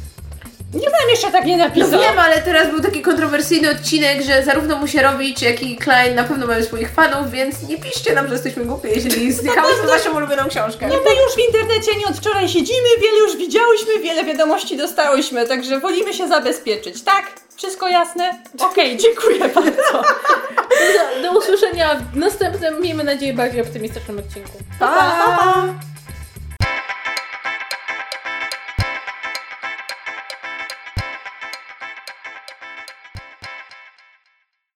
Nie 0.73 0.79
wiem, 0.79 1.09
jeszcze 1.09 1.31
tak 1.31 1.45
nie 1.45 1.57
No 1.57 1.63
napisał. 1.65 1.99
wiem, 2.01 2.19
ale 2.19 2.41
teraz 2.41 2.69
był 2.69 2.81
taki 2.81 3.01
kontrowersyjny 3.01 3.71
odcinek, 3.71 4.21
że 4.21 4.43
zarówno 4.43 4.77
Musierowicz, 4.77 5.41
jak 5.41 5.61
i 5.63 5.77
Klein 5.77 6.15
na 6.15 6.23
pewno 6.23 6.47
mają 6.47 6.63
swoich 6.63 6.91
fanów, 6.91 7.31
więc 7.31 7.67
nie 7.69 7.77
piszcie 7.77 8.13
nam, 8.13 8.27
że 8.27 8.33
jesteśmy 8.33 8.65
głupie, 8.65 8.89
jeśli 8.89 9.31
zdychałyśmy 9.41 9.87
waszą 9.87 10.15
ulubioną 10.17 10.49
książkę. 10.49 10.87
No 10.87 10.95
my 10.95 11.11
już 11.23 11.35
w 11.35 11.39
internecie 11.47 11.95
nie 11.99 12.05
od 12.05 12.17
wczoraj 12.17 12.49
siedzimy, 12.49 12.87
wiele 13.01 13.17
już 13.17 13.37
widziałyśmy, 13.37 13.99
wiele 13.99 14.23
wiadomości 14.23 14.77
dostałyśmy, 14.77 15.47
także 15.47 15.79
wolimy 15.79 16.13
się 16.13 16.27
zabezpieczyć, 16.27 17.01
tak? 17.03 17.25
Wszystko 17.55 17.87
jasne? 17.87 18.41
Okej, 18.59 18.97
dziękuję 19.03 19.39
bardzo. 19.39 20.03
Do, 21.13 21.21
do 21.31 21.39
usłyszenia 21.39 21.95
w 22.13 22.17
następnym, 22.17 22.81
miejmy 22.81 23.03
nadzieję, 23.03 23.33
bardziej 23.33 23.61
optymistycznym 23.61 24.19
odcinku. 24.19 24.57
pa, 24.79 24.87
pa. 24.87 25.37
pa. 25.37 25.90